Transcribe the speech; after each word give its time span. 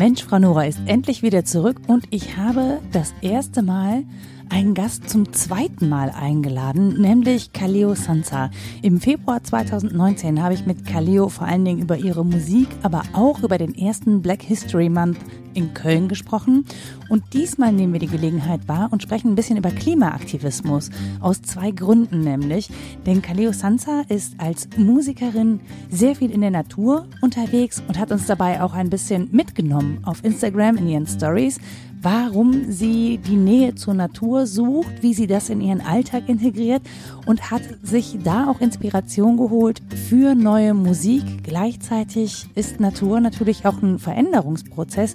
Mensch, 0.00 0.24
Frau 0.24 0.38
Nora 0.38 0.64
ist 0.64 0.80
endlich 0.86 1.22
wieder 1.22 1.44
zurück 1.44 1.76
und 1.86 2.06
ich 2.08 2.38
habe 2.38 2.80
das 2.90 3.12
erste 3.20 3.60
Mal 3.60 4.04
einen 4.50 4.74
Gast 4.74 5.08
zum 5.08 5.32
zweiten 5.32 5.88
Mal 5.88 6.10
eingeladen, 6.10 7.00
nämlich 7.00 7.52
Kaleo 7.52 7.94
Sansa. 7.94 8.50
Im 8.82 9.00
Februar 9.00 9.42
2019 9.42 10.42
habe 10.42 10.54
ich 10.54 10.66
mit 10.66 10.84
Kaleo 10.84 11.28
vor 11.28 11.46
allen 11.46 11.64
Dingen 11.64 11.80
über 11.80 11.96
ihre 11.96 12.24
Musik, 12.24 12.68
aber 12.82 13.02
auch 13.12 13.42
über 13.42 13.58
den 13.58 13.74
ersten 13.74 14.22
Black 14.22 14.42
History 14.42 14.88
Month 14.88 15.18
in 15.54 15.72
Köln 15.74 16.08
gesprochen. 16.08 16.64
Und 17.08 17.32
diesmal 17.32 17.72
nehmen 17.72 17.92
wir 17.92 18.00
die 18.00 18.06
Gelegenheit 18.06 18.68
wahr 18.68 18.88
und 18.90 19.02
sprechen 19.02 19.32
ein 19.32 19.34
bisschen 19.34 19.56
über 19.56 19.70
Klimaaktivismus. 19.70 20.90
Aus 21.20 21.42
zwei 21.42 21.70
Gründen 21.70 22.20
nämlich. 22.20 22.70
Denn 23.06 23.22
Kaleo 23.22 23.52
Sansa 23.52 24.02
ist 24.08 24.34
als 24.38 24.68
Musikerin 24.76 25.60
sehr 25.90 26.16
viel 26.16 26.30
in 26.30 26.40
der 26.40 26.50
Natur 26.50 27.06
unterwegs 27.20 27.82
und 27.86 27.98
hat 27.98 28.12
uns 28.12 28.26
dabei 28.26 28.62
auch 28.62 28.74
ein 28.74 28.90
bisschen 28.90 29.28
mitgenommen 29.32 29.98
auf 30.04 30.24
Instagram 30.24 30.76
in 30.76 30.88
ihren 30.88 31.06
Stories 31.06 31.58
warum 32.02 32.70
sie 32.70 33.18
die 33.18 33.36
Nähe 33.36 33.74
zur 33.74 33.94
Natur 33.94 34.46
sucht, 34.46 35.02
wie 35.02 35.14
sie 35.14 35.26
das 35.26 35.50
in 35.50 35.60
ihren 35.60 35.80
Alltag 35.80 36.28
integriert 36.28 36.82
und 37.26 37.50
hat 37.50 37.62
sich 37.82 38.18
da 38.24 38.48
auch 38.48 38.60
Inspiration 38.60 39.36
geholt 39.36 39.82
für 40.08 40.34
neue 40.34 40.72
Musik. 40.72 41.22
Gleichzeitig 41.42 42.46
ist 42.54 42.80
Natur 42.80 43.20
natürlich 43.20 43.66
auch 43.66 43.82
ein 43.82 43.98
Veränderungsprozess, 43.98 45.14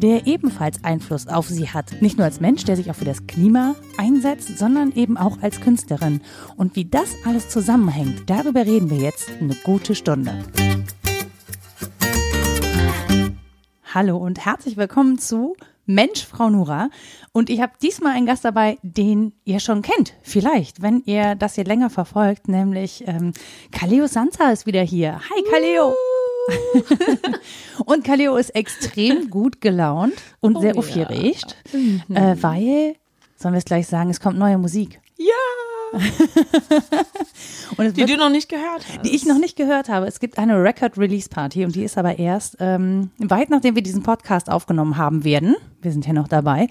der 0.00 0.26
ebenfalls 0.26 0.82
Einfluss 0.82 1.28
auf 1.28 1.48
sie 1.48 1.68
hat. 1.68 2.00
Nicht 2.00 2.16
nur 2.16 2.24
als 2.24 2.40
Mensch, 2.40 2.64
der 2.64 2.76
sich 2.76 2.90
auch 2.90 2.96
für 2.96 3.04
das 3.04 3.26
Klima 3.26 3.74
einsetzt, 3.96 4.58
sondern 4.58 4.92
eben 4.92 5.16
auch 5.16 5.42
als 5.42 5.60
Künstlerin. 5.60 6.20
Und 6.56 6.74
wie 6.74 6.86
das 6.86 7.14
alles 7.24 7.48
zusammenhängt, 7.48 8.28
darüber 8.28 8.64
reden 8.66 8.90
wir 8.90 8.98
jetzt 8.98 9.30
eine 9.40 9.54
gute 9.62 9.94
Stunde. 9.94 10.32
Hallo 13.92 14.16
und 14.16 14.44
herzlich 14.44 14.76
willkommen 14.76 15.18
zu 15.18 15.54
Mensch, 15.86 16.24
Frau 16.24 16.50
Nura. 16.50 16.90
Und 17.32 17.50
ich 17.50 17.60
habe 17.60 17.72
diesmal 17.80 18.16
einen 18.16 18.26
Gast 18.26 18.44
dabei, 18.44 18.78
den 18.82 19.32
ihr 19.44 19.60
schon 19.60 19.82
kennt, 19.82 20.14
vielleicht, 20.22 20.82
wenn 20.82 21.02
ihr 21.04 21.34
das 21.34 21.54
hier 21.54 21.64
länger 21.64 21.90
verfolgt, 21.90 22.48
nämlich 22.48 23.04
ähm, 23.06 23.32
Kaleo 23.72 24.06
Sansa 24.06 24.50
ist 24.50 24.66
wieder 24.66 24.82
hier. 24.82 25.20
Hi 25.20 25.42
Kaleo! 25.50 25.94
und 27.86 28.04
Kaleo 28.04 28.36
ist 28.36 28.50
extrem 28.50 29.30
gut 29.30 29.60
gelaunt 29.60 30.14
und 30.40 30.56
oh, 30.56 30.60
sehr 30.60 30.76
aufgeregt, 30.76 31.56
ja. 31.72 31.78
mhm. 31.78 32.02
äh, 32.16 32.42
weil, 32.42 32.96
sollen 33.36 33.54
wir 33.54 33.58
es 33.58 33.64
gleich 33.64 33.86
sagen, 33.86 34.10
es 34.10 34.20
kommt 34.20 34.38
neue 34.38 34.58
Musik. 34.58 35.00
Ja! 35.16 35.73
die 37.78 37.96
wird, 37.96 38.10
du 38.10 38.16
noch 38.16 38.30
nicht 38.30 38.48
gehört 38.48 38.84
hast. 38.88 39.04
Die 39.04 39.14
ich 39.14 39.26
noch 39.26 39.38
nicht 39.38 39.56
gehört 39.56 39.88
habe. 39.88 40.06
Es 40.06 40.20
gibt 40.20 40.38
eine 40.38 40.62
Record-Release-Party 40.62 41.64
und 41.64 41.74
die 41.74 41.84
ist 41.84 41.98
aber 41.98 42.18
erst 42.18 42.56
ähm, 42.60 43.10
weit 43.18 43.50
nachdem 43.50 43.74
wir 43.74 43.82
diesen 43.82 44.02
Podcast 44.02 44.50
aufgenommen 44.50 44.96
haben 44.96 45.24
werden. 45.24 45.56
Wir 45.82 45.92
sind 45.92 46.06
ja 46.06 46.14
noch 46.14 46.28
dabei. 46.28 46.68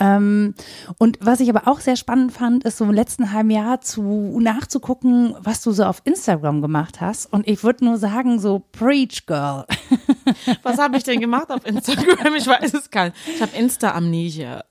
Ähm, 0.00 0.54
und 0.98 1.18
was 1.20 1.40
ich 1.40 1.50
aber 1.50 1.68
auch 1.68 1.80
sehr 1.80 1.96
spannend 1.96 2.32
fand, 2.32 2.64
ist 2.64 2.78
so 2.78 2.84
im 2.84 2.92
letzten 2.92 3.32
halben 3.32 3.50
Jahr 3.50 3.82
zu 3.82 4.38
nachzugucken, 4.40 5.34
was 5.40 5.62
du 5.62 5.72
so 5.72 5.84
auf 5.84 6.00
Instagram 6.04 6.62
gemacht 6.62 7.00
hast. 7.00 7.30
Und 7.30 7.46
ich 7.46 7.62
würde 7.62 7.84
nur 7.84 7.98
sagen, 7.98 8.38
so 8.40 8.62
Preach 8.72 9.26
Girl. 9.26 9.66
Was 10.62 10.78
habe 10.78 10.96
ich 10.96 11.04
denn 11.04 11.20
gemacht 11.20 11.50
auf 11.50 11.66
Instagram? 11.66 12.34
Ich 12.36 12.46
weiß 12.46 12.72
es 12.74 12.90
gar 12.90 13.06
nicht. 13.06 13.16
Ich 13.34 13.42
habe 13.42 13.54
Insta-Amnesia. 13.56 14.64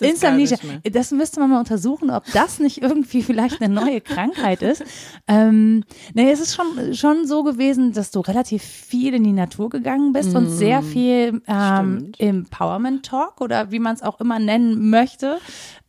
Insta-Amnesia. 0.00 0.58
Das 0.90 1.10
müsste 1.10 1.40
man 1.40 1.50
mal 1.50 1.58
untersuchen, 1.58 2.10
ob 2.10 2.24
das 2.32 2.60
nicht 2.60 2.82
irgendwie 2.82 3.22
vielleicht 3.22 3.41
eine 3.60 3.72
neue 3.72 4.00
Krankheit 4.00 4.62
ist. 4.62 4.84
Ähm, 5.26 5.84
nee, 6.14 6.30
es 6.30 6.40
ist 6.40 6.54
schon, 6.54 6.94
schon 6.94 7.26
so 7.26 7.42
gewesen, 7.42 7.92
dass 7.92 8.10
du 8.10 8.20
relativ 8.20 8.62
viel 8.62 9.14
in 9.14 9.24
die 9.24 9.32
Natur 9.32 9.70
gegangen 9.70 10.12
bist 10.12 10.32
mm. 10.32 10.36
und 10.36 10.50
sehr 10.50 10.82
viel 10.82 11.42
ähm, 11.46 12.12
Empowerment 12.18 13.04
Talk 13.04 13.40
oder 13.40 13.70
wie 13.70 13.78
man 13.78 13.94
es 13.94 14.02
auch 14.02 14.20
immer 14.20 14.38
nennen 14.38 14.90
möchte. 14.90 15.38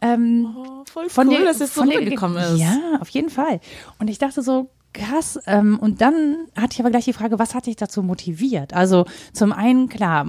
Ähm, 0.01 0.55
oh, 0.57 0.83
voll 0.91 1.09
von 1.09 1.27
cool, 1.27 1.37
dir, 1.37 1.45
dass 1.45 1.61
es 1.61 1.73
so 1.75 1.83
gekommen 1.83 2.37
ist. 2.37 2.57
Ja, 2.57 2.97
auf 2.99 3.09
jeden 3.09 3.29
Fall. 3.29 3.59
Und 3.99 4.09
ich 4.09 4.17
dachte 4.17 4.41
so, 4.41 4.69
krass. 4.93 5.39
Ähm, 5.47 5.79
und 5.79 6.01
dann 6.01 6.47
hatte 6.55 6.73
ich 6.73 6.79
aber 6.79 6.91
gleich 6.91 7.05
die 7.05 7.13
Frage, 7.13 7.39
was 7.39 7.55
hat 7.55 7.65
dich 7.65 7.75
dazu 7.75 8.03
motiviert? 8.03 8.73
Also 8.73 9.05
zum 9.33 9.51
einen, 9.51 9.89
klar, 9.89 10.25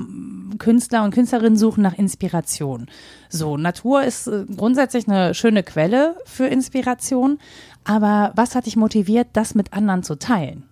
Künstler 0.58 1.04
und 1.04 1.12
Künstlerinnen 1.12 1.56
suchen 1.56 1.82
nach 1.82 1.96
Inspiration. 1.96 2.86
So, 3.28 3.56
Natur 3.56 4.02
ist 4.02 4.26
äh, 4.26 4.44
grundsätzlich 4.56 5.08
eine 5.08 5.34
schöne 5.34 5.62
Quelle 5.62 6.16
für 6.24 6.46
Inspiration. 6.46 7.38
Aber 7.84 8.32
was 8.34 8.54
hat 8.54 8.66
dich 8.66 8.76
motiviert, 8.76 9.28
das 9.34 9.54
mit 9.54 9.72
anderen 9.72 10.02
zu 10.02 10.18
teilen? 10.18 10.64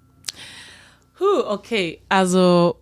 Huh, 1.20 1.44
okay, 1.46 2.00
also 2.08 2.76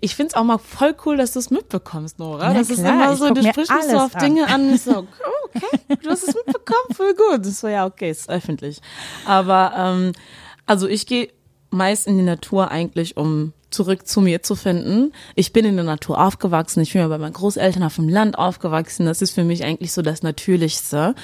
ich 0.00 0.16
finde 0.16 0.30
es 0.30 0.34
auch 0.34 0.44
mal 0.44 0.58
voll 0.58 0.94
cool, 1.06 1.16
dass 1.16 1.32
du 1.32 1.38
es 1.38 1.50
mitbekommst, 1.50 2.18
Nora. 2.18 2.52
Na 2.52 2.58
das 2.58 2.68
klar, 2.68 2.78
ist 2.78 2.80
immer 2.80 3.16
so, 3.16 3.34
du 3.34 3.42
sprichst 3.48 3.72
mich 3.72 3.84
so 3.84 3.96
auf 3.98 4.14
an. 4.14 4.22
Dinge 4.22 4.48
an. 4.48 4.74
Ich 4.74 4.82
so, 4.82 5.06
okay, 5.54 5.96
du 6.02 6.10
hast 6.10 6.28
es 6.28 6.34
mitbekommen, 6.34 6.94
voll 6.94 7.14
gut. 7.14 7.46
Ich 7.46 7.56
so, 7.56 7.68
ja, 7.68 7.86
okay, 7.86 8.10
ist 8.10 8.28
öffentlich. 8.28 8.80
Aber 9.24 9.72
ähm, 9.76 10.12
also 10.68 10.86
ich 10.86 11.06
gehe 11.06 11.28
meist 11.70 12.06
in 12.06 12.16
die 12.16 12.24
Natur 12.24 12.70
eigentlich, 12.70 13.16
um 13.16 13.52
zurück 13.70 14.06
zu 14.06 14.20
mir 14.20 14.42
zu 14.42 14.54
finden. 14.54 15.12
Ich 15.34 15.52
bin 15.52 15.64
in 15.64 15.76
der 15.76 15.84
Natur 15.84 16.24
aufgewachsen. 16.24 16.80
Ich 16.80 16.92
bin 16.92 17.02
ja 17.02 17.08
bei 17.08 17.18
meinen 17.18 17.34
Großeltern 17.34 17.82
auf 17.82 17.96
dem 17.96 18.08
Land 18.08 18.38
aufgewachsen. 18.38 19.04
Das 19.04 19.20
ist 19.20 19.32
für 19.32 19.44
mich 19.44 19.64
eigentlich 19.64 19.92
so 19.92 20.00
das 20.00 20.22
Natürlichste. 20.22 21.14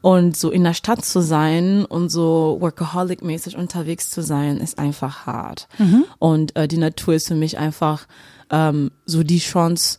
Und 0.00 0.36
so 0.36 0.50
in 0.50 0.62
der 0.62 0.74
Stadt 0.74 1.04
zu 1.04 1.20
sein 1.20 1.84
und 1.84 2.10
so 2.10 2.58
workaholic-mäßig 2.60 3.56
unterwegs 3.56 4.10
zu 4.10 4.22
sein, 4.22 4.58
ist 4.58 4.78
einfach 4.78 5.26
hart. 5.26 5.66
Mhm. 5.78 6.04
Und 6.20 6.54
äh, 6.54 6.68
die 6.68 6.76
Natur 6.76 7.14
ist 7.14 7.26
für 7.26 7.34
mich 7.34 7.58
einfach 7.58 8.06
ähm, 8.50 8.92
so 9.06 9.24
die 9.24 9.40
Chance, 9.40 9.98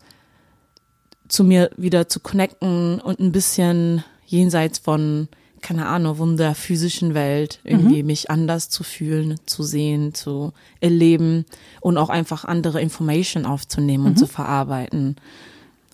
zu 1.27 1.43
mir 1.43 1.69
wieder 1.77 2.09
zu 2.09 2.19
connecten 2.19 2.99
und 2.99 3.19
ein 3.19 3.31
bisschen 3.31 4.03
jenseits 4.25 4.79
von, 4.79 5.27
keine 5.61 5.87
Ahnung, 5.87 6.15
von 6.15 6.37
der 6.37 6.55
physischen 6.55 7.13
Welt 7.13 7.59
irgendwie 7.63 8.01
mhm. 8.01 8.07
mich 8.07 8.29
anders 8.29 8.69
zu 8.69 8.83
fühlen, 8.83 9.39
zu 9.45 9.63
sehen, 9.63 10.13
zu 10.13 10.53
erleben 10.79 11.45
und 11.81 11.97
auch 11.97 12.09
einfach 12.09 12.45
andere 12.45 12.81
Information 12.81 13.45
aufzunehmen 13.45 14.03
mhm. 14.03 14.09
und 14.09 14.17
zu 14.17 14.27
verarbeiten 14.27 15.15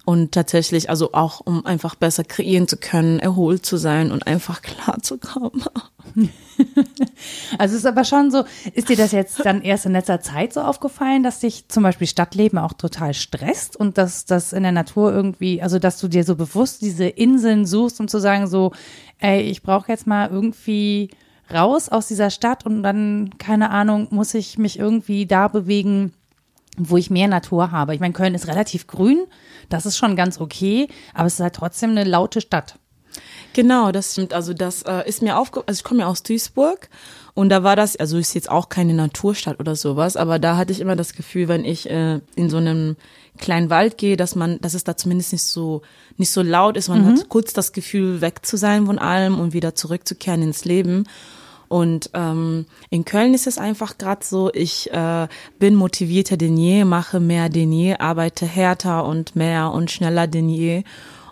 und 0.06 0.32
tatsächlich, 0.32 0.90
also 0.90 1.14
auch 1.14 1.42
um 1.44 1.66
einfach 1.66 1.96
besser 1.96 2.24
kreieren 2.24 2.68
zu 2.68 2.78
können, 2.78 3.20
erholt 3.20 3.66
zu 3.66 3.78
sein 3.78 4.12
und 4.12 4.28
einfach 4.28 4.62
klar 4.62 5.02
zu 5.02 5.18
kommen. 5.18 5.64
Also 7.58 7.74
es 7.74 7.82
ist 7.82 7.86
aber 7.86 8.06
schon 8.06 8.32
so, 8.32 8.46
ist 8.74 8.88
dir 8.88 8.96
das 8.96 9.12
jetzt 9.12 9.44
dann 9.46 9.62
erst 9.62 9.86
in 9.86 9.92
letzter 9.92 10.22
Zeit 10.22 10.54
so 10.54 10.62
aufgefallen, 10.62 11.24
dass 11.24 11.40
dich 11.40 11.68
zum 11.68 11.84
Beispiel 11.84 12.08
Stadtleben 12.08 12.58
auch 12.60 12.74
total 12.74 13.14
stresst 13.14 13.76
und 13.76 13.98
dass 13.98 14.26
das 14.26 14.54
in 14.54 14.64
der 14.64 14.72
Natur 14.72 15.12
irgendwie, 15.12 15.62
also 15.62 15.80
dass 15.80 16.00
du 16.00 16.08
dir 16.08 16.24
so 16.24 16.36
bewusst 16.36 16.82
diese 16.82 17.08
Inseln 17.08 17.66
suchst, 17.66 18.00
um 18.00 18.08
zu 18.08 18.20
sagen 18.20 18.48
so, 18.48 18.72
ey, 19.20 19.42
ich 19.42 19.64
brauche 19.64 19.92
jetzt 19.92 20.08
mal 20.08 20.30
irgendwie 20.30 21.10
raus 21.54 21.90
aus 21.90 22.08
dieser 22.08 22.30
Stadt 22.30 22.66
und 22.66 22.84
dann, 22.84 23.32
keine 23.38 23.70
Ahnung, 23.70 24.08
muss 24.12 24.34
ich 24.34 24.58
mich 24.58 24.80
irgendwie 24.80 25.26
da 25.26 25.48
bewegen, 25.48 26.14
wo 26.78 26.97
ich 26.97 27.09
mehr 27.09 27.28
Natur 27.28 27.72
habe. 27.72 27.94
Ich 27.94 28.02
meine, 28.02 28.13
Köln 28.13 28.36
ist 28.36 28.47
relativ 28.47 28.88
grün, 28.88 29.25
das 29.69 29.86
ist 29.86 29.97
schon 29.97 30.16
ganz 30.16 30.40
okay, 30.40 30.88
aber 31.13 31.28
es 31.28 31.36
ist 31.36 31.40
halt 31.40 31.56
trotzdem 31.56 31.91
eine 31.91 32.03
laute 32.03 32.41
Stadt. 32.41 32.78
Genau, 33.53 33.94
das 33.94 34.12
stimmt. 34.12 34.34
Also 34.34 34.53
das 34.53 34.81
äh, 34.81 35.08
ist 35.08 35.22
mir 35.22 35.38
aufge, 35.38 35.64
also 35.66 35.80
ich 35.80 35.84
komme 35.84 36.02
ja 36.02 36.08
aus 36.08 36.24
Duisburg 36.24 36.90
und 37.34 37.50
da 37.50 37.64
war 37.64 37.78
das, 37.78 37.96
also 37.96 38.18
ist 38.18 38.34
jetzt 38.34 38.50
auch 38.50 38.68
keine 38.68 38.94
Naturstadt 38.94 39.59
oder 39.59 39.75
sowas, 39.75 40.18
aber 40.18 40.40
da 40.40 40.58
hatte 40.58 40.74
ich 40.74 40.81
immer 40.81 40.97
das 40.97 41.14
Gefühl, 41.14 41.47
wenn 41.47 41.64
ich 41.64 41.90
äh, 41.90 42.19
in 42.35 42.50
so 42.50 42.58
einem 42.58 42.97
kleinen 43.38 43.69
Wald 43.69 43.97
gehe, 43.97 44.18
dass 44.18 44.35
man, 44.35 44.59
dass 44.59 44.74
es 44.74 44.84
da 44.84 44.97
zumindest 44.97 45.31
nicht 45.31 45.44
so 45.44 45.81
nicht 46.18 46.31
so 46.31 46.41
laut 46.41 46.78
ist. 46.78 46.90
Man 46.90 47.03
mhm. 47.03 47.18
hat 47.18 47.30
kurz 47.30 47.53
das 47.53 47.74
Gefühl, 47.74 48.22
weg 48.22 48.46
zu 48.46 48.58
sein 48.58 48.85
von 48.85 49.00
allem 49.00 49.40
und 49.40 49.53
wieder 49.53 49.75
zurückzukehren 49.75 50.41
ins 50.41 50.66
Leben. 50.66 51.08
Und 51.68 52.09
ähm, 52.14 52.66
in 52.90 53.06
Köln 53.06 53.34
ist 53.34 53.48
es 53.48 53.58
einfach 53.58 53.98
gerade 53.98 54.24
so, 54.24 54.52
ich 54.53 54.92
äh, 54.92 55.28
bin 55.59 55.76
motivierter 55.76 56.38
denn 56.38 56.58
je, 56.58 56.86
mache 56.86 57.20
mehr 57.20 57.50
denn 57.50 57.72
je, 57.72 57.96
arbeite 57.96 58.46
härter 58.46 59.06
und 59.06 59.35
mehr 59.35 59.72
und 59.72 59.91
schneller 59.91 60.28
denn 60.28 60.50
je. 60.50 60.84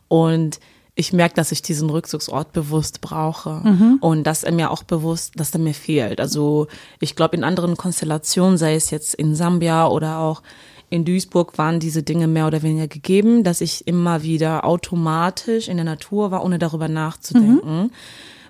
Und 0.07 0.59
ich 0.95 1.11
merke, 1.11 1.35
dass 1.35 1.51
ich 1.51 1.61
diesen 1.61 1.89
Rückzugsort 1.89 2.53
bewusst 2.53 3.01
brauche 3.01 3.61
mhm. 3.63 3.97
und 3.99 4.25
dass 4.25 4.43
er 4.43 4.51
mir 4.51 4.69
auch 4.69 4.83
bewusst, 4.83 5.33
dass 5.39 5.51
er 5.51 5.59
mir 5.59 5.73
fehlt. 5.73 6.19
Also 6.19 6.67
ich 6.99 7.15
glaube, 7.15 7.35
in 7.35 7.43
anderen 7.43 7.77
Konstellationen, 7.77 8.57
sei 8.57 8.75
es 8.75 8.91
jetzt 8.91 9.15
in 9.15 9.35
Sambia 9.35 9.87
oder 9.87 10.19
auch 10.19 10.43
in 10.91 11.05
Duisburg, 11.05 11.57
waren 11.57 11.79
diese 11.79 12.03
Dinge 12.03 12.27
mehr 12.27 12.45
oder 12.45 12.61
weniger 12.61 12.87
gegeben, 12.87 13.43
dass 13.43 13.61
ich 13.61 13.87
immer 13.87 14.21
wieder 14.21 14.65
automatisch 14.65 15.67
in 15.67 15.77
der 15.77 15.85
Natur 15.85 16.29
war, 16.29 16.45
ohne 16.45 16.59
darüber 16.59 16.87
nachzudenken. 16.87 17.83
Mhm 17.83 17.91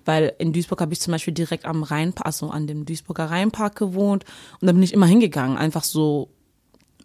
weil 0.06 0.34
in 0.38 0.54
Duisburg 0.54 0.82
habe 0.82 0.94
ich 0.94 1.02
zum 1.02 1.12
Beispiel 1.12 1.34
direkt 1.34 1.66
am 1.66 1.84
Rheinpark, 1.84 2.26
also 2.26 2.50
an 2.50 2.68
dem 2.68 2.86
Duisburger 2.86 3.26
Rheinpark 3.26 3.76
gewohnt 3.76 4.26
und 4.60 4.68
da 4.68 4.72
bin 4.72 4.84
ich 4.84 4.94
immer 4.94 5.08
hingegangen, 5.08 5.58
einfach 5.58 5.84
so 5.84 6.30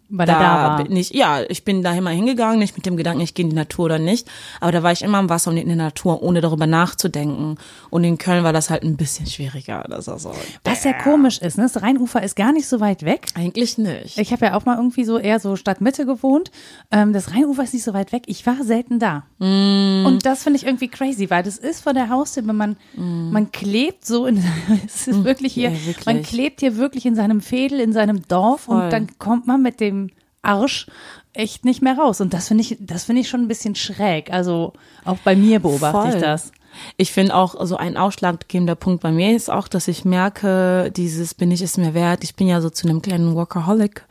weil 0.09 0.25
da, 0.25 0.39
da 0.39 0.69
war. 0.69 0.83
Bin 0.83 0.95
ich, 0.95 1.11
ja, 1.11 1.41
ich 1.47 1.63
bin 1.63 1.83
da 1.83 1.93
immer 1.93 2.09
hingegangen, 2.09 2.59
nicht 2.59 2.75
mit 2.75 2.85
dem 2.85 2.97
Gedanken, 2.97 3.21
ich 3.21 3.35
gehe 3.35 3.43
in 3.43 3.51
die 3.51 3.55
Natur 3.55 3.85
oder 3.85 3.99
nicht. 3.99 4.27
Aber 4.59 4.71
da 4.71 4.81
war 4.81 4.91
ich 4.91 5.03
immer 5.03 5.19
im 5.19 5.29
Wasser 5.29 5.51
und 5.51 5.57
in 5.57 5.67
der 5.67 5.75
Natur, 5.75 6.23
ohne 6.23 6.41
darüber 6.41 6.65
nachzudenken. 6.65 7.57
Und 7.89 8.03
in 8.03 8.17
Köln 8.17 8.43
war 8.43 8.51
das 8.51 8.69
halt 8.69 8.83
ein 8.83 8.97
bisschen 8.97 9.27
schwieriger. 9.27 9.85
Das 9.87 10.07
war 10.07 10.17
so, 10.17 10.31
Was 10.63 10.83
ja 10.83 10.93
komisch 10.93 11.39
ist, 11.39 11.57
ne? 11.57 11.69
Das 11.71 11.81
Rheinufer 11.81 12.23
ist 12.23 12.35
gar 12.35 12.51
nicht 12.51 12.67
so 12.67 12.79
weit 12.79 13.03
weg. 13.03 13.27
Eigentlich 13.35 13.77
nicht. 13.77 14.17
Ich 14.17 14.31
habe 14.31 14.47
ja 14.47 14.55
auch 14.55 14.65
mal 14.65 14.77
irgendwie 14.77 15.05
so 15.05 15.19
eher 15.19 15.39
so 15.39 15.55
Stadtmitte 15.55 16.05
gewohnt. 16.05 16.51
Ähm, 16.91 17.13
das 17.13 17.31
Rheinufer 17.33 17.63
ist 17.63 17.73
nicht 17.73 17.83
so 17.83 17.93
weit 17.93 18.11
weg. 18.11 18.23
Ich 18.25 18.45
war 18.47 18.63
selten 18.63 18.97
da. 18.99 19.25
Mm. 19.37 20.05
Und 20.05 20.25
das 20.25 20.43
finde 20.43 20.57
ich 20.57 20.65
irgendwie 20.65 20.87
crazy, 20.87 21.29
weil 21.29 21.43
das 21.43 21.57
ist 21.57 21.83
vor 21.83 21.93
der 21.93 22.09
Haustür, 22.09 22.47
wenn 22.47 22.55
man, 22.55 22.77
mm. 22.95 23.31
man 23.31 23.51
klebt 23.51 24.05
so 24.05 24.25
in, 24.25 24.37
es 24.85 25.07
ist 25.07 25.17
mm. 25.17 25.23
wirklich 25.23 25.53
hier, 25.53 25.69
ja, 25.69 25.85
wirklich. 25.85 26.05
man 26.05 26.23
klebt 26.23 26.61
hier 26.61 26.77
wirklich 26.77 27.05
in 27.05 27.15
seinem 27.15 27.41
Fädel, 27.41 27.79
in 27.79 27.93
seinem 27.93 28.27
Dorf 28.27 28.61
Voll. 28.61 28.83
und 28.83 28.93
dann 28.93 29.07
kommt 29.19 29.45
man 29.45 29.61
mit 29.61 29.79
dem 29.79 29.98
Arsch 30.41 30.87
echt 31.33 31.65
nicht 31.65 31.81
mehr 31.81 31.97
raus. 31.97 32.21
Und 32.21 32.33
das 32.33 32.47
finde 32.47 32.63
ich, 32.63 32.77
das 32.79 33.03
finde 33.03 33.21
ich 33.21 33.29
schon 33.29 33.41
ein 33.41 33.47
bisschen 33.47 33.75
schräg. 33.75 34.31
Also 34.31 34.73
auch 35.05 35.17
bei 35.19 35.35
mir 35.35 35.59
beobachte 35.59 36.01
Voll. 36.01 36.15
ich 36.15 36.21
das. 36.21 36.51
Ich 36.97 37.11
finde 37.11 37.35
auch 37.35 37.55
so 37.65 37.77
ein 37.77 37.97
ausschlaggebender 37.97 38.75
Punkt 38.75 39.01
bei 39.01 39.11
mir 39.11 39.35
ist 39.35 39.49
auch, 39.49 39.67
dass 39.67 39.87
ich 39.87 40.05
merke, 40.05 40.91
dieses 40.95 41.33
bin 41.33 41.51
ich 41.51 41.61
es 41.61 41.77
mir 41.77 41.93
wert. 41.93 42.23
Ich 42.23 42.35
bin 42.35 42.47
ja 42.47 42.61
so 42.61 42.69
zu 42.69 42.87
einem 42.87 43.01
kleinen 43.01 43.35
Workaholic 43.35 44.05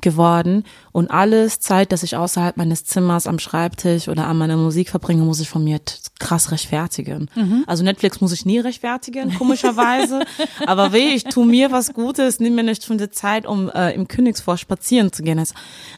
geworden 0.00 0.64
und 0.92 1.10
alles 1.10 1.60
Zeit, 1.60 1.92
dass 1.92 2.02
ich 2.02 2.16
außerhalb 2.16 2.56
meines 2.56 2.84
Zimmers 2.84 3.26
am 3.26 3.38
Schreibtisch 3.38 4.08
oder 4.08 4.26
an 4.26 4.38
meiner 4.38 4.56
Musik 4.56 4.90
verbringe, 4.90 5.22
muss 5.22 5.40
ich 5.40 5.48
von 5.48 5.64
mir 5.64 5.80
krass 6.18 6.50
rechtfertigen. 6.52 7.28
Mhm. 7.34 7.64
Also 7.66 7.82
Netflix 7.82 8.20
muss 8.20 8.32
ich 8.32 8.44
nie 8.44 8.58
rechtfertigen, 8.58 9.34
komischerweise. 9.34 10.20
Aber 10.66 10.92
weh, 10.92 11.14
ich 11.14 11.24
tu 11.24 11.44
mir 11.44 11.72
was 11.72 11.94
Gutes, 11.94 12.40
nimm 12.40 12.54
mir 12.54 12.62
nicht 12.62 12.84
schon 12.84 12.98
die 12.98 13.10
Zeit, 13.10 13.46
um 13.46 13.70
äh, 13.70 13.92
im 13.92 14.08
Königsvor 14.08 14.56
spazieren 14.58 15.12
zu 15.12 15.22
gehen. 15.22 15.42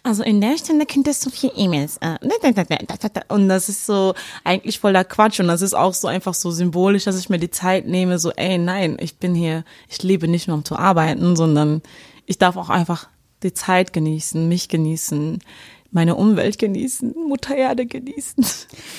Also 0.02 0.22
in 0.22 0.40
der 0.40 0.56
Stunde 0.58 0.87
könntest 0.87 1.26
du 1.26 1.31
vier 1.31 1.52
E-Mails. 1.56 1.98
Äh, 1.98 2.19
und 3.28 3.48
das 3.48 3.69
ist 3.69 3.87
so 3.87 4.14
eigentlich 4.44 4.78
voller 4.78 5.05
Quatsch 5.05 5.40
und 5.40 5.48
das 5.48 5.62
ist 5.62 5.75
auch 5.75 5.94
so 5.94 6.08
einfach 6.08 6.34
so 6.34 6.50
symbolisch, 6.50 7.05
dass 7.05 7.19
ich 7.19 7.28
mir 7.28 7.38
die 7.38 7.50
Zeit 7.50 7.87
nehme, 7.87 8.19
so 8.19 8.31
ey, 8.32 8.58
nein, 8.58 8.96
ich 9.00 9.16
bin 9.16 9.34
hier, 9.34 9.64
ich 9.88 10.02
lebe 10.02 10.28
nicht 10.28 10.48
nur 10.48 10.56
um 10.56 10.64
zu 10.64 10.76
arbeiten, 10.76 11.37
sondern 11.37 11.82
ich 12.26 12.38
darf 12.38 12.56
auch 12.56 12.70
einfach 12.70 13.08
die 13.42 13.54
Zeit 13.54 13.92
genießen, 13.92 14.48
mich 14.48 14.68
genießen, 14.68 15.38
meine 15.90 16.16
Umwelt 16.16 16.58
genießen, 16.58 17.14
Mutter 17.28 17.54
Erde 17.54 17.86
genießen. 17.86 18.44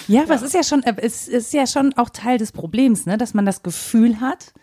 Ja, 0.08 0.24
aber 0.24 0.32
ja. 0.32 0.36
es 0.36 0.42
ist 0.44 0.54
ja 0.54 0.64
schon, 0.64 0.84
es 0.84 1.28
ist 1.28 1.54
ja 1.54 1.66
schon 1.66 1.94
auch 1.94 2.10
Teil 2.10 2.38
des 2.38 2.52
Problems, 2.52 3.06
ne, 3.06 3.18
dass 3.18 3.34
man 3.34 3.46
das 3.46 3.64
Gefühl 3.64 4.20
hat, 4.22 4.54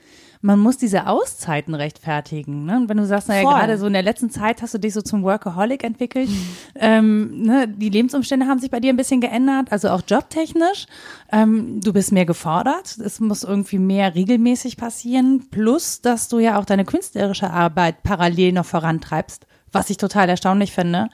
man 0.43 0.59
muss 0.59 0.79
diese 0.79 1.07
Auszeiten 1.07 1.75
rechtfertigen. 1.75 2.65
Ne? 2.65 2.77
Und 2.79 2.89
wenn 2.89 2.97
du 2.97 3.07
sagst, 3.07 3.29
naja, 3.29 3.43
gerade 3.43 3.77
so 3.77 3.87
in 3.87 3.93
der 3.93 4.03
letzten 4.03 4.31
Zeit 4.31 4.63
hast 4.63 4.73
du 4.73 4.79
dich 4.79 4.95
so 4.95 5.03
zum 5.03 5.23
Workaholic 5.23 5.85
entwickelt, 5.85 6.31
mhm. 6.31 6.57
ähm, 6.77 7.43
ne, 7.43 7.69
die 7.69 7.91
Lebensumstände 7.91 8.47
haben 8.47 8.59
sich 8.59 8.71
bei 8.71 8.81
dir 8.81 8.91
ein 8.91 8.97
bisschen 8.97 9.21
geändert, 9.21 9.71
also 9.71 9.91
auch 9.91 10.03
jobtechnisch. 10.07 10.87
Ähm, 11.31 11.81
du 11.83 11.93
bist 11.93 12.13
mehr 12.13 12.25
gefordert, 12.25 12.97
es 12.99 13.21
muss 13.21 13.43
irgendwie 13.43 13.79
mehr 13.79 14.15
regelmäßig 14.15 14.79
passieren, 14.79 15.49
plus, 15.51 16.01
dass 16.01 16.29
du 16.29 16.39
ja 16.39 16.59
auch 16.59 16.65
deine 16.65 16.87
künstlerische 16.87 17.51
Arbeit 17.51 18.03
parallel 18.03 18.53
noch 18.53 18.67
vorantreibst 18.67 19.47
was 19.73 19.91
ich 19.91 19.97
total 19.97 20.29
erstaunlich 20.29 20.73
finde. 20.73 21.09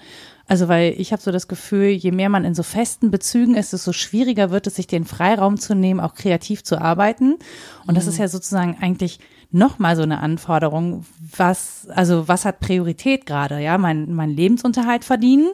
Also 0.49 0.69
weil 0.69 0.95
ich 0.99 1.13
habe 1.13 1.21
so 1.21 1.33
das 1.33 1.49
Gefühl, 1.49 1.89
je 1.89 2.13
mehr 2.13 2.29
man 2.29 2.45
in 2.45 2.55
so 2.55 2.63
festen 2.63 3.11
Bezügen 3.11 3.57
ist, 3.57 3.73
desto 3.73 3.93
schwieriger 3.93 4.51
wird 4.51 4.67
es, 4.67 4.77
sich 4.77 4.87
den 4.87 5.05
Freiraum 5.05 5.59
zu 5.59 5.75
nehmen, 5.75 6.01
auch 6.01 6.15
kreativ 6.15 6.63
zu 6.63 6.81
arbeiten. 6.81 7.37
Und 7.87 7.97
das 7.97 8.05
mhm. 8.05 8.11
ist 8.11 8.19
ja 8.19 8.29
sozusagen 8.29 8.79
eigentlich 8.81 9.19
nochmal 9.51 9.97
so 9.97 10.03
eine 10.03 10.21
Anforderung, 10.21 11.05
was, 11.37 11.89
also 11.91 12.29
was 12.29 12.45
hat 12.45 12.61
Priorität 12.61 13.27
gerade, 13.27 13.61
ja, 13.61 13.79
mein, 13.79 14.13
mein 14.15 14.31
Lebensunterhalt 14.31 15.05
verdienen 15.05 15.49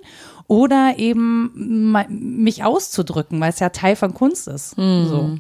oder 0.47 0.95
eben 0.99 1.93
mich 2.09 2.65
auszudrücken, 2.65 3.41
weil 3.41 3.51
es 3.51 3.61
ja 3.61 3.71
Teil 3.71 3.97
von 3.97 4.13
Kunst 4.13 4.49
ist. 4.49 4.77
Mhm. 4.77 5.07
So. 5.07 5.39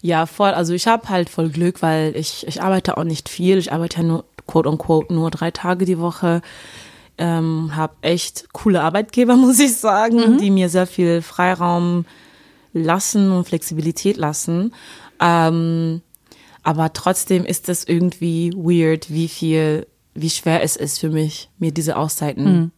Ja, 0.00 0.24
voll. 0.24 0.50
Also 0.50 0.72
ich 0.72 0.86
habe 0.86 1.08
halt 1.08 1.28
voll 1.28 1.50
Glück, 1.50 1.82
weil 1.82 2.16
ich, 2.16 2.46
ich 2.46 2.62
arbeite 2.62 2.96
auch 2.96 3.04
nicht 3.04 3.28
viel. 3.28 3.58
Ich 3.58 3.72
arbeite 3.72 3.98
ja 3.98 4.02
nur 4.04 4.24
quote 4.46 4.68
unquote 4.68 5.12
nur 5.12 5.30
drei 5.30 5.50
Tage 5.50 5.84
die 5.84 5.98
Woche. 5.98 6.42
Ähm, 7.18 7.74
habe 7.74 7.94
echt 8.02 8.52
coole 8.52 8.82
Arbeitgeber, 8.82 9.36
muss 9.36 9.58
ich 9.58 9.76
sagen, 9.76 10.34
mhm. 10.34 10.38
die 10.38 10.50
mir 10.50 10.68
sehr 10.68 10.86
viel 10.86 11.22
Freiraum 11.22 12.04
lassen 12.72 13.32
und 13.32 13.46
Flexibilität 13.46 14.16
lassen. 14.16 14.74
Ähm, 15.20 16.02
aber 16.62 16.92
trotzdem 16.92 17.44
ist 17.44 17.68
es 17.68 17.84
irgendwie 17.84 18.52
weird, 18.52 19.10
wie 19.10 19.28
viel, 19.28 19.86
wie 20.14 20.30
schwer 20.30 20.62
es 20.62 20.76
ist 20.76 20.98
für 20.98 21.10
mich, 21.10 21.48
mir 21.58 21.72
diese 21.72 21.96
Auszeiten 21.96 22.44
mhm. 22.44 22.70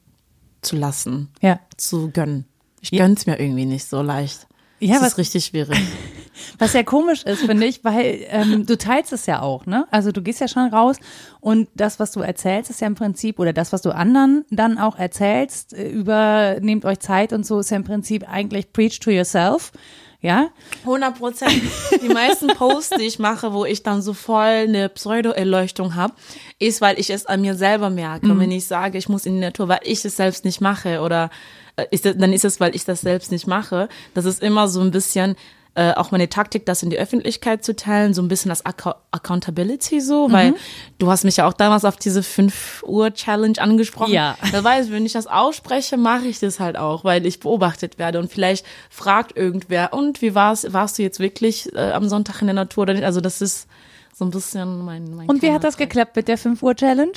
zu 0.63 0.77
lassen, 0.77 1.31
ja. 1.41 1.59
zu 1.77 2.11
gönnen. 2.11 2.45
Ich 2.81 2.91
gönn's 2.93 3.27
mir 3.27 3.41
irgendwie 3.41 3.65
nicht 3.65 3.89
so 3.89 4.03
leicht. 4.03 4.47
Ja, 4.79 4.95
das 4.95 5.03
was, 5.03 5.13
ist 5.13 5.19
richtig 5.19 5.45
schwierig. 5.47 5.79
Was 6.59 6.73
ja 6.73 6.83
komisch 6.83 7.23
ist, 7.25 7.43
finde 7.43 7.67
ich, 7.67 7.85
weil 7.85 8.27
ähm, 8.29 8.67
du 8.67 8.77
teilst 8.77 9.13
es 9.13 9.27
ja 9.27 9.41
auch, 9.43 9.67
ne? 9.67 9.87
Also 9.91 10.13
du 10.13 10.23
gehst 10.23 10.41
ja 10.41 10.49
schon 10.49 10.69
raus 10.69 10.97
und 11.41 11.69
das, 11.75 12.01
was 12.01 12.13
du 12.13 12.21
erzählst, 12.21 12.71
ist 12.71 12.81
ja 12.81 12.87
im 12.87 12.95
Prinzip, 12.95 13.39
oder 13.39 13.53
das, 13.53 13.73
was 13.73 13.83
du 13.83 13.95
anderen 13.95 14.45
dann 14.51 14.79
auch 14.79 14.99
erzählst, 14.99 15.75
äh, 15.75 15.89
über 15.89 16.57
nehmt 16.61 16.85
euch 16.85 17.01
Zeit 17.01 17.33
und 17.33 17.47
so, 17.47 17.61
ist 17.61 17.71
ja 17.71 17.77
im 17.77 17.85
Prinzip 17.85 18.29
eigentlich 18.29 18.73
preach 18.73 19.01
to 19.01 19.11
yourself. 19.11 19.73
Ja? 20.21 20.49
100 20.83 21.17
Prozent. 21.17 21.63
Die 22.03 22.09
meisten 22.09 22.49
Posts, 22.49 22.97
die 22.99 23.05
ich 23.05 23.19
mache, 23.19 23.53
wo 23.53 23.65
ich 23.65 23.85
dann 23.85 24.03
so 24.03 24.15
voll 24.15 24.43
eine 24.67 24.89
Pseudo-Erleuchtung 24.89 25.95
habe, 25.95 26.15
ist, 26.59 26.81
weil 26.81 26.99
ich 26.99 27.11
es 27.11 27.27
an 27.27 27.41
mir 27.41 27.55
selber 27.55 27.89
merke. 27.89 28.27
Mhm. 28.27 28.33
Und 28.33 28.41
wenn 28.41 28.51
ich 28.51 28.67
sage, 28.67 28.99
ich 28.99 29.09
muss 29.09 29.27
in 29.27 29.35
die 29.35 29.41
Natur, 29.41 29.69
weil 29.69 29.81
ich 29.85 30.05
es 30.05 30.17
selbst 30.17 30.45
nicht 30.45 30.61
mache 30.61 31.03
oder 31.03 31.31
äh, 31.77 31.87
ist 31.93 32.05
das, 32.05 32.17
dann 32.17 32.33
ist 32.33 32.45
es, 32.45 32.59
weil 32.59 32.75
ich 32.75 32.85
das 32.85 33.01
selbst 33.01 33.31
nicht 33.31 33.47
mache. 33.47 33.89
Das 34.15 34.25
ist 34.25 34.43
immer 34.43 34.67
so 34.67 34.81
ein 34.81 34.91
bisschen, 34.91 35.37
äh, 35.79 35.95
auch 35.95 36.11
meine 36.11 36.29
Taktik, 36.29 36.67
das 36.67 36.83
in 36.83 36.91
die 36.91 36.99
Öffentlichkeit 36.99 37.63
zu 37.63 37.77
teilen, 37.77 38.13
so 38.13 38.21
ein 38.21 38.27
bisschen 38.27 38.49
das 38.49 38.67
Ac 38.67 38.97
Accountability 39.13 40.01
so, 40.01 40.27
mhm. 40.27 40.33
weil 40.33 40.55
du 40.99 41.09
hast 41.09 41.23
mich 41.23 41.37
ja 41.37 41.47
auch 41.47 41.53
damals 41.53 41.85
auf 41.85 41.97
diese 41.97 42.25
5 42.25 42.83
Uhr 42.85 43.15
Challenge 43.15 43.57
angesprochen. 43.59 44.13
Ja. 44.13 44.37
Da 44.51 44.65
weiß, 44.65 44.91
wenn 44.91 45.07
ich 45.07 45.13
das 45.13 45.29
ausspreche, 45.29 45.97
mache 45.97 46.27
ich 46.27 46.41
das 46.41 46.59
halt 46.59 46.77
auch, 46.77 47.05
weil 47.05 47.25
ich 47.27 47.39
beobachtet 47.39 47.99
werde 47.99 48.19
und 48.19 48.33
vielleicht 48.33 48.67
fragt 48.91 49.37
irgendwer, 49.37 49.93
und 49.93 50.21
wie 50.21 50.35
war's, 50.35 50.73
warst 50.73 50.99
du 50.99 51.03
jetzt 51.03 51.21
wirklich 51.21 51.73
äh, 51.75 51.93
am 51.93 52.09
Sonntag 52.09 52.41
in 52.41 52.49
der 52.49 52.55
Natur 52.55 52.83
oder 52.83 52.95
nicht? 52.95 53.05
Also 53.05 53.21
das 53.21 53.41
ist 53.41 53.69
so 54.13 54.25
ein 54.25 54.33
bisschen 54.33 54.85
mein, 54.85 55.15
mein 55.15 55.29
Und 55.29 55.43
wie 55.43 55.53
hat 55.53 55.63
das 55.63 55.77
geklappt 55.77 56.17
mit 56.17 56.27
der 56.27 56.39
5 56.39 56.61
Uhr 56.61 56.75
Challenge? 56.75 57.13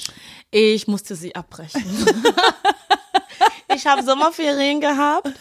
Ich 0.52 0.88
musste 0.88 1.16
sie 1.16 1.34
abbrechen. 1.34 1.84
ich 3.76 3.86
habe 3.86 4.04
Sommerferien 4.04 4.82
gehabt 4.82 5.32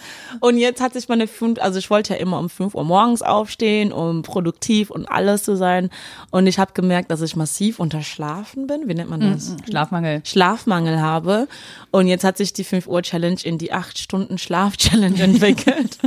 und 0.41 0.59
jetzt 0.59 0.81
hat 0.81 0.93
sich 0.93 1.09
meine 1.09 1.27
fünf, 1.27 1.61
also 1.61 1.79
ich 1.79 1.91
wollte 1.91 2.15
ja 2.15 2.21
immer 2.21 2.39
um 2.39 2.49
fünf 2.49 2.75
Uhr 2.75 2.85
morgens 2.85 3.23
aufstehen, 3.23 3.93
um 3.93 4.23
produktiv 4.23 4.91
und 4.91 5.07
alles 5.07 5.45
zu 5.45 5.57
sein. 5.57 5.91
Und 6.31 6.47
ich 6.47 6.59
habe 6.59 6.73
gemerkt, 6.73 7.11
dass 7.11 7.21
ich 7.23 7.37
massiv 7.37 7.81
unterschlafen 7.81 8.67
bin. 8.67 8.89
Wie 8.89 8.95
nennt 8.95 9.11
man 9.11 9.21
das? 9.21 9.51
Mhm, 9.51 9.57
Schlafmangel. 9.69 10.23
Schlafmangel 10.25 11.01
habe. 11.01 11.49
Und 11.91 12.07
jetzt 12.07 12.25
hat 12.25 12.37
sich 12.37 12.53
die 12.53 12.65
5 12.65 12.87
Uhr 12.87 13.03
Challenge 13.03 13.41
in 13.43 13.59
die 13.59 13.73
8 13.73 13.99
Stunden 13.99 14.39
Schlaf 14.39 14.77
Challenge 14.77 15.21
entwickelt. 15.23 15.99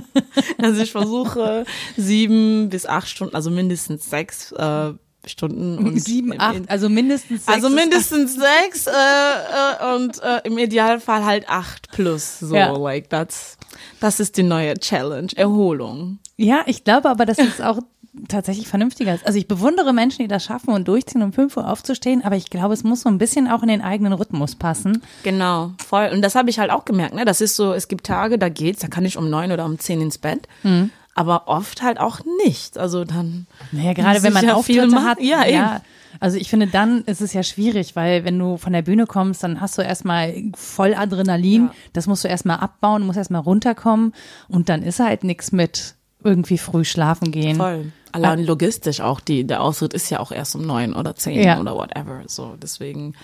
also 0.58 0.82
ich 0.82 0.92
versuche 0.92 1.66
sieben 1.98 2.70
bis 2.70 2.86
acht 2.86 3.08
Stunden, 3.08 3.36
also 3.36 3.50
mindestens 3.50 4.10
sechs 4.10 4.52
äh, 4.54 4.94
Stunden 5.26 5.78
und 5.86 6.00
sieben, 6.00 6.34
acht, 6.40 6.70
also 6.70 6.90
mindestens 6.90 7.46
sechs. 7.46 7.56
Also 7.56 7.70
mindestens 7.70 8.36
sechs 8.36 8.88
äh, 8.88 8.92
äh, 8.92 9.96
und 9.96 10.22
äh, 10.22 10.42
im 10.44 10.58
Idealfall 10.58 11.26
halt 11.26 11.50
acht 11.50 11.92
plus. 11.92 12.40
So, 12.40 12.56
ja. 12.56 12.72
like 12.72 13.10
that's 13.10 13.58
das 14.00 14.20
ist 14.20 14.38
die 14.38 14.44
neue 14.44 14.76
Challenge, 14.76 15.30
Erholung. 15.36 16.20
Ja, 16.38 16.64
ich 16.66 16.84
glaube 16.84 17.10
aber, 17.10 17.26
dass 17.26 17.38
es 17.38 17.62
auch 17.62 17.80
tatsächlich 18.28 18.68
vernünftiger 18.68 19.16
ist. 19.16 19.26
Also 19.26 19.40
ich 19.40 19.48
bewundere 19.48 19.94
Menschen, 19.94 20.22
die 20.22 20.28
das 20.28 20.44
schaffen 20.44 20.74
und 20.74 20.88
durchziehen, 20.88 21.24
um 21.24 21.34
fünf 21.34 21.58
Uhr 21.58 21.68
aufzustehen, 21.68 22.24
aber 22.24 22.36
ich 22.36 22.50
glaube, 22.50 22.74
es 22.74 22.84
muss 22.84 23.02
so 23.02 23.10
ein 23.10 23.18
bisschen 23.18 23.48
auch 23.48 23.64
in 23.64 23.70
den 23.70 23.82
eigenen 23.82 24.14
Rhythmus 24.14 24.56
passen. 24.56 25.02
Genau, 25.24 25.72
voll. 25.84 26.10
Und 26.14 26.22
das 26.22 26.36
habe 26.36 26.50
ich 26.50 26.60
halt 26.60 26.70
auch 26.70 26.86
gemerkt. 26.86 27.16
Ne? 27.16 27.26
Das 27.26 27.42
ist 27.42 27.56
so, 27.56 27.74
es 27.74 27.88
gibt 27.88 28.06
Tage, 28.06 28.38
da 28.38 28.50
geht's, 28.50 28.82
da 28.82 28.88
kann 28.88 29.06
ich 29.06 29.18
um 29.18 29.30
neun 29.30 29.52
oder 29.52 29.66
um 29.66 29.80
zehn 29.80 30.02
ins 30.02 30.18
Bett. 30.18 30.48
Mhm 30.64 30.92
aber 31.16 31.48
oft 31.48 31.82
halt 31.82 32.00
auch 32.00 32.20
nicht. 32.46 32.78
Also 32.78 33.06
dann. 33.06 33.48
Naja, 33.72 33.94
gerade 33.94 34.24
wenn 34.24 34.34
man 34.34 34.46
ja 34.46 34.56
Auftritte 34.56 35.04
hat. 35.04 35.22
Ja, 35.22 35.46
ja. 35.46 35.82
Also 36.20 36.38
ich 36.38 36.50
finde, 36.50 36.68
dann 36.68 37.04
ist 37.04 37.22
es 37.22 37.34
ja 37.34 37.44
schwierig, 37.44 37.96
weil 37.96 38.24
wenn 38.24 38.38
du 38.38 38.58
von 38.58 38.74
der 38.74 38.82
Bühne 38.82 39.06
kommst, 39.06 39.44
dann 39.44 39.62
hast 39.62 39.78
du 39.78 39.82
erstmal 39.82 40.34
voll 40.56 40.94
Adrenalin. 40.94 41.66
Ja. 41.66 41.74
Das 41.94 42.08
musst 42.08 42.24
du 42.24 42.28
erstmal 42.28 42.58
abbauen, 42.58 43.06
musst 43.06 43.18
erstmal 43.18 43.42
runterkommen. 43.42 44.14
Und 44.48 44.70
dann 44.70 44.84
ist 44.84 45.00
halt 45.00 45.24
nichts 45.24 45.52
mit 45.52 45.96
irgendwie 46.24 46.58
früh 46.58 46.86
schlafen 46.86 47.32
gehen. 47.32 47.58
Voll. 47.58 47.92
Allein 48.12 48.40
ja. 48.40 48.46
logistisch 48.46 49.02
auch, 49.02 49.20
die, 49.20 49.46
der 49.46 49.62
Ausritt 49.62 49.94
ist 49.94 50.10
ja 50.10 50.20
auch 50.20 50.32
erst 50.32 50.56
um 50.56 50.66
neun 50.66 50.94
oder 50.94 51.16
zehn 51.16 51.44
ja. 51.44 51.60
oder 51.60 51.76
whatever. 51.76 52.22
So, 52.28 52.56
deswegen, 52.62 53.16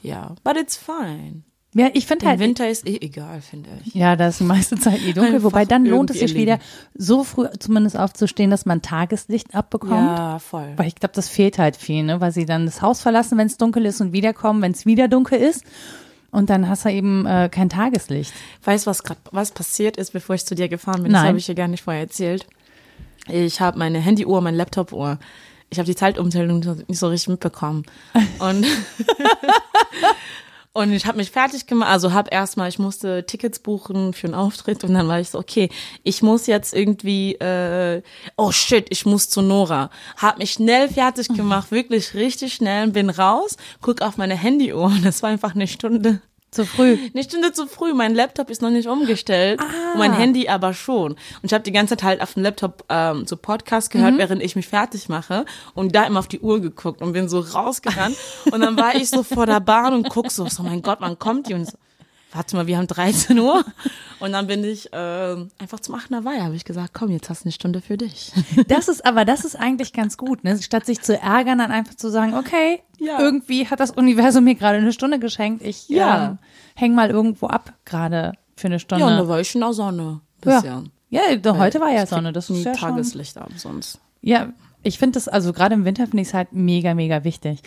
ja. 0.00 0.34
But 0.44 0.56
it's 0.56 0.76
fine. 0.76 1.42
Ja, 1.78 1.88
ich 1.94 2.06
finde 2.06 2.26
halt. 2.26 2.40
Winter 2.40 2.68
ist 2.68 2.86
eh 2.86 2.98
egal, 3.00 3.40
finde 3.40 3.70
ich. 3.84 3.94
Ja, 3.94 4.16
da 4.16 4.28
ist 4.28 4.40
die 4.40 4.44
meiste 4.44 4.76
Zeit 4.78 5.00
eh 5.00 5.12
dunkel. 5.12 5.34
Einfach 5.34 5.44
wobei 5.44 5.64
dann 5.64 5.84
lohnt 5.84 6.10
es 6.10 6.18
sich 6.18 6.34
wieder, 6.34 6.58
so 6.94 7.24
früh 7.24 7.46
zumindest 7.58 7.96
aufzustehen, 7.96 8.50
dass 8.50 8.66
man 8.66 8.82
Tageslicht 8.82 9.54
abbekommt. 9.54 9.92
Ja, 9.92 10.38
voll. 10.38 10.72
Weil 10.76 10.88
ich 10.88 10.96
glaube, 10.96 11.14
das 11.14 11.28
fehlt 11.28 11.58
halt 11.58 11.76
viel, 11.76 12.02
ne? 12.02 12.20
Weil 12.20 12.32
sie 12.32 12.46
dann 12.46 12.66
das 12.66 12.82
Haus 12.82 13.00
verlassen, 13.00 13.38
wenn 13.38 13.46
es 13.46 13.56
dunkel 13.56 13.86
ist 13.86 14.00
und 14.00 14.12
wiederkommen, 14.12 14.60
wenn 14.62 14.72
es 14.72 14.86
wieder 14.86 15.08
dunkel 15.08 15.38
ist. 15.38 15.64
und 16.30 16.50
dann 16.50 16.68
hast 16.68 16.84
du 16.84 16.90
eben 16.90 17.24
äh, 17.26 17.48
kein 17.50 17.68
Tageslicht. 17.68 18.32
Weißt 18.64 18.86
du, 18.86 18.90
was 18.90 19.02
gerade 19.02 19.20
was 19.30 19.52
passiert 19.52 19.96
ist, 19.96 20.12
bevor 20.12 20.34
ich 20.34 20.44
zu 20.44 20.54
dir 20.54 20.68
gefahren 20.68 21.02
bin? 21.02 21.12
Nein. 21.12 21.22
Das 21.22 21.28
habe 21.28 21.38
ich 21.38 21.46
dir 21.46 21.54
gar 21.54 21.68
nicht 21.68 21.84
vorher 21.84 22.02
erzählt. 22.02 22.46
Ich 23.28 23.60
habe 23.60 23.78
meine 23.78 23.98
Handyuhr, 23.98 24.40
mein 24.40 24.54
Laptopuhr. 24.54 25.18
Ich 25.70 25.78
habe 25.78 25.86
die 25.86 25.94
Zeitumstellung 25.94 26.60
nicht 26.60 26.98
so 26.98 27.08
richtig 27.08 27.28
mitbekommen. 27.28 27.84
Und 28.38 28.66
Und 30.78 30.92
ich 30.92 31.06
habe 31.06 31.18
mich 31.18 31.32
fertig 31.32 31.66
gemacht, 31.66 31.90
also 31.90 32.12
habe 32.12 32.30
erstmal, 32.30 32.68
ich 32.68 32.78
musste 32.78 33.26
Tickets 33.26 33.58
buchen 33.58 34.12
für 34.12 34.28
einen 34.28 34.36
Auftritt 34.36 34.84
und 34.84 34.94
dann 34.94 35.08
war 35.08 35.18
ich 35.18 35.30
so, 35.30 35.40
okay, 35.40 35.70
ich 36.04 36.22
muss 36.22 36.46
jetzt 36.46 36.72
irgendwie, 36.72 37.34
äh, 37.34 38.00
oh 38.36 38.52
shit, 38.52 38.86
ich 38.90 39.04
muss 39.04 39.28
zu 39.28 39.42
Nora. 39.42 39.90
Hab 40.18 40.38
mich 40.38 40.52
schnell 40.52 40.88
fertig 40.88 41.26
gemacht, 41.30 41.70
wirklich 41.72 42.14
richtig 42.14 42.54
schnell, 42.54 42.92
bin 42.92 43.10
raus, 43.10 43.56
guck 43.80 44.02
auf 44.02 44.18
meine 44.18 44.36
Handyuhr 44.36 44.84
und 44.84 45.04
das 45.04 45.20
war 45.20 45.30
einfach 45.30 45.56
eine 45.56 45.66
Stunde 45.66 46.20
zu 46.50 46.64
früh. 46.64 46.98
Eine 47.14 47.22
Stunde 47.22 47.52
zu 47.52 47.66
früh. 47.66 47.92
Mein 47.92 48.14
Laptop 48.14 48.50
ist 48.50 48.62
noch 48.62 48.70
nicht 48.70 48.88
umgestellt. 48.88 49.60
Ah. 49.60 49.96
Mein 49.96 50.12
Handy 50.12 50.48
aber 50.48 50.74
schon. 50.74 51.12
Und 51.12 51.18
ich 51.44 51.52
habe 51.52 51.64
die 51.64 51.72
ganze 51.72 51.96
Zeit 51.96 52.02
halt 52.04 52.20
auf 52.22 52.34
dem 52.34 52.42
Laptop 52.42 52.84
ähm, 52.88 53.26
so 53.26 53.36
Podcast 53.36 53.90
gehört, 53.90 54.14
mhm. 54.14 54.18
während 54.18 54.42
ich 54.42 54.56
mich 54.56 54.68
fertig 54.68 55.08
mache. 55.08 55.44
Und 55.74 55.94
da 55.94 56.04
immer 56.04 56.20
auf 56.20 56.28
die 56.28 56.40
Uhr 56.40 56.60
geguckt 56.60 57.02
und 57.02 57.12
bin 57.12 57.28
so 57.28 57.40
rausgerannt. 57.40 58.16
und 58.50 58.60
dann 58.60 58.76
war 58.76 58.94
ich 58.94 59.10
so 59.10 59.22
vor 59.22 59.46
der 59.46 59.60
Bahn 59.60 59.94
und 59.94 60.08
guck 60.08 60.30
so, 60.30 60.46
so 60.46 60.62
mein 60.62 60.82
Gott, 60.82 60.98
wann 61.00 61.18
kommt 61.18 61.48
die? 61.48 61.54
Und 61.54 61.66
so, 61.66 61.78
warte 62.32 62.56
mal, 62.56 62.66
wir 62.66 62.78
haben 62.78 62.86
13 62.86 63.38
Uhr. 63.38 63.64
Und 64.20 64.32
dann 64.32 64.46
bin 64.46 64.64
ich 64.64 64.92
äh, 64.92 65.36
einfach 65.58 65.80
zum 65.80 65.94
Aachener 65.94 66.24
Weiher, 66.24 66.44
habe 66.44 66.56
ich 66.56 66.64
gesagt, 66.64 66.92
komm, 66.92 67.10
jetzt 67.10 67.30
hast 67.30 67.42
du 67.42 67.46
eine 67.46 67.52
Stunde 67.52 67.80
für 67.80 67.96
dich. 67.96 68.32
Das 68.66 68.88
ist 68.88 69.06
aber, 69.06 69.24
das 69.24 69.44
ist 69.44 69.56
eigentlich 69.56 69.92
ganz 69.92 70.16
gut, 70.16 70.44
ne? 70.44 70.60
Statt 70.60 70.84
sich 70.84 71.00
zu 71.00 71.18
ärgern, 71.18 71.58
dann 71.58 71.70
einfach 71.70 71.94
zu 71.94 72.10
sagen, 72.10 72.34
okay, 72.34 72.80
ja. 72.98 73.18
irgendwie 73.20 73.66
hat 73.68 73.80
das 73.80 73.92
Universum 73.92 74.44
mir 74.44 74.56
gerade 74.56 74.78
eine 74.78 74.92
Stunde 74.92 75.18
geschenkt. 75.18 75.62
Ich 75.64 75.88
ja. 75.88 76.30
ähm, 76.30 76.38
häng 76.74 76.94
mal 76.94 77.10
irgendwo 77.10 77.46
ab 77.46 77.72
gerade 77.84 78.32
für 78.56 78.66
eine 78.66 78.80
Stunde. 78.80 79.04
Ja, 79.04 79.10
und 79.10 79.16
da 79.18 79.28
war 79.28 79.40
ich 79.40 79.50
schon 79.50 79.62
auch 79.62 79.72
Sonne 79.72 80.20
bisher. 80.40 80.84
Ja, 81.10 81.22
ja 81.30 81.56
heute 81.56 81.80
war 81.80 81.90
ja 81.90 82.06
Sonne. 82.06 82.32
Das 82.32 82.50
ist 82.50 82.64
ja 82.64 82.72
Tageslicht 82.72 83.34
schon. 83.34 83.42
ab 83.42 83.50
sonst. 83.56 84.00
Ja, 84.20 84.52
ich 84.82 84.98
finde 84.98 85.14
das, 85.14 85.28
also 85.28 85.52
gerade 85.52 85.74
im 85.74 85.84
Winter 85.84 86.06
finde 86.06 86.22
ich 86.22 86.28
es 86.28 86.34
halt 86.34 86.52
mega, 86.52 86.94
mega 86.94 87.24
wichtig. 87.24 87.62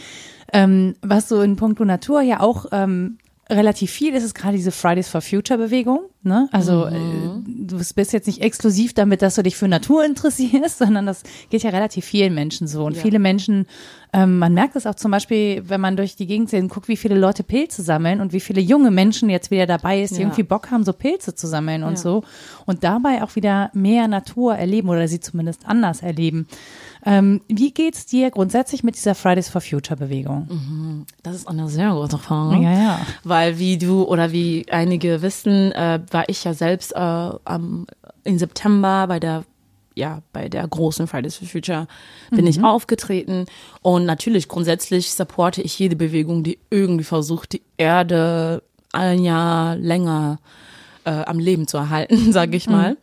Ähm, 0.53 0.96
was 1.01 1.30
so 1.30 1.41
in 1.41 1.56
puncto 1.56 1.86
Natur 1.86 2.22
ja 2.22 2.39
auch 2.41 2.65
ähm, 2.72 3.18
relativ 3.51 3.91
viel 3.91 4.13
ist 4.13 4.24
es 4.24 4.34
gerade 4.34 4.55
diese 4.55 4.72
Fridays 4.72 5.10
for 5.10 5.22
Future 5.22 5.58
Bewegung. 5.58 6.01
Ne? 6.24 6.48
Also 6.51 6.88
mhm. 6.88 7.43
äh, 7.46 7.67
du 7.67 7.77
bist 7.77 8.13
jetzt 8.13 8.27
nicht 8.27 8.41
exklusiv 8.41 8.93
damit, 8.93 9.22
dass 9.22 9.36
du 9.36 9.43
dich 9.43 9.55
für 9.55 9.67
Natur 9.67 10.05
interessierst, 10.05 10.77
sondern 10.77 11.05
das 11.05 11.24
geht 11.50 11.63
ja 11.63 11.70
relativ 11.70 12.05
vielen 12.05 12.34
Menschen 12.34 12.67
so. 12.67 12.86
Und 12.86 12.96
ja. 12.96 13.01
viele 13.01 13.20
Menschen, 13.20 13.65
ähm, 14.13 14.39
man 14.39 14.53
merkt 14.53 14.75
es 14.75 14.86
auch 14.86 14.96
zum 14.96 15.12
Beispiel, 15.12 15.63
wenn 15.67 15.81
man 15.81 15.98
durch 15.98 16.15
die 16.15 16.27
Gegend 16.27 16.50
sehen, 16.50 16.70
guckt, 16.70 16.88
wie 16.88 16.98
viele 16.98 17.15
Leute 17.15 17.43
Pilze 17.43 17.81
sammeln 17.81 18.22
und 18.22 18.34
wie 18.34 18.39
viele 18.39 18.62
junge 18.62 18.91
Menschen 18.91 19.29
jetzt 19.29 19.51
wieder 19.51 19.65
dabei 19.65 20.01
ist, 20.01 20.12
die 20.12 20.22
ja. 20.22 20.27
irgendwie 20.27 20.43
Bock 20.43 20.72
haben, 20.72 20.84
so 20.84 20.93
Pilze 20.93 21.36
zu 21.36 21.48
sammeln 21.48 21.84
und 21.84 21.93
ja. 21.93 21.98
so. 21.98 22.24
Und 22.65 22.84
dabei 22.84 23.24
auch 23.24 23.36
wieder 23.36 23.70
mehr 23.74 24.08
Natur 24.08 24.55
erleben 24.55 24.89
oder 24.89 25.08
sie 25.08 25.20
zumindest 25.20 25.65
anders 25.65 26.01
erleben. 26.01 26.48
Ähm, 27.05 27.41
wie 27.48 27.72
geht's 27.72 28.05
dir 28.05 28.29
grundsätzlich 28.29 28.84
mit 28.84 28.96
dieser 28.96 29.15
Fridays 29.15 29.50
for 29.50 29.62
Future 29.62 29.98
Bewegung? 29.98 30.48
Mhm. 30.50 31.05
Das 31.24 31.36
ist 31.36 31.48
eine 31.48 31.67
sehr 31.67 31.91
große 31.91 32.17
Frage. 32.17 32.63
Ja, 32.63 32.74
ja. 32.74 33.00
Weil 33.24 33.58
wie 33.58 33.77
du 33.77 34.03
oder 34.03 34.31
wie 34.31 34.65
einige 34.70 35.22
wissen, 35.22 35.72
äh, 35.72 36.00
war 36.12 36.29
ich 36.29 36.43
ja 36.43 36.53
selbst 36.53 36.93
äh, 36.96 37.00
am, 37.00 37.88
im 38.24 38.38
September 38.38 39.08
bei 39.08 39.20
der 39.20 39.43
ja, 39.93 40.22
bei 40.31 40.48
der 40.48 40.65
großen 40.65 41.05
Fridays 41.08 41.36
for 41.36 41.48
Future 41.48 41.86
bin 42.29 42.41
mhm. 42.41 42.48
ich 42.48 42.63
aufgetreten. 42.63 43.46
Und 43.81 44.05
natürlich, 44.05 44.48
grundsätzlich 44.48 45.12
supporte 45.12 45.62
ich 45.62 45.77
jede 45.77 45.98
Bewegung, 45.98 46.43
die 46.43 46.60
irgendwie 46.70 47.03
versucht, 47.03 47.51
die 47.53 47.62
Erde 47.77 48.63
ein 48.93 49.24
Jahr 49.24 49.75
länger 49.75 50.39
äh, 51.03 51.12
am 51.12 51.39
Leben 51.39 51.67
zu 51.67 51.77
erhalten, 51.77 52.31
sage 52.31 52.55
ich 52.55 52.67
mal. 52.70 52.91
Mhm. 52.91 52.98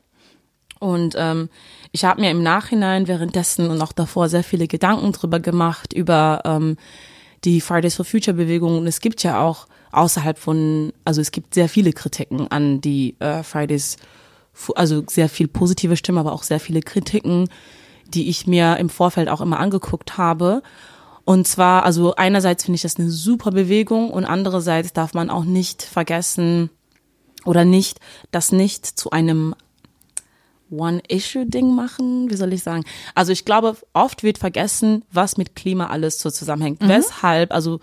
Und 0.81 1.15
ähm, 1.19 1.51
ich 1.93 2.05
habe 2.05 2.21
mir 2.21 2.31
im 2.31 2.43
Nachhinein 2.43 3.09
währenddessen 3.09 3.71
und 3.71 3.81
auch 3.83 3.93
davor 3.93 4.29
sehr 4.29 4.45
viele 4.45 4.69
Gedanken 4.69 5.13
drüber 5.13 5.41
gemacht, 5.41 5.93
über 5.93 6.43
ähm, 6.45 6.77
die 7.45 7.61
Fridays 7.61 7.97
for 7.97 8.05
Future 8.05 8.37
Bewegung. 8.37 8.79
Und 8.79 8.87
es 8.87 9.01
gibt 9.01 9.23
ja 9.23 9.41
auch 9.41 9.67
außerhalb 9.93 10.39
von, 10.39 10.93
also 11.05 11.21
es 11.21 11.31
gibt 11.31 11.55
sehr 11.55 11.69
viele 11.69 11.93
Kritiken 11.93 12.49
an 12.51 12.81
die 12.81 13.17
äh, 13.21 13.43
Fridays, 13.43 13.97
also 14.75 15.05
sehr 15.07 15.29
viel 15.29 15.49
positive 15.49 15.97
Stimmen, 15.97 16.19
aber 16.19 16.33
auch 16.33 16.43
sehr 16.43 16.61
viele 16.61 16.81
Kritiken, 16.81 17.49
die 18.07 18.29
ich 18.29 18.47
mir 18.47 18.77
im 18.79 18.89
Vorfeld 18.89 19.29
auch 19.29 19.41
immer 19.41 19.61
angeguckt 19.61 20.19
habe. 20.19 20.63
Und 21.25 21.47
zwar, 21.47 21.85
also 21.85 22.15
einerseits 22.17 22.65
finde 22.65 22.77
ich 22.77 22.83
das 22.83 22.99
eine 22.99 23.11
super 23.11 23.51
Bewegung 23.51 24.11
und 24.11 24.25
andererseits 24.25 24.93
darf 24.95 25.15
man 25.15 25.31
auch 25.31 25.45
nicht 25.45 25.83
vergessen 25.83 26.71
oder 27.45 27.65
nicht, 27.65 28.01
das 28.31 28.51
nicht 28.51 28.87
zu 28.87 29.11
einem 29.11 29.55
One-Issue-Ding 30.71 31.75
machen? 31.75 32.31
Wie 32.31 32.37
soll 32.37 32.53
ich 32.53 32.63
sagen? 32.63 32.85
Also 33.15 33.33
ich 33.33 33.45
glaube, 33.45 33.77
oft 33.93 34.23
wird 34.23 34.39
vergessen, 34.39 35.05
was 35.13 35.37
mit 35.37 35.55
Klima 35.55 35.89
alles 35.89 36.19
so 36.21 36.31
zusammenhängt. 36.31 36.83
Mhm. 36.83 36.89
Weshalb, 36.89 37.53
also 37.53 37.81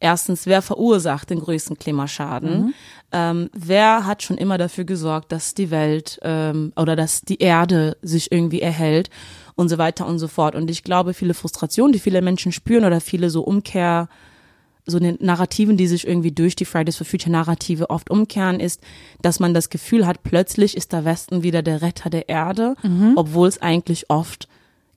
erstens, 0.00 0.46
wer 0.46 0.62
verursacht 0.62 1.30
den 1.30 1.40
größten 1.40 1.78
Klimaschaden? 1.78 2.66
Mhm. 2.66 2.74
Ähm, 3.12 3.50
wer 3.52 4.06
hat 4.06 4.22
schon 4.22 4.38
immer 4.38 4.58
dafür 4.58 4.84
gesorgt, 4.84 5.32
dass 5.32 5.54
die 5.54 5.70
Welt 5.70 6.18
ähm, 6.22 6.72
oder 6.76 6.96
dass 6.96 7.22
die 7.22 7.38
Erde 7.38 7.96
sich 8.02 8.30
irgendwie 8.30 8.60
erhält 8.60 9.10
und 9.54 9.68
so 9.68 9.78
weiter 9.78 10.06
und 10.06 10.18
so 10.18 10.28
fort. 10.28 10.54
Und 10.54 10.70
ich 10.70 10.84
glaube, 10.84 11.14
viele 11.14 11.34
Frustrationen, 11.34 11.92
die 11.92 11.98
viele 11.98 12.22
Menschen 12.22 12.52
spüren 12.52 12.84
oder 12.84 13.00
viele 13.00 13.30
so 13.30 13.42
Umkehr 13.42 14.08
so 14.88 14.96
eine 14.96 15.16
Narrativen, 15.20 15.76
die 15.76 15.86
sich 15.86 16.06
irgendwie 16.06 16.32
durch 16.32 16.56
die 16.56 16.64
Fridays 16.64 16.96
for 16.96 17.06
Future 17.06 17.30
Narrative 17.30 17.90
oft 17.90 18.10
umkehren, 18.10 18.58
ist, 18.58 18.80
dass 19.22 19.38
man 19.38 19.54
das 19.54 19.70
Gefühl 19.70 20.06
hat, 20.06 20.22
plötzlich 20.22 20.76
ist 20.76 20.92
der 20.92 21.04
Westen 21.04 21.42
wieder 21.42 21.62
der 21.62 21.82
Retter 21.82 22.10
der 22.10 22.28
Erde, 22.28 22.74
mhm. 22.82 23.12
obwohl 23.16 23.48
es 23.48 23.60
eigentlich 23.60 24.10
oft 24.10 24.48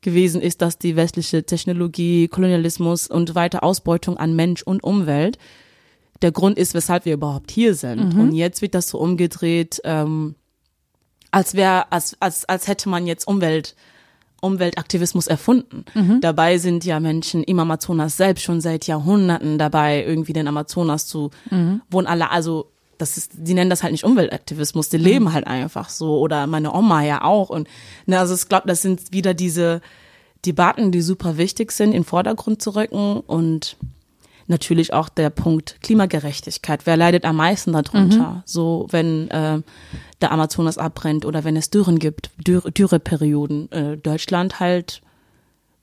gewesen 0.02 0.42
ist, 0.42 0.62
dass 0.62 0.78
die 0.78 0.96
westliche 0.96 1.44
Technologie, 1.44 2.28
Kolonialismus 2.28 3.08
und 3.08 3.36
weiter 3.36 3.64
Ausbeutung 3.64 4.18
an 4.18 4.36
Mensch 4.36 4.64
und 4.64 4.84
Umwelt 4.84 5.38
der 6.22 6.32
Grund 6.32 6.58
ist, 6.58 6.74
weshalb 6.74 7.06
wir 7.06 7.14
überhaupt 7.14 7.52
hier 7.52 7.76
sind. 7.76 8.14
Mhm. 8.14 8.20
Und 8.20 8.32
jetzt 8.34 8.62
wird 8.62 8.76
das 8.76 8.88
so 8.88 8.98
umgedreht, 8.98 9.82
ähm, 9.84 10.36
als 11.32 11.54
wäre, 11.56 11.92
als, 11.92 12.16
als, 12.20 12.48
als 12.48 12.68
hätte 12.68 12.90
man 12.90 13.08
jetzt 13.08 13.28
Umwelt 13.28 13.76
Umweltaktivismus 14.42 15.28
erfunden. 15.28 15.86
Mhm. 15.94 16.20
Dabei 16.20 16.58
sind 16.58 16.84
ja 16.84 17.00
Menschen 17.00 17.44
im 17.44 17.60
Amazonas 17.60 18.18
selbst 18.18 18.44
schon 18.44 18.60
seit 18.60 18.88
Jahrhunderten 18.88 19.58
dabei, 19.58 20.04
irgendwie 20.04 20.34
den 20.34 20.48
Amazonas 20.48 21.08
zu, 21.08 21.30
mhm. 21.50 21.82
wohnen 21.90 22.08
alle, 22.08 22.30
also 22.32 22.68
das 22.98 23.18
ist, 23.18 23.32
die 23.36 23.54
nennen 23.54 23.70
das 23.70 23.84
halt 23.84 23.94
nicht 23.94 24.04
Umweltaktivismus, 24.04 24.90
die 24.90 24.98
mhm. 24.98 25.04
leben 25.04 25.34
halt 25.34 25.48
einfach 25.48 25.90
so 25.90 26.20
oder 26.20 26.48
meine 26.48 26.74
Oma 26.74 27.04
ja 27.04 27.24
auch 27.24 27.50
und 27.50 27.68
ne, 28.06 28.20
also 28.20 28.36
ich 28.36 28.48
glaube, 28.50 28.68
das 28.68 28.82
sind 28.82 29.12
wieder 29.14 29.34
diese 29.34 29.82
Debatten, 30.46 30.92
die 30.92 31.02
super 31.02 31.38
wichtig 31.38 31.72
sind, 31.72 31.90
in 31.90 32.02
den 32.02 32.04
Vordergrund 32.04 32.62
zu 32.62 32.76
rücken 32.76 33.20
und 33.20 33.78
natürlich 34.52 34.94
auch 34.94 35.10
der 35.10 35.32
Punkt 35.32 35.78
Klimagerechtigkeit. 35.82 36.86
Wer 36.86 36.98
leidet 36.98 37.26
am 37.26 37.38
meisten 37.38 37.74
darunter? 37.74 38.30
Mhm. 38.30 38.44
So, 38.46 38.88
wenn 38.92 39.30
äh, 39.32 39.62
der 40.22 40.32
Amazonas 40.32 40.78
abbrennt 40.78 41.26
oder 41.26 41.44
wenn 41.44 41.56
es 41.56 41.72
Dürren 41.72 41.98
gibt, 41.98 42.30
Dürre, 42.38 42.72
Dürreperioden. 42.72 43.72
Äh, 43.72 43.98
Deutschland 43.98 44.60
halt 44.60 45.02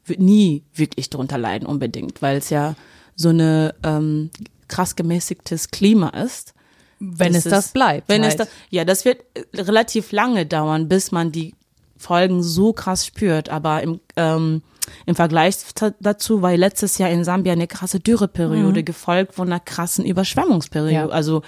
wird 0.05 0.21
nie 0.21 0.63
wirklich 0.75 1.11
darunter 1.11 1.37
leiden 1.37 1.67
unbedingt, 1.67 2.23
weil 2.23 2.37
es 2.37 2.51
ja 2.51 2.77
so 3.15 3.31
eine 3.31 3.75
ähm, 3.83 4.31
krass 4.69 4.97
gemäßigtes 4.97 5.71
Klima 5.71 6.11
ist. 6.11 6.55
Wenn 7.01 7.33
das 7.33 7.47
es 7.47 7.51
das 7.51 7.69
bleibt. 7.73 8.09
Wenn 8.09 8.23
halt. 8.23 8.39
es 8.41 8.47
da, 8.47 8.53
ja, 8.71 8.85
das 8.85 9.05
wird 9.05 9.25
relativ 9.55 10.13
lange 10.13 10.47
dauern, 10.47 10.89
bis 10.89 11.13
man 11.13 11.33
die 11.33 11.55
Folgen 11.97 12.43
so 12.43 12.73
krass 12.73 13.07
spürt. 13.07 13.49
Aber 13.49 13.83
im 13.83 14.01
ähm, 14.17 14.63
im 15.07 15.15
Vergleich 15.15 15.57
dazu 16.01 16.43
war 16.43 16.57
letztes 16.57 16.99
Jahr 16.99 17.11
in 17.11 17.25
Sambia 17.25 17.53
eine 17.53 17.67
krasse 17.67 18.01
Dürreperiode 18.01 18.81
mhm. 18.81 18.85
gefolgt 18.85 19.35
von 19.35 19.49
einer 19.49 19.61
krassen 19.61 20.05
Überschwemmungsperiode. 20.05 20.95
Ja. 20.95 21.09
Also 21.09 21.43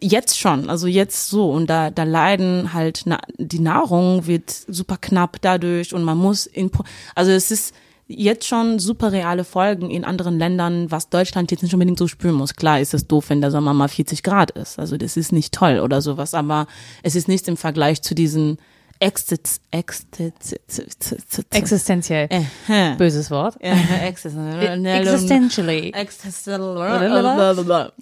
jetzt 0.00 0.38
schon, 0.38 0.70
also 0.70 0.86
jetzt 0.86 1.28
so 1.28 1.50
und 1.50 1.68
da 1.68 1.90
da 1.90 2.04
leiden 2.04 2.72
halt 2.72 3.02
na, 3.04 3.20
die 3.36 3.60
Nahrung 3.60 4.26
wird 4.26 4.50
super 4.50 4.96
knapp 4.98 5.36
dadurch 5.42 5.94
und 5.94 6.04
man 6.04 6.16
muss 6.16 6.46
in 6.46 6.70
also 7.14 7.30
es 7.30 7.50
ist 7.50 7.74
jetzt 8.10 8.46
schon 8.46 8.78
super 8.78 9.12
reale 9.12 9.44
Folgen 9.44 9.90
in 9.90 10.04
anderen 10.04 10.38
Ländern, 10.38 10.90
was 10.90 11.10
Deutschland 11.10 11.50
jetzt 11.50 11.62
nicht 11.62 11.74
unbedingt 11.74 11.98
so 11.98 12.08
spüren 12.08 12.34
muss. 12.34 12.56
Klar 12.56 12.80
ist 12.80 12.92
es 12.92 13.06
doof, 13.06 13.26
wenn 13.28 13.40
der 13.40 13.52
Sommer 13.52 13.72
mal 13.72 13.88
40 13.88 14.22
Grad 14.24 14.50
ist. 14.50 14.78
Also 14.78 14.96
das 14.96 15.16
ist 15.16 15.32
nicht 15.32 15.54
toll 15.54 15.78
oder 15.78 16.02
sowas, 16.02 16.34
aber 16.34 16.66
es 17.04 17.14
ist 17.14 17.28
nichts 17.28 17.46
im 17.46 17.56
Vergleich 17.56 18.02
zu 18.02 18.14
diesen 18.14 18.58
existenziell. 21.50 22.28
Böses 22.98 23.30
Wort. 23.30 23.56
Existentially. 23.60 25.92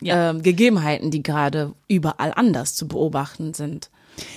Ähm, 0.03 0.43
Gegebenheiten, 0.43 1.11
die 1.11 1.23
gerade 1.23 1.75
überall 1.87 2.33
anders 2.35 2.75
zu 2.75 2.89
beobachten 2.89 3.55
sind. 3.55 3.91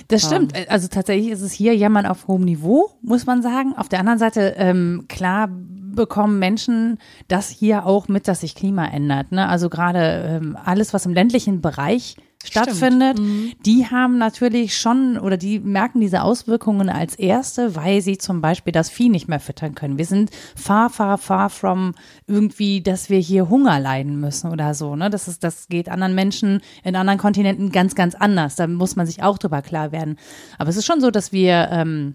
Das 0.08 0.22
stimmt. 0.22 0.54
Also 0.68 0.88
tatsächlich 0.88 1.32
ist 1.32 1.40
es 1.40 1.52
hier 1.52 1.74
Jammern 1.74 2.06
auf 2.06 2.28
hohem 2.28 2.44
Niveau, 2.44 2.90
muss 3.02 3.26
man 3.26 3.42
sagen. 3.42 3.74
Auf 3.76 3.88
der 3.88 3.98
anderen 3.98 4.20
Seite, 4.20 4.54
ähm, 4.56 5.06
klar 5.08 5.48
bekommen 5.50 6.38
Menschen 6.38 6.98
das 7.28 7.50
hier 7.50 7.86
auch 7.86 8.08
mit, 8.08 8.28
dass 8.28 8.40
sich 8.40 8.54
Klima 8.54 8.86
ändert. 8.86 9.32
Ne? 9.32 9.48
Also 9.48 9.68
gerade 9.68 10.40
ähm, 10.40 10.56
alles, 10.64 10.94
was 10.94 11.06
im 11.06 11.12
ländlichen 11.12 11.60
Bereich 11.60 12.16
stattfindet, 12.44 13.18
mhm. 13.18 13.52
die 13.64 13.86
haben 13.86 14.18
natürlich 14.18 14.76
schon 14.76 15.18
oder 15.18 15.36
die 15.36 15.58
merken 15.58 16.00
diese 16.00 16.22
Auswirkungen 16.22 16.88
als 16.88 17.14
erste, 17.14 17.76
weil 17.76 18.00
sie 18.00 18.18
zum 18.18 18.40
Beispiel 18.40 18.72
das 18.72 18.90
Vieh 18.90 19.08
nicht 19.08 19.28
mehr 19.28 19.40
füttern 19.40 19.74
können. 19.74 19.98
Wir 19.98 20.06
sind 20.06 20.30
far, 20.56 20.90
far, 20.90 21.18
far 21.18 21.50
from 21.50 21.94
irgendwie, 22.26 22.80
dass 22.80 23.10
wir 23.10 23.18
hier 23.18 23.48
Hunger 23.48 23.78
leiden 23.80 24.20
müssen 24.20 24.50
oder 24.50 24.74
so. 24.74 24.96
Ne? 24.96 25.10
Das 25.10 25.28
ist, 25.28 25.44
das 25.44 25.68
geht 25.68 25.88
anderen 25.88 26.14
Menschen 26.14 26.60
in 26.84 26.96
anderen 26.96 27.18
Kontinenten 27.18 27.72
ganz, 27.72 27.94
ganz 27.94 28.14
anders. 28.14 28.56
Da 28.56 28.66
muss 28.66 28.96
man 28.96 29.06
sich 29.06 29.22
auch 29.22 29.38
drüber 29.38 29.62
klar 29.62 29.92
werden. 29.92 30.16
Aber 30.58 30.70
es 30.70 30.76
ist 30.76 30.86
schon 30.86 31.00
so, 31.00 31.10
dass 31.10 31.32
wir 31.32 31.68
ähm, 31.70 32.14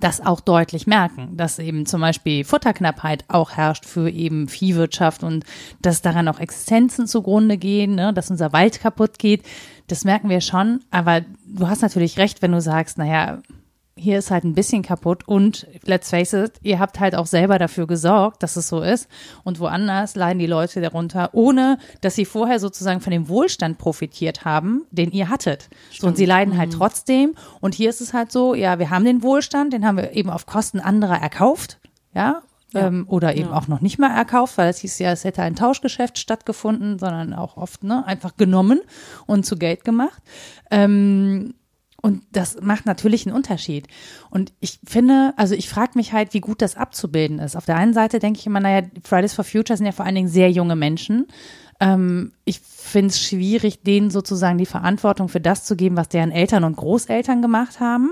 das 0.00 0.24
auch 0.24 0.40
deutlich 0.40 0.86
merken, 0.86 1.36
dass 1.36 1.58
eben 1.58 1.86
zum 1.86 2.00
Beispiel 2.00 2.44
Futterknappheit 2.44 3.24
auch 3.28 3.52
herrscht 3.52 3.84
für 3.84 4.10
eben 4.10 4.48
Viehwirtschaft 4.48 5.22
und 5.22 5.44
dass 5.82 6.02
daran 6.02 6.28
auch 6.28 6.38
Existenzen 6.38 7.06
zugrunde 7.06 7.58
gehen, 7.58 7.94
ne, 7.94 8.12
dass 8.12 8.30
unser 8.30 8.52
Wald 8.52 8.80
kaputt 8.80 9.18
geht. 9.18 9.42
Das 9.88 10.04
merken 10.04 10.28
wir 10.28 10.40
schon. 10.40 10.80
Aber 10.90 11.22
du 11.46 11.68
hast 11.68 11.82
natürlich 11.82 12.18
recht, 12.18 12.42
wenn 12.42 12.52
du 12.52 12.60
sagst, 12.60 12.98
naja, 12.98 13.38
hier 13.98 14.18
ist 14.18 14.30
halt 14.30 14.44
ein 14.44 14.54
bisschen 14.54 14.82
kaputt 14.82 15.26
und 15.26 15.66
let's 15.84 16.10
face 16.10 16.32
it, 16.32 16.52
ihr 16.62 16.78
habt 16.78 17.00
halt 17.00 17.14
auch 17.14 17.26
selber 17.26 17.58
dafür 17.58 17.86
gesorgt, 17.86 18.42
dass 18.42 18.56
es 18.56 18.68
so 18.68 18.80
ist 18.80 19.08
und 19.44 19.60
woanders 19.60 20.14
leiden 20.14 20.38
die 20.38 20.46
Leute 20.46 20.80
darunter, 20.80 21.30
ohne 21.32 21.78
dass 22.00 22.14
sie 22.14 22.24
vorher 22.24 22.60
sozusagen 22.60 23.00
von 23.00 23.10
dem 23.10 23.28
Wohlstand 23.28 23.78
profitiert 23.78 24.44
haben, 24.44 24.86
den 24.90 25.10
ihr 25.10 25.28
hattet. 25.28 25.68
So, 25.98 26.06
und 26.06 26.16
sie 26.16 26.26
leiden 26.26 26.56
halt 26.56 26.70
mhm. 26.72 26.76
trotzdem 26.76 27.34
und 27.60 27.74
hier 27.74 27.90
ist 27.90 28.00
es 28.00 28.14
halt 28.14 28.32
so, 28.32 28.54
ja, 28.54 28.78
wir 28.78 28.90
haben 28.90 29.04
den 29.04 29.22
Wohlstand, 29.22 29.72
den 29.72 29.86
haben 29.86 29.96
wir 29.96 30.12
eben 30.12 30.30
auf 30.30 30.46
Kosten 30.46 30.80
anderer 30.80 31.20
erkauft, 31.20 31.78
ja, 32.14 32.42
ja. 32.72 32.86
Ähm, 32.86 33.06
oder 33.08 33.34
eben 33.34 33.48
ja. 33.48 33.56
auch 33.56 33.66
noch 33.68 33.80
nicht 33.80 33.98
mal 33.98 34.14
erkauft, 34.14 34.58
weil 34.58 34.68
es 34.68 34.78
hieß 34.78 34.98
ja, 34.98 35.10
es 35.10 35.24
hätte 35.24 35.42
ein 35.42 35.56
Tauschgeschäft 35.56 36.18
stattgefunden, 36.18 36.98
sondern 36.98 37.32
auch 37.32 37.56
oft 37.56 37.82
ne, 37.82 38.04
einfach 38.06 38.36
genommen 38.36 38.80
und 39.26 39.46
zu 39.46 39.56
Geld 39.56 39.84
gemacht. 39.84 40.22
Ähm, 40.70 41.54
und 42.00 42.22
das 42.30 42.60
macht 42.60 42.86
natürlich 42.86 43.26
einen 43.26 43.34
Unterschied. 43.34 43.88
Und 44.30 44.52
ich 44.60 44.78
finde, 44.86 45.32
also 45.36 45.54
ich 45.54 45.68
frage 45.68 45.92
mich 45.96 46.12
halt, 46.12 46.32
wie 46.32 46.40
gut 46.40 46.62
das 46.62 46.76
abzubilden 46.76 47.40
ist. 47.40 47.56
Auf 47.56 47.66
der 47.66 47.76
einen 47.76 47.92
Seite 47.92 48.20
denke 48.20 48.38
ich 48.38 48.46
immer, 48.46 48.60
naja, 48.60 48.86
Fridays 49.02 49.34
for 49.34 49.44
Future 49.44 49.76
sind 49.76 49.86
ja 49.86 49.92
vor 49.92 50.04
allen 50.04 50.14
Dingen 50.14 50.28
sehr 50.28 50.50
junge 50.50 50.76
Menschen. 50.76 51.26
Ähm, 51.80 52.32
ich 52.44 52.60
finde 52.60 53.08
es 53.08 53.20
schwierig, 53.20 53.82
denen 53.82 54.10
sozusagen 54.10 54.58
die 54.58 54.66
Verantwortung 54.66 55.28
für 55.28 55.40
das 55.40 55.64
zu 55.64 55.74
geben, 55.74 55.96
was 55.96 56.08
deren 56.08 56.30
Eltern 56.30 56.62
und 56.62 56.76
Großeltern 56.76 57.42
gemacht 57.42 57.80
haben. 57.80 58.10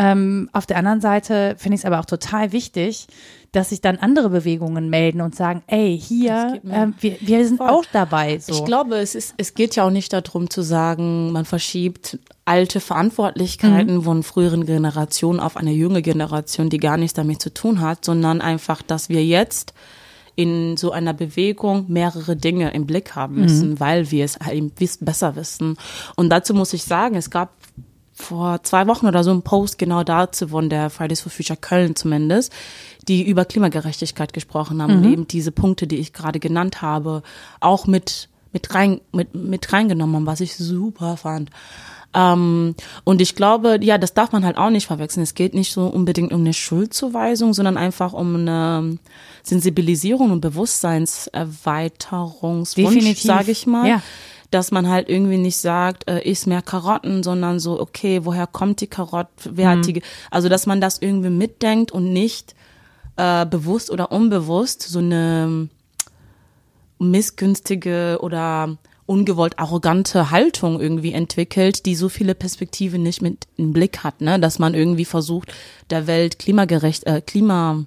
Ähm, 0.00 0.48
auf 0.54 0.64
der 0.64 0.78
anderen 0.78 1.02
Seite 1.02 1.56
finde 1.58 1.74
ich 1.74 1.82
es 1.82 1.84
aber 1.84 2.00
auch 2.00 2.06
total 2.06 2.52
wichtig, 2.52 3.06
dass 3.52 3.68
sich 3.68 3.82
dann 3.82 3.98
andere 3.98 4.30
Bewegungen 4.30 4.88
melden 4.88 5.20
und 5.20 5.34
sagen, 5.34 5.62
ey, 5.66 6.00
hier, 6.00 6.58
äh, 6.66 6.86
wir, 7.00 7.16
wir 7.20 7.46
sind 7.46 7.58
Voll. 7.58 7.68
auch 7.68 7.84
dabei. 7.92 8.38
So. 8.38 8.54
Ich 8.54 8.64
glaube, 8.64 8.96
es, 8.96 9.14
ist, 9.14 9.34
es 9.36 9.52
geht 9.52 9.76
ja 9.76 9.84
auch 9.84 9.90
nicht 9.90 10.10
darum 10.14 10.48
zu 10.48 10.62
sagen, 10.62 11.32
man 11.32 11.44
verschiebt 11.44 12.18
alte 12.46 12.80
Verantwortlichkeiten 12.80 13.96
mhm. 13.96 14.02
von 14.02 14.22
früheren 14.22 14.64
Generationen 14.64 15.38
auf 15.38 15.58
eine 15.58 15.72
junge 15.72 16.00
Generation, 16.00 16.70
die 16.70 16.78
gar 16.78 16.96
nichts 16.96 17.12
damit 17.12 17.42
zu 17.42 17.52
tun 17.52 17.82
hat, 17.82 18.02
sondern 18.02 18.40
einfach, 18.40 18.80
dass 18.80 19.10
wir 19.10 19.22
jetzt 19.22 19.74
in 20.34 20.78
so 20.78 20.92
einer 20.92 21.12
Bewegung 21.12 21.84
mehrere 21.88 22.36
Dinge 22.36 22.72
im 22.72 22.86
Blick 22.86 23.14
haben 23.14 23.34
müssen, 23.34 23.72
mhm. 23.72 23.80
weil 23.80 24.10
wir 24.10 24.24
es 24.24 24.38
halt 24.38 24.72
besser 25.00 25.36
wissen. 25.36 25.76
Und 26.16 26.30
dazu 26.30 26.54
muss 26.54 26.72
ich 26.72 26.84
sagen, 26.84 27.16
es 27.16 27.28
gab 27.28 27.50
vor 28.20 28.62
zwei 28.62 28.86
Wochen 28.86 29.06
oder 29.06 29.24
so 29.24 29.30
einen 29.30 29.42
Post 29.42 29.78
genau 29.78 30.04
dazu 30.04 30.48
von 30.48 30.68
der 30.68 30.90
Fridays 30.90 31.20
for 31.20 31.32
Future 31.32 31.58
Köln 31.58 31.96
zumindest, 31.96 32.52
die 33.08 33.26
über 33.26 33.44
Klimagerechtigkeit 33.44 34.32
gesprochen 34.32 34.80
haben 34.82 34.98
mhm. 34.98 34.98
und 34.98 35.12
eben 35.12 35.28
diese 35.28 35.52
Punkte, 35.52 35.86
die 35.86 35.96
ich 35.96 36.12
gerade 36.12 36.40
genannt 36.40 36.82
habe, 36.82 37.22
auch 37.60 37.86
mit 37.86 38.28
mit 38.52 38.74
rein 38.74 39.00
mit 39.12 39.34
mit 39.34 39.72
reingenommen 39.72 40.16
haben, 40.16 40.26
was 40.26 40.40
ich 40.40 40.56
super 40.56 41.16
fand. 41.16 41.50
Ähm, 42.12 42.74
und 43.04 43.20
ich 43.20 43.36
glaube, 43.36 43.78
ja, 43.82 43.96
das 43.96 44.14
darf 44.14 44.32
man 44.32 44.44
halt 44.44 44.56
auch 44.56 44.70
nicht 44.70 44.88
verwechseln. 44.88 45.22
Es 45.22 45.34
geht 45.34 45.54
nicht 45.54 45.72
so 45.72 45.86
unbedingt 45.86 46.32
um 46.32 46.40
eine 46.40 46.54
Schuldzuweisung, 46.54 47.54
sondern 47.54 47.76
einfach 47.76 48.12
um 48.12 48.34
eine 48.34 48.98
Sensibilisierung 49.44 50.32
und 50.32 50.40
Bewusstseinserweiterungswunsch, 50.40 53.22
sage 53.22 53.52
ich 53.52 53.68
mal. 53.68 53.88
Ja 53.88 54.02
dass 54.50 54.70
man 54.70 54.88
halt 54.88 55.08
irgendwie 55.08 55.38
nicht 55.38 55.56
sagt, 55.56 56.08
äh, 56.08 56.20
isst 56.28 56.46
mehr 56.46 56.62
Karotten, 56.62 57.22
sondern 57.22 57.60
so, 57.60 57.80
okay, 57.80 58.24
woher 58.24 58.46
kommt 58.46 58.80
die 58.80 58.86
Karotte, 58.86 59.30
wer 59.52 59.74
mhm. 59.74 59.78
hat 59.78 59.86
die, 59.86 60.02
also 60.30 60.48
dass 60.48 60.66
man 60.66 60.80
das 60.80 60.98
irgendwie 60.98 61.30
mitdenkt 61.30 61.92
und 61.92 62.12
nicht 62.12 62.54
äh, 63.16 63.46
bewusst 63.46 63.90
oder 63.90 64.12
unbewusst 64.12 64.82
so 64.82 64.98
eine 64.98 65.68
missgünstige 66.98 68.18
oder 68.20 68.76
ungewollt 69.06 69.58
arrogante 69.58 70.30
Haltung 70.30 70.80
irgendwie 70.80 71.12
entwickelt, 71.12 71.84
die 71.84 71.96
so 71.96 72.08
viele 72.08 72.34
Perspektiven 72.34 73.02
nicht 73.02 73.22
mit 73.22 73.48
im 73.56 73.72
Blick 73.72 74.04
hat, 74.04 74.20
ne, 74.20 74.38
dass 74.38 74.58
man 74.58 74.74
irgendwie 74.74 75.04
versucht, 75.04 75.52
der 75.90 76.06
Welt 76.06 76.38
klimagerecht, 76.38 77.06
äh, 77.06 77.20
Klima 77.20 77.84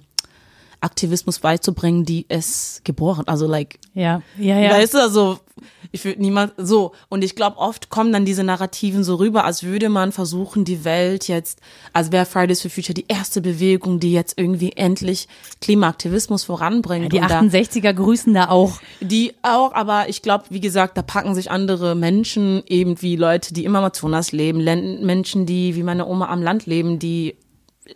Aktivismus 0.84 1.38
beizubringen, 1.38 2.04
die 2.04 2.26
es 2.28 2.80
geboren, 2.84 3.24
also 3.26 3.46
like, 3.46 3.78
ja, 3.94 4.22
ja, 4.38 4.60
ja. 4.60 4.70
Weißt 4.70 4.94
du, 4.94 4.98
also 4.98 5.38
ich 5.92 6.04
würde 6.04 6.20
niemand 6.20 6.52
so 6.56 6.92
und 7.08 7.22
ich 7.22 7.36
glaube 7.36 7.58
oft 7.58 7.88
kommen 7.88 8.12
dann 8.12 8.24
diese 8.24 8.42
Narrativen 8.42 9.04
so 9.04 9.14
rüber, 9.14 9.44
als 9.44 9.62
würde 9.62 9.88
man 9.88 10.12
versuchen, 10.12 10.64
die 10.64 10.84
Welt 10.84 11.28
jetzt, 11.28 11.60
als 11.92 12.10
wäre 12.12 12.26
Fridays 12.26 12.60
for 12.60 12.70
Future 12.70 12.94
die 12.94 13.06
erste 13.08 13.40
Bewegung, 13.40 14.00
die 14.00 14.12
jetzt 14.12 14.36
irgendwie 14.36 14.72
endlich 14.72 15.28
Klimaaktivismus 15.60 16.44
voranbringt. 16.44 17.12
Ja, 17.12 17.26
die 17.26 17.48
68er 17.48 17.82
da, 17.82 17.92
grüßen 17.92 18.34
da 18.34 18.48
auch. 18.48 18.80
Die 19.00 19.32
auch, 19.42 19.72
aber 19.72 20.08
ich 20.08 20.22
glaube, 20.22 20.44
wie 20.50 20.60
gesagt, 20.60 20.96
da 20.96 21.02
packen 21.02 21.34
sich 21.34 21.50
andere 21.50 21.94
Menschen 21.94 22.62
eben 22.66 23.00
wie 23.00 23.16
Leute, 23.16 23.54
die 23.54 23.64
im 23.64 23.76
Amazonas 23.76 24.32
leben, 24.32 24.64
Menschen, 25.04 25.46
die 25.46 25.76
wie 25.76 25.82
meine 25.82 26.06
Oma 26.06 26.28
am 26.28 26.42
Land 26.42 26.66
leben, 26.66 26.98
die 26.98 27.36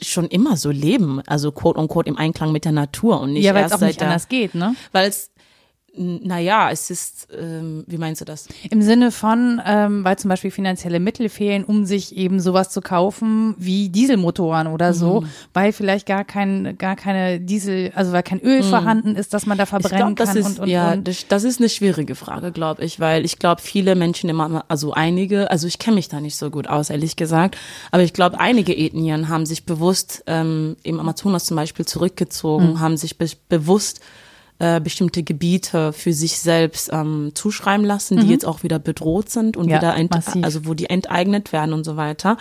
schon 0.01 0.27
immer 0.27 0.57
so 0.57 0.71
leben, 0.71 1.21
also 1.27 1.53
quote 1.53 1.79
unquote 1.79 2.09
im 2.09 2.17
Einklang 2.17 2.53
mit 2.53 2.65
der 2.65 2.73
Natur 2.73 3.21
und 3.21 3.33
nicht 3.33 3.45
ja, 3.45 3.55
erst 3.55 3.75
auch 3.75 3.79
seit 3.79 3.89
nicht 3.89 4.03
anders 4.03 4.29
geht, 4.29 4.55
ne? 4.55 4.75
Weil 4.93 5.09
es 5.09 5.31
naja, 5.99 6.71
es 6.71 6.91
ist, 6.91 7.29
ähm, 7.37 7.85
wie 7.87 7.99
meinst 7.99 8.21
du 8.21 8.25
das? 8.25 8.49
Im 8.71 8.83
Sinne 8.83 9.11
von, 9.11 9.61
ähm, 9.65 10.05
weil 10.05 10.19
zum 10.19 10.29
Beispiel 10.29 10.51
finanzielle 10.51 11.01
Mittel 11.01 11.29
fehlen, 11.29 11.65
um 11.65 11.85
sich 11.85 12.17
eben 12.17 12.41
sowas 12.41 12.71
zu 12.71 12.81
kaufen 12.81 13.55
wie 13.59 13.89
Dieselmotoren 13.89 14.69
oder 14.69 14.95
so, 14.95 15.23
mhm. 15.23 15.29
weil 15.53 15.73
vielleicht 15.73 16.07
gar 16.07 16.25
kein, 16.25 16.79
gar 16.79 16.97
keine 16.97 17.41
Diesel, 17.41 17.93
also 17.95 18.13
weil 18.13 18.23
kein 18.23 18.41
Öl 18.41 18.63
mhm. 18.63 18.69
vorhanden 18.69 19.17
ist, 19.17 19.35
dass 19.35 19.47
man 19.47 19.59
da 19.59 19.67
verbrennen 19.67 20.15
glaub, 20.15 20.29
kann. 20.29 20.37
Ist, 20.37 20.47
und, 20.47 20.61
und, 20.61 20.69
ja, 20.69 20.93
und. 20.93 21.09
Das, 21.09 21.27
das 21.27 21.45
ist 21.45 21.61
eine 21.61 21.69
schwierige 21.69 22.15
Frage, 22.15 22.53
glaube 22.53 22.85
ich, 22.85 23.01
weil 23.01 23.25
ich 23.25 23.39
glaube, 23.39 23.61
viele 23.61 23.95
Menschen 23.95 24.31
immer, 24.31 24.65
also 24.69 24.93
einige, 24.93 25.51
also 25.51 25.67
ich 25.67 25.79
kenne 25.79 25.97
mich 25.97 26.09
da 26.09 26.21
nicht 26.21 26.37
so 26.37 26.51
gut 26.51 26.69
aus, 26.69 26.91
ehrlich 26.91 27.17
gesagt, 27.17 27.57
aber 27.91 28.03
ich 28.03 28.13
glaube, 28.13 28.39
einige 28.39 28.77
Ethnien 28.77 29.29
haben 29.29 29.47
sich 29.47 29.67
bewusst 29.67 30.23
ähm, 30.27 30.77
im 30.83 31.01
Amazonas 31.01 31.45
zum 31.45 31.57
Beispiel 31.57 31.87
zurückgezogen, 31.87 32.71
mhm. 32.71 32.81
haben 32.81 32.97
sich 32.97 33.19
be 33.19 33.29
bewusst 33.49 34.01
äh, 34.59 34.81
bestimmte 34.81 35.23
Gebiete 35.23 35.93
für 35.93 36.13
sich 36.13 36.39
selbst 36.39 36.91
ähm, 36.93 37.31
zuschreiben 37.35 37.87
lassen, 37.87 38.17
die 38.19 38.27
mhm. 38.27 38.33
jetzt 38.33 38.45
auch 38.47 38.63
wieder 38.63 38.79
bedroht 38.79 39.31
sind 39.31 39.57
und 39.57 39.69
ja, 39.69 39.79
wieder 39.79 39.95
also 40.43 40.67
wo 40.67 40.75
die 40.75 40.91
enteignet 40.91 41.53
werden 41.53 41.73
und 41.73 41.85
so 41.85 41.97
weiter. 41.97 42.37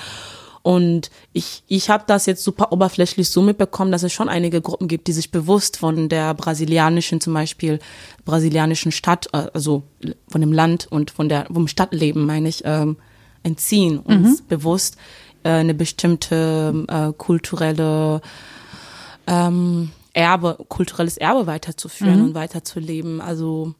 Und 0.64 1.12
ich, 1.32 1.64
ich 1.68 1.90
habe 1.90 2.04
das 2.08 2.26
jetzt 2.26 2.44
super 2.44 2.74
oberflächlich 2.74 3.30
so 3.30 3.42
mitbekommen, 3.42 3.92
dass 3.92 4.04
es 4.04 4.12
schon 4.12 4.28
einige 4.28 4.60
Gruppen 4.60 4.90
gibt, 4.90 5.08
die 5.08 5.14
sich 5.14 5.32
bewusst 5.32 5.78
von 5.78 6.10
der 6.10 6.34
brasilianischen, 6.34 7.22
zum 7.22 7.34
Beispiel 7.34 7.80
brasilianischen 8.26 8.92
Stadt, 8.92 9.28
äh, 9.32 9.48
also 9.54 9.84
von 10.28 10.42
dem 10.42 10.52
Land 10.52 10.88
und 10.90 11.12
von 11.12 11.30
der 11.30 11.46
vom 11.46 11.70
Stadtleben, 11.70 12.26
meine 12.26 12.50
ich, 12.50 12.64
ähm, 12.66 12.98
entziehen 13.44 14.00
und 14.00 14.24
mhm. 14.24 14.40
bewusst 14.50 14.98
äh, 15.44 15.52
eine 15.52 15.74
bestimmte 15.74 16.86
äh, 16.90 17.14
kulturelle 17.14 18.22
ähm, 19.26 19.92
Erbe, 20.18 20.58
kulturelles 20.68 21.18
Erbe 21.18 21.46
weiterzuführen 21.46 22.20
mhm. 22.20 22.26
und 22.26 22.36
weiterzuleben. 22.36 23.22
Also 23.22 23.76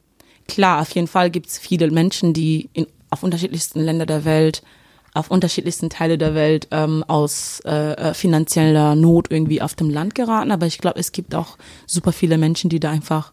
klar, 0.46 0.80
auf 0.80 0.90
jeden 0.92 1.08
Fall 1.08 1.30
gibt 1.30 1.48
es 1.48 1.58
viele 1.58 1.90
Menschen, 1.90 2.32
die 2.32 2.70
in, 2.72 2.86
auf 3.10 3.24
unterschiedlichsten 3.24 3.80
Länder 3.80 4.06
der 4.06 4.24
Welt, 4.24 4.62
auf 5.14 5.32
unterschiedlichsten 5.32 5.90
Teile 5.90 6.16
der 6.16 6.34
Welt 6.34 6.68
ähm, 6.70 7.02
aus 7.08 7.60
äh, 7.64 7.92
äh, 7.92 8.14
finanzieller 8.14 8.94
Not 8.94 9.32
irgendwie 9.32 9.60
auf 9.60 9.74
dem 9.74 9.90
Land 9.90 10.14
geraten. 10.14 10.52
Aber 10.52 10.66
ich 10.66 10.78
glaube, 10.78 11.00
es 11.00 11.10
gibt 11.10 11.34
auch 11.34 11.58
super 11.86 12.12
viele 12.12 12.38
Menschen, 12.38 12.70
die 12.70 12.78
da 12.78 12.90
einfach 12.90 13.32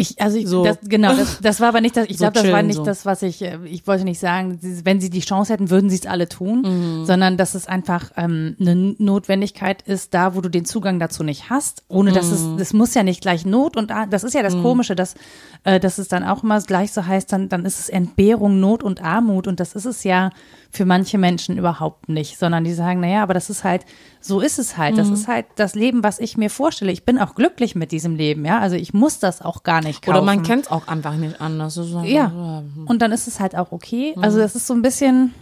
Ich, 0.00 0.20
also 0.20 0.38
ich, 0.38 0.46
so. 0.46 0.62
das, 0.62 0.78
genau, 0.84 1.12
das, 1.12 1.40
das 1.40 1.60
war 1.60 1.70
aber 1.70 1.80
nicht 1.80 1.96
das, 1.96 2.06
ich 2.06 2.18
so 2.18 2.30
glaube, 2.30 2.34
das 2.40 2.52
war 2.52 2.62
nicht 2.62 2.76
so. 2.76 2.84
das, 2.84 3.04
was 3.04 3.22
ich, 3.22 3.42
äh, 3.42 3.58
ich 3.64 3.84
wollte 3.88 4.04
nicht 4.04 4.20
sagen, 4.20 4.60
wenn 4.84 5.00
sie 5.00 5.10
die 5.10 5.18
Chance 5.18 5.52
hätten, 5.52 5.70
würden 5.70 5.90
sie 5.90 5.96
es 5.96 6.06
alle 6.06 6.28
tun, 6.28 6.62
mhm. 7.00 7.04
sondern 7.04 7.36
dass 7.36 7.56
es 7.56 7.66
einfach 7.66 8.12
ähm, 8.16 8.54
eine 8.60 8.94
Notwendigkeit 8.98 9.82
ist, 9.82 10.14
da 10.14 10.36
wo 10.36 10.40
du 10.40 10.48
den 10.48 10.64
Zugang 10.64 11.00
dazu 11.00 11.24
nicht 11.24 11.50
hast, 11.50 11.82
ohne 11.88 12.12
dass 12.12 12.26
mhm. 12.26 12.32
es, 12.32 12.58
das 12.58 12.72
muss 12.74 12.94
ja 12.94 13.02
nicht 13.02 13.22
gleich 13.22 13.44
Not 13.44 13.76
und 13.76 13.90
das 14.10 14.22
ist 14.22 14.34
ja 14.34 14.44
das 14.44 14.54
mhm. 14.54 14.62
Komische, 14.62 14.94
dass, 14.94 15.16
äh, 15.64 15.80
dass 15.80 15.98
es 15.98 16.06
dann 16.06 16.22
auch 16.22 16.44
immer 16.44 16.60
gleich 16.62 16.92
so 16.92 17.04
heißt, 17.04 17.32
dann, 17.32 17.48
dann 17.48 17.64
ist 17.64 17.80
es 17.80 17.88
Entbehrung, 17.88 18.60
Not 18.60 18.84
und 18.84 19.02
Armut 19.02 19.48
und 19.48 19.58
das 19.58 19.74
ist 19.74 19.84
es 19.84 20.04
ja 20.04 20.30
für 20.70 20.84
manche 20.84 21.18
Menschen 21.18 21.58
überhaupt 21.58 22.08
nicht, 22.08 22.38
sondern 22.38 22.62
die 22.62 22.72
sagen, 22.72 23.00
naja, 23.00 23.24
aber 23.24 23.34
das 23.34 23.50
ist 23.50 23.64
halt, 23.64 23.84
so 24.20 24.40
ist 24.40 24.58
es 24.58 24.76
halt. 24.76 24.98
Das 24.98 25.08
mhm. 25.08 25.14
ist 25.14 25.28
halt 25.28 25.46
das 25.56 25.74
Leben, 25.74 26.02
was 26.02 26.18
ich 26.18 26.36
mir 26.36 26.50
vorstelle. 26.50 26.92
Ich 26.92 27.04
bin 27.04 27.18
auch 27.18 27.34
glücklich 27.34 27.74
mit 27.74 27.92
diesem 27.92 28.16
Leben, 28.16 28.44
ja. 28.44 28.58
Also 28.58 28.76
ich 28.76 28.92
muss 28.92 29.18
das 29.18 29.42
auch 29.42 29.62
gar 29.62 29.80
nicht 29.80 30.02
kaufen. 30.02 30.16
Oder 30.16 30.24
man 30.24 30.42
kennt 30.42 30.66
es 30.66 30.70
auch 30.70 30.88
einfach 30.88 31.14
nicht 31.14 31.40
anders. 31.40 31.78
ja. 32.04 32.62
Und 32.86 33.02
dann 33.02 33.12
ist 33.12 33.28
es 33.28 33.40
halt 33.40 33.56
auch 33.56 33.72
okay. 33.72 34.14
Mhm. 34.16 34.24
Also 34.24 34.38
das 34.38 34.56
ist 34.56 34.66
so 34.66 34.74
ein 34.74 34.82
bisschen, 34.82 35.34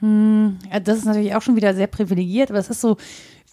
hm, 0.00 0.58
das 0.84 0.98
ist 0.98 1.04
natürlich 1.04 1.34
auch 1.34 1.42
schon 1.42 1.56
wieder 1.56 1.74
sehr 1.74 1.86
privilegiert, 1.86 2.50
aber 2.50 2.58
es 2.58 2.70
ist 2.70 2.80
so, 2.80 2.96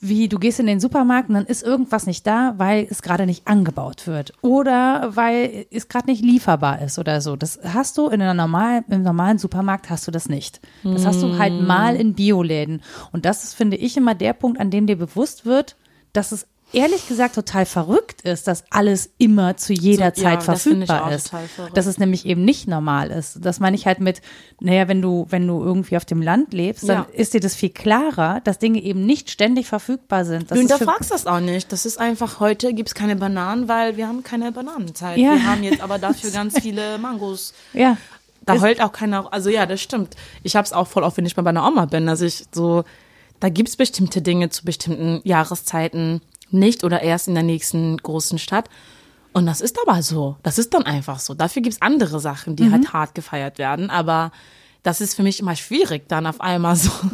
wie 0.01 0.29
du 0.29 0.39
gehst 0.39 0.59
in 0.59 0.67
den 0.67 0.79
Supermarkt 0.79 1.29
und 1.29 1.35
dann 1.35 1.45
ist 1.45 1.62
irgendwas 1.62 2.05
nicht 2.05 2.25
da, 2.25 2.53
weil 2.57 2.88
es 2.89 3.01
gerade 3.01 3.25
nicht 3.25 3.47
angebaut 3.47 4.07
wird 4.07 4.33
oder 4.41 5.15
weil 5.15 5.65
es 5.71 5.89
gerade 5.89 6.09
nicht 6.09 6.23
lieferbar 6.23 6.81
ist 6.81 6.99
oder 6.99 7.19
so. 7.19 7.35
Das 7.35 7.59
hast 7.63 7.97
du 7.97 8.07
in 8.07 8.21
einer 8.21 8.33
normalen, 8.33 8.85
im 8.89 9.03
normalen 9.03 9.39
Supermarkt 9.39 9.89
hast 9.89 10.07
du 10.07 10.12
das 10.12 10.29
nicht. 10.29 10.62
Das 10.83 11.05
hast 11.05 11.21
du 11.21 11.38
halt 11.38 11.53
hm. 11.53 11.67
mal 11.67 11.95
in 11.95 12.13
Bioläden. 12.13 12.81
Und 13.12 13.25
das 13.25 13.43
ist, 13.43 13.55
finde 13.55 13.75
ich, 13.77 13.97
immer 13.97 14.15
der 14.15 14.33
Punkt, 14.33 14.59
an 14.59 14.71
dem 14.71 14.88
dir 14.88 14.97
bewusst 14.97 15.45
wird, 15.45 15.75
dass 16.13 16.31
es 16.31 16.47
ehrlich 16.73 17.08
gesagt 17.08 17.36
total 17.36 17.65
verrückt 17.65 18.21
ist, 18.21 18.47
dass 18.47 18.63
alles 18.69 19.10
immer 19.17 19.58
zu 19.58 19.73
jeder 19.73 20.12
so, 20.15 20.21
Zeit 20.21 20.39
ja, 20.39 20.41
verfügbar 20.41 21.12
ist. 21.12 21.32
Dass 21.73 21.86
es 21.86 21.97
nämlich 21.97 22.25
eben 22.25 22.45
nicht 22.45 22.67
normal 22.67 23.10
ist. 23.12 23.39
Das 23.43 23.60
meine 23.60 23.75
ich 23.75 23.86
halt 23.86 23.99
mit, 23.99 24.21
naja, 24.60 24.88
wenn 24.88 25.01
du, 25.01 25.25
wenn 25.29 25.47
du 25.47 25.62
irgendwie 25.63 25.97
auf 25.97 26.05
dem 26.05 26.21
Land 26.21 26.53
lebst, 26.53 26.88
dann 26.88 26.97
ja. 26.97 27.08
ist 27.13 27.34
dir 27.34 27.39
das 27.39 27.55
viel 27.55 27.69
klarer, 27.69 28.41
dass 28.41 28.60
Dinge 28.60 28.82
eben 28.82 29.05
nicht 29.05 29.29
ständig 29.29 29.67
verfügbar 29.67 30.25
sind. 30.25 30.51
Das 30.51 30.55
du 30.55 30.60
hinterfragst 30.60 31.12
das 31.12 31.25
auch 31.25 31.39
nicht. 31.39 31.71
Das 31.71 31.86
ist 31.86 31.99
einfach, 31.99 32.39
heute 32.39 32.73
gibt 32.73 32.89
es 32.89 32.95
keine 32.95 33.15
Bananen, 33.15 33.67
weil 33.67 33.97
wir 33.97 34.08
haben 34.08 34.23
keine 34.23 34.51
Bananenzeit. 34.51 35.17
Ja. 35.17 35.34
Wir 35.34 35.47
haben 35.47 35.63
jetzt 35.63 35.82
aber 35.82 35.97
dafür 35.97 36.32
ganz 36.32 36.60
viele 36.60 36.97
Mangos. 36.97 37.53
Ja. 37.73 37.97
Da 38.45 38.62
heult 38.62 38.82
auch 38.82 38.91
keiner, 38.91 39.32
also 39.32 39.49
ja, 39.49 39.65
das 39.65 39.82
stimmt. 39.82 40.15
Ich 40.43 40.55
habe 40.55 40.65
es 40.65 40.73
auch 40.73 40.88
voll 40.88 41.03
oft, 41.03 41.17
wenn 41.17 41.25
ich 41.25 41.36
bei 41.36 41.41
meiner 41.41 41.67
Oma 41.67 41.86
bin, 41.86 42.08
dass 42.08 42.21
ich 42.21 42.45
so, 42.51 42.84
da 43.39 43.49
gibt 43.49 43.69
es 43.69 43.75
bestimmte 43.75 44.21
Dinge 44.21 44.49
zu 44.49 44.65
bestimmten 44.65 45.21
Jahreszeiten 45.23 46.21
nicht 46.51 46.83
oder 46.83 47.01
erst 47.01 47.27
in 47.27 47.33
der 47.33 47.43
nächsten 47.43 47.97
großen 47.97 48.39
Stadt. 48.39 48.69
Und 49.33 49.45
das 49.45 49.62
ist 49.62 49.77
aber 49.85 50.01
so. 50.01 50.38
Das 50.43 50.57
ist 50.57 50.73
dann 50.73 50.83
einfach 50.83 51.19
so. 51.19 51.33
Dafür 51.33 51.62
gibt's 51.62 51.81
andere 51.81 52.19
Sachen, 52.19 52.55
die 52.55 52.63
mhm. 52.63 52.71
halt 52.73 52.93
hart 52.93 53.15
gefeiert 53.15 53.57
werden. 53.57 53.89
Aber 53.89 54.31
das 54.83 55.01
ist 55.01 55.15
für 55.15 55.23
mich 55.23 55.39
immer 55.39 55.55
schwierig, 55.55 56.07
dann 56.07 56.25
auf 56.25 56.41
einmal 56.41 56.75
so. 56.75 56.91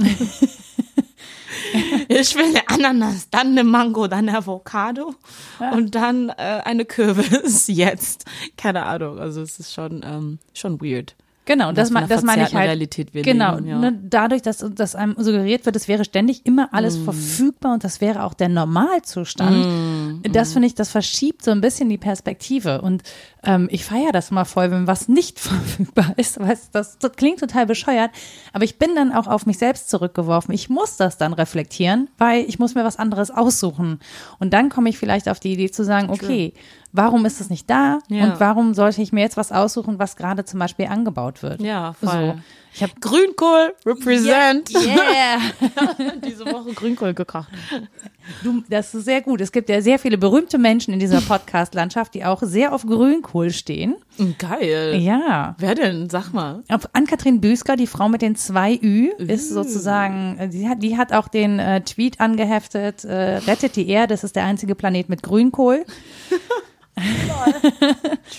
ich 2.08 2.36
will 2.36 2.46
eine 2.46 2.68
Ananas, 2.68 3.30
dann 3.30 3.48
eine 3.48 3.64
Mango, 3.64 4.08
dann 4.08 4.30
eine 4.30 4.38
Avocado 4.38 5.16
ja. 5.60 5.72
und 5.72 5.96
dann 5.96 6.30
äh, 6.30 6.62
eine 6.64 6.86
Kürbis 6.86 7.68
jetzt. 7.68 8.26
Keine 8.58 8.84
Ahnung. 8.84 9.20
Also 9.20 9.42
es 9.42 9.60
ist 9.60 9.74
schon, 9.74 10.02
ähm, 10.06 10.40
schon 10.54 10.80
weird. 10.82 11.16
Genau, 11.46 11.72
das, 11.72 11.92
das, 11.92 12.08
das 12.08 12.24
meine 12.24 12.44
ich 12.44 12.56
halt. 12.56 12.68
Realität 12.68 13.14
wir 13.14 13.22
genau, 13.22 13.56
leben, 13.56 13.68
ja. 13.68 13.78
ne, 13.78 14.00
dadurch, 14.04 14.42
dass, 14.42 14.66
dass 14.74 14.96
einem 14.96 15.16
suggeriert 15.18 15.66
wird, 15.66 15.76
es 15.76 15.88
wäre 15.88 16.04
ständig 16.04 16.46
immer 16.46 16.70
alles 16.74 16.98
mm. 16.98 17.04
verfügbar 17.04 17.74
und 17.74 17.84
das 17.84 18.02
wäre 18.02 18.24
auch 18.24 18.34
der 18.34 18.50
Normalzustand. 18.50 20.24
Mm. 20.24 20.32
Das 20.32 20.54
finde 20.54 20.68
ich, 20.68 20.74
das 20.74 20.90
verschiebt 20.90 21.44
so 21.44 21.52
ein 21.52 21.62
bisschen 21.62 21.88
die 21.90 22.00
Perspektive 22.00 22.82
und 22.82 23.04
ähm, 23.46 23.68
ich 23.72 23.86
feiere 23.86 24.12
das 24.12 24.32
mal 24.32 24.46
voll, 24.46 24.72
wenn 24.72 24.88
was 24.88 25.08
nicht 25.08 25.40
verfügbar 25.40 26.14
ist, 26.18 26.40
weil 26.40 26.58
das, 26.72 26.98
das 26.98 27.12
klingt 27.14 27.40
total 27.40 27.66
bescheuert, 27.66 28.12
aber 28.54 28.64
ich 28.64 28.78
bin 28.78 28.96
dann 28.96 29.12
auch 29.12 29.28
auf 29.28 29.46
mich 29.46 29.58
selbst 29.58 29.90
zurückgeworfen. 29.90 30.54
Ich 30.54 30.70
muss 30.70 30.98
das 30.98 31.18
dann 31.18 31.34
reflektieren, 31.34 32.10
weil 32.18 32.46
ich 32.48 32.60
muss 32.60 32.76
mir 32.76 32.84
was 32.84 32.98
anderes 32.98 33.32
aussuchen 33.32 34.00
und 34.40 34.54
dann 34.54 34.70
komme 34.70 34.90
ich 34.90 34.98
vielleicht 34.98 35.30
auf 35.30 35.40
die 35.40 35.54
Idee 35.54 35.72
zu 35.72 35.84
sagen, 35.84 36.10
okay, 36.10 36.54
warum 36.92 37.26
ist 37.26 37.42
es 37.42 37.50
nicht 37.50 37.70
da 37.70 38.00
ja. 38.08 38.24
und 38.24 38.40
warum 38.40 38.74
sollte 38.74 39.02
ich 39.02 39.12
mir 39.12 39.22
jetzt 39.22 39.38
was 39.38 39.52
aussuchen, 39.52 40.00
was 40.00 40.16
gerade 40.16 40.46
zum 40.46 40.60
Beispiel 40.60 40.88
angebaut 40.88 41.44
wird. 41.44 41.62
Ja, 41.62 41.94
voll. 41.94 42.36
So. 42.36 42.42
Ich 42.74 42.84
habe 42.84 42.92
Grünkohl 43.00 43.74
represent. 43.86 44.70
Yeah. 44.72 44.84
yeah. 44.84 46.12
Diese 46.26 46.46
Woche 46.46 46.74
Grünkohl 46.74 47.14
gekocht. 47.14 47.48
Du, 48.44 48.64
das 48.70 48.94
ist 48.94 49.06
sehr 49.06 49.22
gut. 49.22 49.42
Es 49.42 49.52
gibt 49.52 49.70
ja 49.70 49.82
sehr 49.82 50.00
viele 50.00 50.18
berühmte 50.18 50.58
Menschen 50.58 50.94
in 50.94 51.00
dieser 51.00 51.22
Podcast-Landschaft, 51.22 52.14
die 52.14 52.26
auch 52.26 52.42
sehr 52.42 52.74
auf 52.74 52.86
Grünkohl 52.86 53.52
stehen. 53.52 53.96
Geil. 54.40 54.96
Ja. 55.00 55.56
Wer 55.60 55.76
denn? 55.76 56.10
Sag 56.10 56.32
mal. 56.34 56.64
Ann-Kathrin 56.94 57.42
Büsker, 57.42 57.76
die 57.76 57.88
Frau 57.88 58.10
mit 58.10 58.22
den 58.22 58.36
zwei 58.36 58.80
Ü, 58.82 59.10
ist 59.18 59.50
sozusagen, 59.50 60.38
äh, 60.40 60.50
die 60.50 60.68
hat, 60.68 60.82
die 60.82 60.98
hat 60.98 61.14
auch 61.14 61.28
den 61.28 61.60
äh, 61.60 61.82
Tweet 61.82 62.20
angeheftet, 62.20 63.04
äh, 63.04 63.38
rettet 63.38 63.76
die 63.76 63.90
Erde, 63.90 64.14
das 64.14 64.24
ist 64.24 64.36
der 64.36 64.46
einzige 64.46 64.76
Planet 64.76 65.10
mit 65.10 65.24
Grünkohl. 65.24 65.86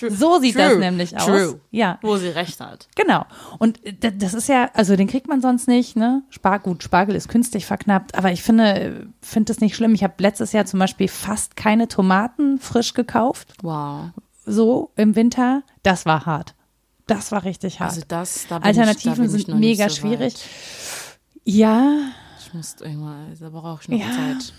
so 0.09 0.39
sieht 0.39 0.55
True. 0.55 0.69
das 0.69 0.77
nämlich 0.77 1.15
aus. 1.15 1.25
True. 1.25 1.61
Ja. 1.71 1.99
Wo 2.01 2.17
sie 2.17 2.29
recht 2.29 2.59
hat. 2.59 2.87
Genau. 2.95 3.25
Und 3.59 3.79
das 4.01 4.33
ist 4.33 4.49
ja, 4.49 4.69
also 4.73 4.95
den 4.95 5.07
kriegt 5.07 5.27
man 5.27 5.41
sonst 5.41 5.67
nicht, 5.67 5.95
ne? 5.95 6.23
Spar 6.29 6.59
gut, 6.59 6.83
Spargel 6.83 7.15
ist 7.15 7.29
künstlich 7.29 7.65
verknappt, 7.65 8.15
aber 8.15 8.31
ich 8.31 8.41
finde, 8.41 9.07
finde 9.21 9.53
das 9.53 9.59
nicht 9.61 9.75
schlimm. 9.75 9.93
Ich 9.93 10.03
habe 10.03 10.15
letztes 10.17 10.53
Jahr 10.53 10.65
zum 10.65 10.79
Beispiel 10.79 11.07
fast 11.07 11.55
keine 11.55 11.87
Tomaten 11.87 12.59
frisch 12.59 12.93
gekauft. 12.93 13.53
Wow. 13.61 14.09
So 14.45 14.91
im 14.95 15.15
Winter. 15.15 15.63
Das 15.83 16.05
war 16.05 16.25
hart. 16.25 16.55
Das 17.05 17.31
war 17.31 17.43
richtig 17.43 17.79
hart. 17.79 17.91
Also 17.91 18.01
das, 18.07 18.47
da 18.49 18.57
Alternativen 18.57 19.25
ich, 19.25 19.31
da 19.31 19.37
sind 19.37 19.59
mega 19.59 19.89
so 19.89 19.95
schwierig. 19.95 20.35
Ja. 21.43 21.99
Ich 22.39 22.53
muss 22.53 22.75
irgendwann, 22.81 23.35
da 23.39 23.49
brauche 23.49 23.81
ich 23.83 23.89
noch 23.89 23.99
ja. 23.99 24.11
Zeit. 24.11 24.53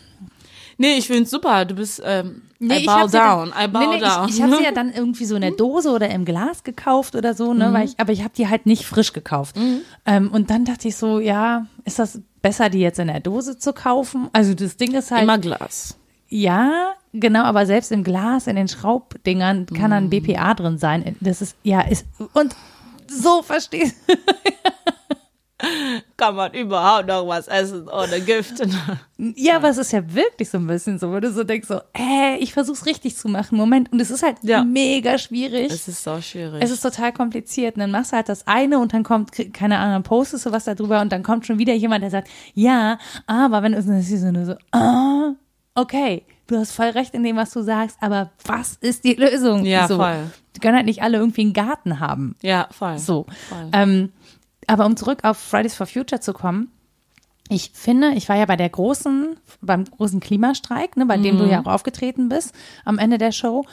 Nee, 0.80 0.94
ich 0.94 1.08
finde 1.08 1.24
es 1.24 1.30
super. 1.30 1.64
Du 1.64 1.74
bist 1.74 2.00
ähm, 2.04 2.42
nee, 2.60 2.84
I 2.84 2.86
bow 2.86 3.08
down. 3.08 3.52
Ja 3.54 3.64
I 3.64 3.68
bow 3.68 3.80
nee, 3.80 3.86
nee, 3.96 4.00
down. 4.00 4.28
Ich, 4.28 4.36
ich 4.36 4.42
habe 4.42 4.56
sie 4.56 4.64
ja 4.64 4.70
dann 4.74 4.92
irgendwie 4.92 5.24
so 5.24 5.34
in 5.34 5.42
der 5.42 5.50
Dose 5.50 5.90
oder 5.90 6.08
im 6.08 6.24
Glas 6.24 6.62
gekauft 6.62 7.16
oder 7.16 7.34
so, 7.34 7.52
ne? 7.52 7.68
Mhm. 7.68 7.74
Weil 7.74 7.84
ich, 7.86 7.94
aber 7.98 8.12
ich 8.12 8.22
habe 8.22 8.32
die 8.36 8.48
halt 8.48 8.64
nicht 8.64 8.84
frisch 8.84 9.12
gekauft. 9.12 9.56
Mhm. 9.56 9.80
Ähm, 10.06 10.30
und 10.32 10.50
dann 10.50 10.64
dachte 10.64 10.88
ich 10.88 10.96
so, 10.96 11.18
ja, 11.18 11.66
ist 11.84 11.98
das 11.98 12.20
besser, 12.42 12.70
die 12.70 12.78
jetzt 12.78 13.00
in 13.00 13.08
der 13.08 13.20
Dose 13.20 13.58
zu 13.58 13.72
kaufen? 13.72 14.28
Also 14.32 14.54
das 14.54 14.76
Ding 14.76 14.94
ist 14.94 15.10
halt. 15.10 15.24
Immer 15.24 15.38
Glas. 15.38 15.98
Ja, 16.28 16.94
genau, 17.12 17.42
aber 17.42 17.66
selbst 17.66 17.90
im 17.90 18.04
Glas, 18.04 18.46
in 18.46 18.54
den 18.54 18.68
Schraubdingern 18.68 19.66
kann 19.66 19.90
dann 19.90 20.04
mhm. 20.04 20.10
BPA 20.10 20.54
drin 20.54 20.78
sein. 20.78 21.16
Das 21.20 21.42
ist, 21.42 21.56
ja, 21.64 21.80
ist, 21.80 22.06
und 22.34 22.54
so 23.08 23.42
verstehst 23.42 23.96
du. 24.06 24.14
kann 26.16 26.36
man 26.36 26.52
überhaupt 26.52 27.08
noch 27.08 27.26
was 27.26 27.48
essen 27.48 27.88
ohne 27.88 28.20
Gift. 28.20 28.62
ja, 29.18 29.56
aber 29.56 29.70
es 29.70 29.78
ist 29.78 29.92
ja 29.92 30.02
wirklich 30.14 30.48
so 30.48 30.58
ein 30.58 30.66
bisschen 30.66 30.98
so, 30.98 31.10
wo 31.10 31.18
du 31.18 31.32
so 31.32 31.42
denkst, 31.42 31.66
so, 31.66 31.80
äh, 31.96 32.36
ich 32.38 32.52
versuch's 32.52 32.86
richtig 32.86 33.16
zu 33.16 33.28
machen, 33.28 33.58
Moment. 33.58 33.90
Und 33.92 34.00
es 34.00 34.10
ist 34.10 34.22
halt 34.22 34.36
ja. 34.42 34.62
mega 34.62 35.18
schwierig. 35.18 35.72
Es 35.72 35.88
ist 35.88 36.04
so 36.04 36.20
schwierig. 36.20 36.62
Es 36.62 36.70
ist 36.70 36.80
total 36.80 37.12
kompliziert. 37.12 37.74
Und 37.74 37.80
dann 37.80 37.90
machst 37.90 38.12
du 38.12 38.16
halt 38.16 38.28
das 38.28 38.46
eine 38.46 38.78
und 38.78 38.92
dann 38.92 39.02
kommt, 39.02 39.32
keine 39.52 39.78
Ahnung, 39.78 40.04
postest 40.04 40.46
du 40.46 40.52
was 40.52 40.64
da 40.64 40.74
drüber 40.74 41.00
und 41.00 41.10
dann 41.10 41.22
kommt 41.22 41.46
schon 41.46 41.58
wieder 41.58 41.74
jemand, 41.74 42.02
der 42.02 42.10
sagt, 42.10 42.28
ja, 42.54 42.98
aber 43.26 43.62
wenn 43.62 43.72
du 43.72 43.82
so, 43.82 44.44
so, 44.44 44.54
ah, 44.72 45.32
okay, 45.74 46.24
du 46.46 46.56
hast 46.56 46.72
voll 46.72 46.88
recht 46.88 47.14
in 47.14 47.22
dem, 47.22 47.36
was 47.36 47.50
du 47.50 47.62
sagst, 47.62 47.96
aber 48.00 48.30
was 48.44 48.74
ist 48.80 49.04
die 49.04 49.14
Lösung? 49.14 49.64
Ja, 49.64 49.86
so. 49.88 49.96
voll. 49.96 50.30
Die 50.56 50.60
können 50.60 50.76
halt 50.76 50.86
nicht 50.86 51.02
alle 51.02 51.18
irgendwie 51.18 51.42
einen 51.42 51.52
Garten 51.52 52.00
haben. 52.00 52.34
Ja, 52.42 52.68
voll. 52.70 52.98
So. 52.98 53.26
Voll. 53.48 53.70
Ähm, 53.72 54.12
aber 54.68 54.86
um 54.86 54.96
zurück 54.96 55.20
auf 55.22 55.38
Fridays 55.38 55.74
for 55.74 55.86
Future 55.86 56.20
zu 56.20 56.32
kommen, 56.32 56.70
ich 57.50 57.70
finde, 57.72 58.12
ich 58.14 58.28
war 58.28 58.36
ja 58.36 58.44
bei 58.44 58.56
der 58.56 58.68
großen, 58.68 59.36
beim 59.60 59.84
großen 59.84 60.20
Klimastreik, 60.20 60.96
ne, 60.96 61.06
bei 61.06 61.16
mhm. 61.16 61.22
dem 61.22 61.38
du 61.38 61.44
mhm. 61.44 61.50
ja 61.50 61.60
auch 61.62 61.66
aufgetreten 61.66 62.28
bist, 62.28 62.54
am 62.84 62.98
Ende 62.98 63.18
der 63.18 63.32
Show. 63.32 63.64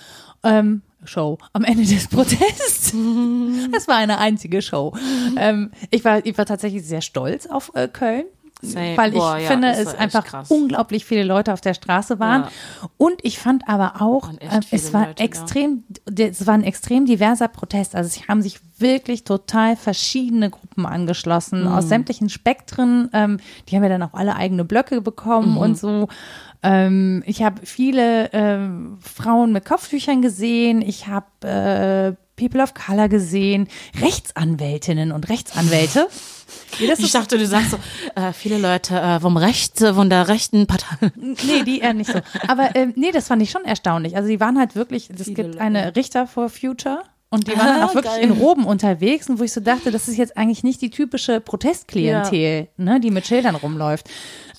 Ähm, 0.43 0.81
Show, 1.03 1.37
am 1.53 1.63
Ende 1.63 1.83
des 1.85 2.07
Protests. 2.09 2.93
Mhm. 2.93 3.71
Es 3.77 3.87
war 3.87 3.97
eine 3.97 4.17
einzige 4.17 4.61
Show. 4.61 4.95
Ähm, 5.37 5.71
ich, 5.91 6.05
war, 6.05 6.25
ich 6.25 6.37
war 6.37 6.45
tatsächlich 6.45 6.85
sehr 6.85 7.01
stolz 7.01 7.45
auf 7.47 7.71
äh, 7.75 7.87
Köln. 7.87 8.25
Same. 8.61 8.97
Weil 8.97 9.11
ich 9.11 9.19
Boah, 9.19 9.37
ja, 9.37 9.47
finde, 9.47 9.69
es 9.69 9.93
einfach 9.95 10.25
krass. 10.25 10.49
unglaublich 10.49 11.05
viele 11.05 11.23
Leute 11.23 11.53
auf 11.53 11.61
der 11.61 11.73
Straße 11.73 12.19
waren. 12.19 12.43
Ja. 12.43 12.49
Und 12.97 13.15
ich 13.23 13.37
fand 13.37 13.67
aber 13.67 14.01
auch, 14.01 14.31
äh, 14.39 14.61
es 14.71 14.93
war 14.93 15.07
Leute, 15.07 15.23
extrem, 15.23 15.83
ja. 16.09 16.25
es 16.27 16.47
war 16.47 16.53
ein 16.53 16.63
extrem 16.63 17.05
diverser 17.05 17.47
Protest. 17.47 17.95
Also 17.95 18.07
es 18.07 18.27
haben 18.27 18.41
sich 18.41 18.59
wirklich 18.77 19.23
total 19.23 19.75
verschiedene 19.75 20.49
Gruppen 20.49 20.85
angeschlossen 20.85 21.61
mhm. 21.61 21.67
aus 21.67 21.87
sämtlichen 21.87 22.29
Spektren. 22.29 23.09
Ähm, 23.13 23.39
die 23.67 23.75
haben 23.75 23.83
ja 23.83 23.89
dann 23.89 24.03
auch 24.03 24.13
alle 24.13 24.35
eigene 24.35 24.65
Blöcke 24.65 25.01
bekommen 25.01 25.51
mhm. 25.51 25.57
und 25.57 25.77
so. 25.77 26.07
Ähm, 26.63 27.23
ich 27.25 27.43
habe 27.43 27.61
viele 27.65 28.31
äh, 28.33 28.59
Frauen 28.99 29.53
mit 29.53 29.65
Kopftüchern 29.65 30.21
gesehen. 30.21 30.81
Ich 30.81 31.07
habe 31.07 31.25
äh, 31.47 32.15
People 32.35 32.61
of 32.61 32.73
Color 32.73 33.07
gesehen, 33.07 33.67
Rechtsanwältinnen 34.01 35.11
und 35.11 35.29
Rechtsanwälte. 35.29 36.07
Ich 36.79 37.11
dachte, 37.11 37.37
du 37.37 37.45
sagst 37.45 37.71
so, 37.71 37.77
äh, 38.15 38.33
viele 38.33 38.57
Leute 38.57 38.99
äh, 38.99 39.19
vom 39.19 39.37
Recht, 39.37 39.81
äh, 39.81 39.93
von 39.93 40.09
der 40.09 40.27
rechten 40.27 40.67
Partei. 40.67 41.11
Nee, 41.15 41.63
die 41.65 41.79
eher 41.79 41.93
nicht 41.93 42.11
so. 42.11 42.19
Aber 42.47 42.75
äh, 42.75 42.87
nee, 42.95 43.11
das 43.11 43.27
fand 43.27 43.41
ich 43.41 43.51
schon 43.51 43.65
erstaunlich. 43.65 44.15
Also 44.15 44.29
die 44.29 44.39
waren 44.39 44.57
halt 44.57 44.75
wirklich, 44.75 45.09
es 45.09 45.33
gibt 45.33 45.57
eine 45.59 45.95
Richter 45.95 46.27
for 46.27 46.49
Future. 46.49 47.03
Und 47.35 47.47
die 47.47 47.57
waren 47.57 47.81
ah, 47.81 47.85
auch 47.85 47.95
wirklich 47.95 48.13
geil. 48.13 48.23
in 48.23 48.31
Roben 48.31 48.65
unterwegs 48.65 49.29
und 49.29 49.39
wo 49.39 49.43
ich 49.43 49.51
so 49.51 49.59
dachte, 49.59 49.91
das 49.91 50.07
ist 50.07 50.17
jetzt 50.17 50.37
eigentlich 50.37 50.63
nicht 50.63 50.81
die 50.81 50.89
typische 50.89 51.41
Protestklientel, 51.41 52.67
ja. 52.77 52.83
ne, 52.83 52.99
die 53.01 53.11
mit 53.11 53.27
Schildern 53.27 53.55
rumläuft. 53.55 54.09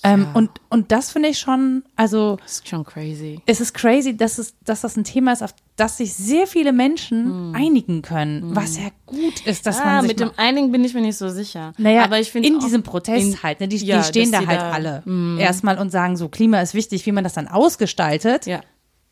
Ähm, 0.03 0.21
ja. 0.21 0.31
und, 0.35 0.51
und 0.69 0.91
das 0.91 1.11
finde 1.11 1.29
ich 1.29 1.39
schon, 1.39 1.83
also. 1.95 2.37
Das 2.43 2.53
ist 2.53 2.67
schon 2.67 2.85
crazy. 2.85 3.41
Es 3.47 3.61
ist 3.61 3.73
crazy, 3.73 4.15
dass, 4.15 4.37
es, 4.37 4.53
dass 4.63 4.81
das 4.81 4.95
ein 4.95 5.03
Thema 5.03 5.33
ist, 5.33 5.41
auf 5.41 5.55
das 5.75 5.97
sich 5.97 6.13
sehr 6.13 6.45
viele 6.45 6.71
Menschen 6.71 7.51
mm. 7.51 7.55
einigen 7.55 8.03
können, 8.03 8.51
mm. 8.51 8.55
was 8.55 8.77
ja 8.77 8.89
gut 9.07 9.45
ist, 9.45 9.65
dass 9.65 9.79
ah, 9.79 9.85
man 9.85 10.01
sich 10.01 10.09
mit 10.09 10.19
dem 10.19 10.31
Einigen 10.37 10.71
bin 10.71 10.83
ich 10.83 10.93
mir 10.93 11.01
nicht 11.01 11.17
so 11.17 11.29
sicher. 11.29 11.73
Naja, 11.77 12.03
aber 12.03 12.19
ich 12.19 12.31
finde 12.31 12.47
in 12.47 12.59
diesem 12.59 12.83
Protest 12.83 13.25
in, 13.25 13.43
halt, 13.43 13.59
ne, 13.59 13.67
die, 13.67 13.77
ja, 13.77 13.97
die 13.97 14.03
stehen 14.03 14.31
da 14.31 14.45
halt 14.45 14.61
da, 14.61 14.71
alle 14.71 15.01
mm. 15.05 15.39
erstmal 15.39 15.79
und 15.79 15.89
sagen 15.89 16.15
so, 16.15 16.29
Klima 16.29 16.61
ist 16.61 16.75
wichtig, 16.75 17.05
wie 17.07 17.11
man 17.11 17.23
das 17.23 17.33
dann 17.33 17.47
ausgestaltet. 17.47 18.45
Ja. 18.45 18.61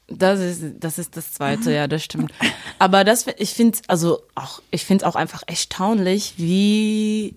Das 0.08 0.39
ist, 0.39 0.62
das 0.80 1.00
ist 1.00 1.18
das 1.18 1.34
Zweite, 1.34 1.74
ja, 1.74 1.88
das 1.88 2.04
stimmt. 2.04 2.32
Aber 2.78 3.04
das, 3.04 3.26
ich 3.38 3.54
finde 3.54 3.80
also 3.88 4.22
auch, 4.36 4.62
ich 4.70 4.86
finde 4.86 5.04
es 5.04 5.10
auch 5.10 5.15
einfach 5.15 5.44
erstaunlich, 5.48 6.36
wie 6.38 7.36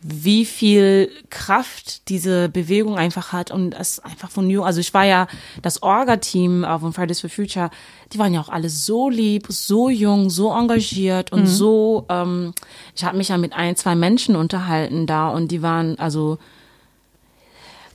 wie 0.00 0.44
viel 0.44 1.10
Kraft 1.28 2.08
diese 2.08 2.48
Bewegung 2.48 2.96
einfach 2.96 3.32
hat 3.32 3.50
und 3.50 3.74
es 3.74 3.98
einfach 3.98 4.30
von 4.30 4.46
New, 4.46 4.62
also 4.62 4.80
ich 4.80 4.94
war 4.94 5.04
ja 5.04 5.26
das 5.60 5.82
Orga-Team 5.82 6.64
von 6.80 6.92
Fridays 6.92 7.20
for 7.20 7.30
Future, 7.30 7.70
die 8.12 8.18
waren 8.18 8.32
ja 8.32 8.40
auch 8.40 8.48
alle 8.48 8.70
so 8.70 9.08
lieb, 9.08 9.46
so 9.48 9.90
jung, 9.90 10.30
so 10.30 10.52
engagiert 10.52 11.32
und 11.32 11.42
mhm. 11.42 11.46
so, 11.46 12.06
ähm, 12.08 12.54
ich 12.94 13.04
habe 13.04 13.16
mich 13.16 13.28
ja 13.30 13.38
mit 13.38 13.52
ein, 13.54 13.74
zwei 13.74 13.96
Menschen 13.96 14.36
unterhalten 14.36 15.06
da 15.06 15.30
und 15.30 15.48
die 15.50 15.62
waren, 15.62 15.98
also 15.98 16.38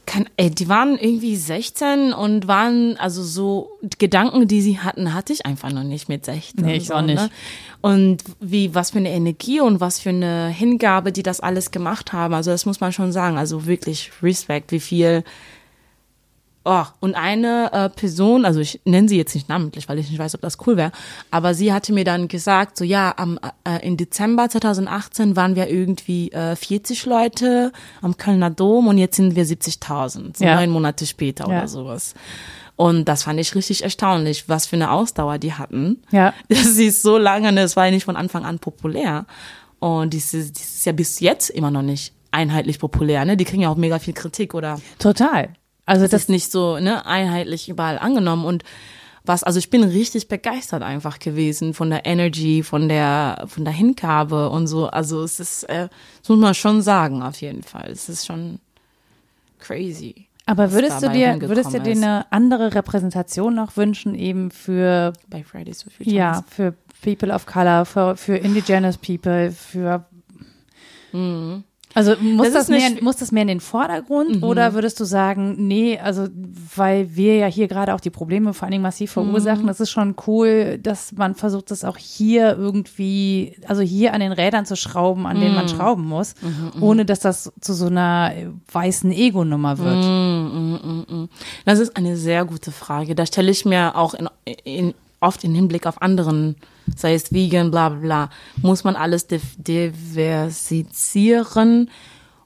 kann, 0.06 0.30
ey, 0.38 0.50
die 0.50 0.68
waren 0.68 0.98
irgendwie 0.98 1.36
16 1.36 2.14
und 2.14 2.48
waren 2.48 2.98
also 2.98 3.24
so 3.24 3.80
Gedanken, 4.00 4.48
die 4.48 4.62
sie 4.62 4.80
hatten, 4.80 5.14
hatte 5.14 5.34
ich 5.34 5.46
einfach 5.46 5.72
noch 5.72 5.84
nicht 5.84 6.10
mit 6.10 6.26
16. 6.26 6.66
Nee, 6.66 6.76
ich 6.78 6.88
so, 6.88 6.96
auch 6.96 7.02
nicht. 7.02 7.22
Ne? 7.22 7.30
Und 7.82 8.24
wie, 8.40 8.76
was 8.76 8.92
für 8.92 9.00
eine 9.00 9.12
Energie 9.12 9.62
und 9.62 9.80
was 9.80 10.00
für 10.00 10.10
eine 10.10 10.50
Hingabe, 10.50 11.12
die 11.12 11.24
das 11.24 11.40
alles 11.40 11.72
gemacht 11.72 12.14
haben. 12.14 12.34
Also 12.34 12.52
das 12.52 12.66
muss 12.66 12.82
man 12.82 12.92
schon 12.92 13.12
sagen. 13.12 13.38
Also 13.38 13.66
wirklich 13.66 14.12
Respekt, 14.22 14.72
wie 14.72 14.80
viel 14.80 15.24
Oh, 16.66 16.86
und 17.02 17.16
eine 17.16 17.72
äh, 17.74 17.90
Person, 17.90 18.46
also 18.46 18.62
ich 18.62 18.80
nenne 18.86 19.10
sie 19.10 19.18
jetzt 19.18 19.36
nicht 19.36 19.50
namentlich, 19.50 19.90
weil 19.90 20.00
ich 20.00 20.10
nicht 20.10 20.20
weiß, 20.20 20.34
ob 20.36 20.42
das 20.42 20.58
cool 20.66 20.78
wäre, 20.78 20.94
aber 21.30 21.54
sie 21.54 21.74
hatte 21.74 21.92
mir 21.92 22.06
dann 22.06 22.30
gesagt, 22.30 22.78
so 22.78 22.86
ja, 22.86 23.14
am, 23.18 23.38
äh, 23.66 23.86
im 23.86 23.98
Dezember 23.98 24.48
2018 24.48 25.36
waren 25.36 25.58
wir 25.58 25.70
irgendwie 25.70 26.32
äh, 26.32 26.56
40 26.56 27.06
Leute 27.06 27.74
am 28.02 28.16
Kölner 28.16 28.50
Dom 28.50 28.88
und 28.88 28.98
jetzt 28.98 29.18
sind 29.18 29.36
wir 29.36 29.46
70.000, 29.46 30.38
so 30.38 30.46
ja. 30.46 30.56
neun 30.56 30.70
Monate 30.70 31.06
später 31.06 31.50
ja. 31.50 31.58
oder 31.58 31.68
sowas. 31.68 32.14
Und 32.76 33.06
das 33.06 33.24
fand 33.24 33.40
ich 33.40 33.54
richtig 33.56 33.84
erstaunlich, 33.84 34.48
was 34.48 34.66
für 34.66 34.78
eine 34.78 34.92
Ausdauer 34.92 35.38
die 35.38 35.54
hatten. 35.54 36.02
Ja. 36.12 36.34
Sie 36.50 36.86
ist 36.86 37.02
so 37.02 37.18
lange, 37.18 37.52
ne, 37.52 37.62
es 37.62 37.76
war 37.76 37.86
ja 37.86 37.92
nicht 37.92 38.06
von 38.06 38.16
Anfang 38.16 38.46
an 38.46 38.60
populär. 38.60 39.26
Und 39.80 40.14
das 40.14 40.34
ist, 40.34 40.56
das 40.58 40.64
ist 40.64 40.86
ja 40.86 40.94
bis 40.94 41.20
jetzt 41.20 41.50
immer 41.50 41.70
noch 41.70 41.82
nicht 41.82 42.14
einheitlich 42.32 42.80
populär, 42.80 43.26
ne? 43.26 43.38
Die 43.38 43.46
kriegen 43.46 43.62
ja 43.62 43.70
auch 43.70 43.78
mega 43.78 44.00
viel 44.00 44.14
Kritik, 44.14 44.56
oder? 44.56 44.80
Total. 44.98 45.54
Also 45.86 46.04
das, 46.04 46.12
das 46.12 46.22
ist 46.24 46.30
nicht 46.30 46.52
so 46.52 46.80
ne, 46.80 47.06
einheitlich 47.06 47.70
überall 47.70 48.00
angenommen 48.00 48.46
und 48.46 48.64
was, 49.26 49.44
also 49.44 49.58
ich 49.58 49.70
bin 49.70 49.84
richtig 49.84 50.28
begeistert 50.28 50.84
einfach 50.84 51.18
gewesen 51.20 51.74
von 51.74 51.90
der 51.90 52.06
Energy, 52.06 52.62
von 52.62 52.90
der, 52.90 53.46
von 53.48 53.64
der 53.64 53.74
Hingabe 53.74 54.50
und 54.50 54.68
so. 54.68 54.88
Also 54.88 55.24
es 55.24 55.40
ist, 55.40 55.64
äh, 55.64 55.88
das 56.20 56.30
muss 56.30 56.40
man 56.40 56.54
schon 56.54 56.82
sagen, 56.82 57.24
auf 57.24 57.40
jeden 57.40 57.64
Fall. 57.64 57.90
Es 57.90 58.10
ist 58.10 58.26
schon 58.26 58.60
crazy. 59.60 60.28
Aber 60.46 60.74
würdest 60.74 61.02
du 61.02 61.10
dir, 61.10 61.40
würdest 61.40 61.74
du 61.74 61.80
dir 61.80 61.94
eine 61.94 62.32
andere 62.32 62.76
Repräsentation 62.76 63.56
noch 63.56 63.78
wünschen, 63.78 64.14
eben 64.14 64.52
für 64.52 65.14
bei 65.30 65.42
Fridays 65.42 65.84
for 65.84 65.92
Future? 65.94 66.14
Ja, 66.14 66.44
für 66.50 66.74
People 67.02 67.34
of 67.34 67.46
Color, 67.46 67.86
für, 67.86 68.18
für 68.18 68.36
Indigenous 68.36 68.98
People, 68.98 69.52
für 69.52 70.06
mhm. 71.14 71.64
Also 71.94 72.16
muss 72.20 72.52
das, 72.52 72.68
das 72.68 72.70
mehr, 72.70 73.04
muss 73.04 73.18
das 73.18 73.32
mehr 73.32 73.44
in 73.44 73.48
den 73.48 73.60
Vordergrund 73.60 74.38
mhm. 74.38 74.44
oder 74.44 74.74
würdest 74.74 75.00
du 75.00 75.06
sagen, 75.06 75.56
nee, 75.58 76.00
also 76.00 76.28
weil 76.76 77.16
wir 77.16 77.36
ja 77.38 77.48
hier 77.48 77.68
gerade 77.68 77.94
auch 77.94 78.00
die 78.00 78.10
Probleme 78.10 78.54
vor 78.54 78.64
allen 78.64 78.72
Dingen 78.72 78.84
massiv 78.84 79.12
verursachen, 79.12 79.64
mhm. 79.64 79.68
das 79.68 79.80
ist 79.80 79.92
schon 79.92 80.16
cool, 80.26 80.80
dass 80.82 81.12
man 81.12 81.36
versucht, 81.36 81.72
das 81.72 81.84
auch 81.84 81.98
hier 81.98 82.58
irgendwie, 82.58 83.56
also 83.68 83.82
hier 83.82 84.14
an 84.14 84.22
den 84.22 84.32
Rädern 84.32 84.66
zu 84.66 84.76
schrauben, 84.76 85.28
an 85.28 85.38
mhm. 85.38 85.42
denen 85.42 85.56
man 85.56 85.66
mhm. 85.66 85.70
schrauben 85.70 86.06
muss, 86.06 86.36
mhm, 86.42 86.72
mhm. 86.76 86.84
ohne 86.84 87.06
dass 87.06 87.20
das 87.20 87.52
zu 87.62 87.74
so 87.74 87.88
einer 87.88 88.34
weißen 88.72 89.12
Ego-Nummer 89.12 89.78
wird. 89.78 91.30
Das 91.66 91.80
ist 91.80 91.96
eine 91.96 92.18
sehr 92.18 92.46
gute 92.46 92.72
Frage. 92.72 93.16
Da 93.16 93.26
stelle 93.26 93.52
ich 93.52 93.66
mir 93.66 93.96
auch 93.96 94.14
in, 94.14 94.30
in 94.64 94.94
oft 95.20 95.44
im 95.44 95.54
Hinblick 95.54 95.88
auf 95.88 96.02
anderen, 96.02 96.56
sei 96.96 97.14
es 97.14 97.34
vegan, 97.34 97.72
bla 97.72 97.90
bla 97.90 98.00
bla, 98.00 98.30
muss 98.62 98.84
man 98.84 98.96
alles 98.96 99.28
diversifizieren 99.28 101.90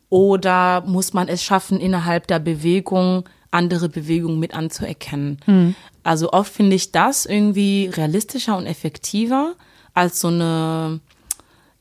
oder 0.10 0.84
muss 0.86 1.14
man 1.14 1.28
es 1.28 1.44
schaffen, 1.44 1.80
innerhalb 1.80 2.28
der 2.28 2.40
Bewegung 2.40 3.28
andere 3.52 3.90
Bewegungen 3.90 4.40
mit 4.40 4.54
anzuerkennen. 4.54 5.40
Mhm. 5.46 5.76
Also 6.04 6.32
oft 6.32 6.54
finde 6.54 6.76
ich 6.76 6.92
das 6.92 7.26
irgendwie 7.26 7.90
realistischer 7.94 8.58
und 8.58 8.66
effektiver 8.66 9.56
als 9.94 10.22
so 10.22 10.28
eine 10.28 11.00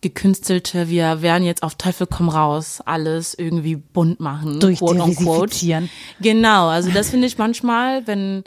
gekünstelte, 0.00 0.88
wir 0.88 1.22
werden 1.22 1.44
jetzt 1.44 1.62
auf 1.62 1.74
Teufel 1.74 2.06
komm 2.06 2.28
raus, 2.28 2.80
alles 2.84 3.34
irgendwie 3.34 3.76
bunt 3.76 4.20
machen. 4.20 4.60
Durchdiversifizieren. 4.60 5.88
Genau, 6.20 6.68
also 6.68 6.90
das 6.90 7.10
finde 7.10 7.26
ich 7.26 7.38
manchmal, 7.38 8.06
wenn, 8.06 8.44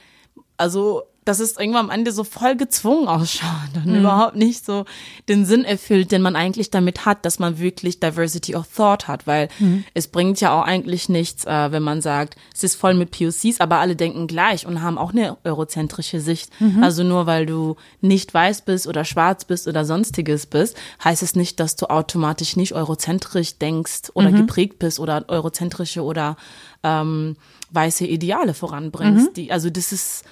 also 0.57 1.03
dass 1.29 1.39
es 1.39 1.57
irgendwann 1.57 1.85
am 1.85 1.91
Ende 1.91 2.11
so 2.11 2.23
voll 2.23 2.55
gezwungen 2.55 3.07
ausschaut 3.07 3.75
und 3.75 3.85
mhm. 3.85 3.99
überhaupt 3.99 4.35
nicht 4.35 4.65
so 4.65 4.85
den 5.27 5.45
Sinn 5.45 5.63
erfüllt, 5.63 6.11
den 6.11 6.23
man 6.23 6.35
eigentlich 6.35 6.71
damit 6.71 7.05
hat, 7.05 7.23
dass 7.23 7.37
man 7.37 7.59
wirklich 7.59 7.99
Diversity 7.99 8.55
of 8.55 8.65
Thought 8.75 9.07
hat, 9.07 9.27
weil 9.27 9.47
mhm. 9.59 9.83
es 9.93 10.07
bringt 10.07 10.41
ja 10.41 10.59
auch 10.59 10.65
eigentlich 10.65 11.07
nichts, 11.07 11.45
äh, 11.45 11.71
wenn 11.71 11.83
man 11.83 12.01
sagt, 12.01 12.35
es 12.51 12.63
ist 12.63 12.73
voll 12.73 12.95
mit 12.95 13.11
POCs, 13.11 13.59
aber 13.59 13.77
alle 13.77 13.95
denken 13.95 14.25
gleich 14.25 14.65
und 14.65 14.81
haben 14.81 14.97
auch 14.97 15.11
eine 15.11 15.37
eurozentrische 15.43 16.19
Sicht. 16.19 16.49
Mhm. 16.59 16.83
Also 16.83 17.03
nur 17.03 17.27
weil 17.27 17.45
du 17.45 17.75
nicht 18.01 18.33
weiß 18.33 18.63
bist 18.63 18.87
oder 18.87 19.05
schwarz 19.05 19.45
bist 19.45 19.67
oder 19.67 19.85
sonstiges 19.85 20.47
bist, 20.47 20.75
heißt 21.03 21.21
es 21.21 21.35
nicht, 21.35 21.59
dass 21.59 21.75
du 21.75 21.91
automatisch 21.91 22.55
nicht 22.55 22.73
eurozentrisch 22.73 23.59
denkst 23.59 24.09
oder 24.15 24.31
mhm. 24.31 24.37
geprägt 24.37 24.79
bist 24.79 24.99
oder 24.99 25.25
eurozentrische 25.27 26.01
oder 26.01 26.37
ähm, 26.81 27.35
weiße 27.69 28.07
Ideale 28.07 28.55
voranbringst. 28.55 29.27
Mhm. 29.27 29.33
Die, 29.35 29.51
also 29.51 29.69
das 29.69 29.91
ist 29.91 30.23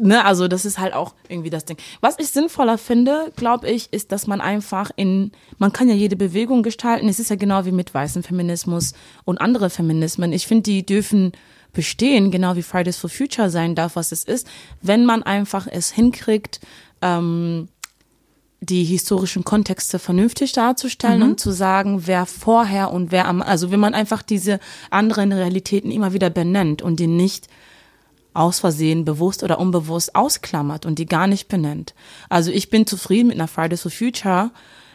ne, 0.00 0.24
also 0.24 0.48
das 0.48 0.64
ist 0.64 0.78
halt 0.78 0.94
auch 0.94 1.14
irgendwie 1.28 1.50
das 1.50 1.64
Ding. 1.64 1.76
Was 2.00 2.18
ich 2.18 2.28
sinnvoller 2.28 2.78
finde, 2.78 3.32
glaube 3.36 3.68
ich, 3.68 3.92
ist, 3.92 4.12
dass 4.12 4.26
man 4.26 4.40
einfach 4.40 4.90
in, 4.96 5.32
man 5.58 5.72
kann 5.72 5.88
ja 5.88 5.94
jede 5.94 6.16
Bewegung 6.16 6.62
gestalten. 6.62 7.08
Es 7.08 7.18
ist 7.18 7.30
ja 7.30 7.36
genau 7.36 7.64
wie 7.64 7.72
mit 7.72 7.92
weißem 7.92 8.22
Feminismus 8.22 8.94
und 9.24 9.40
andere 9.40 9.70
Feminismen. 9.70 10.32
Ich 10.32 10.46
finde, 10.46 10.62
die 10.62 10.86
dürfen 10.86 11.32
bestehen, 11.72 12.30
genau 12.30 12.56
wie 12.56 12.62
Fridays 12.62 12.96
for 12.96 13.10
Future 13.10 13.50
sein 13.50 13.74
darf, 13.74 13.96
was 13.96 14.12
es 14.12 14.24
ist, 14.24 14.48
wenn 14.80 15.04
man 15.04 15.22
einfach 15.22 15.66
es 15.70 15.92
hinkriegt, 15.92 16.60
ähm, 17.02 17.68
die 18.60 18.84
historischen 18.84 19.44
Kontexte 19.44 19.98
vernünftig 19.98 20.52
darzustellen 20.52 21.20
mhm. 21.20 21.30
und 21.30 21.40
zu 21.40 21.50
sagen, 21.50 22.06
wer 22.06 22.24
vorher 22.24 22.90
und 22.90 23.12
wer 23.12 23.28
am, 23.28 23.42
also 23.42 23.70
wenn 23.70 23.80
man 23.80 23.92
einfach 23.92 24.22
diese 24.22 24.58
anderen 24.90 25.32
Realitäten 25.32 25.90
immer 25.90 26.14
wieder 26.14 26.30
benennt 26.30 26.80
und 26.80 26.98
die 26.98 27.06
nicht 27.06 27.48
aus 28.36 28.60
Versehen 28.60 29.04
bewusst 29.04 29.42
oder 29.42 29.58
unbewusst 29.58 30.14
ausklammert 30.14 30.86
und 30.86 30.98
die 30.98 31.06
gar 31.06 31.26
nicht 31.26 31.48
benennt. 31.48 31.94
Also 32.28 32.50
ich 32.50 32.70
bin 32.70 32.86
zufrieden 32.86 33.28
mit 33.28 33.36
einer 33.36 33.48
Fridays 33.48 33.82
for 33.82 33.90
Future, 33.90 34.50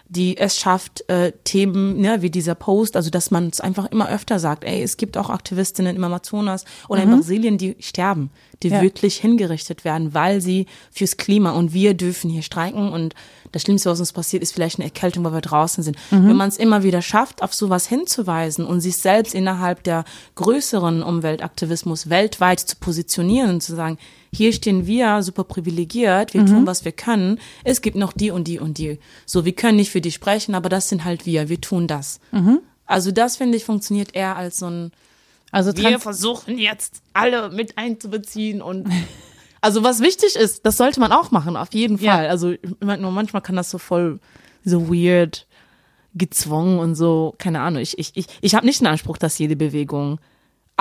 die 0.08 0.38
es 0.38 0.58
schafft, 0.58 1.10
äh, 1.10 1.32
Themen 1.46 2.02
ne, 2.02 2.22
wie 2.22 2.30
dieser 2.30 2.54
Post, 2.54 2.98
also 2.98 3.10
dass 3.10 3.32
man 3.32 3.48
es 3.48 3.62
einfach 3.62 3.86
immer 3.92 4.10
öfter 4.10 4.40
sagt, 4.40 4.66
ey, 4.66 4.84
es 4.84 4.98
gibt 4.98 5.18
auch 5.18 5.30
Aktivistinnen 5.30 5.96
im 5.96 6.04
Amazonas 6.04 6.66
oder 6.90 7.06
mhm. 7.06 7.12
in 7.12 7.18
Brasilien, 7.18 7.58
die 7.58 7.78
sterben, 7.80 8.30
die 8.64 8.70
ja. 8.70 8.82
wirklich 8.82 9.18
hingerichtet 9.18 9.84
werden, 9.86 10.14
weil 10.14 10.42
sie 10.42 10.68
fürs 10.92 11.18
Klima 11.18 11.52
und 11.52 11.74
wir 11.74 11.94
dürfen 11.94 12.30
hier 12.30 12.42
streiken 12.42 12.90
und 12.90 13.16
das 13.52 13.64
Schlimmste, 13.64 13.90
was 13.90 14.00
uns 14.00 14.14
passiert, 14.14 14.44
ist 14.44 14.54
vielleicht 14.54 14.78
eine 14.78 14.86
Erkältung, 14.86 15.24
weil 15.24 15.34
wir 15.34 15.42
draußen 15.42 15.84
sind. 15.84 15.98
Mhm. 16.10 16.30
Wenn 16.30 16.36
man 16.36 16.50
es 16.50 16.58
immer 16.58 16.84
wieder 16.84 17.02
schafft, 17.02 17.44
auf 17.44 17.54
sowas 17.54 17.88
hinzuweisen 17.88 18.66
und 18.66 18.80
sich 18.80 18.98
selbst 18.98 19.36
innerhalb 19.36 19.84
der 19.84 20.06
größeren 20.36 21.04
Umweltaktivismus 21.04 22.10
weltweit 22.10 22.62
zu 22.62 22.76
positionieren 22.78 23.50
und 23.50 23.62
zu 23.62 23.76
sagen, 23.76 23.98
hier 24.34 24.54
stehen 24.54 24.88
wir 24.88 25.22
super 25.24 25.44
privilegiert, 25.44 26.34
wir 26.34 26.42
mhm. 26.42 26.48
tun, 26.48 26.68
was 26.68 26.86
wir 26.86 26.94
können. 26.94 27.40
Es 27.64 27.82
gibt 27.82 27.98
noch 27.98 28.14
die 28.14 28.32
und 28.32 28.48
die 28.48 28.60
und 28.60 28.78
die. 28.78 29.00
So, 29.26 29.44
wir 29.44 29.54
können 29.54 29.76
nicht 29.76 29.92
für 29.92 30.02
die 30.02 30.12
sprechen, 30.12 30.56
aber 30.56 30.70
das 30.70 30.88
sind 30.88 31.04
halt 31.04 31.26
wir, 31.26 31.50
wir 31.50 31.60
tun 31.60 31.88
das. 31.88 32.20
Mhm. 32.32 32.60
Also 32.86 33.12
das, 33.12 33.38
finde 33.38 33.58
ich, 33.58 33.66
funktioniert 33.66 34.16
eher 34.16 34.38
als 34.38 34.60
so 34.60 34.68
ein, 34.68 34.92
also 35.52 35.76
wir 35.76 36.00
versuchen 36.00 36.58
jetzt 36.58 37.02
alle 37.14 37.50
mit 37.50 37.78
einzubeziehen 37.78 38.62
und 38.62 38.88
Also 39.62 39.84
was 39.84 40.00
wichtig 40.00 40.36
ist, 40.36 40.66
das 40.66 40.78
sollte 40.78 41.00
man 41.00 41.12
auch 41.12 41.30
machen, 41.30 41.56
auf 41.56 41.72
jeden 41.74 42.00
Fall. 42.00 42.24
Ja. 42.24 42.30
Also 42.30 42.56
nur 42.82 43.12
manchmal 43.12 43.44
kann 43.44 43.56
das 43.56 43.70
so 43.70 43.78
voll 43.78 44.20
so 44.66 44.90
weird 44.90 45.46
gezwungen 46.16 46.80
und 46.80 46.96
so, 46.96 47.36
keine 47.38 47.62
Ahnung. 47.62 47.82
Ich, 47.82 47.98
ich, 47.98 48.12
ich, 48.16 48.26
ich 48.42 48.56
habe 48.56 48.66
nicht 48.66 48.82
den 48.82 48.88
Anspruch, 48.88 49.18
dass 49.18 49.38
jede 49.38 49.56
Bewegung 49.56 50.20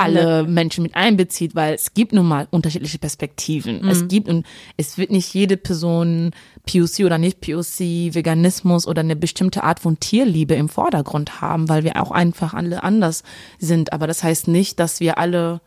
alle 0.00 0.44
Menschen 0.44 0.82
mit 0.82 0.96
einbezieht, 0.96 1.54
weil 1.54 1.74
es 1.74 1.94
gibt 1.94 2.12
nun 2.12 2.26
mal 2.26 2.48
unterschiedliche 2.50 2.98
Perspektiven. 2.98 3.82
Mhm. 3.82 3.88
Es 3.88 4.08
gibt 4.08 4.28
und 4.28 4.46
es 4.76 4.98
wird 4.98 5.10
nicht 5.10 5.32
jede 5.34 5.56
Person 5.56 6.32
POC 6.66 7.04
oder 7.04 7.18
nicht 7.18 7.40
POC, 7.40 8.14
Veganismus 8.14 8.86
oder 8.86 9.00
eine 9.00 9.16
bestimmte 9.16 9.62
Art 9.62 9.80
von 9.80 10.00
Tierliebe 10.00 10.54
im 10.54 10.68
Vordergrund 10.68 11.40
haben, 11.40 11.68
weil 11.68 11.84
wir 11.84 12.02
auch 12.02 12.10
einfach 12.10 12.54
alle 12.54 12.82
anders 12.82 13.22
sind. 13.58 13.92
Aber 13.92 14.06
das 14.06 14.22
heißt 14.22 14.48
nicht, 14.48 14.80
dass 14.80 15.00
wir 15.00 15.18
alle 15.18 15.60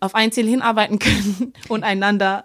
auf 0.00 0.14
ein 0.14 0.32
Ziel 0.32 0.46
hinarbeiten 0.46 0.98
können 1.00 1.52
und 1.68 1.84
einander 1.84 2.44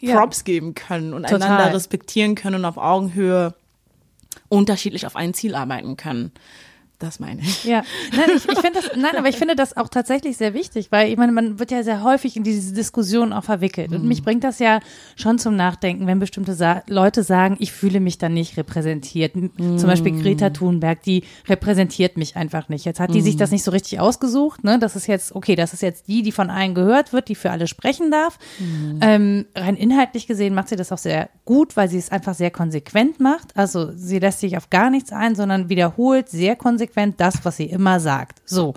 Props 0.00 0.38
ja. 0.38 0.44
geben 0.44 0.74
können 0.74 1.12
und 1.12 1.24
Total. 1.24 1.42
einander 1.42 1.74
respektieren 1.74 2.34
können 2.34 2.56
und 2.56 2.64
auf 2.64 2.76
Augenhöhe 2.76 3.54
unterschiedlich 4.48 5.06
auf 5.06 5.16
ein 5.16 5.34
Ziel 5.34 5.54
arbeiten 5.54 5.96
können. 5.96 6.32
Das 7.00 7.20
meine 7.20 7.40
ich. 7.42 7.62
Ja, 7.62 7.84
nein, 8.10 8.30
ich, 8.34 8.48
ich 8.48 8.58
finde 8.58 8.80
das, 8.80 8.90
nein, 8.96 9.14
aber 9.16 9.28
ich 9.28 9.36
finde 9.36 9.54
das 9.54 9.76
auch 9.76 9.88
tatsächlich 9.88 10.36
sehr 10.36 10.52
wichtig, 10.52 10.90
weil 10.90 11.12
ich 11.12 11.16
meine, 11.16 11.30
man 11.30 11.60
wird 11.60 11.70
ja 11.70 11.84
sehr 11.84 12.02
häufig 12.02 12.36
in 12.36 12.42
diese 12.42 12.74
Diskussion 12.74 13.32
auch 13.32 13.44
verwickelt. 13.44 13.92
Und 13.92 14.04
mich 14.04 14.24
bringt 14.24 14.42
das 14.42 14.58
ja 14.58 14.80
schon 15.14 15.38
zum 15.38 15.54
Nachdenken, 15.54 16.08
wenn 16.08 16.18
bestimmte 16.18 16.54
Sa 16.54 16.82
Leute 16.88 17.22
sagen, 17.22 17.54
ich 17.60 17.70
fühle 17.70 18.00
mich 18.00 18.18
da 18.18 18.28
nicht 18.28 18.56
repräsentiert. 18.56 19.36
Mm. 19.36 19.76
Zum 19.76 19.88
Beispiel 19.88 20.20
Greta 20.20 20.50
Thunberg, 20.50 21.00
die 21.04 21.22
repräsentiert 21.46 22.16
mich 22.16 22.34
einfach 22.34 22.68
nicht. 22.68 22.84
Jetzt 22.84 22.98
hat 22.98 23.14
die 23.14 23.20
mm. 23.20 23.24
sich 23.24 23.36
das 23.36 23.52
nicht 23.52 23.62
so 23.62 23.70
richtig 23.70 24.00
ausgesucht, 24.00 24.64
ne? 24.64 24.80
Das 24.80 24.96
ist 24.96 25.06
jetzt, 25.06 25.36
okay, 25.36 25.54
das 25.54 25.74
ist 25.74 25.82
jetzt 25.82 26.08
die, 26.08 26.22
die 26.22 26.32
von 26.32 26.50
allen 26.50 26.74
gehört 26.74 27.12
wird, 27.12 27.28
die 27.28 27.36
für 27.36 27.52
alle 27.52 27.68
sprechen 27.68 28.10
darf. 28.10 28.40
Mm. 28.58 28.98
Ähm, 29.02 29.46
rein 29.54 29.76
inhaltlich 29.76 30.26
gesehen 30.26 30.52
macht 30.52 30.68
sie 30.68 30.76
das 30.76 30.90
auch 30.90 30.98
sehr 30.98 31.28
gut, 31.44 31.76
weil 31.76 31.88
sie 31.88 31.98
es 31.98 32.10
einfach 32.10 32.34
sehr 32.34 32.50
konsequent 32.50 33.20
macht. 33.20 33.56
Also 33.56 33.92
sie 33.92 34.18
lässt 34.18 34.40
sich 34.40 34.56
auf 34.56 34.68
gar 34.68 34.90
nichts 34.90 35.12
ein, 35.12 35.36
sondern 35.36 35.68
wiederholt 35.68 36.28
sehr 36.28 36.56
konsequent 36.56 36.87
konsequent 36.88 37.20
das, 37.20 37.44
was 37.44 37.56
sie 37.56 37.66
immer 37.66 38.00
sagt. 38.00 38.42
So. 38.44 38.74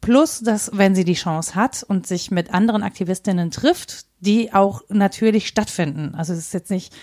Plus, 0.00 0.40
dass, 0.40 0.70
wenn 0.72 0.94
sie 0.94 1.04
die 1.04 1.14
Chance 1.14 1.54
hat 1.54 1.82
und 1.82 2.06
sich 2.06 2.30
mit 2.30 2.54
anderen 2.54 2.82
Aktivistinnen 2.82 3.50
trifft, 3.50 4.06
die 4.20 4.52
auch 4.52 4.82
natürlich 4.88 5.46
stattfinden. 5.46 6.14
Also 6.14 6.32
es 6.32 6.38
ist 6.38 6.54
jetzt 6.54 6.70
nicht, 6.70 6.94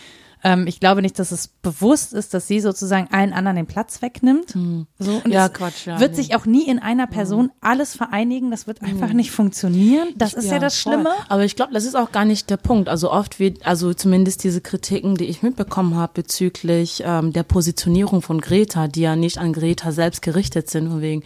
ähm, 0.47 0.65
ich 0.65 0.79
glaube 0.79 1.01
nicht, 1.01 1.19
dass 1.19 1.33
es 1.33 1.49
bewusst 1.49 2.13
ist, 2.13 2.33
dass 2.33 2.47
sie 2.47 2.61
sozusagen 2.61 3.09
allen 3.11 3.33
anderen 3.33 3.57
den 3.57 3.65
Platz 3.65 4.01
wegnimmt. 4.01 4.53
Hm. 4.53 4.87
So, 4.97 5.21
und 5.23 5.31
ja, 5.31 5.49
Quatsch. 5.49 5.87
Ja, 5.87 5.99
wird 5.99 6.11
nee. 6.11 6.17
sich 6.17 6.35
auch 6.35 6.45
nie 6.45 6.65
in 6.65 6.79
einer 6.79 7.05
Person 7.05 7.45
hm. 7.45 7.51
alles 7.59 7.97
vereinigen. 7.97 8.49
Das 8.49 8.65
wird 8.65 8.81
einfach 8.81 9.09
hm. 9.09 9.17
nicht 9.17 9.31
funktionieren. 9.31 10.07
Das 10.15 10.33
ist 10.33 10.45
ja, 10.45 10.53
ja 10.53 10.59
das 10.59 10.79
voll. 10.79 10.93
Schlimme. 10.93 11.09
Aber 11.27 11.43
ich 11.43 11.57
glaube, 11.57 11.73
das 11.73 11.83
ist 11.83 11.95
auch 11.95 12.13
gar 12.13 12.23
nicht 12.23 12.49
der 12.49 12.55
Punkt. 12.55 12.87
Also 12.87 13.11
oft 13.11 13.39
wird, 13.39 13.65
also 13.65 13.93
zumindest 13.93 14.45
diese 14.45 14.61
Kritiken, 14.61 15.15
die 15.15 15.25
ich 15.25 15.43
mitbekommen 15.43 15.95
habe 15.95 16.13
bezüglich 16.15 17.03
ähm, 17.05 17.33
der 17.33 17.43
Positionierung 17.43 18.21
von 18.21 18.39
Greta, 18.39 18.87
die 18.87 19.01
ja 19.01 19.17
nicht 19.17 19.39
an 19.39 19.51
Greta 19.51 19.91
selbst 19.91 20.21
gerichtet 20.21 20.69
sind, 20.69 20.87
von 20.87 21.01
wegen, 21.01 21.23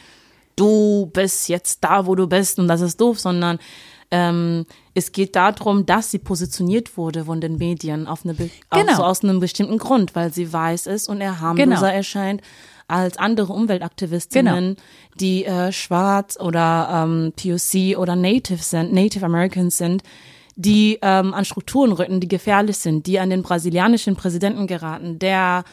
du 0.56 1.12
bist 1.14 1.48
jetzt 1.48 1.84
da, 1.84 2.08
wo 2.08 2.16
du 2.16 2.26
bist 2.26 2.58
und 2.58 2.68
das 2.68 2.82
ist 2.82 3.00
doof, 3.00 3.20
sondern 3.20 3.60
ähm, 4.12 4.66
es 4.94 5.12
geht 5.14 5.36
darum, 5.36 5.86
dass 5.86 6.12
sie 6.12 6.20
positioniert 6.20 6.98
wurde 6.98 7.26
von 7.26 7.42
den 7.42 7.58
Medien 7.58 8.08
auf 8.08 8.26
eine, 8.26 8.36
genau. 8.36 8.96
so 8.96 9.04
aus 9.04 9.24
einem 9.24 9.40
bestimmten 9.40 9.78
Grund, 9.78 10.16
weil 10.16 10.34
sie 10.34 10.52
weiß 10.52 10.88
ist 10.88 11.08
und 11.08 11.22
er 11.22 11.40
harmloser 11.40 11.68
genau. 11.68 11.86
erscheint 11.86 12.42
als 12.88 13.18
andere 13.18 13.54
Umweltaktivistinnen, 13.54 14.76
genau. 14.76 14.88
die 15.16 15.46
äh, 15.46 15.72
schwarz 15.72 16.38
oder 16.38 17.06
ähm, 17.06 17.32
POC 17.42 17.98
oder 17.98 18.18
Native 18.18 18.62
sind, 18.62 18.92
Native 18.92 19.26
Americans 19.26 19.78
sind, 19.78 20.04
die 20.58 21.00
ähm, 21.02 21.34
an 21.34 21.46
Strukturen 21.46 21.94
rücken, 21.94 22.20
die 22.20 22.28
gefährlich 22.28 22.78
sind, 22.78 23.08
die 23.08 23.18
an 23.20 23.30
den 23.30 23.44
brasilianischen 23.44 24.18
Präsidenten 24.18 24.68
geraten, 24.68 25.20
der 25.20 25.64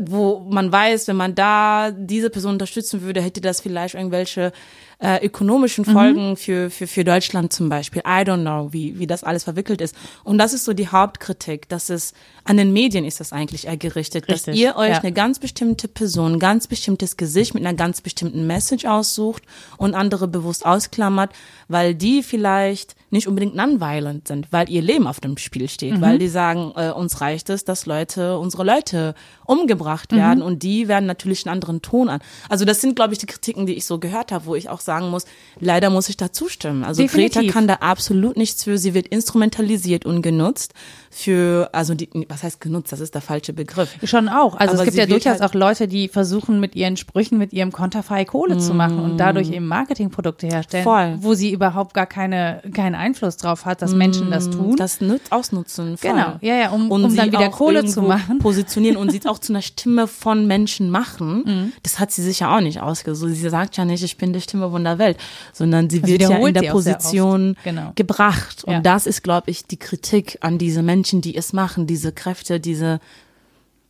wo 0.00 0.46
man 0.48 0.70
weiß, 0.70 1.08
wenn 1.08 1.16
man 1.16 1.34
da 1.34 1.90
diese 1.90 2.30
Person 2.30 2.52
unterstützen 2.52 3.02
würde, 3.02 3.20
hätte 3.20 3.40
das 3.40 3.60
vielleicht 3.60 3.94
irgendwelche 3.94 4.52
äh, 5.00 5.24
ökonomischen 5.24 5.84
mhm. 5.86 5.92
Folgen 5.92 6.30
mhm. 6.30 6.36
für, 6.36 6.70
für, 6.70 6.86
für 6.86 7.04
Deutschland 7.04 7.52
zum 7.52 7.68
Beispiel. 7.68 8.02
I 8.02 8.22
don't 8.22 8.42
know, 8.42 8.72
wie, 8.72 8.98
wie 8.98 9.06
das 9.06 9.24
alles 9.24 9.44
verwickelt 9.44 9.80
ist. 9.80 9.94
Und 10.24 10.38
das 10.38 10.52
ist 10.52 10.64
so 10.64 10.72
die 10.72 10.88
Hauptkritik, 10.88 11.68
dass 11.68 11.88
es 11.88 12.12
an 12.44 12.56
den 12.56 12.72
Medien 12.72 13.04
ist 13.04 13.20
das 13.20 13.32
eigentlich 13.32 13.66
gerichtet, 13.78 14.28
Richtig, 14.28 14.44
dass 14.44 14.56
ihr 14.56 14.76
euch 14.76 14.90
ja. 14.90 14.98
eine 14.98 15.12
ganz 15.12 15.38
bestimmte 15.38 15.88
Person, 15.88 16.38
ganz 16.38 16.66
bestimmtes 16.66 17.16
Gesicht 17.16 17.54
mit 17.54 17.64
einer 17.64 17.76
ganz 17.76 18.00
bestimmten 18.00 18.46
Message 18.46 18.84
aussucht 18.84 19.42
und 19.76 19.94
andere 19.94 20.28
bewusst 20.28 20.66
ausklammert, 20.66 21.30
weil 21.68 21.94
die 21.94 22.22
vielleicht 22.22 22.96
nicht 23.10 23.26
unbedingt 23.26 23.54
nonviolent 23.54 24.28
sind, 24.28 24.48
weil 24.52 24.70
ihr 24.70 24.82
Leben 24.82 25.06
auf 25.06 25.20
dem 25.20 25.36
Spiel 25.36 25.68
steht, 25.68 25.96
mhm. 25.96 26.00
weil 26.00 26.18
die 26.18 26.28
sagen, 26.28 26.72
äh, 26.76 26.90
uns 26.90 27.20
reicht 27.20 27.50
es, 27.50 27.64
dass 27.64 27.86
Leute, 27.86 28.38
unsere 28.38 28.64
Leute 28.64 29.14
umgebracht 29.44 30.12
werden 30.12 30.40
mhm. 30.40 30.44
und 30.44 30.62
die 30.62 30.88
werden 30.88 31.06
natürlich 31.06 31.46
einen 31.46 31.54
anderen 31.54 31.82
Ton 31.82 32.08
an. 32.08 32.20
Also 32.48 32.64
das 32.64 32.80
sind, 32.80 32.94
glaube 32.96 33.12
ich, 33.12 33.18
die 33.18 33.26
Kritiken, 33.26 33.66
die 33.66 33.74
ich 33.74 33.84
so 33.84 33.98
gehört 33.98 34.30
habe, 34.30 34.46
wo 34.46 34.54
ich 34.54 34.68
auch 34.68 34.80
sagen 34.90 35.08
muss, 35.08 35.24
leider 35.60 35.88
muss 35.88 36.08
ich 36.08 36.16
da 36.16 36.32
zustimmen. 36.32 36.82
Also 36.82 37.02
Definitiv. 37.02 37.42
Greta 37.42 37.52
kann 37.52 37.68
da 37.68 37.74
absolut 37.74 38.36
nichts 38.36 38.64
für, 38.64 38.76
sie 38.76 38.92
wird 38.92 39.06
instrumentalisiert 39.06 40.04
und 40.04 40.20
genutzt 40.20 40.74
für, 41.12 41.68
also 41.72 41.94
die, 41.94 42.08
was 42.28 42.42
heißt 42.42 42.60
genutzt, 42.60 42.92
das 42.92 43.00
ist 43.00 43.14
der 43.14 43.20
falsche 43.20 43.52
Begriff. 43.52 43.96
Schon 44.04 44.28
auch. 44.28 44.56
Also 44.56 44.74
Aber 44.74 44.82
es 44.82 44.84
gibt 44.86 44.96
ja 44.96 45.06
durchaus 45.06 45.40
halt 45.40 45.42
auch 45.42 45.54
Leute, 45.54 45.88
die 45.88 46.08
versuchen 46.08 46.60
mit 46.60 46.76
ihren 46.76 46.96
Sprüchen, 46.96 47.36
mit 47.36 47.52
ihrem 47.52 47.72
Konterfei 47.72 48.24
Kohle 48.24 48.56
mm. 48.56 48.60
zu 48.60 48.74
machen 48.74 48.98
und 49.00 49.18
dadurch 49.18 49.50
eben 49.50 49.66
Marketingprodukte 49.66 50.46
herstellen, 50.46 50.84
Voll. 50.84 51.16
wo 51.18 51.34
sie 51.34 51.52
überhaupt 51.52 51.94
gar 51.94 52.06
keine, 52.06 52.62
keinen 52.72 52.94
Einfluss 52.94 53.36
drauf 53.36 53.64
hat, 53.64 53.82
dass 53.82 53.92
mm. 53.92 53.98
Menschen 53.98 54.30
das 54.30 54.50
tun. 54.50 54.76
Das 54.76 55.00
nützt, 55.00 55.32
ausnutzen. 55.32 55.96
Voll. 55.96 56.10
Genau, 56.12 56.38
ja, 56.40 56.54
ja, 56.54 56.70
um, 56.70 56.90
und 56.90 57.04
um 57.04 57.16
dann 57.16 57.32
wieder 57.32 57.50
Kohle 57.50 57.84
zu 57.84 58.02
machen. 58.02 58.38
Positionieren 58.38 58.96
und 58.96 59.10
sie 59.10 59.20
auch 59.26 59.38
zu 59.38 59.52
einer 59.52 59.62
Stimme 59.62 60.06
von 60.06 60.46
Menschen 60.46 60.90
machen. 60.90 61.42
Mm. 61.44 61.72
Das 61.82 61.98
hat 61.98 62.12
sie 62.12 62.22
sicher 62.22 62.54
auch 62.54 62.60
nicht 62.60 62.80
ausgesucht. 62.80 63.34
Sie 63.34 63.48
sagt 63.48 63.76
ja 63.76 63.84
nicht, 63.84 64.04
ich 64.04 64.16
bin 64.16 64.32
die 64.32 64.40
Stimme 64.40 64.70
von 64.70 64.79
der 64.84 64.98
Welt, 64.98 65.18
sondern 65.52 65.90
sie 65.90 66.02
also 66.02 66.12
wird 66.12 66.22
ja 66.22 66.46
in 66.46 66.54
der 66.54 66.70
Position 66.70 67.56
genau. 67.64 67.92
gebracht. 67.94 68.64
Und 68.64 68.72
ja. 68.72 68.80
das 68.80 69.06
ist, 69.06 69.22
glaube 69.22 69.50
ich, 69.50 69.66
die 69.66 69.78
Kritik 69.78 70.38
an 70.40 70.58
diese 70.58 70.82
Menschen 70.82 71.00
Menschen, 71.00 71.22
die 71.22 71.36
es 71.36 71.52
machen, 71.52 71.86
diese 71.86 72.12
Kräfte, 72.12 72.60
diese 72.60 73.00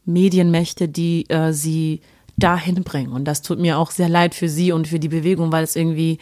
Medienmächte, 0.04 0.88
die 0.88 1.28
äh, 1.28 1.52
sie 1.52 2.00
dahin 2.36 2.82
bringen. 2.84 3.12
Und 3.12 3.24
das 3.24 3.42
tut 3.42 3.58
mir 3.58 3.78
auch 3.78 3.90
sehr 3.90 4.08
leid 4.08 4.34
für 4.34 4.48
sie 4.48 4.72
und 4.72 4.88
für 4.88 4.98
die 4.98 5.08
Bewegung, 5.08 5.52
weil 5.52 5.64
es 5.64 5.76
irgendwie, 5.76 6.18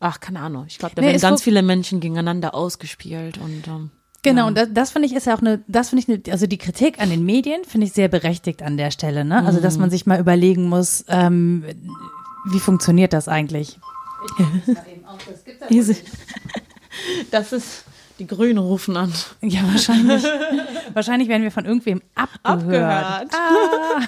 ach, 0.00 0.20
keine 0.20 0.40
Ahnung, 0.40 0.64
ich 0.68 0.78
glaube, 0.78 0.94
da 0.94 1.02
nee, 1.02 1.08
werden 1.08 1.20
ganz 1.20 1.42
viele 1.42 1.62
Menschen 1.62 2.00
gegeneinander 2.00 2.54
ausgespielt 2.54 3.38
und 3.38 3.66
ähm, 3.68 3.90
Genau, 4.24 4.42
ja. 4.42 4.46
und 4.46 4.56
das, 4.56 4.68
das 4.72 4.90
finde 4.92 5.06
ich 5.08 5.16
ist 5.16 5.26
ja 5.26 5.34
auch 5.34 5.40
eine, 5.40 5.64
das 5.66 5.88
finde 5.88 6.04
ich 6.04 6.08
eine, 6.08 6.32
also 6.32 6.46
die 6.46 6.56
Kritik 6.56 7.00
an 7.00 7.10
den 7.10 7.24
Medien 7.24 7.64
finde 7.64 7.88
ich 7.88 7.92
sehr 7.92 8.06
berechtigt 8.06 8.62
an 8.62 8.76
der 8.76 8.92
Stelle, 8.92 9.24
ne? 9.24 9.44
Also, 9.44 9.58
dass 9.60 9.78
man 9.78 9.90
sich 9.90 10.06
mal 10.06 10.20
überlegen 10.20 10.68
muss, 10.68 11.04
ähm, 11.08 11.64
wie 12.44 12.60
funktioniert 12.60 13.12
das 13.12 13.28
eigentlich? 13.28 13.78
Das 14.38 14.84
Das 17.30 17.52
ist, 17.52 17.84
die 18.18 18.26
Grünen 18.26 18.58
rufen 18.58 18.96
an. 18.96 19.12
Ja, 19.40 19.62
wahrscheinlich. 19.64 20.22
wahrscheinlich 20.92 21.28
werden 21.28 21.42
wir 21.42 21.50
von 21.50 21.64
irgendwem 21.64 22.02
abgehört. 22.14 23.30
abgehört. 23.30 23.34
Ah. 23.34 24.00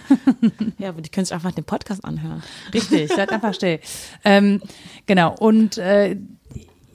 ja, 0.78 0.90
aber 0.90 1.00
die 1.00 1.10
können 1.10 1.24
sich 1.24 1.34
einfach 1.34 1.52
den 1.52 1.64
Podcast 1.64 2.04
anhören. 2.04 2.42
Richtig, 2.72 3.10
seid 3.12 3.30
einfach 3.30 3.54
still. 3.54 3.80
Ähm, 4.24 4.62
genau, 5.06 5.34
und 5.34 5.78
äh, 5.78 6.16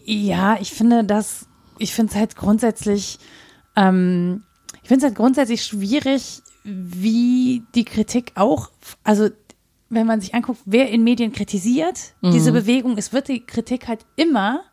ja, 0.06 0.58
ich 0.60 0.71
finde 0.71 1.04
das, 1.04 1.47
ich 1.78 1.93
finde 1.93 2.12
es 2.12 2.17
halt 2.17 2.36
grundsätzlich, 2.36 3.19
ähm, 3.75 4.43
ich 4.82 4.88
finde 4.88 5.06
es 5.06 5.10
halt 5.10 5.15
grundsätzlich 5.15 5.63
schwierig, 5.63 6.41
wie 6.63 7.63
die 7.75 7.86
Kritik 7.86 8.34
auch, 8.36 8.69
also 9.04 9.30
wenn 9.89 10.08
man 10.08 10.21
sich 10.21 10.34
anguckt, 10.36 10.60
wer 10.65 10.89
in 10.89 11.04
Medien 11.04 11.32
kritisiert, 11.32 12.13
mhm. 12.21 12.32
diese 12.32 12.52
Bewegung, 12.52 12.97
es 12.97 13.13
wird 13.13 13.28
die 13.28 13.45
Kritik 13.45 13.88
halt 13.88 14.06
immer 14.15 14.63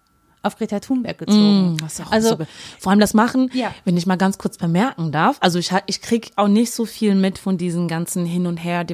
auf 0.47 0.57
Greta 0.57 0.79
Thunberg 0.79 1.19
gezogen. 1.19 1.75
Mm, 1.75 1.77
also 2.11 2.37
so 2.37 2.47
vor 2.79 2.91
allem 2.91 3.01
das 3.01 3.15
machen, 3.15 3.51
ja. 3.53 3.75
wenn 3.85 3.97
ich 3.97 4.07
mal 4.07 4.17
ganz 4.17 4.39
kurz 4.39 4.57
bemerken 4.59 5.11
darf. 5.11 5.39
Also 5.41 5.59
ich 5.59 5.73
ich 5.87 6.01
krieg 6.01 6.31
auch 6.37 6.47
nicht 6.49 6.71
so 6.73 6.87
viel 6.87 7.15
mit 7.15 7.39
von 7.39 7.59
diesen 7.59 7.89
ganzen 7.89 8.25
hin 8.25 8.47
und 8.47 8.59
her 8.59 8.87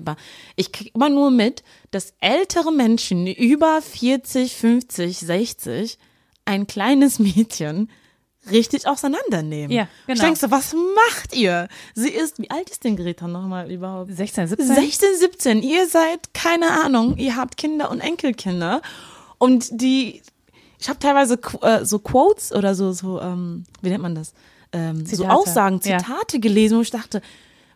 Ich 0.56 0.72
krieg 0.72 0.94
immer 0.94 1.10
nur 1.10 1.30
mit, 1.30 1.62
dass 1.90 2.14
ältere 2.20 2.72
Menschen 2.72 3.26
über 3.26 3.80
40, 3.82 4.56
50, 4.56 5.18
60 5.18 5.98
ein 6.46 6.66
kleines 6.66 7.18
Mädchen 7.18 7.90
richtig 8.50 8.86
auseinandernehmen. 8.86 9.70
Ja, 9.70 9.88
genau. 10.06 10.14
Ich 10.14 10.20
denke 10.20 10.38
so, 10.38 10.50
was 10.50 10.74
macht 10.74 11.34
ihr? 11.34 11.68
Sie 11.94 12.10
ist, 12.10 12.38
wie 12.38 12.50
alt 12.50 12.70
ist 12.70 12.84
denn 12.84 12.96
Greta 12.96 13.28
nochmal 13.28 13.70
überhaupt? 13.70 14.14
16, 14.14 14.48
17? 14.48 14.74
16, 14.74 15.08
17. 15.18 15.62
Ihr 15.62 15.86
seid, 15.88 16.34
keine 16.34 16.82
Ahnung, 16.84 17.16
ihr 17.16 17.36
habt 17.36 17.56
Kinder 17.56 17.90
und 17.90 18.00
Enkelkinder. 18.00 18.82
Und 19.38 19.80
die 19.80 20.22
ich 20.82 20.88
habe 20.88 20.98
teilweise 20.98 21.38
äh, 21.62 21.84
so 21.84 22.00
Quotes 22.00 22.52
oder 22.52 22.74
so, 22.74 22.92
so 22.92 23.20
ähm, 23.20 23.64
wie 23.82 23.90
nennt 23.90 24.02
man 24.02 24.16
das? 24.16 24.34
Ähm, 24.72 25.06
so 25.06 25.26
Aussagen, 25.26 25.80
Zitate 25.80 26.36
ja. 26.36 26.40
gelesen, 26.40 26.76
wo 26.76 26.82
ich 26.82 26.90
dachte, 26.90 27.22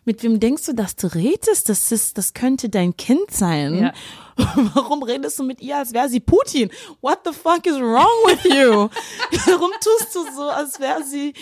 mit 0.03 0.23
wem 0.23 0.41
denkst 0.41 0.65
du, 0.65 0.73
dass 0.73 0.97
du 0.97 1.07
redest? 1.07 1.69
Das 1.69 1.91
ist, 1.91 2.17
das 2.17 2.33
könnte 2.33 2.67
dein 2.69 2.97
Kind 2.97 3.31
sein. 3.31 3.79
Ja. 3.79 3.93
Warum 4.73 5.03
redest 5.03 5.39
du 5.39 5.43
mit 5.43 5.61
ihr, 5.61 5.77
als 5.77 5.93
wäre 5.93 6.09
sie 6.09 6.19
Putin? 6.19 6.69
What 7.01 7.19
the 7.25 7.33
fuck 7.33 7.65
is 7.65 7.79
wrong 7.79 8.05
with 8.25 8.43
you? 8.43 8.89
Warum 9.47 9.71
tust 9.81 10.15
du 10.15 10.19
so, 10.35 10.49
als 10.49 10.79
wäre 10.79 11.03
sie 11.03 11.33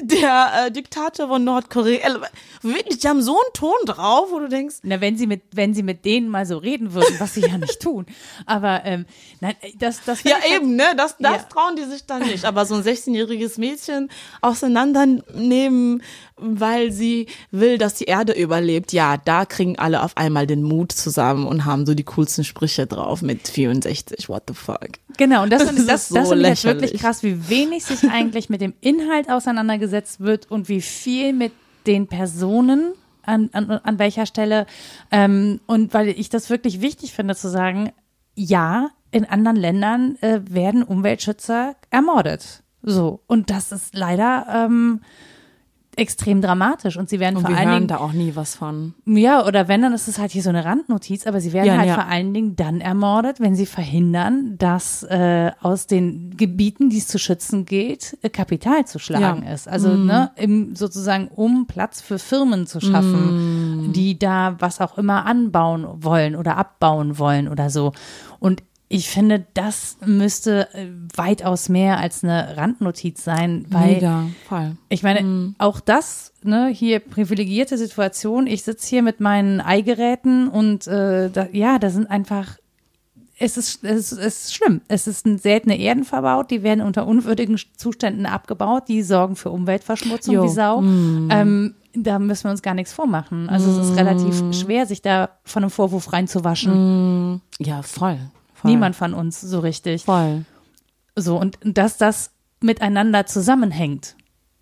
der 0.00 0.66
äh, 0.66 0.70
Diktator 0.70 1.28
von 1.28 1.44
Nordkorea? 1.44 2.08
Äh, 2.08 2.20
wirklich, 2.62 2.98
die 2.98 3.08
haben 3.08 3.22
so 3.22 3.32
einen 3.32 3.52
Ton 3.52 3.76
drauf, 3.84 4.28
wo 4.30 4.38
du 4.38 4.48
denkst. 4.48 4.76
Na, 4.82 5.00
wenn 5.00 5.16
sie 5.18 5.26
mit, 5.26 5.42
wenn 5.52 5.74
sie 5.74 5.82
mit 5.82 6.04
denen 6.04 6.28
mal 6.28 6.46
so 6.46 6.56
reden 6.56 6.94
würden, 6.94 7.16
was 7.18 7.34
sie 7.34 7.42
ja 7.42 7.58
nicht 7.58 7.80
tun. 7.80 8.06
Aber 8.46 8.82
ähm, 8.84 9.04
nein, 9.40 9.54
das, 9.78 10.02
das 10.04 10.22
Ja, 10.22 10.36
halt 10.40 10.52
eben, 10.52 10.76
ne? 10.76 10.84
Das, 10.96 11.16
das 11.18 11.36
ja. 11.36 11.42
trauen 11.44 11.76
die 11.76 11.84
sich 11.84 12.06
dann 12.06 12.22
nicht. 12.22 12.44
Aber 12.44 12.64
so 12.64 12.76
ein 12.76 12.82
16-jähriges 12.82 13.60
Mädchen 13.60 14.08
auseinandernehmen, 14.40 16.02
weil 16.36 16.92
sie 16.92 17.26
will, 17.50 17.78
dass 17.78 17.94
die 17.94 18.04
Erde 18.04 18.32
überlebt. 18.32 18.92
Ja, 18.92 19.16
da 19.16 19.44
kriegen 19.44 19.78
alle 19.78 20.02
auf 20.02 20.16
einmal 20.16 20.46
den 20.46 20.62
Mut 20.62 20.92
zusammen 20.92 21.46
und 21.46 21.64
haben 21.64 21.84
so 21.84 21.94
die 21.94 22.04
coolsten 22.04 22.37
Sprüche 22.44 22.86
drauf 22.86 23.22
mit 23.22 23.48
64. 23.48 24.28
What 24.28 24.44
the 24.48 24.54
fuck? 24.54 24.90
Genau, 25.16 25.42
und 25.42 25.50
das, 25.50 25.64
das, 25.74 25.86
das, 25.86 26.08
so 26.08 26.14
das 26.14 26.28
finde 26.28 26.52
ich 26.52 26.64
wirklich 26.64 26.94
krass, 27.00 27.22
wie 27.22 27.48
wenig 27.48 27.84
sich 27.84 28.10
eigentlich 28.10 28.48
mit 28.48 28.60
dem 28.60 28.74
Inhalt 28.80 29.30
auseinandergesetzt 29.30 30.20
wird 30.20 30.50
und 30.50 30.68
wie 30.68 30.80
viel 30.80 31.32
mit 31.32 31.52
den 31.86 32.06
Personen 32.06 32.92
an, 33.22 33.50
an, 33.52 33.70
an 33.70 33.98
welcher 33.98 34.26
Stelle. 34.26 34.66
Ähm, 35.10 35.60
und 35.66 35.94
weil 35.94 36.08
ich 36.08 36.28
das 36.30 36.50
wirklich 36.50 36.80
wichtig 36.80 37.12
finde 37.12 37.36
zu 37.36 37.48
sagen, 37.48 37.92
ja, 38.34 38.90
in 39.10 39.24
anderen 39.24 39.56
Ländern 39.56 40.16
äh, 40.20 40.40
werden 40.48 40.82
Umweltschützer 40.82 41.76
ermordet. 41.90 42.62
So. 42.82 43.20
Und 43.26 43.50
das 43.50 43.72
ist 43.72 43.94
leider 43.94 44.46
ähm, 44.52 45.00
extrem 45.98 46.40
dramatisch 46.40 46.96
und 46.96 47.08
sie 47.08 47.20
werden 47.20 47.36
und 47.36 47.46
vor 47.46 47.54
allen 47.56 47.70
Dingen 47.74 47.86
da 47.88 47.98
auch 47.98 48.12
nie 48.12 48.32
was 48.34 48.54
von. 48.54 48.94
Ja, 49.04 49.44
oder 49.46 49.68
wenn 49.68 49.82
dann 49.82 49.92
ist 49.92 50.08
es 50.08 50.18
halt 50.18 50.30
hier 50.32 50.42
so 50.42 50.48
eine 50.48 50.64
Randnotiz, 50.64 51.26
aber 51.26 51.40
sie 51.40 51.52
werden 51.52 51.66
Ja, 51.66 51.76
halt 51.78 51.88
ja. 51.88 51.94
vor 51.94 52.06
allen 52.06 52.32
Dingen 52.32 52.56
dann 52.56 52.80
ermordet, 52.80 53.40
wenn 53.40 53.54
sie 53.54 53.66
verhindern, 53.66 54.54
dass 54.58 55.02
äh, 55.02 55.50
aus 55.60 55.86
den 55.86 56.36
Gebieten, 56.36 56.88
die 56.90 56.98
es 56.98 57.08
zu 57.08 57.18
schützen 57.18 57.64
geht, 57.64 58.16
äh, 58.22 58.28
Kapital 58.30 58.86
zu 58.86 58.98
schlagen 58.98 59.44
Ja. 59.44 59.52
ist. 59.52 59.68
Also 59.68 59.94
ne, 59.94 60.30
im, 60.36 60.74
sozusagen 60.76 61.28
um 61.28 61.66
Platz 61.66 62.00
für 62.00 62.18
Firmen 62.18 62.66
zu 62.66 62.80
schaffen, 62.80 63.92
die 63.92 64.18
da 64.18 64.56
was 64.58 64.80
auch 64.80 64.98
immer 64.98 65.26
anbauen 65.26 65.86
wollen 66.04 66.36
oder 66.36 66.56
abbauen 66.56 67.18
wollen 67.18 67.48
oder 67.48 67.70
so. 67.70 67.92
Und 68.38 68.62
ich 68.90 69.10
finde, 69.10 69.44
das 69.52 69.98
müsste 70.04 70.72
äh, 70.72 70.86
weitaus 71.14 71.68
mehr 71.68 71.98
als 71.98 72.24
eine 72.24 72.56
Randnotiz 72.56 73.22
sein, 73.22 73.66
weil 73.68 73.96
Mega, 73.96 74.26
voll. 74.48 74.76
ich 74.88 75.02
meine, 75.02 75.54
auch 75.58 75.80
das, 75.80 76.32
ne, 76.42 76.68
hier 76.68 77.00
privilegierte 77.00 77.76
Situation. 77.76 78.46
Ich 78.46 78.62
sitze 78.62 78.88
hier 78.88 79.02
mit 79.02 79.20
meinen 79.20 79.60
Eigeräten 79.60 80.48
und 80.48 80.86
äh, 80.86 81.28
da, 81.28 81.48
ja, 81.52 81.78
da 81.78 81.90
sind 81.90 82.10
einfach, 82.10 82.56
es 83.38 83.58
ist, 83.58 83.84
es, 83.84 84.12
ist, 84.12 84.18
es 84.18 84.44
ist 84.44 84.54
schlimm. 84.54 84.80
Es 84.88 85.06
ist 85.06 85.26
ein 85.26 85.38
seltene 85.38 85.78
Erden 85.78 86.04
verbaut, 86.04 86.50
die 86.50 86.62
werden 86.62 86.80
unter 86.80 87.06
unwürdigen 87.06 87.60
Zuständen 87.76 88.24
abgebaut, 88.24 88.84
die 88.88 89.02
sorgen 89.02 89.36
für 89.36 89.50
Umweltverschmutzung 89.50 90.34
Jo. 90.34 90.44
wie 90.44 90.48
Sau. 90.48 90.80
Ähm, 90.82 91.74
da 91.94 92.18
müssen 92.18 92.44
wir 92.44 92.52
uns 92.52 92.62
gar 92.62 92.74
nichts 92.74 92.94
vormachen. 92.94 93.50
Also 93.50 93.70
es 93.70 93.90
ist 93.90 93.96
relativ 93.96 94.42
schwer, 94.54 94.86
sich 94.86 95.02
da 95.02 95.30
von 95.44 95.62
einem 95.62 95.70
Vorwurf 95.70 96.12
reinzuwaschen. 96.12 97.42
Ja, 97.58 97.82
voll. 97.82 98.18
Voll. 98.60 98.70
Niemand 98.70 98.96
von 98.96 99.14
uns 99.14 99.40
so 99.40 99.60
richtig. 99.60 100.04
Voll. 100.04 100.44
So, 101.16 101.38
und 101.38 101.58
dass 101.62 101.96
das 101.96 102.30
miteinander 102.60 103.26
zusammenhängt, 103.26 104.14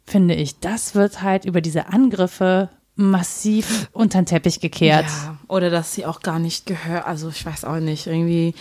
finde 0.05 0.35
ich, 0.35 0.61
das 0.61 0.95
wird 0.95 1.23
halt 1.23 1.45
über 1.45 1.61
diese 1.61 1.89
Angriffe 1.89 2.71
massiv 2.95 3.91
unter 3.93 4.21
den 4.21 4.27
Teppich 4.27 4.61
gekehrt. 4.61 5.07
Ja, 5.07 5.37
oder 5.49 5.71
dass 5.71 5.95
sie 5.95 6.07
auch 6.07 6.21
gar 6.21 6.39
nicht 6.39 6.67
gehört, 6.67 7.07
also 7.07 7.29
ich 7.29 7.45
weiß 7.45 7.65
auch 7.65 7.79
nicht, 7.79 8.07
irgendwie, 8.07 8.55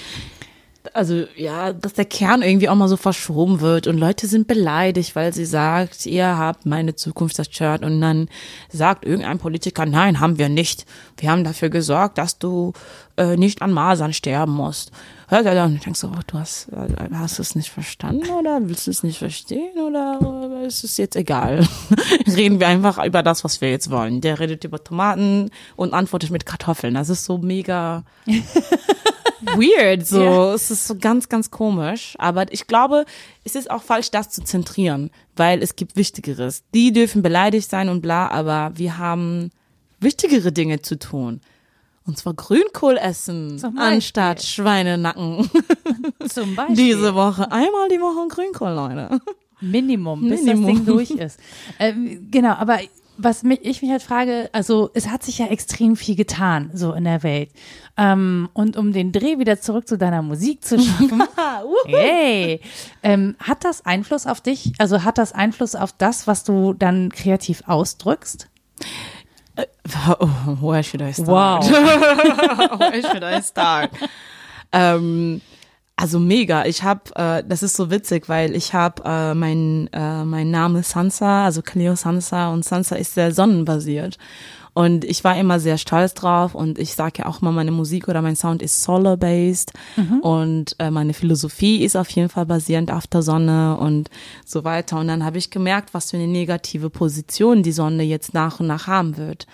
also 0.93 1.25
ja, 1.37 1.71
dass 1.71 1.93
der 1.93 2.05
Kern 2.05 2.41
irgendwie 2.41 2.67
auch 2.67 2.75
mal 2.75 2.89
so 2.89 2.97
verschoben 2.97 3.61
wird 3.61 3.87
und 3.87 3.97
Leute 3.97 4.27
sind 4.27 4.47
beleidigt, 4.47 5.15
weil 5.15 5.33
sie 5.33 5.45
sagt, 5.45 6.05
ihr 6.05 6.37
habt 6.37 6.65
meine 6.65 6.95
Zukunft 6.95 7.37
zerstört 7.37 7.83
und 7.83 8.01
dann 8.01 8.27
sagt 8.69 9.05
irgendein 9.05 9.39
Politiker, 9.39 9.85
nein, 9.85 10.19
haben 10.19 10.37
wir 10.37 10.49
nicht. 10.49 10.85
Wir 11.17 11.31
haben 11.31 11.45
dafür 11.45 11.69
gesorgt, 11.69 12.17
dass 12.17 12.37
du 12.37 12.73
äh, 13.15 13.37
nicht 13.37 13.61
an 13.61 13.71
Masern 13.71 14.11
sterben 14.11 14.53
musst. 14.53 14.91
Und 15.31 15.85
denkst 15.85 15.99
so, 15.99 16.07
oh, 16.07 16.19
du 16.27 16.37
hast, 16.37 16.67
äh, 16.69 17.09
hast 17.13 17.37
du 17.37 17.41
es 17.41 17.55
nicht 17.55 17.69
verstanden 17.71 18.29
oder 18.29 18.59
willst 18.61 18.85
du 18.87 18.91
es 18.91 19.01
nicht 19.03 19.17
verstehen 19.17 19.79
oder 19.79 20.61
ist 20.65 20.83
es 20.83 20.97
jetzt 20.97 21.15
egal? 21.15 21.67
Reden 22.27 22.59
wir 22.59 22.67
einfach 22.67 23.03
über 23.03 23.23
das, 23.23 23.43
was 23.43 23.59
wir 23.61 23.69
jetzt 23.71 23.89
wollen. 23.89 24.21
Der 24.21 24.39
redet 24.39 24.63
über 24.63 24.83
Tomaten 24.83 25.49
und 25.75 25.93
antwortet 25.93 26.29
mit 26.29 26.45
Kartoffeln. 26.45 26.93
Das 26.93 27.09
ist 27.09 27.25
so 27.25 27.37
mega 27.39 28.03
weird. 29.41 30.05
So, 30.05 30.21
Ja. 30.23 30.53
es 30.53 30.71
ist 30.71 30.87
so 30.87 30.95
ganz, 30.95 31.29
ganz 31.29 31.51
komisch. 31.51 32.15
Aber 32.19 32.51
ich 32.51 32.67
glaube, 32.67 33.05
es 33.43 33.55
ist 33.55 33.69
auch 33.71 33.83
falsch, 33.83 34.11
das 34.11 34.29
zu 34.29 34.43
zentrieren, 34.43 35.11
weil 35.35 35.61
es 35.61 35.75
gibt 35.75 35.95
Wichtigeres. 35.95 36.63
Die 36.73 36.91
dürfen 36.93 37.21
beleidigt 37.21 37.69
sein 37.69 37.89
und 37.89 38.01
bla, 38.01 38.27
aber 38.29 38.71
wir 38.75 38.97
haben 38.97 39.51
wichtigere 39.99 40.51
Dinge 40.51 40.81
zu 40.81 40.97
tun. 40.99 41.41
Und 42.07 42.17
zwar 42.17 42.35
Grünkohl 42.35 42.97
essen, 42.97 43.59
anstatt 43.77 44.43
Schweinenacken. 44.43 45.49
Zum 46.29 46.55
Beispiel. 46.55 46.75
Diese 46.75 47.15
Woche, 47.15 47.51
einmal 47.51 47.89
die 47.89 47.99
Woche 47.99 48.27
Grünkohl, 48.27 48.71
Leute. 48.71 49.19
Minimum, 49.59 50.27
bis 50.29 50.43
Minimum. 50.43 50.65
das 50.65 50.75
Ding 50.75 50.85
durch 50.85 51.11
ist. 51.11 51.39
Ähm, 51.79 52.27
genau, 52.29 52.53
aber 52.53 52.79
was 53.17 53.43
mich, 53.43 53.59
ich 53.63 53.81
mich 53.81 53.91
halt 53.91 54.01
frage, 54.01 54.49
also 54.51 54.89
es 54.93 55.09
hat 55.09 55.23
sich 55.23 55.37
ja 55.37 55.47
extrem 55.47 55.95
viel 55.95 56.15
getan, 56.15 56.69
so 56.73 56.93
in 56.93 57.05
der 57.05 57.23
Welt. 57.23 57.49
Ähm, 57.97 58.49
und 58.53 58.77
um 58.77 58.91
den 58.91 59.11
Dreh 59.11 59.39
wieder 59.39 59.59
zurück 59.59 59.87
zu 59.87 59.97
deiner 59.97 60.21
Musik 60.21 60.63
zu 60.63 60.79
schaffen, 60.79 61.23
hey, 61.85 62.59
ähm, 63.03 63.35
hat 63.39 63.63
das 63.63 63.85
Einfluss 63.85 64.27
auf 64.27 64.41
dich? 64.41 64.73
Also 64.77 65.03
hat 65.03 65.17
das 65.17 65.31
Einfluss 65.31 65.75
auf 65.75 65.93
das, 65.93 66.27
was 66.27 66.43
du 66.43 66.73
dann 66.73 67.09
kreativ 67.09 67.63
ausdrückst? 67.65 68.49
Oh, 69.57 70.57
where 70.61 70.83
should 70.83 71.01
I 71.01 71.11
start? 71.11 71.27
Wow. 71.27 71.61
Where 72.79 73.01
should 73.01 73.23
I 73.23 73.41
start? 73.41 73.91
ähm, 74.71 75.41
also 75.95 76.19
mega. 76.19 76.65
Ich 76.65 76.83
habe, 76.83 77.15
äh, 77.15 77.43
das 77.47 77.63
ist 77.63 77.75
so 77.75 77.89
witzig, 77.89 78.27
weil 78.27 78.55
ich 78.55 78.73
habe 78.73 79.01
äh, 79.05 79.33
mein 79.33 79.89
äh, 79.93 80.25
mein 80.25 80.51
Name 80.51 80.83
Sansa, 80.83 81.45
also 81.45 81.61
Cleo 81.61 81.95
Sansa 81.95 82.51
und 82.51 82.65
Sansa 82.65 82.95
ist 82.95 83.13
sehr 83.13 83.31
sonnenbasiert. 83.31 84.17
Und 84.75 85.05
ich 85.05 85.23
war 85.23 85.37
immer 85.37 85.61
sehr 85.61 85.77
stolz 85.77 86.13
drauf 86.15 86.53
und 86.53 86.77
ich 86.79 86.95
sage 86.95 87.19
ja 87.19 87.25
auch 87.27 87.39
mal, 87.39 87.53
meine 87.53 87.71
Musik 87.71 88.09
oder 88.09 88.21
mein 88.21 88.35
Sound 88.35 88.61
ist 88.61 88.83
solar-based 88.83 89.71
und 90.21 90.75
äh, 90.79 90.91
meine 90.91 91.13
Philosophie 91.13 91.81
ist 91.85 91.95
auf 91.95 92.09
jeden 92.09 92.27
Fall 92.27 92.45
basierend 92.45 92.91
auf 92.91 93.07
der 93.07 93.21
Sonne 93.21 93.77
und 93.77 94.09
so 94.45 94.65
weiter. 94.65 94.99
Und 94.99 95.07
dann 95.07 95.23
habe 95.23 95.37
ich 95.37 95.49
gemerkt, 95.49 95.93
was 95.93 96.11
für 96.11 96.17
eine 96.17 96.27
negative 96.27 96.89
Position 96.89 97.63
die 97.63 97.71
Sonne 97.71 98.03
jetzt 98.03 98.33
nach 98.33 98.59
und 98.59 98.67
nach 98.67 98.85
haben 98.87 99.15
wird. 99.15 99.47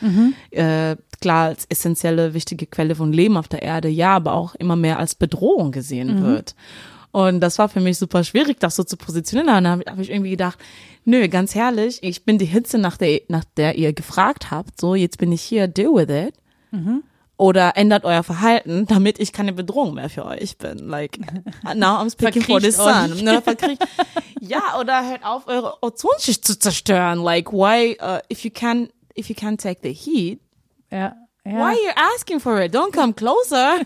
Äh, 0.49 0.95
klar, 1.21 1.45
als 1.49 1.65
essentielle, 1.69 2.33
wichtige 2.33 2.65
Quelle 2.65 2.95
von 2.95 3.13
Leben 3.13 3.37
auf 3.37 3.47
der 3.47 3.61
Erde, 3.61 3.89
ja, 3.89 4.15
aber 4.15 4.33
auch 4.33 4.55
immer 4.55 4.75
mehr 4.75 4.97
als 4.97 5.13
Bedrohung 5.13 5.71
gesehen 5.71 6.09
wird. 6.23 6.55
Und 7.11 7.39
das 7.41 7.57
war 7.59 7.67
für 7.69 7.81
mich 7.81 7.97
super 7.97 8.23
schwierig, 8.23 8.59
das 8.59 8.75
so 8.75 8.83
zu 8.83 8.97
positionieren. 8.97 9.49
Und 9.49 9.63
dann 9.63 9.67
habe 9.67 9.83
hab 9.87 9.99
ich 9.99 10.09
irgendwie 10.09 10.31
gedacht, 10.31 10.57
nö, 11.05 11.27
ganz 11.27 11.55
herrlich, 11.55 11.99
ich 12.01 12.23
bin 12.25 12.37
die 12.37 12.45
Hitze, 12.45 12.77
nach 12.77 12.97
der, 12.97 13.21
nach 13.27 13.43
der 13.57 13.75
ihr 13.75 13.93
gefragt 13.93 14.51
habt. 14.51 14.79
So, 14.79 14.95
jetzt 14.95 15.17
bin 15.17 15.31
ich 15.31 15.41
hier, 15.41 15.67
deal 15.67 15.93
with 15.93 16.09
it. 16.09 16.33
Oder 17.37 17.75
ändert 17.75 18.05
euer 18.05 18.23
Verhalten, 18.23 18.85
damit 18.85 19.19
ich 19.19 19.33
keine 19.33 19.51
Bedrohung 19.51 19.95
mehr 19.95 20.09
für 20.09 20.25
euch 20.25 20.57
bin. 20.57 20.77
Like, 20.87 21.19
now 21.75 21.97
I'm 21.99 22.11
speaking 22.11 22.43
for 22.43 22.61
the 22.61 22.71
sun. 22.71 23.23
Ne, 23.23 23.41
ja, 24.39 24.79
oder 24.79 25.09
hört 25.09 25.25
auf, 25.25 25.47
eure 25.47 25.81
Ozonschicht 25.81 26.45
zu 26.45 26.57
zerstören. 26.57 27.19
Like, 27.23 27.51
why, 27.51 27.97
uh, 28.01 28.19
if 28.31 28.45
you 28.45 28.51
can, 28.51 28.89
if 29.17 29.27
you 29.27 29.35
can 29.35 29.57
take 29.57 29.79
the 29.83 29.91
heat, 29.91 30.39
Ja. 30.91 31.15
ja. 31.45 31.51
Why 31.51 31.61
are 31.61 31.73
you 31.73 31.91
asking 32.15 32.39
for 32.39 32.61
it? 32.61 32.75
Don't 32.75 32.91
come 32.91 33.13
closer. 33.13 33.79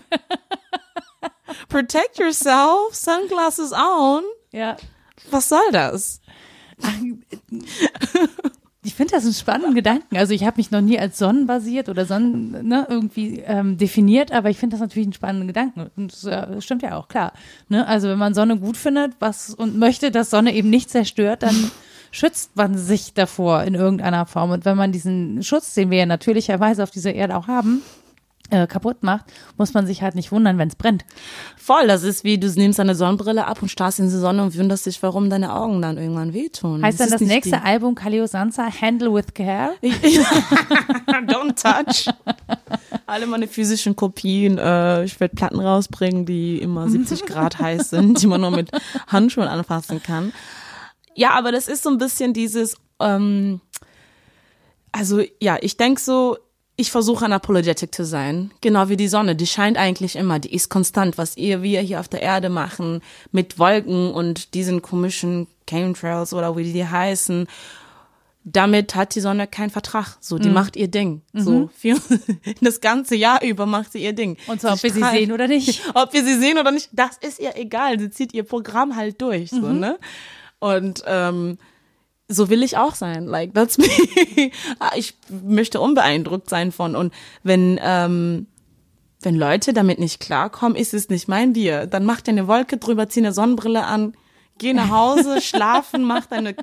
Protect 1.68 2.18
yourself. 2.18 2.94
Sunglasses 2.94 3.72
on. 3.72 4.22
Ja. 4.52 4.76
Was 5.30 5.48
soll 5.48 5.70
das? 5.72 6.20
Ich 8.86 8.94
finde 8.94 9.14
das 9.14 9.24
einen 9.24 9.34
spannenden 9.34 9.74
Gedanken. 9.74 10.16
Also 10.16 10.32
ich 10.32 10.44
habe 10.44 10.58
mich 10.58 10.70
noch 10.70 10.80
nie 10.80 10.98
als 10.98 11.18
sonnenbasiert 11.18 11.88
oder 11.88 12.06
sonnen 12.06 12.68
ne, 12.68 12.86
irgendwie 12.88 13.40
ähm, 13.40 13.78
definiert, 13.78 14.30
aber 14.30 14.48
ich 14.48 14.58
finde 14.58 14.74
das 14.74 14.80
natürlich 14.80 15.06
einen 15.06 15.12
spannenden 15.12 15.48
Gedanken. 15.48 15.90
Und 15.96 16.12
das 16.12 16.24
äh, 16.24 16.60
stimmt 16.60 16.82
ja 16.82 16.96
auch, 16.96 17.08
klar. 17.08 17.32
Ne? 17.68 17.86
Also 17.86 18.08
wenn 18.08 18.18
man 18.18 18.34
Sonne 18.34 18.58
gut 18.58 18.76
findet 18.76 19.14
was 19.18 19.52
und 19.52 19.76
möchte, 19.76 20.12
dass 20.12 20.30
Sonne 20.30 20.54
eben 20.54 20.70
nicht 20.70 20.90
zerstört, 20.90 21.42
dann 21.42 21.72
schützt 22.12 22.54
man 22.54 22.78
sich 22.78 23.12
davor 23.12 23.64
in 23.64 23.74
irgendeiner 23.74 24.24
Form. 24.24 24.50
Und 24.50 24.64
wenn 24.64 24.76
man 24.76 24.92
diesen 24.92 25.42
Schutz, 25.42 25.74
den 25.74 25.90
wir 25.90 25.98
ja 25.98 26.06
natürlicherweise 26.06 26.82
auf 26.84 26.90
dieser 26.90 27.14
Erde 27.14 27.36
auch 27.36 27.48
haben, 27.48 27.82
äh, 28.50 28.66
kaputt 28.66 29.02
macht, 29.02 29.24
muss 29.56 29.74
man 29.74 29.86
sich 29.86 30.02
halt 30.02 30.14
nicht 30.14 30.32
wundern, 30.32 30.58
wenn 30.58 30.68
es 30.68 30.76
brennt. 30.76 31.04
Voll, 31.56 31.86
das 31.86 32.02
ist 32.02 32.24
wie, 32.24 32.38
du 32.38 32.48
nimmst 32.48 32.78
deine 32.78 32.94
Sonnenbrille 32.94 33.46
ab 33.46 33.62
und 33.62 33.68
starrst 33.68 33.98
in 33.98 34.06
die 34.06 34.12
Sonne 34.12 34.42
und 34.42 34.56
wunderst 34.56 34.86
dich, 34.86 35.02
warum 35.02 35.30
deine 35.30 35.54
Augen 35.54 35.82
dann 35.82 35.98
irgendwann 35.98 36.32
wehtun. 36.32 36.82
Heißt 36.82 37.00
das 37.00 37.10
dann 37.10 37.18
das 37.18 37.28
nächste 37.28 37.62
Album 37.62 37.94
Kaleo 37.94 38.26
Sansa, 38.26 38.68
Handle 38.80 39.12
with 39.12 39.34
Care? 39.34 39.74
Don't 39.82 41.54
touch. 41.60 42.12
Alle 43.06 43.26
meine 43.26 43.48
physischen 43.48 43.96
Kopien, 43.96 44.58
äh, 44.58 45.04
ich 45.04 45.18
werde 45.20 45.34
Platten 45.34 45.60
rausbringen, 45.60 46.26
die 46.26 46.58
immer 46.58 46.88
70 46.88 47.22
Grad 47.26 47.58
heiß 47.58 47.90
sind, 47.90 48.22
die 48.22 48.26
man 48.26 48.40
nur 48.40 48.50
mit 48.50 48.70
Handschuhen 49.08 49.48
anfassen 49.48 50.02
kann. 50.02 50.32
Ja, 51.14 51.30
aber 51.30 51.50
das 51.50 51.68
ist 51.68 51.82
so 51.82 51.90
ein 51.90 51.98
bisschen 51.98 52.32
dieses, 52.32 52.76
ähm, 53.00 53.60
also 54.92 55.22
ja, 55.40 55.56
ich 55.60 55.76
denke 55.76 56.00
so, 56.00 56.36
ich 56.76 56.90
versuche 56.90 57.24
unapologetic 57.24 57.94
zu 57.94 58.04
sein, 58.04 58.50
genau 58.60 58.88
wie 58.90 58.98
die 58.98 59.08
Sonne. 59.08 59.34
Die 59.34 59.46
scheint 59.46 59.78
eigentlich 59.78 60.14
immer, 60.14 60.38
die 60.38 60.54
ist 60.54 60.68
konstant. 60.68 61.16
Was 61.16 61.36
ihr, 61.36 61.62
wir 61.62 61.80
hier 61.80 62.00
auf 62.00 62.08
der 62.08 62.20
Erde 62.20 62.50
machen, 62.50 63.00
mit 63.32 63.58
Wolken 63.58 64.12
und 64.12 64.52
diesen 64.52 64.82
komischen 64.82 65.46
Chemtrails 65.66 66.34
oder 66.34 66.54
wie 66.56 66.70
die 66.70 66.86
heißen, 66.86 67.46
damit 68.44 68.94
hat 68.94 69.14
die 69.14 69.20
Sonne 69.20 69.46
keinen 69.46 69.70
Vertrag. 69.70 70.18
So, 70.20 70.38
die 70.38 70.48
mhm. 70.48 70.54
macht 70.54 70.76
ihr 70.76 70.88
Ding. 70.88 71.22
Mhm. 71.32 71.40
So, 71.40 71.70
für, 71.74 71.96
das 72.60 72.82
ganze 72.82 73.16
Jahr 73.16 73.42
über 73.42 73.64
macht 73.64 73.92
sie 73.92 74.04
ihr 74.04 74.12
Ding. 74.12 74.36
Und 74.46 74.60
zwar, 74.60 74.74
ob 74.74 74.82
wir 74.82 74.92
sie 74.92 75.02
sehen 75.02 75.32
oder 75.32 75.48
nicht. 75.48 75.82
Ob 75.94 76.12
wir 76.12 76.24
sie 76.24 76.38
sehen 76.38 76.58
oder 76.58 76.70
nicht, 76.70 76.90
das 76.92 77.16
ist 77.16 77.40
ihr 77.40 77.56
egal. 77.56 77.98
Sie 77.98 78.10
zieht 78.10 78.34
ihr 78.34 78.44
Programm 78.44 78.96
halt 78.96 79.20
durch, 79.22 79.50
so, 79.50 79.62
mhm. 79.62 79.80
ne? 79.80 79.98
Und, 80.58 81.02
ähm, 81.06 81.58
so 82.28 82.48
will 82.48 82.62
ich 82.62 82.76
auch 82.76 82.94
sein. 82.94 83.26
Like, 83.26 83.54
that's 83.54 83.78
me. 83.78 83.86
Ich 84.96 85.14
möchte 85.28 85.80
unbeeindruckt 85.80 86.50
sein 86.50 86.72
von. 86.72 86.96
Und 86.96 87.12
wenn, 87.42 87.78
ähm, 87.82 88.46
wenn 89.20 89.36
Leute 89.36 89.72
damit 89.72 89.98
nicht 89.98 90.20
klarkommen, 90.20 90.76
ist 90.76 90.94
es 90.94 91.08
nicht 91.08 91.28
mein 91.28 91.52
Bier. 91.52 91.86
Dann 91.86 92.04
mach 92.04 92.20
dir 92.20 92.32
eine 92.32 92.48
Wolke 92.48 92.78
drüber, 92.78 93.08
zieh 93.08 93.20
eine 93.20 93.32
Sonnenbrille 93.32 93.84
an, 93.84 94.16
geh 94.58 94.72
nach 94.72 94.90
Hause, 94.90 95.40
schlafen, 95.40 96.04
mach 96.04 96.26
deine 96.26 96.56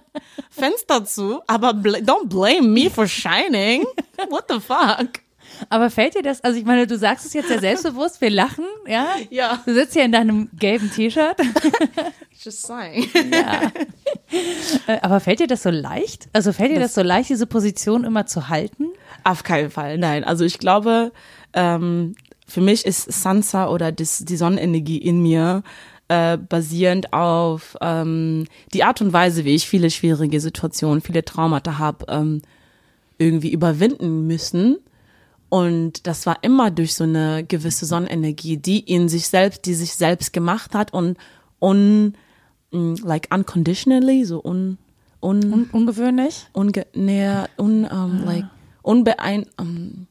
Fenster 0.50 1.06
zu. 1.06 1.42
Aber 1.48 1.74
bl 1.74 1.96
don't 1.98 2.28
blame 2.28 2.68
me 2.68 2.90
for 2.90 3.08
shining. 3.08 3.86
What 4.30 4.46
the 4.50 4.60
fuck? 4.60 5.22
Aber 5.70 5.90
fällt 5.90 6.16
dir 6.16 6.22
das, 6.22 6.44
also 6.44 6.58
ich 6.60 6.66
meine, 6.66 6.88
du 6.88 6.98
sagst 6.98 7.26
es 7.26 7.34
jetzt 7.34 7.50
ja 7.50 7.60
selbstbewusst, 7.60 8.22
wir 8.22 8.30
lachen, 8.30 8.66
ja? 8.88 9.08
Ja. 9.30 9.62
Du 9.66 9.74
sitzt 9.74 9.94
hier 9.94 10.06
in 10.06 10.12
deinem 10.12 10.50
gelben 10.58 10.92
T-Shirt. 10.92 11.38
Just 12.44 12.64
saying. 12.64 13.10
Ja. 13.32 13.72
Äh, 14.88 15.00
aber 15.02 15.20
fällt 15.20 15.40
dir 15.40 15.48
das 15.48 15.64
so 15.64 15.70
leicht? 15.70 16.28
Also 16.34 16.52
fällt 16.52 16.72
dir 16.72 16.80
das, 16.80 16.94
das 16.94 16.96
so 16.96 17.02
leicht, 17.08 17.30
diese 17.30 17.46
Position 17.46 18.04
immer 18.04 18.26
zu 18.26 18.50
halten? 18.50 18.88
Auf 19.24 19.44
keinen 19.44 19.70
Fall, 19.70 19.98
nein. 19.98 20.24
Also 20.24 20.44
ich 20.44 20.60
glaube, 20.60 21.12
ähm, 21.54 22.16
für 22.48 22.62
mich 22.62 22.86
ist 22.86 23.12
Sansa 23.12 23.68
oder 23.70 23.92
das, 23.92 24.26
die 24.26 24.36
Sonnenenergie 24.36 24.98
in 24.98 25.22
mir 25.22 25.64
äh, 26.10 26.38
basierend 26.38 27.14
auf 27.14 27.78
ähm, 27.82 28.46
die 28.74 28.84
Art 28.84 29.02
und 29.02 29.14
Weise, 29.14 29.46
wie 29.46 29.56
ich 29.56 29.68
viele 29.68 29.90
schwierige 29.90 30.40
Situationen, 30.40 31.02
viele 31.02 31.24
Traumata 31.24 31.78
habe, 31.78 32.06
ähm, 32.10 32.42
irgendwie 33.18 33.52
überwinden 33.52 34.28
müssen 34.28 34.78
und 35.54 36.08
das 36.08 36.26
war 36.26 36.40
immer 36.42 36.72
durch 36.72 36.96
so 36.96 37.04
eine 37.04 37.44
gewisse 37.44 37.86
Sonnenenergie, 37.86 38.58
die 38.58 38.80
in 38.80 39.08
sich 39.08 39.28
selbst, 39.28 39.68
die 39.68 39.76
sich 39.76 39.94
selbst 39.94 40.34
gemacht 40.34 40.74
hat 40.74 40.92
und 40.94 41.16
un, 41.62 42.16
mm, 42.72 42.96
like 43.04 43.28
unconditionally, 43.32 44.26
so 44.26 44.42
un, 44.44 44.80
un, 45.22 45.54
un 45.54 45.70
ungewöhnlich, 45.72 46.48
unge, 46.54 46.88
nee, 46.96 47.30
un, 47.60 47.84
um, 47.84 47.90
ah. 47.92 48.22
like 48.26 48.46
unbeein, 48.82 49.46
um, 49.62 50.08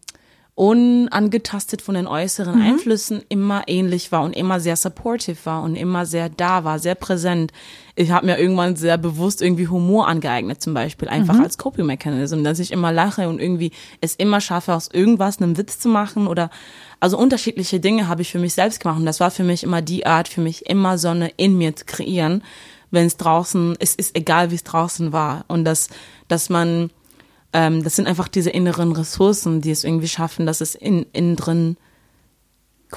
unangetastet 0.54 1.80
von 1.80 1.94
den 1.94 2.06
äußeren 2.06 2.56
mhm. 2.56 2.62
Einflüssen 2.62 3.22
immer 3.30 3.62
ähnlich 3.68 4.12
war 4.12 4.22
und 4.22 4.36
immer 4.36 4.60
sehr 4.60 4.76
supportive 4.76 5.38
war 5.44 5.62
und 5.62 5.76
immer 5.76 6.04
sehr 6.04 6.28
da 6.28 6.62
war, 6.64 6.78
sehr 6.78 6.94
präsent. 6.94 7.52
Ich 7.96 8.10
habe 8.10 8.26
mir 8.26 8.38
irgendwann 8.38 8.76
sehr 8.76 8.98
bewusst 8.98 9.40
irgendwie 9.40 9.68
Humor 9.68 10.08
angeeignet, 10.08 10.60
zum 10.60 10.74
Beispiel, 10.74 11.08
einfach 11.08 11.34
mhm. 11.34 11.44
als 11.44 11.56
Coping-Mechanism, 11.56 12.44
dass 12.44 12.58
ich 12.58 12.70
immer 12.70 12.92
lache 12.92 13.30
und 13.30 13.40
irgendwie 13.40 13.72
es 14.02 14.14
immer 14.14 14.42
schaffe, 14.42 14.74
aus 14.74 14.88
irgendwas 14.92 15.40
einen 15.40 15.56
Witz 15.56 15.78
zu 15.78 15.88
machen 15.88 16.26
oder 16.26 16.50
also 17.00 17.16
unterschiedliche 17.16 17.80
Dinge 17.80 18.06
habe 18.06 18.20
ich 18.20 18.30
für 18.30 18.38
mich 18.38 18.52
selbst 18.52 18.80
gemacht 18.80 18.98
und 18.98 19.06
das 19.06 19.20
war 19.20 19.30
für 19.30 19.44
mich 19.44 19.62
immer 19.62 19.80
die 19.80 20.04
Art, 20.04 20.28
für 20.28 20.42
mich 20.42 20.66
immer 20.66 20.98
Sonne 20.98 21.32
in 21.38 21.56
mir 21.56 21.74
zu 21.74 21.86
kreieren, 21.86 22.44
wenn 22.90 23.06
es 23.06 23.16
draußen, 23.16 23.74
es 23.80 23.94
ist 23.94 24.14
egal, 24.16 24.50
wie 24.50 24.56
es 24.56 24.64
draußen 24.64 25.12
war 25.12 25.46
und 25.48 25.64
dass, 25.64 25.88
dass 26.28 26.50
man 26.50 26.90
ähm, 27.52 27.82
das 27.82 27.96
sind 27.96 28.06
einfach 28.06 28.28
diese 28.28 28.50
inneren 28.50 28.92
Ressourcen, 28.92 29.60
die 29.60 29.70
es 29.70 29.84
irgendwie 29.84 30.08
schaffen, 30.08 30.46
dass 30.46 30.60
es 30.60 30.74
in, 30.74 31.06
innen 31.12 31.36
drin 31.36 31.76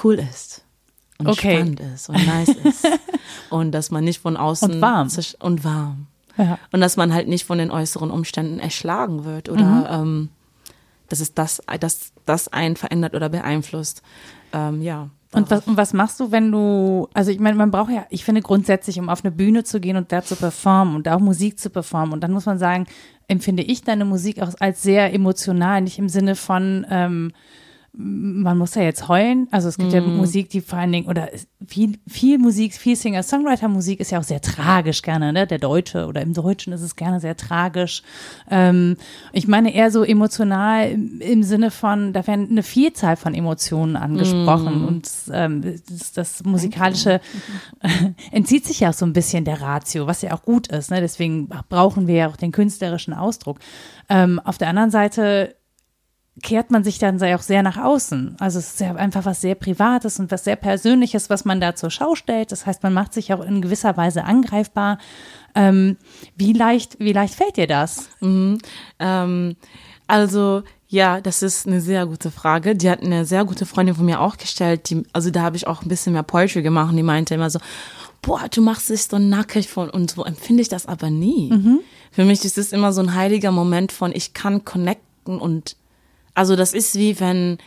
cool 0.02 0.18
ist 0.18 0.64
und 1.18 1.28
okay. 1.28 1.56
spannend 1.56 1.80
ist 1.80 2.08
und 2.08 2.26
nice 2.26 2.48
ist 2.48 2.86
und 3.50 3.72
dass 3.72 3.90
man 3.90 4.04
nicht 4.04 4.20
von 4.20 4.36
außen 4.36 4.74
und 4.74 4.80
warm 4.80 5.08
und 5.40 5.64
warm 5.64 6.06
ja. 6.36 6.58
und 6.72 6.80
dass 6.80 6.96
man 6.96 7.12
halt 7.12 7.28
nicht 7.28 7.46
von 7.46 7.58
den 7.58 7.70
äußeren 7.70 8.10
Umständen 8.10 8.58
erschlagen 8.58 9.24
wird 9.24 9.48
oder 9.48 9.64
mhm. 9.64 9.86
ähm, 9.88 10.28
dass 11.08 11.20
es 11.20 11.34
das, 11.34 11.62
dass 11.80 12.12
das 12.24 12.48
einen 12.48 12.76
verändert 12.76 13.14
oder 13.14 13.28
beeinflusst. 13.28 14.02
Ähm, 14.52 14.82
ja. 14.82 15.08
Und 15.36 15.50
was, 15.50 15.66
und 15.66 15.76
was 15.76 15.92
machst 15.92 16.18
du, 16.18 16.32
wenn 16.32 16.50
du, 16.50 17.08
also 17.12 17.30
ich 17.30 17.38
meine, 17.38 17.56
man 17.56 17.70
braucht 17.70 17.90
ja, 17.90 18.06
ich 18.08 18.24
finde 18.24 18.40
grundsätzlich, 18.40 18.98
um 18.98 19.10
auf 19.10 19.22
eine 19.22 19.30
Bühne 19.30 19.64
zu 19.64 19.80
gehen 19.80 19.98
und 19.98 20.10
da 20.10 20.22
zu 20.22 20.34
performen 20.34 20.96
und 20.96 21.06
da 21.06 21.14
auch 21.16 21.20
Musik 21.20 21.58
zu 21.58 21.68
performen. 21.68 22.14
Und 22.14 22.22
dann 22.22 22.32
muss 22.32 22.46
man 22.46 22.58
sagen, 22.58 22.86
empfinde 23.28 23.62
ich 23.62 23.82
deine 23.82 24.06
Musik 24.06 24.40
auch 24.40 24.54
als 24.60 24.82
sehr 24.82 25.12
emotional, 25.12 25.82
nicht 25.82 25.98
im 25.98 26.08
Sinne 26.08 26.36
von, 26.36 26.86
ähm, 26.90 27.32
man 27.98 28.58
muss 28.58 28.74
ja 28.74 28.82
jetzt 28.82 29.08
heulen. 29.08 29.48
Also 29.50 29.68
es 29.68 29.78
gibt 29.78 29.92
mm. 29.92 29.94
ja 29.94 30.00
mhm. 30.02 30.16
Musik, 30.16 30.50
die 30.50 30.60
vor 30.60 30.78
allen 30.78 30.92
Dingen, 30.92 31.08
oder 31.08 31.30
viel, 31.66 31.98
viel 32.06 32.38
Musik, 32.38 32.74
viel 32.74 32.94
Singer-Songwriter-Musik 32.94 34.00
ist 34.00 34.10
ja 34.10 34.18
auch 34.18 34.24
sehr 34.24 34.42
tragisch 34.42 35.00
gerne, 35.00 35.32
ne? 35.32 35.46
Der 35.46 35.58
Deutsche 35.58 36.06
oder 36.06 36.20
im 36.20 36.34
Deutschen 36.34 36.74
ist 36.74 36.82
es 36.82 36.96
gerne 36.96 37.20
sehr 37.20 37.38
tragisch. 37.38 38.02
Ähm, 38.50 38.98
ich 39.32 39.48
meine 39.48 39.74
eher 39.74 39.90
so 39.90 40.04
emotional 40.04 40.90
im, 40.90 41.20
im, 41.22 41.42
Sinne 41.42 41.70
von, 41.70 42.12
da 42.12 42.26
werden 42.26 42.48
eine 42.50 42.62
Vielzahl 42.62 43.16
von 43.16 43.34
Emotionen 43.34 43.96
angesprochen 43.96 44.82
mm. 44.82 44.88
und 44.88 45.10
ähm, 45.32 45.80
das, 45.88 46.12
das 46.12 46.44
Musikalische 46.44 47.20
entzieht 48.30 48.66
sich 48.66 48.80
ja 48.80 48.90
auch 48.90 48.94
so 48.94 49.06
ein 49.06 49.14
bisschen 49.14 49.46
der 49.46 49.62
Ratio, 49.62 50.06
was 50.06 50.20
ja 50.20 50.34
auch 50.34 50.42
gut 50.42 50.66
ist. 50.66 50.90
Ne? 50.90 51.00
Deswegen 51.00 51.48
brauchen 51.70 52.06
wir 52.06 52.14
ja 52.14 52.28
auch 52.28 52.36
den 52.36 52.52
künstlerischen 52.52 53.14
Ausdruck. 53.14 53.58
Ähm, 54.10 54.38
auf 54.44 54.58
der 54.58 54.68
anderen 54.68 54.90
Seite 54.90 55.56
kehrt 56.42 56.70
man 56.70 56.84
sich 56.84 56.98
dann 56.98 57.22
auch 57.22 57.42
sehr 57.42 57.62
nach 57.62 57.78
außen. 57.78 58.36
Also 58.38 58.58
es 58.58 58.74
ist 58.74 58.80
ja 58.80 58.94
einfach 58.94 59.24
was 59.24 59.40
sehr 59.40 59.54
Privates 59.54 60.20
und 60.20 60.30
was 60.30 60.44
sehr 60.44 60.56
Persönliches, 60.56 61.30
was 61.30 61.44
man 61.44 61.60
da 61.60 61.74
zur 61.74 61.90
Schau 61.90 62.14
stellt. 62.14 62.52
Das 62.52 62.66
heißt, 62.66 62.82
man 62.82 62.92
macht 62.92 63.14
sich 63.14 63.32
auch 63.32 63.42
in 63.42 63.62
gewisser 63.62 63.96
Weise 63.96 64.24
angreifbar. 64.24 64.98
Ähm, 65.54 65.96
wie 66.36 66.52
leicht, 66.52 66.98
wie 66.98 67.12
leicht 67.12 67.34
fällt 67.34 67.56
dir 67.56 67.66
das? 67.66 68.10
Mhm. 68.20 68.58
Ähm, 68.98 69.56
also 70.06 70.62
ja, 70.88 71.20
das 71.20 71.42
ist 71.42 71.66
eine 71.66 71.80
sehr 71.80 72.06
gute 72.06 72.30
Frage. 72.30 72.76
Die 72.76 72.90
hat 72.90 73.02
eine 73.02 73.24
sehr 73.24 73.44
gute 73.44 73.66
Freundin 73.66 73.96
von 73.96 74.04
mir 74.04 74.20
auch 74.20 74.36
gestellt. 74.36 74.90
Die, 74.90 75.02
also 75.12 75.30
da 75.30 75.42
habe 75.42 75.56
ich 75.56 75.66
auch 75.66 75.82
ein 75.82 75.88
bisschen 75.88 76.12
mehr 76.12 76.22
Poetry 76.22 76.62
gemacht 76.62 76.90
und 76.90 76.96
die 76.96 77.02
meinte 77.02 77.34
immer 77.34 77.50
so, 77.50 77.58
boah, 78.22 78.42
du 78.50 78.60
machst 78.60 78.90
dich 78.90 79.04
so 79.04 79.18
nackig 79.18 79.68
von 79.68 79.88
und 79.88 80.10
so 80.10 80.24
empfinde 80.24 80.62
ich 80.62 80.68
das 80.68 80.86
aber 80.86 81.10
nie. 81.10 81.50
Mhm. 81.50 81.80
Für 82.12 82.24
mich 82.24 82.44
ist 82.44 82.58
es 82.58 82.72
immer 82.72 82.92
so 82.92 83.00
ein 83.00 83.14
heiliger 83.14 83.52
Moment 83.52 83.90
von, 83.90 84.12
ich 84.14 84.32
kann 84.32 84.64
connecten 84.64 85.38
und 85.38 85.76
also 86.36 86.54
das 86.54 86.74
ist 86.74 86.96
wie 86.96 87.18
wenn, 87.18 87.58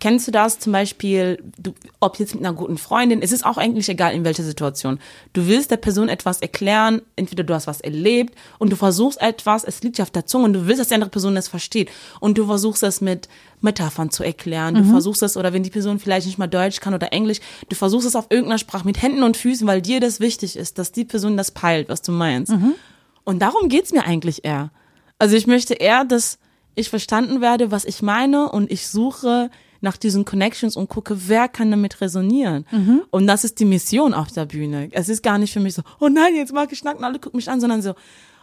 kennst 0.00 0.26
du 0.26 0.32
das 0.32 0.58
zum 0.58 0.72
Beispiel, 0.72 1.42
du, 1.58 1.72
ob 2.00 2.18
jetzt 2.18 2.34
mit 2.34 2.44
einer 2.44 2.54
guten 2.54 2.76
Freundin, 2.76 3.22
es 3.22 3.30
ist 3.30 3.46
auch 3.46 3.56
eigentlich 3.56 3.88
egal 3.88 4.14
in 4.14 4.24
welcher 4.24 4.42
Situation. 4.42 4.98
Du 5.32 5.46
willst 5.46 5.70
der 5.70 5.76
Person 5.76 6.08
etwas 6.08 6.42
erklären, 6.42 7.02
entweder 7.14 7.44
du 7.44 7.54
hast 7.54 7.68
was 7.68 7.80
erlebt 7.80 8.34
und 8.58 8.70
du 8.70 8.76
versuchst 8.76 9.22
etwas, 9.22 9.62
es 9.62 9.82
liegt 9.82 9.98
dir 9.98 10.02
auf 10.02 10.10
der 10.10 10.26
Zunge 10.26 10.46
und 10.46 10.52
du 10.54 10.66
willst, 10.66 10.80
dass 10.80 10.88
die 10.88 10.94
andere 10.94 11.10
Person 11.10 11.36
das 11.36 11.46
versteht 11.46 11.88
und 12.18 12.36
du 12.36 12.46
versuchst 12.46 12.82
es 12.82 13.00
mit 13.00 13.28
Metaphern 13.60 14.10
zu 14.10 14.24
erklären. 14.24 14.74
Du 14.74 14.82
mhm. 14.82 14.90
versuchst 14.90 15.22
es, 15.22 15.36
oder 15.36 15.52
wenn 15.52 15.62
die 15.62 15.70
Person 15.70 16.00
vielleicht 16.00 16.26
nicht 16.26 16.36
mal 16.36 16.48
Deutsch 16.48 16.80
kann 16.80 16.92
oder 16.92 17.12
Englisch, 17.12 17.38
du 17.68 17.76
versuchst 17.76 18.08
es 18.08 18.16
auf 18.16 18.26
irgendeiner 18.28 18.58
Sprache 18.58 18.84
mit 18.84 19.00
Händen 19.00 19.22
und 19.22 19.36
Füßen, 19.36 19.68
weil 19.68 19.80
dir 19.80 20.00
das 20.00 20.18
wichtig 20.18 20.56
ist, 20.56 20.78
dass 20.78 20.90
die 20.90 21.04
Person 21.04 21.36
das 21.36 21.52
peilt, 21.52 21.88
was 21.88 22.02
du 22.02 22.10
meinst. 22.10 22.50
Mhm. 22.50 22.74
Und 23.22 23.40
darum 23.40 23.68
geht's 23.68 23.92
mir 23.92 24.04
eigentlich 24.04 24.44
eher. 24.44 24.70
Also 25.18 25.36
ich 25.36 25.46
möchte 25.46 25.74
eher, 25.74 26.04
dass 26.04 26.38
ich 26.76 26.90
verstanden 26.90 27.40
werde, 27.40 27.72
was 27.72 27.84
ich 27.84 28.02
meine 28.02 28.50
und 28.52 28.70
ich 28.70 28.86
suche 28.86 29.50
nach 29.80 29.96
diesen 29.96 30.24
Connections 30.24 30.76
und 30.76 30.88
gucke, 30.88 31.28
wer 31.28 31.48
kann 31.48 31.70
damit 31.70 32.00
resonieren. 32.00 32.66
Mhm. 32.70 33.02
Und 33.10 33.26
das 33.26 33.44
ist 33.44 33.60
die 33.60 33.64
Mission 33.64 34.14
auf 34.14 34.30
der 34.30 34.46
Bühne. 34.46 34.88
Es 34.92 35.08
ist 35.08 35.22
gar 35.22 35.38
nicht 35.38 35.52
für 35.52 35.60
mich 35.60 35.74
so, 35.74 35.82
oh 36.00 36.08
nein, 36.08 36.34
jetzt 36.34 36.52
mag 36.52 36.70
ich 36.72 36.78
schnacken, 36.78 37.04
alle 37.04 37.18
gucken 37.18 37.36
mich 37.38 37.50
an, 37.50 37.60
sondern 37.60 37.82
so, 37.82 37.94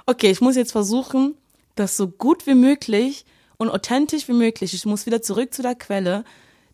okay, 0.06 0.30
ich 0.32 0.42
muss 0.42 0.56
jetzt 0.56 0.72
versuchen, 0.72 1.36
das 1.76 1.98
so 1.98 2.08
gut 2.08 2.46
wie 2.46 2.56
möglich 2.56 3.26
und 3.58 3.70
authentisch 3.70 4.28
wie 4.28 4.34
möglich, 4.34 4.74
ich 4.74 4.86
muss 4.86 5.06
wieder 5.06 5.22
zurück 5.22 5.54
zu 5.54 5.62
der 5.62 5.76
Quelle, 5.76 6.24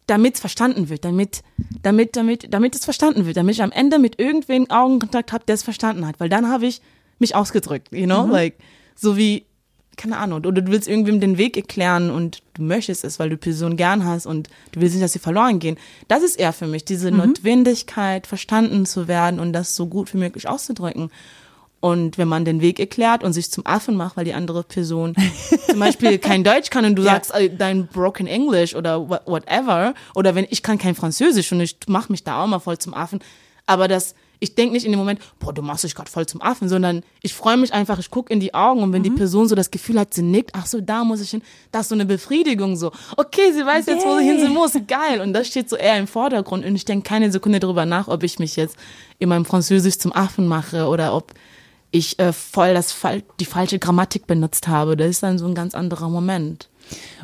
damit 0.07 0.35
es 0.35 0.39
verstanden 0.39 0.89
wird, 0.89 1.05
damit, 1.05 1.41
damit, 1.83 2.15
damit, 2.15 2.53
damit 2.53 2.75
es 2.75 2.83
verstanden 2.83 3.25
wird, 3.25 3.37
damit 3.37 3.55
ich 3.55 3.61
am 3.61 3.71
Ende 3.71 3.99
mit 3.99 4.19
irgendwem 4.19 4.69
Augenkontakt 4.69 5.31
habe, 5.31 5.45
der 5.45 5.55
es 5.55 5.63
verstanden 5.63 6.05
hat, 6.07 6.19
weil 6.19 6.29
dann 6.29 6.49
habe 6.49 6.65
ich 6.65 6.81
mich 7.19 7.35
ausgedrückt, 7.35 7.89
you 7.91 8.05
know, 8.05 8.25
mhm. 8.25 8.31
like, 8.31 8.55
so 8.95 9.17
wie 9.17 9.45
keine 9.99 10.17
Ahnung, 10.17 10.39
oder 10.45 10.61
du 10.61 10.71
willst 10.71 10.87
irgendwem 10.87 11.19
den 11.19 11.37
Weg 11.37 11.57
erklären 11.57 12.09
und 12.09 12.41
du 12.53 12.63
möchtest 12.63 13.03
es, 13.03 13.19
weil 13.19 13.29
du 13.29 13.35
die 13.35 13.41
Person 13.41 13.75
gern 13.75 14.05
hast 14.05 14.25
und 14.25 14.47
du 14.71 14.79
willst 14.79 14.95
nicht, 14.95 15.03
dass 15.03 15.11
sie 15.11 15.19
verloren 15.19 15.59
gehen. 15.59 15.77
Das 16.07 16.23
ist 16.23 16.39
eher 16.39 16.53
für 16.53 16.67
mich, 16.67 16.85
diese 16.85 17.11
mhm. 17.11 17.17
Notwendigkeit, 17.17 18.25
verstanden 18.25 18.85
zu 18.85 19.07
werden 19.09 19.39
und 19.39 19.51
das 19.51 19.75
so 19.75 19.87
gut 19.87 20.13
wie 20.13 20.17
möglich 20.17 20.47
auszudrücken. 20.47 21.11
Und 21.81 22.17
wenn 22.17 22.27
man 22.27 22.45
den 22.45 22.61
Weg 22.61 22.79
erklärt 22.79 23.23
und 23.23 23.33
sich 23.33 23.51
zum 23.51 23.65
Affen 23.65 23.95
macht, 23.95 24.15
weil 24.17 24.25
die 24.25 24.33
andere 24.33 24.63
Person 24.63 25.15
zum 25.69 25.79
Beispiel 25.79 26.17
kein 26.19 26.43
Deutsch 26.43 26.69
kann 26.69 26.85
und 26.85 26.95
du 26.95 27.03
ja. 27.03 27.11
sagst 27.11 27.33
äh, 27.33 27.49
dein 27.49 27.87
broken 27.87 28.27
English 28.27 28.75
oder 28.75 29.09
whatever, 29.09 29.93
oder 30.15 30.33
wenn 30.33 30.47
ich 30.49 30.63
kann 30.63 30.77
kein 30.77 30.95
Französisch 30.95 31.51
und 31.51 31.59
ich 31.59 31.77
mach 31.87 32.09
mich 32.09 32.23
da 32.23 32.41
auch 32.41 32.47
mal 32.47 32.59
voll 32.59 32.77
zum 32.77 32.93
Affen, 32.93 33.19
aber 33.65 33.87
das 33.87 34.15
ich 34.39 34.55
denke 34.55 34.73
nicht 34.73 34.85
in 34.85 34.91
dem 34.91 34.99
Moment, 34.99 35.19
boah, 35.39 35.53
du 35.53 35.61
machst 35.61 35.83
dich 35.83 35.95
gerade 35.95 36.09
voll 36.09 36.25
zum 36.25 36.41
Affen, 36.41 36.69
sondern 36.69 37.03
ich 37.21 37.33
freue 37.33 37.57
mich 37.57 37.73
einfach, 37.73 37.99
ich 37.99 38.09
gucke 38.09 38.31
in 38.31 38.39
die 38.39 38.53
Augen 38.53 38.81
und 38.81 38.93
wenn 38.93 39.01
mhm. 39.01 39.03
die 39.03 39.11
Person 39.11 39.47
so 39.47 39.55
das 39.55 39.69
Gefühl 39.69 39.99
hat, 39.99 40.13
sie 40.13 40.21
nickt, 40.21 40.51
ach 40.53 40.65
so, 40.65 40.79
da 40.79 41.03
muss 41.03 41.21
ich 41.21 41.31
hin, 41.31 41.41
das 41.71 41.83
ist 41.83 41.89
so 41.89 41.95
eine 41.95 42.05
Befriedigung 42.05 42.75
so. 42.75 42.91
Okay, 43.17 43.51
sie 43.51 43.65
weiß 43.65 43.87
jetzt, 43.87 44.05
wo 44.05 44.17
sie 44.17 44.25
hin 44.25 44.53
muss, 44.53 44.73
geil. 44.87 45.21
Und 45.21 45.33
das 45.33 45.47
steht 45.47 45.69
so 45.69 45.75
eher 45.75 45.97
im 45.97 46.07
Vordergrund 46.07 46.65
und 46.65 46.75
ich 46.75 46.85
denke 46.85 47.07
keine 47.07 47.31
Sekunde 47.31 47.59
darüber 47.59 47.85
nach, 47.85 48.07
ob 48.07 48.23
ich 48.23 48.39
mich 48.39 48.55
jetzt 48.55 48.77
in 49.19 49.29
meinem 49.29 49.45
Französisch 49.45 49.99
zum 49.99 50.13
Affen 50.13 50.47
mache 50.47 50.87
oder 50.87 51.13
ob 51.13 51.33
ich 51.91 52.19
äh, 52.19 52.31
voll 52.31 52.73
das 52.73 52.95
die 53.39 53.45
falsche 53.45 53.79
Grammatik 53.79 54.27
benutzt 54.27 54.67
habe. 54.67 54.95
Das 54.95 55.09
ist 55.09 55.23
dann 55.23 55.39
so 55.39 55.47
ein 55.47 55.55
ganz 55.55 55.75
anderer 55.75 56.07
Moment. 56.07 56.69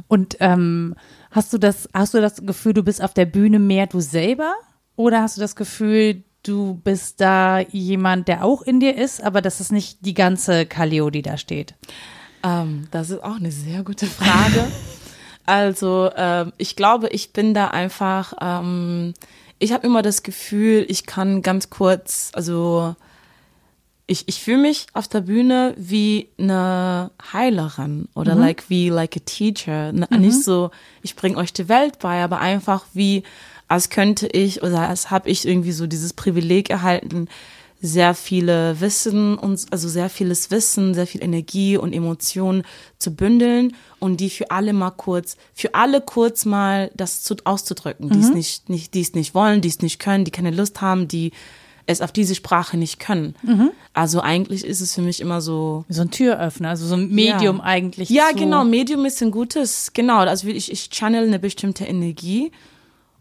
Und 0.08 0.38
ähm, 0.40 0.96
hast 1.32 1.54
du 1.54 1.58
das, 1.58 1.88
hast 1.94 2.14
du 2.14 2.22
das 2.22 2.46
Gefühl, 2.46 2.74
du 2.74 2.84
bist 2.84 3.02
auf 3.02 3.14
der 3.14 3.26
Bühne 3.26 3.60
mehr 3.60 3.88
du 3.88 4.00
selber? 4.00 4.54
Oder 4.96 5.22
hast 5.22 5.38
du 5.38 5.42
das 5.42 5.56
Gefühl, 5.56 6.24
du 6.48 6.80
bist 6.84 7.22
da 7.22 7.60
jemand, 7.60 8.28
der 8.28 8.44
auch 8.44 8.62
in 8.62 8.80
dir 8.80 8.96
ist, 8.96 9.24
aber 9.24 9.42
das 9.42 9.60
ist 9.60 9.72
nicht 9.72 10.06
die 10.06 10.14
ganze 10.14 10.66
Kaleo, 10.66 11.10
die 11.10 11.22
da 11.22 11.38
steht? 11.38 11.74
Ähm, 12.44 12.88
das 12.92 13.10
ist 13.10 13.24
auch 13.24 13.38
eine 13.38 13.52
sehr 13.52 13.84
gute 13.84 14.06
Frage. 14.06 14.68
also 15.46 16.12
ähm, 16.16 16.54
ich 16.58 16.76
glaube, 16.76 17.10
ich 17.10 17.34
bin 17.34 17.54
da 17.54 17.68
einfach, 17.68 18.34
ähm, 18.40 19.14
ich 19.60 19.74
habe 19.74 19.88
immer 19.88 20.02
das 20.02 20.24
Gefühl, 20.24 20.86
ich 20.88 21.06
kann 21.06 21.42
ganz 21.42 21.70
kurz, 21.70 22.32
also 22.34 22.96
ich, 24.08 24.28
ich 24.28 24.42
fühle 24.42 24.62
mich 24.62 24.86
auf 24.94 25.08
der 25.08 25.22
Bühne 25.22 25.74
wie 25.78 26.30
eine 26.38 27.10
Heilerin 27.34 28.08
oder 28.14 28.36
mhm. 28.36 28.42
like 28.42 28.70
wie 28.70 28.90
like 28.90 29.18
a 29.18 29.22
teacher. 29.26 29.92
Mhm. 29.92 30.06
Nicht 30.20 30.44
so, 30.44 30.70
ich 31.02 31.16
bringe 31.16 31.38
euch 31.38 31.54
die 31.54 31.70
Welt 31.70 32.00
bei, 32.00 32.24
aber 32.24 32.40
einfach 32.40 32.86
wie 32.94 33.24
als 33.68 33.90
könnte 33.90 34.28
ich 34.28 34.64
oder 34.64 34.88
als 34.88 35.12
habe 35.12 35.30
ich 35.30 35.48
irgendwie 35.48 35.72
so 35.72 35.88
dieses 35.88 36.14
Privileg 36.14 36.70
erhalten, 36.70 37.28
sehr 37.82 38.16
viele 38.16 38.80
Wissen 38.80 39.38
und 39.38 39.66
also 39.72 39.88
sehr 39.88 40.10
vieles 40.10 40.50
Wissen, 40.50 40.94
sehr 40.94 41.08
viel 41.08 41.24
Energie 41.24 41.78
und 41.78 41.94
Emotionen 41.94 42.64
zu 42.98 43.16
bündeln 43.16 43.76
und 44.00 44.20
die 44.20 44.30
für 44.30 44.50
alle 44.52 44.74
mal 44.74 44.92
kurz, 44.92 45.38
für 45.54 45.76
alle 45.76 46.02
kurz 46.02 46.46
mal 46.46 46.90
das 46.96 47.22
zu, 47.24 47.36
auszudrücken, 47.44 48.08
mhm. 48.08 48.14
die 48.14 48.20
es 48.20 48.34
nicht, 48.34 48.70
nicht, 48.70 48.94
die 48.94 49.02
es 49.02 49.14
nicht 49.14 49.36
wollen, 49.36 49.62
die 49.62 49.70
es 49.70 49.82
nicht 49.82 50.00
können, 50.00 50.26
die 50.26 50.32
keine 50.32 50.52
Lust 50.52 50.82
haben, 50.82 51.08
die 51.08 51.32
es 51.88 52.02
auf 52.02 52.12
diese 52.12 52.34
Sprache 52.34 52.78
nicht 52.78 53.00
können. 53.00 53.36
Mhm. 53.44 53.72
Also 53.94 54.20
eigentlich 54.22 54.66
ist 54.66 54.82
es 54.82 54.96
für 54.96 55.02
mich 55.02 55.22
immer 55.22 55.42
so. 55.42 55.86
So 55.88 56.02
ein 56.02 56.10
Türöffner, 56.10 56.70
also 56.70 56.88
so 56.88 56.96
ein 56.96 57.10
Medium 57.12 57.58
ja. 57.58 57.64
eigentlich. 57.64 58.10
Ja, 58.10 58.32
genau, 58.32 58.64
Medium 58.64 59.06
ist 59.06 59.22
ein 59.22 59.30
gutes, 59.30 59.92
genau, 59.94 60.20
also 60.20 60.48
ich, 60.48 60.72
ich 60.72 60.90
channel 60.90 61.28
eine 61.28 61.38
bestimmte 61.38 61.86
Energie 61.86 62.52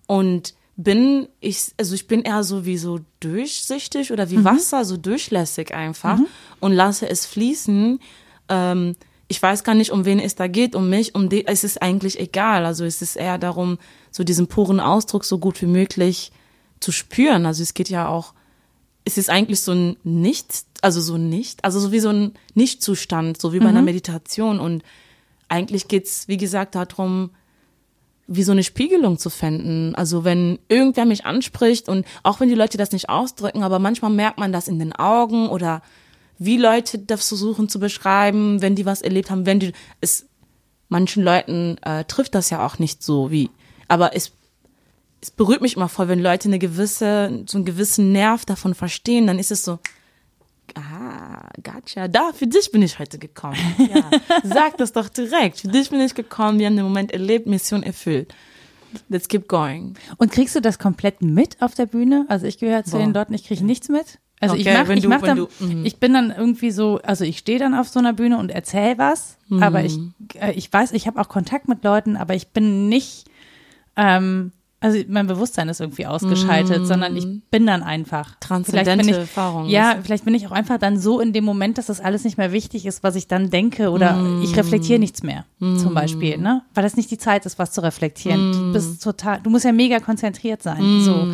und 0.07 0.55
bin 0.77 1.29
ich, 1.41 1.73
also 1.79 1.95
ich 1.95 2.07
bin 2.07 2.23
eher 2.23 2.43
so 2.43 2.65
wie 2.65 2.79
so 2.79 3.01
durchsichtig 3.21 4.11
oder 4.13 4.31
wie 4.31 4.39
mhm. 4.39 4.45
Wasser, 4.45 4.85
so 4.85 4.97
durchlässig 4.97 5.73
einfach 5.73 6.19
mhm. 6.19 6.27
und 6.61 6.73
lasse 6.73 7.09
es 7.09 7.27
fließen. 7.27 8.01
Ähm, 8.49 8.97
ich 9.29 9.41
weiß 9.41 9.65
gar 9.65 9.75
nicht, 9.75 9.93
um 9.93 10.05
wen 10.05 10.19
es 10.19 10.35
da 10.35 10.49
geht, 10.49 10.75
um 10.75 10.91
mich, 10.91 11.15
um 11.15 11.29
die, 11.29 11.47
es 11.47 11.65
ist 11.65 11.81
eigentlich 11.81 12.19
egal. 12.19 12.67
Also 12.67 12.85
es 12.85 13.03
ist 13.03 13.17
eher 13.17 13.39
darum, 13.39 13.79
so 14.11 14.25
diesen 14.25 14.49
puren 14.49 14.81
Ausdruck 14.81 15.25
so 15.25 15.39
gut 15.39 15.63
wie 15.63 15.67
möglich 15.67 16.33
zu 16.81 16.93
spüren. 16.93 17.47
Also 17.47 17.63
es 17.63 17.75
geht 17.75 17.89
ja 17.89 18.09
auch, 18.09 18.35
es 19.05 19.17
ist 19.17 19.31
eigentlich 19.31 19.61
so 19.61 19.73
ein 19.73 19.97
Nichts, 20.03 20.67
also 20.83 21.01
so 21.01 21.17
nicht, 21.17 21.65
also 21.65 21.79
so 21.79 21.93
wie 21.93 22.01
so 22.01 22.11
ein 22.11 22.33
Nichtzustand, 22.55 23.41
so 23.41 23.53
wie 23.53 23.59
bei 23.59 23.65
mhm. 23.65 23.71
einer 23.71 23.83
Meditation. 23.83 24.61
Und 24.61 24.83
eigentlich 25.49 25.89
geht's, 25.89 26.29
wie 26.29 26.37
gesagt, 26.37 26.75
darum, 26.75 27.31
wie 28.27 28.43
so 28.43 28.53
eine 28.53 28.65
Spiegelung 28.65 29.19
zu 29.19 29.31
finden. 29.31 29.95
Also 29.95 30.25
wenn 30.25 30.59
irgendwer 30.69 31.05
mich 31.05 31.27
anspricht 31.27 31.89
und 31.89 32.07
auch 32.23 32.41
wenn 32.41 32.49
die 32.49 32.55
Leute 32.55 32.79
das 32.79 32.93
nicht 32.93 33.09
ausdrücken, 33.09 33.63
aber 33.63 33.79
manchmal 33.79 34.11
merkt 34.11 34.39
man 34.39 34.53
das 34.53 34.69
in 34.69 34.79
den 34.79 34.93
Augen 34.93 35.49
oder 35.49 35.83
wie 36.39 36.57
Leute 36.57 36.99
das 36.99 37.29
versuchen 37.29 37.69
zu 37.69 37.79
beschreiben, 37.79 38.61
wenn 38.63 38.75
die 38.75 38.87
was 38.87 39.03
erlebt 39.03 39.31
haben, 39.31 39.47
wenn 39.47 39.61
die 39.61 39.73
es 40.01 40.27
manchen 40.89 41.23
Leuten 41.23 41.77
äh, 41.83 42.05
trifft 42.05 42.35
das 42.35 42.51
ja 42.51 42.65
auch 42.65 42.79
nicht 42.79 43.03
so 43.03 43.31
wie, 43.31 43.51
aber 43.89 44.17
es 44.17 44.33
es 45.21 45.31
berührt 45.31 45.63
mich 45.63 45.77
immer 45.77 45.89
voll, 45.89 46.09
wenn 46.09 46.21
Leute 46.21 46.49
eine 46.49 46.59
gewisse 46.59 47.45
so 47.47 47.57
einen 47.57 47.65
gewissen 47.65 48.13
Nerv 48.13 48.45
davon 48.45 48.75
verstehen, 48.75 49.27
dann 49.27 49.39
ist 49.39 49.51
es 49.51 49.65
so 49.65 49.79
Ah, 50.75 51.49
gotcha. 51.63 52.09
Da, 52.09 52.33
für 52.33 52.47
dich 52.47 52.71
bin 52.71 52.83
ich 52.83 52.99
heute 52.99 53.19
gekommen. 53.19 53.57
Ja. 53.79 54.11
Sag 54.43 54.77
das 54.79 54.93
doch 54.93 55.09
direkt. 55.09 55.61
Für 55.61 55.69
dich 55.69 55.91
bin 55.91 56.01
ich 56.01 56.15
gekommen. 56.15 56.59
Wir 56.59 56.67
haben 56.67 56.77
den 56.77 56.85
Moment 56.85 57.13
erlebt, 57.13 57.47
Mission 57.47 57.83
erfüllt. 57.83 58.35
Let's 59.09 59.29
keep 59.29 59.49
going. 59.49 59.95
Und 60.17 60.33
kriegst 60.33 60.57
du 60.57 60.61
das 60.61 60.79
komplett 60.79 61.23
mit 61.23 61.61
auf 61.61 61.75
der 61.75 61.87
Bühne? 61.87 62.27
Also 62.29 62.47
ich 62.47 62.59
gehöre 62.59 62.85
zu 62.85 62.93
Boah. 62.93 62.99
den 62.99 63.13
dort, 63.13 63.31
ich 63.31 63.45
kriege 63.45 63.65
nichts 63.65 63.89
mit. 63.89 64.19
Also 64.41 64.55
okay, 64.55 64.63
ich 64.63 64.75
mach, 64.75 64.89
ich 64.89 65.03
du, 65.03 65.09
mach 65.09 65.23
dann, 65.23 65.37
du, 65.37 65.49
mm. 65.61 65.87
ich 65.87 65.99
bin 65.99 66.13
dann 66.13 66.31
irgendwie 66.31 66.71
so, 66.71 67.01
also 67.03 67.25
ich 67.25 67.39
stehe 67.39 67.59
dann 67.59 67.75
auf 67.75 67.89
so 67.89 67.99
einer 67.99 68.13
Bühne 68.13 68.39
und 68.39 68.51
erzähle 68.51 68.99
was, 68.99 69.39
mm. 69.49 69.63
aber 69.63 69.85
ich, 69.85 69.99
äh, 70.35 70.53
ich 70.53 70.73
weiß, 70.73 70.93
ich 70.93 71.07
habe 71.07 71.21
auch 71.21 71.29
Kontakt 71.29 71.69
mit 71.69 71.83
Leuten, 71.85 72.17
aber 72.17 72.35
ich 72.35 72.49
bin 72.49 72.89
nicht, 72.89 73.27
ähm, 73.97 74.53
also 74.85 74.99
mein 75.09 75.27
Bewusstsein 75.27 75.71
ist 75.71 75.81
irgendwie 75.81 76.05
ausgeschaltet, 76.05 76.83
mm. 76.83 76.85
sondern 76.85 77.17
ich 77.17 77.27
bin 77.51 77.67
dann 77.67 77.83
einfach. 77.83 78.35
Transzendente 78.39 79.17
Erfahrung. 79.17 79.67
Ja, 79.67 79.97
vielleicht 80.03 80.27
bin 80.27 80.35
ich 80.35 80.47
auch 80.47 80.53
einfach 80.53 80.79
dann 80.79 80.99
so 80.99 81.21
in 81.21 81.33
dem 81.33 81.43
Moment, 81.43 81.79
dass 81.79 81.87
das 81.87 82.01
alles 82.01 82.25
nicht 82.25 82.37
mehr 82.37 82.53
wichtig 82.53 82.85
ist, 82.85 83.03
was 83.03 83.15
ich 83.17 83.27
dann 83.27 83.49
denke 83.49 83.91
oder 83.91 84.13
mm. 84.13 84.43
ich 84.43 84.55
reflektiere 84.59 84.99
nichts 84.99 85.23
mehr, 85.23 85.47
mm. 85.59 85.79
zum 85.79 85.95
Beispiel, 85.95 86.37
ne? 86.37 86.65
Weil 86.75 86.85
das 86.85 86.99
nicht 86.99 87.11
die 87.11 87.17
Zeit 87.17 87.47
ist, 87.47 87.59
was 87.59 87.73
zu 87.73 87.83
reflektieren. 87.83 88.53
Du 88.53 88.73
bist 88.75 89.03
total, 89.03 89.41
du 89.43 89.49
musst 89.49 89.65
ja 89.65 89.73
mega 89.73 90.01
konzentriert 90.01 90.63
sein, 90.63 91.01
so. 91.01 91.27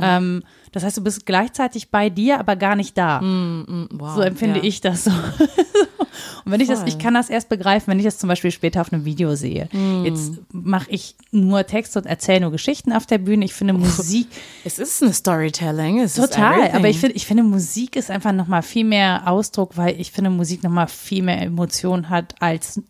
Ähm, 0.00 0.42
das 0.74 0.82
heißt, 0.82 0.96
du 0.96 1.04
bist 1.04 1.24
gleichzeitig 1.24 1.90
bei 1.90 2.10
dir, 2.10 2.40
aber 2.40 2.56
gar 2.56 2.74
nicht 2.74 2.98
da. 2.98 3.20
Wow, 3.22 4.16
so 4.16 4.22
empfinde 4.22 4.58
ja. 4.58 4.64
ich 4.64 4.80
das 4.80 5.04
so. 5.04 5.12
Und 6.44 6.52
wenn 6.52 6.60
Voll. 6.60 6.62
ich 6.62 6.68
das, 6.68 6.86
ich 6.86 6.98
kann 6.98 7.14
das 7.14 7.30
erst 7.30 7.48
begreifen, 7.48 7.88
wenn 7.88 7.98
ich 7.98 8.04
das 8.04 8.18
zum 8.18 8.28
Beispiel 8.28 8.50
später 8.50 8.80
auf 8.80 8.92
einem 8.92 9.04
Video 9.04 9.36
sehe. 9.36 9.68
Mm. 9.72 10.04
Jetzt 10.04 10.32
mache 10.52 10.90
ich 10.90 11.14
nur 11.30 11.64
Text 11.66 11.96
und 11.96 12.06
erzähle 12.06 12.42
nur 12.42 12.50
Geschichten 12.50 12.92
auf 12.92 13.06
der 13.06 13.18
Bühne. 13.18 13.44
Ich 13.44 13.54
finde 13.54 13.72
Musik. 13.72 14.26
Es 14.64 14.78
ist 14.78 15.02
eine 15.02 15.12
Storytelling. 15.12 16.00
Es 16.00 16.14
total. 16.14 16.72
aber 16.72 16.88
ich 16.88 16.98
finde, 16.98 17.16
ich 17.16 17.26
finde 17.26 17.44
Musik 17.44 17.96
ist 17.96 18.10
einfach 18.10 18.32
nochmal 18.32 18.62
viel 18.62 18.84
mehr 18.84 19.28
Ausdruck, 19.28 19.76
weil 19.76 20.00
ich 20.00 20.10
finde 20.10 20.30
Musik 20.30 20.62
nochmal 20.64 20.88
viel 20.88 21.22
mehr 21.22 21.40
Emotion 21.40 22.10
hat 22.10 22.34
als 22.40 22.80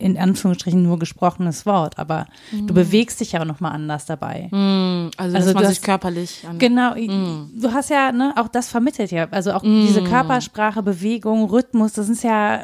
in 0.00 0.16
Anführungsstrichen 0.16 0.80
nur 0.80 0.98
gesprochenes 1.00 1.66
Wort, 1.66 1.98
aber 1.98 2.26
mm. 2.52 2.68
du 2.68 2.74
bewegst 2.74 3.18
dich 3.18 3.32
ja 3.32 3.40
auch 3.40 3.44
nochmal 3.44 3.72
anders 3.72 4.06
dabei. 4.06 4.48
Mm. 4.52 5.10
Also, 5.16 5.36
also 5.36 5.52
man 5.54 5.66
sich 5.66 5.82
körperlich 5.82 6.46
an 6.48 6.58
Genau, 6.60 6.94
mm. 6.94 7.60
du 7.60 7.72
hast 7.72 7.90
ja, 7.90 8.12
ne, 8.12 8.32
auch 8.36 8.46
das 8.46 8.68
vermittelt 8.68 9.10
ja, 9.10 9.26
also 9.32 9.52
auch 9.52 9.62
diese 9.62 10.04
Körpersprache, 10.04 10.84
Bewegung, 10.84 11.50
Rhythmus, 11.50 11.94
das 11.94 12.08
ist 12.08 12.22
ja 12.22 12.60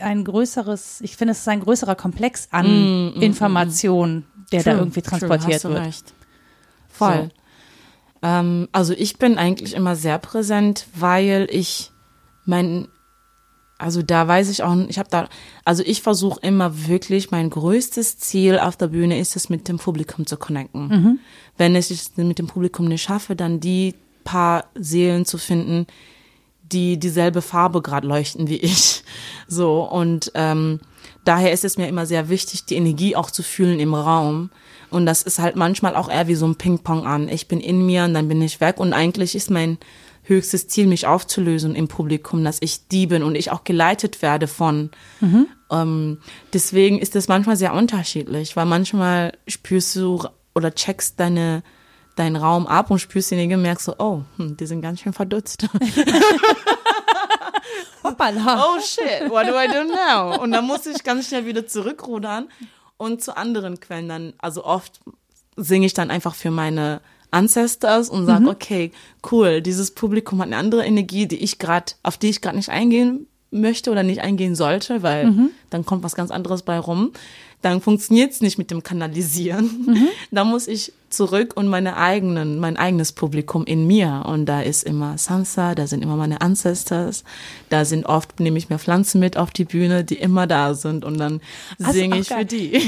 ein 0.00 0.24
größeres, 0.24 1.00
ich 1.00 1.16
finde, 1.16 1.32
es 1.32 1.38
ist 1.38 1.48
ein 1.48 1.60
größerer 1.60 1.94
Komplex 1.94 2.48
an 2.50 3.14
Informationen, 3.14 4.26
der 4.52 4.62
True. 4.62 4.72
da 4.72 4.78
irgendwie 4.78 5.02
transportiert 5.02 5.62
True, 5.62 5.72
wird. 5.72 5.86
Recht. 5.86 6.12
Voll. 6.90 7.30
So. 7.30 8.28
Ähm, 8.28 8.68
also 8.72 8.92
ich 8.92 9.18
bin 9.18 9.38
eigentlich 9.38 9.74
immer 9.74 9.96
sehr 9.96 10.18
präsent, 10.18 10.86
weil 10.94 11.48
ich 11.50 11.90
mein 12.44 12.88
also 13.78 14.02
da 14.02 14.26
weiß 14.26 14.48
ich 14.48 14.62
auch, 14.62 14.74
ich 14.88 14.98
habe 14.98 15.10
da, 15.10 15.28
also 15.64 15.82
ich 15.84 16.02
versuche 16.02 16.40
immer 16.40 16.86
wirklich, 16.88 17.30
mein 17.30 17.50
größtes 17.50 18.18
Ziel 18.18 18.58
auf 18.58 18.76
der 18.76 18.88
Bühne 18.88 19.18
ist 19.18 19.36
es, 19.36 19.48
mit 19.48 19.68
dem 19.68 19.78
Publikum 19.78 20.26
zu 20.26 20.36
connecten. 20.36 20.88
Mhm. 20.88 21.18
Wenn 21.56 21.74
ich 21.74 21.90
es 21.90 22.16
mit 22.16 22.38
dem 22.38 22.46
Publikum 22.46 22.86
nicht 22.86 23.02
schaffe, 23.02 23.36
dann 23.36 23.60
die 23.60 23.94
paar 24.24 24.64
Seelen 24.74 25.26
zu 25.26 25.38
finden, 25.38 25.86
die 26.62 26.98
dieselbe 26.98 27.42
Farbe 27.42 27.82
gerade 27.82 28.06
leuchten 28.06 28.48
wie 28.48 28.56
ich. 28.56 29.02
So 29.48 29.84
und 29.84 30.32
ähm, 30.34 30.80
daher 31.24 31.52
ist 31.52 31.64
es 31.64 31.78
mir 31.78 31.86
immer 31.86 32.04
sehr 32.04 32.28
wichtig, 32.28 32.64
die 32.64 32.74
Energie 32.74 33.14
auch 33.14 33.30
zu 33.30 33.44
fühlen 33.44 33.78
im 33.78 33.94
Raum. 33.94 34.50
Und 34.90 35.06
das 35.06 35.22
ist 35.22 35.38
halt 35.38 35.54
manchmal 35.54 35.94
auch 35.94 36.08
eher 36.08 36.26
wie 36.26 36.34
so 36.34 36.46
ein 36.46 36.56
Ping-Pong 36.56 37.06
an. 37.06 37.28
Ich 37.28 37.46
bin 37.46 37.60
in 37.60 37.86
mir 37.86 38.02
und 38.02 38.14
dann 38.14 38.26
bin 38.26 38.42
ich 38.42 38.60
weg. 38.60 38.80
Und 38.80 38.92
eigentlich 38.92 39.36
ist 39.36 39.50
mein 39.50 39.78
höchstes 40.28 40.68
Ziel, 40.68 40.86
mich 40.86 41.06
aufzulösen 41.06 41.74
im 41.74 41.88
Publikum, 41.88 42.44
dass 42.44 42.58
ich 42.60 42.88
die 42.88 43.06
bin 43.06 43.22
und 43.22 43.34
ich 43.34 43.50
auch 43.50 43.64
geleitet 43.64 44.22
werde 44.22 44.48
von. 44.48 44.90
Mhm. 45.20 45.46
Ähm, 45.70 46.18
deswegen 46.52 46.98
ist 46.98 47.14
das 47.14 47.28
manchmal 47.28 47.56
sehr 47.56 47.74
unterschiedlich, 47.74 48.56
weil 48.56 48.66
manchmal 48.66 49.32
spürst 49.46 49.96
du 49.96 50.24
oder 50.54 50.74
checkst 50.74 51.18
deine 51.20 51.62
deinen 52.16 52.36
Raum 52.36 52.66
ab 52.66 52.90
und 52.90 52.98
spürst 52.98 53.30
den 53.30 53.52
und 53.52 53.62
merkst 53.62 53.84
so, 53.84 53.94
oh, 53.98 54.22
hm, 54.38 54.56
die 54.56 54.66
sind 54.66 54.80
ganz 54.80 55.00
schön 55.00 55.12
verdutzt. 55.12 55.68
Hoppala. 58.02 58.64
Oh 58.66 58.80
shit, 58.80 59.30
what 59.30 59.46
do 59.46 59.52
I 59.52 59.68
do 59.68 59.84
now? 59.84 60.42
Und 60.42 60.50
dann 60.52 60.66
muss 60.66 60.86
ich 60.86 61.04
ganz 61.04 61.28
schnell 61.28 61.44
wieder 61.46 61.66
zurückrudern 61.66 62.48
und 62.96 63.22
zu 63.22 63.36
anderen 63.36 63.78
Quellen 63.80 64.08
dann, 64.08 64.32
also 64.38 64.64
oft 64.64 65.00
singe 65.56 65.86
ich 65.86 65.94
dann 65.94 66.10
einfach 66.10 66.34
für 66.34 66.50
meine 66.50 67.00
Ancestors 67.30 68.08
und 68.08 68.26
sage, 68.26 68.42
mhm. 68.42 68.48
okay, 68.48 68.92
cool, 69.30 69.60
dieses 69.60 69.90
Publikum 69.90 70.40
hat 70.40 70.46
eine 70.46 70.56
andere 70.56 70.84
Energie, 70.84 71.26
die 71.26 71.36
ich 71.36 71.58
gerade, 71.58 71.92
auf 72.02 72.16
die 72.16 72.28
ich 72.28 72.40
gerade 72.40 72.56
nicht 72.56 72.70
eingehen 72.70 73.26
möchte 73.50 73.90
oder 73.90 74.02
nicht 74.02 74.20
eingehen 74.20 74.54
sollte, 74.54 75.02
weil 75.02 75.26
mhm. 75.26 75.50
dann 75.70 75.84
kommt 75.84 76.02
was 76.02 76.14
ganz 76.14 76.30
anderes 76.30 76.62
bei 76.62 76.78
rum. 76.78 77.12
Dann 77.62 77.80
funktioniert 77.80 78.32
es 78.32 78.40
nicht 78.40 78.58
mit 78.58 78.70
dem 78.70 78.82
Kanalisieren. 78.82 79.84
Mhm. 79.86 80.08
Da 80.30 80.44
muss 80.44 80.68
ich 80.68 80.92
zurück 81.16 81.52
und 81.56 81.68
meine 81.68 81.96
eigenen, 81.96 82.58
mein 82.58 82.76
eigenes 82.76 83.12
Publikum 83.12 83.64
in 83.64 83.86
mir. 83.86 84.24
Und 84.26 84.46
da 84.46 84.60
ist 84.60 84.84
immer 84.84 85.18
Sansa, 85.18 85.74
da 85.74 85.86
sind 85.86 86.02
immer 86.02 86.16
meine 86.16 86.40
Ancestors, 86.40 87.24
da 87.68 87.84
sind 87.84 88.06
oft, 88.06 88.38
nehme 88.40 88.58
ich 88.58 88.68
mir 88.68 88.78
Pflanzen 88.78 89.20
mit 89.20 89.36
auf 89.36 89.50
die 89.50 89.64
Bühne, 89.64 90.04
die 90.04 90.16
immer 90.16 90.46
da 90.46 90.74
sind 90.74 91.04
und 91.04 91.18
dann 91.18 91.40
singe 91.78 92.18
ich 92.18 92.28
geil. 92.28 92.38
für 92.40 92.44
die. 92.44 92.80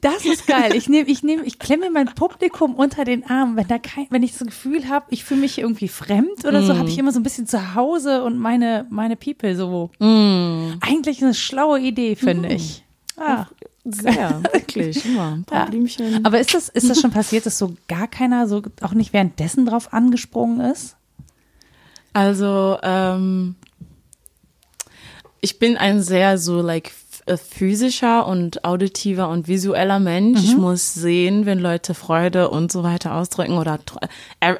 Das 0.00 0.24
ist 0.24 0.46
geil. 0.46 0.74
Ich 0.74 0.88
nehme, 0.88 1.10
ich 1.10 1.22
nehme, 1.22 1.44
ich 1.44 1.58
klemme 1.58 1.90
mein 1.90 2.06
Publikum 2.06 2.74
unter 2.74 3.04
den 3.04 3.28
Arm. 3.28 3.56
Wenn 3.56 3.68
da 3.68 3.78
kein, 3.78 4.06
wenn 4.08 4.22
ich 4.22 4.32
das 4.32 4.46
Gefühl 4.46 4.88
habe, 4.88 5.04
ich 5.10 5.24
fühle 5.24 5.40
mich 5.40 5.58
irgendwie 5.58 5.88
fremd 5.88 6.46
oder 6.46 6.62
mm. 6.62 6.66
so, 6.66 6.78
habe 6.78 6.88
ich 6.88 6.96
immer 6.96 7.12
so 7.12 7.20
ein 7.20 7.22
bisschen 7.22 7.46
zu 7.46 7.74
Hause 7.74 8.24
und 8.24 8.38
meine, 8.38 8.86
meine 8.88 9.16
People 9.16 9.54
so. 9.54 9.90
Mm. 9.98 10.78
Eigentlich 10.80 11.22
eine 11.22 11.34
schlaue 11.34 11.80
Idee, 11.80 12.16
finde 12.16 12.48
mm. 12.48 12.52
ich. 12.52 12.82
Ah. 13.18 13.46
Sehr, 13.84 14.42
wirklich, 14.52 15.04
immer. 15.06 15.32
Ein 15.32 15.44
paar 15.44 15.72
ja. 15.72 16.20
Aber 16.22 16.38
ist 16.38 16.54
das, 16.54 16.68
ist 16.68 16.90
das 16.90 17.00
schon 17.00 17.10
passiert, 17.10 17.46
dass 17.46 17.58
so 17.58 17.74
gar 17.88 18.08
keiner 18.08 18.46
so 18.46 18.62
auch 18.82 18.92
nicht 18.92 19.12
währenddessen 19.12 19.66
drauf 19.66 19.92
angesprungen 19.92 20.60
ist? 20.60 20.96
Also, 22.12 22.78
ähm, 22.82 23.54
ich 25.40 25.58
bin 25.58 25.76
ein 25.76 26.02
sehr 26.02 26.38
so 26.38 26.60
like 26.60 26.92
äh, 27.26 27.36
physischer 27.36 28.26
und 28.26 28.64
auditiver 28.64 29.28
und 29.28 29.48
visueller 29.48 30.00
Mensch. 30.00 30.40
Mhm. 30.40 30.44
Ich 30.44 30.56
muss 30.56 30.94
sehen, 30.94 31.46
wenn 31.46 31.58
Leute 31.58 31.94
Freude 31.94 32.50
und 32.50 32.72
so 32.72 32.82
weiter 32.82 33.14
ausdrücken 33.14 33.58
oder 33.58 33.78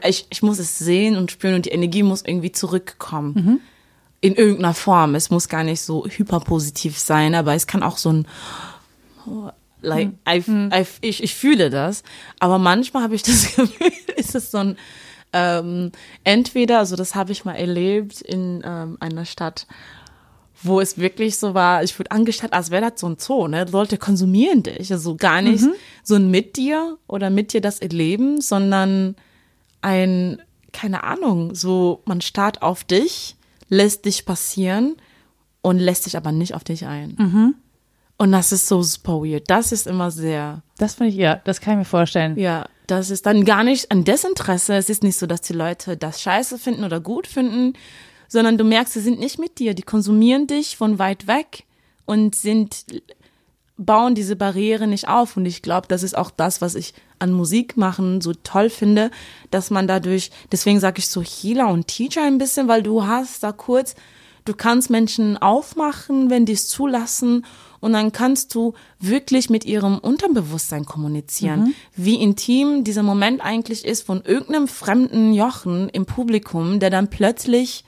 ich, 0.06 0.26
ich 0.30 0.42
muss 0.42 0.58
es 0.58 0.78
sehen 0.78 1.16
und 1.16 1.30
spüren 1.30 1.54
und 1.54 1.66
die 1.66 1.70
Energie 1.70 2.02
muss 2.02 2.22
irgendwie 2.24 2.52
zurückkommen. 2.52 3.34
Mhm. 3.34 3.60
In 4.22 4.34
irgendeiner 4.34 4.74
Form. 4.74 5.14
Es 5.14 5.30
muss 5.30 5.48
gar 5.48 5.64
nicht 5.64 5.80
so 5.80 6.06
hyperpositiv 6.06 6.98
sein, 6.98 7.34
aber 7.34 7.54
es 7.54 7.66
kann 7.66 7.82
auch 7.82 7.96
so 7.96 8.12
ein 8.12 8.26
like, 9.82 10.08
hm. 10.08 10.18
I, 10.28 10.42
hm. 10.42 10.70
I, 10.72 10.84
ich, 11.00 11.22
ich 11.22 11.34
fühle 11.34 11.70
das, 11.70 12.02
aber 12.38 12.58
manchmal 12.58 13.02
habe 13.02 13.14
ich 13.14 13.22
das 13.22 13.42
Gefühl, 13.56 13.92
ist 14.16 14.34
es 14.34 14.50
so 14.50 14.58
ein, 14.58 14.76
ähm, 15.32 15.92
entweder, 16.24 16.78
also 16.78 16.96
das 16.96 17.14
habe 17.14 17.32
ich 17.32 17.44
mal 17.44 17.54
erlebt 17.54 18.20
in 18.20 18.62
ähm, 18.64 18.96
einer 19.00 19.24
Stadt, 19.24 19.66
wo 20.62 20.80
es 20.80 20.98
wirklich 20.98 21.38
so 21.38 21.54
war, 21.54 21.82
ich 21.82 21.98
wurde 21.98 22.10
angestellt, 22.10 22.52
als 22.52 22.70
wäre 22.70 22.90
das 22.90 23.00
so 23.00 23.08
ein 23.08 23.16
Zoo, 23.18 23.48
ne? 23.48 23.64
Leute 23.70 23.96
konsumieren 23.96 24.62
dich, 24.62 24.92
also 24.92 25.16
gar 25.16 25.40
nicht 25.40 25.62
mhm. 25.62 25.72
so 26.02 26.16
ein 26.16 26.30
mit 26.30 26.56
dir 26.56 26.98
oder 27.06 27.30
mit 27.30 27.52
dir 27.52 27.60
das 27.60 27.78
erleben, 27.78 28.40
sondern 28.40 29.16
ein, 29.80 30.42
keine 30.72 31.04
Ahnung, 31.04 31.54
so 31.54 32.02
man 32.04 32.20
starrt 32.20 32.60
auf 32.62 32.84
dich, 32.84 33.36
lässt 33.68 34.04
dich 34.04 34.26
passieren 34.26 34.96
und 35.62 35.78
lässt 35.78 36.06
dich 36.06 36.16
aber 36.16 36.32
nicht 36.32 36.54
auf 36.54 36.64
dich 36.64 36.86
ein. 36.86 37.14
Mhm. 37.18 37.54
Und 38.20 38.32
das 38.32 38.52
ist 38.52 38.68
so 38.68 38.82
super 38.82 39.22
weird. 39.22 39.44
Das 39.48 39.72
ist 39.72 39.86
immer 39.86 40.10
sehr. 40.10 40.62
Das 40.76 40.96
finde 40.96 41.08
ich, 41.08 41.16
ja, 41.16 41.36
das 41.36 41.62
kann 41.62 41.72
ich 41.72 41.78
mir 41.78 41.84
vorstellen. 41.86 42.38
Ja, 42.38 42.66
das 42.86 43.08
ist 43.08 43.24
dann 43.24 43.46
gar 43.46 43.64
nicht 43.64 43.90
ein 43.90 44.04
Desinteresse. 44.04 44.74
Es 44.74 44.90
ist 44.90 45.02
nicht 45.02 45.16
so, 45.16 45.26
dass 45.26 45.40
die 45.40 45.54
Leute 45.54 45.96
das 45.96 46.20
scheiße 46.20 46.58
finden 46.58 46.84
oder 46.84 47.00
gut 47.00 47.26
finden, 47.26 47.72
sondern 48.28 48.58
du 48.58 48.64
merkst, 48.64 48.92
sie 48.92 49.00
sind 49.00 49.20
nicht 49.20 49.38
mit 49.38 49.58
dir. 49.58 49.72
Die 49.72 49.84
konsumieren 49.84 50.46
dich 50.46 50.76
von 50.76 50.98
weit 50.98 51.28
weg 51.28 51.64
und 52.04 52.34
sind, 52.34 52.84
bauen 53.78 54.14
diese 54.14 54.36
Barriere 54.36 54.86
nicht 54.86 55.08
auf. 55.08 55.38
Und 55.38 55.46
ich 55.46 55.62
glaube, 55.62 55.88
das 55.88 56.02
ist 56.02 56.14
auch 56.14 56.30
das, 56.30 56.60
was 56.60 56.74
ich 56.74 56.92
an 57.20 57.32
Musik 57.32 57.78
machen 57.78 58.20
so 58.20 58.34
toll 58.34 58.68
finde, 58.68 59.10
dass 59.50 59.70
man 59.70 59.88
dadurch, 59.88 60.30
deswegen 60.52 60.78
sage 60.78 60.98
ich 60.98 61.08
so 61.08 61.22
Healer 61.22 61.68
und 61.68 61.86
Teacher 61.86 62.24
ein 62.24 62.36
bisschen, 62.36 62.68
weil 62.68 62.82
du 62.82 63.06
hast 63.06 63.42
da 63.42 63.52
kurz, 63.52 63.94
du 64.44 64.52
kannst 64.52 64.90
Menschen 64.90 65.38
aufmachen, 65.38 66.28
wenn 66.28 66.44
die 66.44 66.52
es 66.52 66.68
zulassen 66.68 67.46
und 67.80 67.94
dann 67.94 68.12
kannst 68.12 68.54
du 68.54 68.74
wirklich 68.98 69.50
mit 69.50 69.64
ihrem 69.64 69.98
Unterbewusstsein 69.98 70.84
kommunizieren, 70.84 71.60
mhm. 71.60 71.74
wie 71.96 72.16
intim 72.16 72.84
dieser 72.84 73.02
Moment 73.02 73.40
eigentlich 73.40 73.84
ist 73.84 74.06
von 74.06 74.22
irgendeinem 74.22 74.68
fremden 74.68 75.32
Jochen 75.32 75.88
im 75.88 76.06
Publikum, 76.06 76.78
der 76.78 76.90
dann 76.90 77.08
plötzlich 77.08 77.84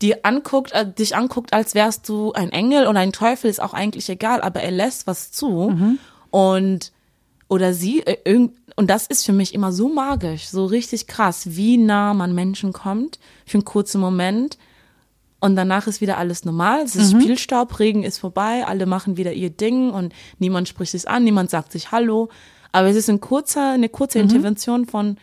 dir 0.00 0.20
anguckt, 0.22 0.72
äh, 0.72 0.90
dich 0.90 1.16
anguckt, 1.16 1.52
als 1.52 1.74
wärst 1.74 2.08
du 2.08 2.32
ein 2.32 2.50
Engel 2.50 2.86
oder 2.86 3.00
ein 3.00 3.12
Teufel, 3.12 3.50
ist 3.50 3.62
auch 3.62 3.74
eigentlich 3.74 4.08
egal, 4.08 4.40
aber 4.42 4.60
er 4.60 4.70
lässt 4.70 5.06
was 5.06 5.32
zu 5.32 5.70
mhm. 5.70 5.98
und 6.30 6.92
oder 7.48 7.74
sie 7.74 8.00
äh, 8.00 8.48
und 8.76 8.90
das 8.90 9.06
ist 9.06 9.24
für 9.24 9.32
mich 9.32 9.54
immer 9.54 9.72
so 9.72 9.88
magisch, 9.88 10.48
so 10.48 10.66
richtig 10.66 11.06
krass, 11.06 11.42
wie 11.50 11.76
nah 11.76 12.12
man 12.12 12.34
Menschen 12.34 12.72
kommt 12.72 13.18
für 13.46 13.58
einen 13.58 13.64
kurzen 13.64 14.00
Moment 14.00 14.58
und 15.44 15.56
danach 15.56 15.86
ist 15.86 16.00
wieder 16.00 16.16
alles 16.16 16.46
normal. 16.46 16.80
Es 16.84 16.96
ist 16.96 17.12
mhm. 17.12 17.20
Spielstaub, 17.20 17.78
Regen 17.78 18.02
ist 18.02 18.16
vorbei, 18.16 18.64
alle 18.66 18.86
machen 18.86 19.18
wieder 19.18 19.34
ihr 19.34 19.50
Ding 19.50 19.90
und 19.90 20.14
niemand 20.38 20.68
spricht 20.68 20.92
sich 20.92 21.06
an, 21.06 21.22
niemand 21.22 21.50
sagt 21.50 21.70
sich 21.70 21.92
Hallo. 21.92 22.30
Aber 22.72 22.88
es 22.88 22.96
ist 22.96 23.10
ein 23.10 23.20
kurzer, 23.20 23.72
eine 23.72 23.90
kurze 23.90 24.16
mhm. 24.16 24.24
Intervention 24.24 24.86
von, 24.86 25.18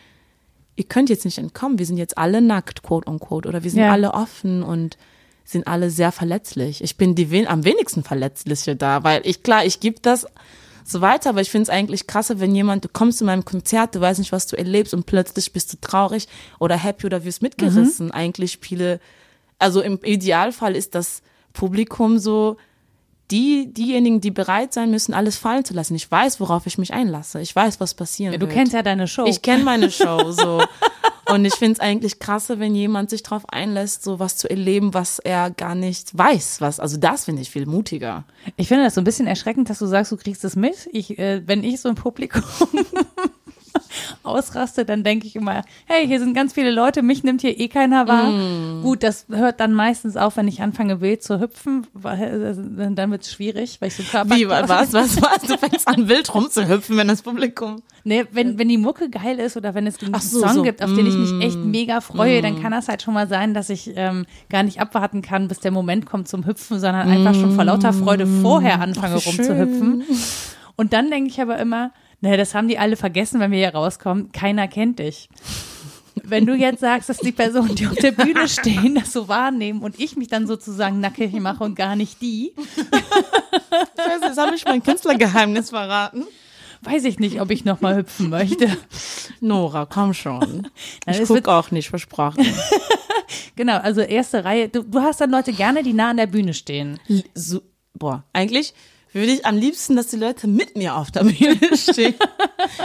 ihr 0.76 0.84
könnt 0.84 1.10
jetzt 1.10 1.24
nicht 1.24 1.38
entkommen, 1.38 1.80
wir 1.80 1.86
sind 1.86 1.96
jetzt 1.96 2.18
alle 2.18 2.40
nackt, 2.40 2.84
quote 2.84 3.10
unquote, 3.10 3.48
oder 3.48 3.64
wir 3.64 3.70
sind 3.72 3.80
ja. 3.80 3.90
alle 3.90 4.14
offen 4.14 4.62
und 4.62 4.96
sind 5.42 5.66
alle 5.66 5.90
sehr 5.90 6.12
verletzlich. 6.12 6.84
Ich 6.84 6.96
bin 6.96 7.16
die 7.16 7.32
wen 7.32 7.48
am 7.48 7.64
wenigsten 7.64 8.04
verletzliche 8.04 8.76
da, 8.76 9.02
weil 9.02 9.22
ich, 9.24 9.42
klar, 9.42 9.64
ich 9.64 9.80
gebe 9.80 9.98
das 10.02 10.24
so 10.84 11.00
weiter, 11.00 11.30
aber 11.30 11.40
ich 11.40 11.50
finde 11.50 11.64
es 11.64 11.68
eigentlich 11.68 12.06
krasser, 12.06 12.38
wenn 12.38 12.54
jemand, 12.54 12.84
du 12.84 12.88
kommst 12.88 13.18
zu 13.18 13.24
meinem 13.24 13.44
Konzert, 13.44 13.96
du 13.96 14.00
weißt 14.00 14.20
nicht, 14.20 14.30
was 14.30 14.46
du 14.46 14.54
erlebst 14.54 14.94
und 14.94 15.04
plötzlich 15.04 15.52
bist 15.52 15.72
du 15.72 15.78
traurig 15.80 16.28
oder 16.60 16.76
happy 16.76 17.06
oder 17.06 17.24
wirst 17.24 17.42
mitgerissen. 17.42 18.06
Mhm. 18.06 18.12
Eigentlich 18.12 18.52
spiele 18.52 19.00
also 19.62 19.80
im 19.80 19.98
Idealfall 20.02 20.76
ist 20.76 20.94
das 20.94 21.22
Publikum 21.52 22.18
so, 22.18 22.56
die, 23.30 23.72
diejenigen, 23.72 24.20
die 24.20 24.30
bereit 24.30 24.74
sein 24.74 24.90
müssen, 24.90 25.14
alles 25.14 25.38
fallen 25.38 25.64
zu 25.64 25.72
lassen. 25.72 25.94
Ich 25.94 26.10
weiß, 26.10 26.38
worauf 26.40 26.66
ich 26.66 26.76
mich 26.76 26.92
einlasse. 26.92 27.40
Ich 27.40 27.54
weiß, 27.56 27.80
was 27.80 27.94
passieren 27.94 28.32
ja, 28.32 28.38
du 28.38 28.42
wird. 28.42 28.52
Du 28.52 28.54
kennst 28.54 28.74
ja 28.74 28.82
deine 28.82 29.08
Show. 29.08 29.24
Ich 29.26 29.40
kenne 29.40 29.64
meine 29.64 29.90
Show, 29.90 30.32
so. 30.32 30.62
Und 31.30 31.44
ich 31.46 31.54
finde 31.54 31.74
es 31.74 31.80
eigentlich 31.80 32.18
krasser, 32.18 32.58
wenn 32.58 32.74
jemand 32.74 33.08
sich 33.08 33.22
darauf 33.22 33.48
einlässt, 33.48 34.02
so 34.02 34.18
was 34.18 34.36
zu 34.36 34.50
erleben, 34.50 34.92
was 34.92 35.18
er 35.18 35.50
gar 35.50 35.74
nicht 35.74 36.16
weiß. 36.16 36.60
Was, 36.60 36.78
also 36.78 36.98
das 36.98 37.24
finde 37.24 37.40
ich 37.40 37.50
viel 37.50 37.64
mutiger. 37.64 38.24
Ich 38.56 38.68
finde 38.68 38.84
das 38.84 38.96
so 38.96 39.00
ein 39.00 39.04
bisschen 39.04 39.26
erschreckend, 39.26 39.70
dass 39.70 39.78
du 39.78 39.86
sagst, 39.86 40.12
du 40.12 40.18
kriegst 40.18 40.44
es 40.44 40.56
mit. 40.56 40.88
Ich, 40.92 41.18
äh, 41.18 41.42
wenn 41.46 41.64
ich 41.64 41.80
so 41.80 41.88
im 41.88 41.94
Publikum 41.94 42.42
ausraste, 44.22 44.84
dann 44.84 45.04
denke 45.04 45.26
ich 45.26 45.36
immer, 45.36 45.62
hey, 45.86 46.06
hier 46.06 46.18
sind 46.18 46.34
ganz 46.34 46.52
viele 46.52 46.70
Leute, 46.70 47.02
mich 47.02 47.24
nimmt 47.24 47.40
hier 47.40 47.58
eh 47.58 47.68
keiner 47.68 48.08
wahr. 48.08 48.30
Mm. 48.30 48.82
Gut, 48.82 49.02
das 49.02 49.26
hört 49.30 49.60
dann 49.60 49.72
meistens 49.72 50.16
auf, 50.16 50.36
wenn 50.36 50.48
ich 50.48 50.62
anfange 50.62 51.00
wild 51.00 51.22
zu 51.22 51.40
hüpfen, 51.40 51.86
weil 51.92 52.56
äh, 52.80 52.94
dann 52.94 53.10
wird 53.10 53.22
es 53.22 53.32
schwierig, 53.32 53.80
weil 53.80 53.88
ich 53.88 53.96
so 53.96 54.02
Körper. 54.02 54.34
Wie, 54.36 54.48
was, 54.48 54.92
was, 54.92 54.94
was? 55.22 55.42
Du 55.42 55.56
fängst 55.56 55.88
an, 55.88 56.08
wild 56.08 56.34
rumzuhüpfen, 56.34 56.96
wenn 56.96 57.08
das 57.08 57.22
Publikum. 57.22 57.82
Nee, 58.04 58.24
wenn, 58.32 58.58
wenn 58.58 58.68
die 58.68 58.78
Mucke 58.78 59.10
geil 59.10 59.38
ist 59.38 59.56
oder 59.56 59.74
wenn 59.74 59.86
es 59.86 60.02
einen 60.02 60.14
so, 60.14 60.40
Song 60.40 60.54
so. 60.54 60.62
gibt, 60.62 60.82
auf 60.82 60.90
mm. 60.90 60.96
den 60.96 61.06
ich 61.06 61.14
mich 61.14 61.44
echt 61.44 61.58
mm. 61.58 61.70
mega 61.70 62.00
freue, 62.00 62.40
mm. 62.40 62.42
dann 62.42 62.62
kann 62.62 62.72
das 62.72 62.88
halt 62.88 63.02
schon 63.02 63.14
mal 63.14 63.28
sein, 63.28 63.54
dass 63.54 63.70
ich 63.70 63.92
ähm, 63.94 64.26
gar 64.48 64.62
nicht 64.62 64.80
abwarten 64.80 65.22
kann, 65.22 65.48
bis 65.48 65.60
der 65.60 65.70
Moment 65.70 66.06
kommt 66.06 66.28
zum 66.28 66.46
Hüpfen, 66.46 66.80
sondern 66.80 67.08
einfach 67.08 67.34
schon 67.34 67.54
vor 67.54 67.64
lauter 67.64 67.92
Freude 67.92 68.26
vorher 68.26 68.80
anfange 68.80 69.16
Ach, 69.18 69.26
rumzuhüpfen. 69.26 70.04
Und 70.76 70.92
dann 70.92 71.10
denke 71.10 71.30
ich 71.30 71.40
aber 71.40 71.58
immer, 71.58 71.92
naja, 72.22 72.36
das 72.36 72.54
haben 72.54 72.68
die 72.68 72.78
alle 72.78 72.96
vergessen, 72.96 73.40
wenn 73.40 73.50
wir 73.50 73.58
hier 73.58 73.74
rauskommen. 73.74 74.30
Keiner 74.30 74.68
kennt 74.68 75.00
dich. 75.00 75.28
Wenn 76.22 76.46
du 76.46 76.54
jetzt 76.54 76.80
sagst, 76.80 77.08
dass 77.08 77.18
die 77.18 77.32
Personen, 77.32 77.74
die 77.74 77.88
auf 77.88 77.96
der 77.96 78.12
Bühne 78.12 78.48
stehen, 78.48 78.94
das 78.94 79.12
so 79.12 79.26
wahrnehmen 79.26 79.82
und 79.82 79.98
ich 79.98 80.16
mich 80.16 80.28
dann 80.28 80.46
sozusagen 80.46 81.00
nackig 81.00 81.32
mache 81.32 81.64
und 81.64 81.74
gar 81.74 81.96
nicht 81.96 82.22
die. 82.22 82.52
Scheiße, 83.96 84.26
jetzt 84.26 84.38
habe 84.38 84.54
ich 84.54 84.64
mein 84.64 84.84
Künstlergeheimnis 84.84 85.70
verraten. 85.70 86.24
Weiß 86.82 87.04
ich 87.04 87.18
nicht, 87.18 87.40
ob 87.40 87.50
ich 87.50 87.64
noch 87.64 87.80
mal 87.80 87.96
hüpfen 87.96 88.30
möchte. 88.30 88.68
Nora, 89.40 89.86
komm 89.86 90.14
schon. 90.14 90.68
Ich 91.08 91.24
gucke 91.24 91.50
auch 91.50 91.72
nicht, 91.72 91.88
versprochen. 91.88 92.46
genau, 93.56 93.78
also 93.78 94.00
erste 94.00 94.44
Reihe. 94.44 94.68
Du, 94.68 94.84
du 94.84 95.00
hast 95.00 95.20
dann 95.20 95.30
Leute 95.30 95.52
gerne, 95.52 95.82
die 95.82 95.92
nah 95.92 96.10
an 96.10 96.18
der 96.18 96.28
Bühne 96.28 96.54
stehen. 96.54 97.00
So, 97.34 97.62
boah, 97.94 98.22
eigentlich 98.32 98.74
würde 99.12 99.32
ich 99.32 99.46
am 99.46 99.56
liebsten, 99.56 99.96
dass 99.96 100.08
die 100.08 100.16
Leute 100.16 100.46
mit 100.46 100.76
mir 100.76 100.96
auf 100.96 101.10
der 101.10 101.24
Bühne 101.24 101.58
stehen. 101.76 102.14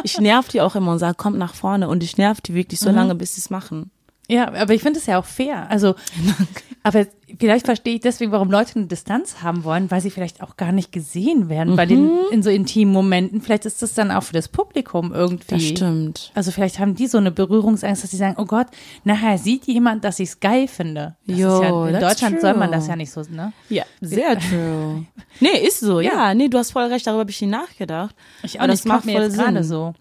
ich 0.03 0.19
nerv 0.19 0.47
die 0.47 0.61
auch 0.61 0.75
immer 0.75 0.91
und 0.91 0.99
sage, 0.99 1.15
kommt 1.15 1.37
nach 1.37 1.55
vorne 1.55 1.87
und 1.87 2.03
ich 2.03 2.17
nerv 2.17 2.41
die 2.41 2.53
wirklich 2.53 2.79
so 2.79 2.89
mhm. 2.89 2.95
lange, 2.95 3.15
bis 3.15 3.35
sie 3.35 3.41
es 3.41 3.49
machen. 3.49 3.91
Ja, 4.29 4.53
aber 4.53 4.73
ich 4.73 4.81
finde 4.81 4.99
es 4.99 5.05
ja 5.05 5.19
auch 5.19 5.25
fair. 5.25 5.69
Also, 5.69 5.95
aber 6.83 7.07
vielleicht 7.39 7.65
verstehe 7.65 7.95
ich 7.95 8.01
deswegen, 8.01 8.31
warum 8.31 8.49
Leute 8.49 8.77
eine 8.77 8.87
Distanz 8.87 9.41
haben 9.41 9.63
wollen, 9.63 9.91
weil 9.91 10.01
sie 10.01 10.09
vielleicht 10.09 10.41
auch 10.41 10.55
gar 10.57 10.71
nicht 10.71 10.91
gesehen 10.91 11.49
werden 11.49 11.73
mhm. 11.73 11.75
bei 11.75 11.85
den 11.85 12.05
mhm. 12.05 12.19
in 12.31 12.43
so 12.43 12.49
intimen 12.49 12.93
Momenten. 12.93 13.41
Vielleicht 13.41 13.65
ist 13.65 13.81
das 13.81 13.93
dann 13.93 14.11
auch 14.11 14.23
für 14.23 14.33
das 14.33 14.47
Publikum 14.47 15.13
irgendwie. 15.13 15.55
Das 15.55 15.63
stimmt. 15.63 16.31
Also 16.35 16.51
vielleicht 16.51 16.79
haben 16.79 16.95
die 16.95 17.07
so 17.07 17.17
eine 17.17 17.31
Berührungsangst, 17.31 18.03
dass 18.03 18.11
sie 18.11 18.17
sagen, 18.17 18.35
oh 18.37 18.45
Gott, 18.45 18.67
nachher 19.03 19.37
sieht 19.37 19.65
jemand, 19.65 20.03
dass 20.03 20.19
ich 20.19 20.29
es 20.29 20.39
geil 20.39 20.67
finde. 20.67 21.15
Das 21.25 21.37
jo, 21.37 21.61
ja, 21.61 21.87
in 21.87 21.99
Deutschland 21.99 22.35
true. 22.35 22.41
soll 22.41 22.53
man 22.53 22.71
das 22.71 22.87
ja 22.87 22.95
nicht 22.95 23.11
so, 23.11 23.21
ne? 23.29 23.51
Ja, 23.69 23.83
sehr 24.01 24.39
true. 24.49 25.05
nee, 25.39 25.67
ist 25.67 25.81
so, 25.81 25.99
ja. 25.99 26.13
ja. 26.13 26.33
Nee, 26.33 26.47
du 26.47 26.57
hast 26.57 26.71
voll 26.71 26.85
recht, 26.85 27.05
darüber 27.05 27.21
habe 27.21 27.31
ich 27.31 27.41
nie 27.41 27.47
nachgedacht. 27.47 28.15
Ich 28.43 28.59
auch 28.59 28.63
aber 28.63 28.71
das 28.71 28.85
macht 28.85 29.05
mir 29.05 29.21
jetzt 29.21 29.37
gerade 29.37 29.63
so. 29.63 29.93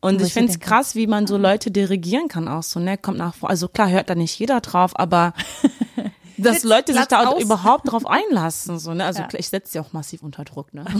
Und 0.00 0.20
ich 0.20 0.34
finde 0.34 0.52
es 0.52 0.60
krass, 0.60 0.94
wie 0.94 1.06
man 1.06 1.26
so 1.26 1.38
Leute 1.38 1.70
dirigieren 1.70 2.28
kann 2.28 2.46
auch 2.46 2.62
so, 2.62 2.78
ne? 2.78 2.98
Kommt 2.98 3.16
nach, 3.16 3.36
also 3.40 3.68
klar 3.68 3.88
hört 3.88 4.10
da 4.10 4.14
nicht 4.14 4.38
jeder 4.38 4.60
drauf, 4.60 4.98
aber 4.98 5.32
dass 6.36 6.56
Sitz, 6.56 6.64
Leute 6.64 6.94
sich 6.94 7.06
da 7.06 7.26
aus. 7.26 7.42
überhaupt 7.42 7.90
drauf 7.90 8.06
einlassen, 8.08 8.78
so, 8.78 8.94
ne? 8.94 9.04
Also 9.04 9.22
ja. 9.22 9.28
ich 9.32 9.48
setze 9.48 9.72
sie 9.72 9.80
auch 9.80 9.92
massiv 9.92 10.22
unter 10.22 10.44
Druck, 10.44 10.72
ne? 10.74 10.84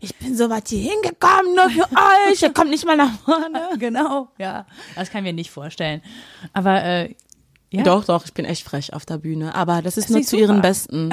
ich 0.00 0.14
bin 0.16 0.36
so 0.36 0.50
weit 0.50 0.68
hier 0.68 0.90
hingekommen, 0.90 1.54
nur 1.54 1.70
für 1.70 1.88
euch. 2.30 2.42
Ihr 2.42 2.52
kommt 2.52 2.70
nicht 2.70 2.84
mal 2.84 2.96
nach 2.96 3.18
vorne. 3.24 3.68
Genau, 3.78 4.28
ja. 4.38 4.66
Das 4.94 5.10
kann 5.10 5.24
ich 5.24 5.30
mir 5.30 5.34
nicht 5.34 5.50
vorstellen. 5.50 6.00
Aber 6.52 6.82
äh, 6.82 7.14
ja. 7.70 7.82
Doch, 7.82 8.04
doch, 8.04 8.24
ich 8.24 8.32
bin 8.32 8.44
echt 8.44 8.62
frech 8.62 8.92
auf 8.92 9.04
der 9.04 9.18
Bühne. 9.18 9.54
Aber 9.54 9.82
das 9.82 9.96
ist 9.96 10.08
das 10.08 10.14
nur 10.14 10.22
zu 10.22 10.30
super. 10.30 10.42
ihren 10.42 10.62
Besten. 10.62 11.10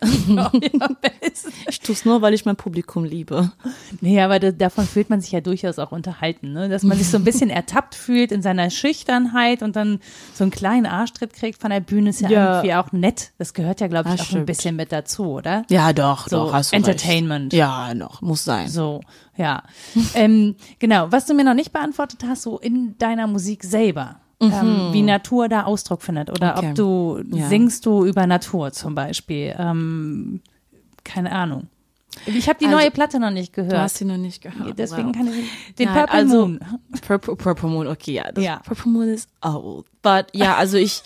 ich 1.68 1.80
tue 1.80 1.94
es 1.94 2.04
nur, 2.04 2.22
weil 2.22 2.34
ich 2.34 2.44
mein 2.44 2.56
Publikum 2.56 3.04
liebe. 3.04 3.52
Nee, 4.00 4.20
aber 4.20 4.38
da, 4.38 4.50
davon 4.50 4.86
fühlt 4.86 5.10
man 5.10 5.20
sich 5.20 5.32
ja 5.32 5.40
durchaus 5.40 5.78
auch 5.78 5.92
unterhalten, 5.92 6.52
ne? 6.52 6.68
dass 6.68 6.82
man 6.82 6.96
sich 6.96 7.08
so 7.08 7.18
ein 7.18 7.24
bisschen 7.24 7.50
ertappt 7.50 7.94
fühlt 7.94 8.32
in 8.32 8.42
seiner 8.42 8.70
Schüchternheit 8.70 9.62
und 9.62 9.76
dann 9.76 10.00
so 10.34 10.44
einen 10.44 10.50
kleinen 10.50 10.86
Arschtritt 10.86 11.32
kriegt 11.32 11.60
von 11.60 11.70
der 11.70 11.80
Bühne, 11.80 12.10
ist 12.10 12.20
ja, 12.20 12.30
ja. 12.30 12.54
irgendwie 12.56 12.74
auch 12.74 12.92
nett. 12.92 13.32
Das 13.38 13.54
gehört 13.54 13.80
ja, 13.80 13.88
glaube 13.88 14.08
ich, 14.08 14.16
das 14.16 14.22
auch 14.22 14.26
stimmt. 14.26 14.42
ein 14.42 14.46
bisschen 14.46 14.76
mit 14.76 14.92
dazu, 14.92 15.24
oder? 15.24 15.64
Ja, 15.68 15.92
doch, 15.92 16.28
so 16.28 16.46
doch, 16.46 16.52
hast 16.52 16.72
du 16.72 16.76
Entertainment. 16.76 17.52
Recht. 17.52 17.58
Ja, 17.58 17.94
noch, 17.94 18.22
muss 18.22 18.44
sein. 18.44 18.68
So, 18.68 19.00
ja. 19.36 19.62
ähm, 20.14 20.56
genau, 20.78 21.12
was 21.12 21.26
du 21.26 21.34
mir 21.34 21.44
noch 21.44 21.54
nicht 21.54 21.72
beantwortet 21.72 22.24
hast, 22.26 22.42
so 22.42 22.58
in 22.58 22.96
deiner 22.98 23.26
Musik 23.26 23.64
selber 23.64 24.20
mhm. 24.40 24.52
ähm, 24.52 24.88
wie 24.92 25.02
Natur 25.02 25.48
da 25.48 25.64
Ausdruck 25.64 26.02
findet. 26.02 26.30
Oder 26.30 26.56
okay. 26.56 26.68
ob 26.70 26.74
du 26.74 27.22
ja. 27.30 27.48
singst 27.48 27.86
du 27.86 28.04
über 28.04 28.26
Natur 28.26 28.72
zum 28.72 28.94
Beispiel. 28.94 29.54
Ähm, 29.58 30.40
keine 31.04 31.32
Ahnung. 31.32 31.68
Ich 32.26 32.48
habe 32.48 32.58
die 32.58 32.66
also, 32.66 32.78
neue 32.78 32.90
Platte 32.90 33.20
noch 33.20 33.30
nicht 33.30 33.52
gehört. 33.52 33.72
Du 33.72 33.78
hast 33.78 33.96
sie 33.96 34.04
noch 34.04 34.16
nicht 34.16 34.42
gehört. 34.42 34.78
Deswegen 34.78 35.08
wow. 35.08 35.16
kann 35.16 35.28
ich 35.28 35.74
den 35.76 35.86
Nein, 35.86 35.94
Purple 35.96 36.18
also, 36.18 36.36
Moon. 36.48 36.60
Purple, 37.06 37.36
Purple 37.36 37.68
Moon, 37.68 37.86
okay, 37.86 38.12
ja. 38.12 38.32
Das 38.32 38.44
ja. 38.44 38.60
Purple 38.64 38.90
Moon 38.90 39.08
ist 39.08 39.28
old. 39.42 39.86
But 40.02 40.26
ja, 40.32 40.56
also 40.56 40.76
ich 40.76 41.02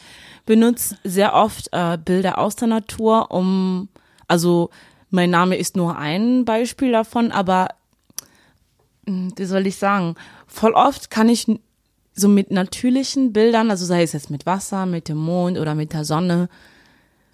benutze 0.47 0.97
sehr 1.05 1.35
oft 1.35 1.69
äh, 1.73 1.99
Bilder 2.03 2.39
aus 2.39 2.57
der 2.57 2.69
Natur, 2.69 3.31
um, 3.31 3.89
also 4.29 4.71
mein 5.11 5.31
Name 5.31 5.57
ist 5.57 5.77
nur 5.77 5.97
ein 5.97 6.45
Beispiel 6.45 6.93
davon, 6.93 7.33
aber 7.33 7.69
hm, 9.07 9.33
wie 9.37 9.45
soll 9.45 9.67
ich 9.67 9.77
sagen, 9.77 10.17
voll 10.47 10.73
oft 10.73 11.11
kann 11.11 11.29
ich 11.29 11.47
so 12.15 12.29
mit 12.29 12.51
natürlichen 12.51 13.33
Bildern, 13.33 13.71
also 13.71 13.85
sei 13.85 14.03
es 14.03 14.13
jetzt 14.13 14.31
mit 14.31 14.47
Wasser, 14.47 14.87
mit 14.87 15.09
dem 15.09 15.19
Mond 15.19 15.59
oder 15.59 15.75
mit 15.75 15.93
der 15.93 16.05
Sonne, 16.05 16.49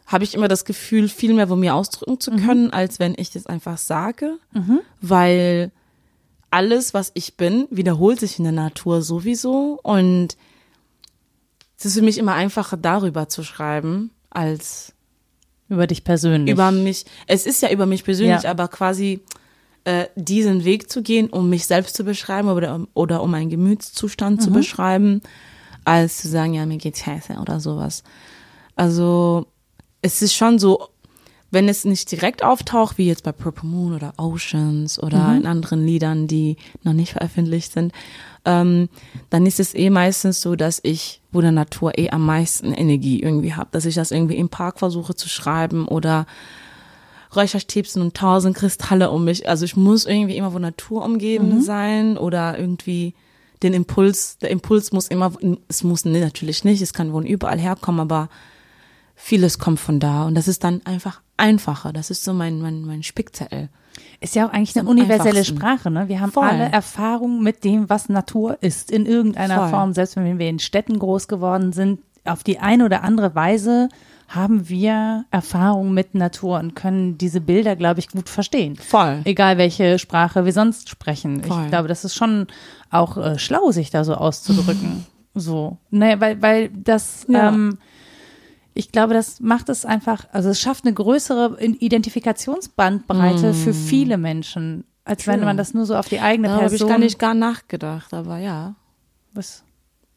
habe 0.07 0.25
ich 0.25 0.35
immer 0.35 0.49
das 0.49 0.65
Gefühl, 0.65 1.09
viel 1.09 1.35
mehr 1.35 1.49
von 1.49 1.61
mir 1.61 1.75
ausdrücken 1.75 2.19
zu 2.19 2.33
mhm. 2.33 2.47
können, 2.47 2.65
mhm. 2.65 2.75
als 2.75 2.99
wenn 2.99 3.15
ich 3.17 3.31
das 3.31 3.47
einfach 3.47 3.79
sage, 3.79 4.39
mhm. 4.53 4.81
weil 5.01 5.71
alles, 6.51 6.95
was 6.95 7.13
ich 7.15 7.37
bin, 7.37 7.69
wiederholt 7.71 8.19
sich 8.19 8.39
in 8.39 8.45
der 8.45 8.53
Natur 8.53 9.03
sowieso 9.03 9.79
und 9.83 10.37
es 11.79 11.87
ist 11.87 11.95
für 11.95 12.03
mich 12.03 12.19
immer 12.19 12.35
einfacher, 12.35 12.77
darüber 12.77 13.29
zu 13.29 13.43
schreiben, 13.43 14.11
als 14.29 14.93
über 15.69 15.87
dich 15.87 16.05
persönlich. 16.05 16.53
Über 16.53 16.73
mich. 16.73 17.07
Es 17.27 17.47
ist 17.47 17.63
ja 17.63 17.71
über 17.71 17.87
mich 17.87 18.05
persönlich, 18.05 18.43
ja. 18.43 18.51
aber 18.51 18.69
quasi 18.69 19.21
äh, 19.85 20.07
diesen 20.15 20.65
Weg 20.65 20.91
zu 20.91 21.03
gehen, 21.03 21.31
um 21.31 21.49
mich 21.49 21.67
selbst 21.67 21.97
zu 21.97 22.05
beschreiben 22.05 22.49
oder, 22.49 22.87
oder 22.95 23.23
um 23.23 23.33
einen 23.35 23.51
Gemütszustand 23.51 24.39
mhm. 24.39 24.45
zu 24.45 24.51
beschreiben, 24.51 25.21
als 25.85 26.19
zu 26.19 26.29
sagen, 26.29 26.55
ja, 26.55 26.67
mir 26.67 26.79
geht's 26.79 27.01
scheiße 27.01 27.35
oder 27.35 27.61
sowas. 27.61 28.03
Also 28.77 29.47
es 30.03 30.23
ist 30.23 30.35
schon 30.35 30.59
so, 30.59 30.89
wenn 31.51 31.69
es 31.69 31.85
nicht 31.85 32.11
direkt 32.11 32.45
auftaucht, 32.45 32.97
wie 32.99 33.07
jetzt 33.07 33.25
bei 33.25 33.33
Purple 33.33 33.69
Moon 33.69 33.95
oder 33.95 34.13
Oceans 34.19 35.03
oder 35.03 35.29
mhm. 35.29 35.39
in 35.39 35.47
anderen 35.47 35.85
Liedern, 35.85 36.27
die 36.27 36.57
noch 36.83 36.93
nicht 36.93 37.13
veröffentlicht 37.13 37.73
sind, 37.73 37.93
ähm, 38.45 38.89
dann 39.29 39.47
ist 39.47 39.61
es 39.61 39.75
eh 39.75 39.91
meistens 39.91 40.41
so, 40.41 40.57
dass 40.57 40.81
ich, 40.83 41.21
wo 41.33 41.41
der 41.41 41.53
Natur 41.53 41.99
eh 41.99 42.11
am 42.11 42.25
meisten 42.25 42.73
Energie 42.73 43.21
irgendwie 43.21 43.55
habe, 43.55 43.69
dass 43.73 43.85
ich 43.85 43.95
das 43.95 44.13
irgendwie 44.13 44.37
im 44.37 44.49
Park 44.49 44.79
versuche 44.79 45.15
zu 45.15 45.29
schreiben 45.29 45.89
oder 45.89 46.27
Räucherstäbchen 47.35 48.03
und 48.03 48.17
tausend 48.17 48.57
Kristalle 48.57 49.11
um 49.11 49.25
mich. 49.25 49.49
Also 49.49 49.65
ich 49.65 49.77
muss 49.77 50.05
irgendwie 50.05 50.37
immer 50.37 50.51
von 50.51 50.63
Natur 50.63 51.05
umgeben 51.05 51.57
mhm. 51.57 51.61
sein 51.63 52.19
oder 52.19 52.59
irgendwie 52.59 53.15
den 53.63 53.75
Impuls, 53.75 54.39
der 54.39 54.51
Impuls 54.51 54.93
muss 54.93 55.09
immer, 55.09 55.33
es 55.69 55.85
muss 55.85 56.05
nee, 56.05 56.21
natürlich 56.21 56.65
nicht, 56.65 56.81
es 56.81 56.93
kann 56.93 57.13
von 57.13 57.27
überall 57.27 57.59
herkommen, 57.59 58.01
aber 58.01 58.29
vieles 59.15 59.59
kommt 59.59 59.81
von 59.81 60.01
da 60.01 60.25
und 60.25 60.35
das 60.35 60.49
ist 60.49 60.65
dann 60.65 60.81
einfach 60.85 61.21
einfacher. 61.37 61.93
Das 61.93 62.11
ist 62.11 62.25
so 62.25 62.33
mein, 62.33 62.61
mein, 62.61 62.83
mein 62.83 63.03
Spickzettel. 63.03 63.69
Ist 64.21 64.35
ja 64.35 64.47
auch 64.47 64.53
eigentlich 64.53 64.79
eine 64.79 64.89
universelle 64.89 65.45
Sprache, 65.45 65.91
ne? 65.91 66.09
Wir 66.09 66.21
haben 66.21 66.33
Voll. 66.33 66.45
alle 66.45 66.65
Erfahrung 66.65 67.43
mit 67.43 67.65
dem, 67.65 67.91
was 67.91 68.09
Natur 68.09 68.59
ist, 68.61 68.91
in 68.91 69.05
irgendeiner 69.07 69.57
Voll. 69.57 69.69
Form. 69.71 69.93
Selbst 69.95 70.17
wenn 70.17 70.39
wir 70.39 70.49
in 70.49 70.59
Städten 70.59 70.99
groß 70.99 71.29
geworden 71.29 71.73
sind, 71.73 72.01
auf 72.25 72.45
die 72.45 72.59
eine 72.59 72.85
oder 72.85 73.03
andere 73.03 73.35
Weise 73.35 73.89
haben 74.31 74.69
wir 74.69 75.25
Erfahrung 75.33 75.93
mit 75.93 76.15
Natur 76.15 76.61
und 76.61 76.77
können 76.77 77.19
diese 77.19 77.41
Bilder, 77.41 77.75
glaube 77.75 77.99
ich, 77.99 78.09
gut 78.09 78.29
verstehen. 78.29 78.77
Voll. 78.77 79.23
Egal 79.25 79.59
welche 79.59 79.99
Sprache 79.99 80.45
wir 80.45 80.53
sonst 80.53 80.89
sprechen. 80.89 81.43
Voll. 81.43 81.65
Ich 81.65 81.69
glaube, 81.69 81.89
das 81.89 82.05
ist 82.05 82.15
schon 82.15 82.47
auch 82.91 83.17
äh, 83.17 83.39
schlau, 83.41 83.73
sich 83.73 83.91
da 83.91 84.05
so 84.05 84.15
auszudrücken. 84.15 85.05
so. 85.35 85.79
Naja, 85.91 86.21
weil, 86.21 86.41
weil 86.41 86.69
das, 86.69 87.27
ja. 87.29 87.49
ähm, 87.49 87.79
ich 88.73 88.93
glaube, 88.93 89.15
das 89.15 89.41
macht 89.41 89.69
es 89.69 89.85
einfach, 89.85 90.27
also 90.31 90.51
es 90.51 90.61
schafft 90.61 90.85
eine 90.85 90.95
größere 90.95 91.61
Identifikationsbandbreite 91.61 93.51
mm. 93.51 93.55
für 93.55 93.75
viele 93.75 94.17
Menschen, 94.17 94.85
als 95.05 95.25
True. 95.25 95.35
wenn 95.35 95.45
man 95.45 95.57
das 95.57 95.75
nur 95.75 95.87
so 95.87 95.97
auf 95.97 96.09
die 96.09 96.21
eigene 96.21 96.47
Person. 96.47 96.61
Da 96.61 96.65
habe 96.67 96.77
ich 96.77 96.87
gar 96.87 96.99
nicht 96.99 97.19
gar 97.19 97.35
nachgedacht, 97.35 98.15
aber 98.15 98.39
ja. 98.39 98.77
Was? 99.33 99.65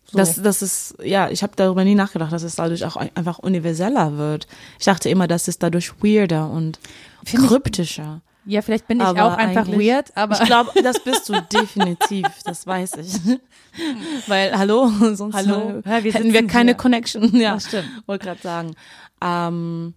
So. 0.06 0.18
Das, 0.18 0.42
das 0.42 0.62
ist, 0.62 0.96
ja, 1.04 1.30
ich 1.30 1.44
habe 1.44 1.54
darüber 1.56 1.84
nie 1.84 1.96
nachgedacht, 1.96 2.32
dass 2.32 2.44
es 2.44 2.56
dadurch 2.56 2.86
auch 2.86 2.96
einfach 2.96 3.40
universeller 3.40 4.18
wird. 4.18 4.48
Ich 4.80 4.86
dachte 4.86 5.10
immer, 5.10 5.28
dass 5.28 5.48
es 5.48 5.58
dadurch 5.58 6.04
weirder 6.04 6.50
und 6.50 6.80
Find 7.26 7.48
kryptischer. 7.48 8.22
Ich, 8.46 8.54
ja, 8.54 8.62
vielleicht 8.62 8.88
bin 8.88 9.00
ich 9.00 9.06
aber 9.06 9.24
auch 9.24 9.38
einfach 9.38 9.68
weird, 9.68 10.16
aber. 10.16 10.40
Ich 10.40 10.46
glaube, 10.46 10.72
das 10.84 11.02
bist 11.02 11.30
du 11.30 11.42
definitiv, 11.42 12.28
das 12.44 12.68
weiß 12.68 12.98
ich. 12.98 13.40
Weil, 14.28 14.58
hallo, 14.58 14.92
sonst 15.14 15.36
hallo, 15.36 15.82
ja, 15.86 16.04
wir 16.04 16.14
hätten 16.14 16.34
wir 16.34 16.46
keine 16.48 16.72
hier. 16.72 16.78
Connection. 16.78 17.36
Ja, 17.40 17.56
das 17.56 17.68
stimmt. 17.68 17.88
Wollte 18.06 18.26
gerade 18.26 18.42
sagen. 18.42 18.76
Ähm, 19.22 19.94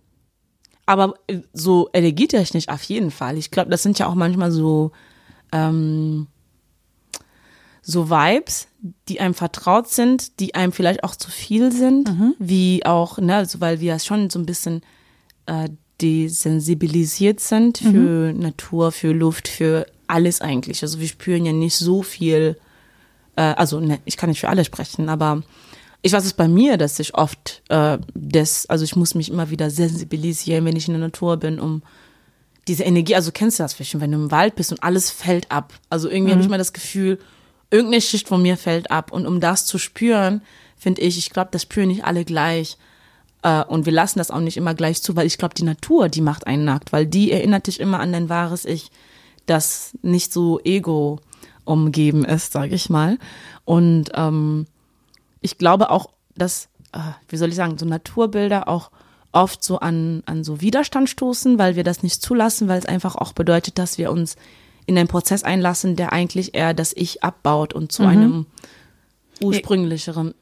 aber 0.87 1.15
so 1.53 1.91
energietechnisch 1.93 2.69
auf 2.69 2.83
jeden 2.85 3.11
Fall. 3.11 3.37
Ich 3.37 3.51
glaube, 3.51 3.71
das 3.71 3.83
sind 3.83 3.99
ja 3.99 4.07
auch 4.07 4.15
manchmal 4.15 4.53
so, 4.53 4.93
ähm, 5.53 6.29
so 7.89 8.11
Vibes, 8.11 8.67
die 9.09 9.21
einem 9.21 9.33
vertraut 9.33 9.89
sind, 9.89 10.41
die 10.41 10.57
einem 10.57 10.73
vielleicht 10.73 11.05
auch 11.05 11.15
zu 11.15 11.31
viel 11.31 11.71
sind, 11.71 12.09
mhm. 12.09 12.35
wie 12.41 12.85
auch, 12.85 13.19
ne, 13.19 13.37
also 13.37 13.61
weil 13.61 13.81
wir 13.81 13.97
schon 14.01 14.29
so 14.29 14.41
ein 14.41 14.47
bisschen 14.47 14.83
äh, 15.47 15.69
desensibilisiert 16.01 17.39
sind 17.39 17.79
für 17.79 18.33
mhm. 18.33 18.41
Natur, 18.41 18.91
für 18.91 19.13
Luft, 19.13 19.47
für 19.47 19.87
alles 20.09 20.41
eigentlich. 20.41 20.83
Also 20.83 20.99
wir 20.99 21.07
spüren 21.07 21.47
ja 21.47 21.53
nicht 21.53 21.77
so 21.77 22.03
viel, 22.03 22.59
äh, 23.37 23.43
also 23.43 23.79
ne, 23.79 24.01
ich 24.05 24.17
kann 24.17 24.31
nicht 24.31 24.41
für 24.41 24.49
alle 24.49 24.65
sprechen, 24.65 25.09
aber 25.09 25.45
ich 26.03 26.13
weiß 26.13 26.25
es 26.25 26.33
bei 26.35 26.49
mir, 26.49 26.79
dass 26.79 26.99
ich 26.99 27.15
oft 27.15 27.63
äh, 27.69 27.99
das, 28.15 28.67
also 28.67 28.85
ich 28.85 28.97
muss 28.97 29.15
mich 29.15 29.31
immer 29.31 29.51
wieder 29.51 29.71
sensibilisieren, 29.71 30.65
wenn 30.65 30.77
ich 30.77 30.89
in 30.89 30.95
der 30.95 31.03
Natur 31.03 31.37
bin, 31.37 31.61
um 31.61 31.83
diese 32.67 32.83
Energie, 32.83 33.15
also 33.15 33.31
kennst 33.31 33.61
du 33.61 33.63
das 33.63 33.75
vielleicht, 33.75 34.01
wenn 34.01 34.11
du 34.11 34.19
im 34.19 34.31
Wald 34.33 34.57
bist 34.57 34.73
und 34.73 34.83
alles 34.83 35.09
fällt 35.09 35.53
ab. 35.53 35.73
Also 35.89 36.11
irgendwie 36.11 36.33
mhm. 36.33 36.35
habe 36.35 36.43
ich 36.43 36.49
mal 36.49 36.59
das 36.59 36.73
Gefühl, 36.73 37.21
irgendeine 37.77 38.01
Schicht 38.01 38.29
von 38.29 38.43
mir 38.43 38.57
fällt 38.57 38.91
ab. 38.91 39.13
Und 39.13 39.27
um 39.27 39.41
das 39.41 39.67
zu 39.67 39.79
spüren, 39.79 40.41
finde 40.77 41.03
ich, 41.03 41.19
ich 41.19 41.31
glaube, 41.31 41.51
das 41.53 41.63
spüren 41.63 41.89
nicht 41.89 42.05
alle 42.05 42.25
gleich. 42.25 42.79
Äh, 43.43 43.65
und 43.65 43.85
wir 43.85 43.93
lassen 43.93 44.19
das 44.19 44.31
auch 44.31 44.41
nicht 44.41 44.57
immer 44.57 44.75
gleich 44.75 45.03
zu, 45.03 45.15
weil 45.15 45.27
ich 45.27 45.39
glaube, 45.39 45.55
die 45.55 45.65
Natur, 45.65 46.09
die 46.09 46.23
macht 46.23 46.47
einen 46.47 46.65
nackt, 46.65 46.93
weil 46.93 47.07
die 47.07 47.31
erinnert 47.31 47.67
dich 47.67 47.81
immer 47.81 48.01
an 48.01 48.13
dein 48.13 48.29
wahres 48.29 48.65
Ich, 48.65 48.91
das 49.45 49.97
nicht 50.03 50.33
so 50.33 50.59
ego 50.65 51.21
umgeben 51.65 52.25
ist, 52.25 52.53
sage 52.53 52.75
ich 52.75 52.89
mal. 52.89 53.19
Und 53.65 54.11
ähm, 54.15 54.67
ich 55.41 55.59
glaube 55.59 55.91
auch, 55.91 56.11
dass, 56.35 56.69
äh, 56.93 56.99
wie 57.29 57.37
soll 57.37 57.51
ich 57.51 57.57
sagen, 57.57 57.79
so 57.79 57.85
Naturbilder 57.85 58.69
auch 58.69 58.91
oft 59.33 59.63
so 59.63 59.79
an, 59.81 60.23
an 60.25 60.45
so 60.45 60.61
Widerstand 60.61 61.11
stoßen, 61.11 61.59
weil 61.59 61.77
wir 61.77 61.85
das 61.85 62.03
nicht 62.03 62.23
zulassen, 62.23 62.69
weil 62.69 62.79
es 62.79 62.87
einfach 62.87 63.17
auch 63.17 63.33
bedeutet, 63.33 63.79
dass 63.79 63.99
wir 63.99 64.11
uns 64.11 64.37
in 64.87 64.97
einen 64.97 65.09
Prozess 65.09 65.43
einlassen, 65.43 65.97
der 65.97 66.13
eigentlich 66.13 66.55
eher 66.55 66.75
das 66.75 66.93
Ich 66.97 67.23
abbaut 67.23 67.73
und 67.73 67.93
zu 67.93 68.03
mhm. 68.03 68.09
einem 68.09 68.47
ursprünglicheren 69.41 70.35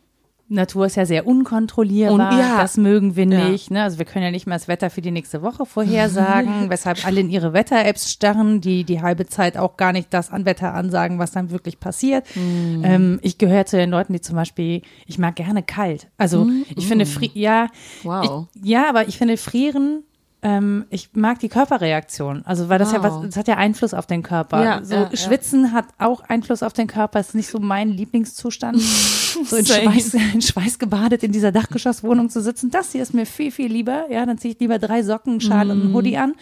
Natur 0.49 0.87
ist 0.87 0.97
ja 0.97 1.07
sehr 1.07 1.27
unkontrollierbar. 1.27 2.33
Und 2.33 2.39
ja, 2.39 2.61
das 2.61 2.77
mögen 2.77 3.17
wir 3.17 3.25
nicht. 3.25 3.71
Ja. 3.71 3.75
Ne? 3.75 3.83
Also 3.83 3.99
wir 3.99 4.05
können 4.05 4.25
ja 4.25 4.31
nicht 4.31 4.47
mal 4.47 4.57
das 4.57 4.69
Wetter 4.69 4.91
für 4.91 5.01
die 5.01 5.11
nächste 5.11 5.43
Woche 5.43 5.65
vorhersagen, 5.65 6.69
weshalb 6.69 7.05
alle 7.07 7.21
in 7.21 7.31
ihre 7.31 7.55
Wetter-Apps 7.55 8.11
starren, 8.11 8.61
die 8.61 8.85
die 8.85 9.01
halbe 9.01 9.27
Zeit 9.27 9.57
auch 9.57 9.77
gar 9.77 9.93
nicht 9.93 10.13
das 10.13 10.31
an 10.31 10.45
Wetter 10.45 10.75
ansagen, 10.75 11.19
was 11.19 11.33
dann 11.33 11.51
wirklich 11.51 11.81
passiert. 11.81 12.27
Mm. 12.37 12.85
Ähm, 12.85 13.19
ich 13.23 13.39
gehöre 13.39 13.65
zu 13.65 13.79
den 13.79 13.91
Leuten, 13.91 14.13
die 14.13 14.21
zum 14.21 14.37
Beispiel, 14.37 14.83
ich 15.07 15.19
mag 15.19 15.37
gerne 15.37 15.63
kalt. 15.63 16.09
Also 16.19 16.45
mm. 16.45 16.67
ich 16.77 16.87
finde, 16.87 17.07
ja, 17.33 17.69
wow. 18.03 18.47
ich, 18.55 18.69
ja, 18.69 18.89
aber 18.89 19.09
ich 19.09 19.17
finde 19.17 19.39
Frieren 19.39 20.05
ähm, 20.45 20.85
ich 20.91 21.09
mag 21.15 21.39
die 21.39 21.49
Körperreaktion. 21.49 22.43
Also, 22.45 22.69
weil 22.69 22.79
das 22.79 22.93
wow. 22.93 22.97
ja 22.97 23.03
was, 23.03 23.23
das 23.23 23.37
hat 23.39 23.49
ja 23.49 23.57
Einfluss 23.57 23.95
auf 23.95 24.07
den 24.07 24.23
Körper. 24.23 24.63
Ja, 24.63 24.85
so 24.85 24.95
ja, 24.95 25.17
Schwitzen 25.17 25.65
ja. 25.65 25.71
hat 25.73 25.87
auch 25.99 26.21
Einfluss 26.21 26.63
auf 26.63 26.75
den 26.75 26.87
Körper. 26.87 27.19
Ist 27.19 27.35
nicht 27.35 27.49
so 27.49 27.61
mein 27.61 27.89
Lieblingszustand. 27.89 28.79
so 28.81 29.57
in 29.57 29.65
Schweiß, 29.65 30.13
in 30.35 30.43
Schweiß 30.43 30.79
gebadet 30.79 31.23
in 31.23 31.33
dieser 31.33 31.51
Dachgeschosswohnung 31.51 32.29
zu 32.29 32.43
sitzen. 32.43 32.71
Das 32.71 32.93
hier 32.93 33.03
ist 33.03 33.15
mir 33.15 33.25
viel, 33.25 33.51
viel 33.51 33.73
lieber. 33.73 34.05
Ja, 34.11 34.27
dann 34.27 34.37
ziehe 34.37 34.53
ich 34.53 34.61
lieber 34.61 34.79
drei 34.79 35.03
Socken, 35.03 35.41
Schal 35.41 35.65
mm. 35.65 35.71
und 35.71 35.81
einen 35.81 35.89
mhm. 35.89 35.95
Hoodie 35.95 36.19
an. 36.19 36.35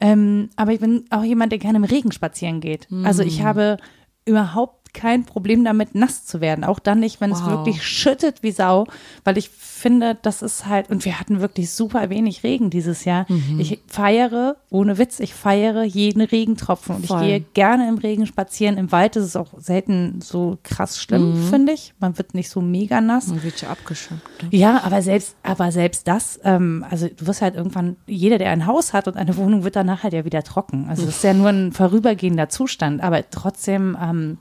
Ähm, 0.00 0.50
aber 0.56 0.72
ich 0.72 0.80
bin 0.80 1.04
auch 1.10 1.22
jemand, 1.22 1.52
der 1.52 1.60
gerne 1.60 1.78
im 1.78 1.84
Regen 1.84 2.10
spazieren 2.10 2.60
geht. 2.60 2.90
Mm. 2.90 3.06
Also 3.06 3.22
ich 3.22 3.38
mhm. 3.38 3.44
habe 3.44 3.76
überhaupt 4.24 4.75
kein 4.96 5.24
Problem 5.24 5.62
damit, 5.62 5.94
nass 5.94 6.24
zu 6.24 6.40
werden. 6.40 6.64
Auch 6.64 6.78
dann 6.78 7.00
nicht, 7.00 7.20
wenn 7.20 7.30
wow. 7.30 7.40
es 7.40 7.46
wirklich 7.46 7.82
schüttet 7.86 8.42
wie 8.42 8.50
Sau, 8.50 8.86
weil 9.24 9.36
ich 9.36 9.50
finde, 9.50 10.16
das 10.22 10.40
ist 10.40 10.66
halt, 10.66 10.88
und 10.88 11.04
wir 11.04 11.20
hatten 11.20 11.40
wirklich 11.40 11.70
super 11.70 12.08
wenig 12.08 12.42
Regen 12.42 12.70
dieses 12.70 13.04
Jahr. 13.04 13.26
Mhm. 13.28 13.60
Ich 13.60 13.80
feiere, 13.86 14.56
ohne 14.70 14.96
Witz, 14.96 15.20
ich 15.20 15.34
feiere 15.34 15.84
jeden 15.84 16.22
Regentropfen 16.22 16.96
und 16.96 17.06
Voll. 17.06 17.20
ich 17.20 17.26
gehe 17.26 17.40
gerne 17.52 17.86
im 17.88 17.98
Regen 17.98 18.26
spazieren. 18.26 18.78
Im 18.78 18.90
Wald 18.90 19.16
ist 19.16 19.24
es 19.24 19.36
auch 19.36 19.50
selten 19.58 20.20
so 20.22 20.56
krass 20.62 20.98
schlimm, 20.98 21.34
mhm. 21.34 21.48
finde 21.48 21.72
ich. 21.74 21.92
Man 22.00 22.16
wird 22.16 22.34
nicht 22.34 22.48
so 22.48 22.62
mega 22.62 23.02
nass. 23.02 23.26
Man 23.26 23.42
wird 23.42 23.60
ja 23.60 23.68
abgeschirmt. 23.68 24.22
Ne? 24.42 24.48
Ja, 24.50 24.82
aber 24.82 25.02
selbst, 25.02 25.36
aber 25.42 25.70
selbst 25.70 26.08
das, 26.08 26.40
ähm, 26.42 26.84
also 26.88 27.08
du 27.14 27.26
wirst 27.26 27.42
halt 27.42 27.54
irgendwann, 27.54 27.96
jeder, 28.06 28.38
der 28.38 28.50
ein 28.50 28.66
Haus 28.66 28.94
hat 28.94 29.08
und 29.08 29.18
eine 29.18 29.36
Wohnung, 29.36 29.62
wird 29.62 29.76
danach 29.76 30.04
halt 30.04 30.14
ja 30.14 30.24
wieder 30.24 30.42
trocken. 30.42 30.86
Also 30.88 31.04
das 31.04 31.16
ist 31.16 31.24
ja 31.24 31.34
nur 31.34 31.50
ein 31.50 31.72
vorübergehender 31.72 32.48
Zustand, 32.48 33.02
aber 33.02 33.28
trotzdem, 33.30 33.94
ähm, 34.02 34.38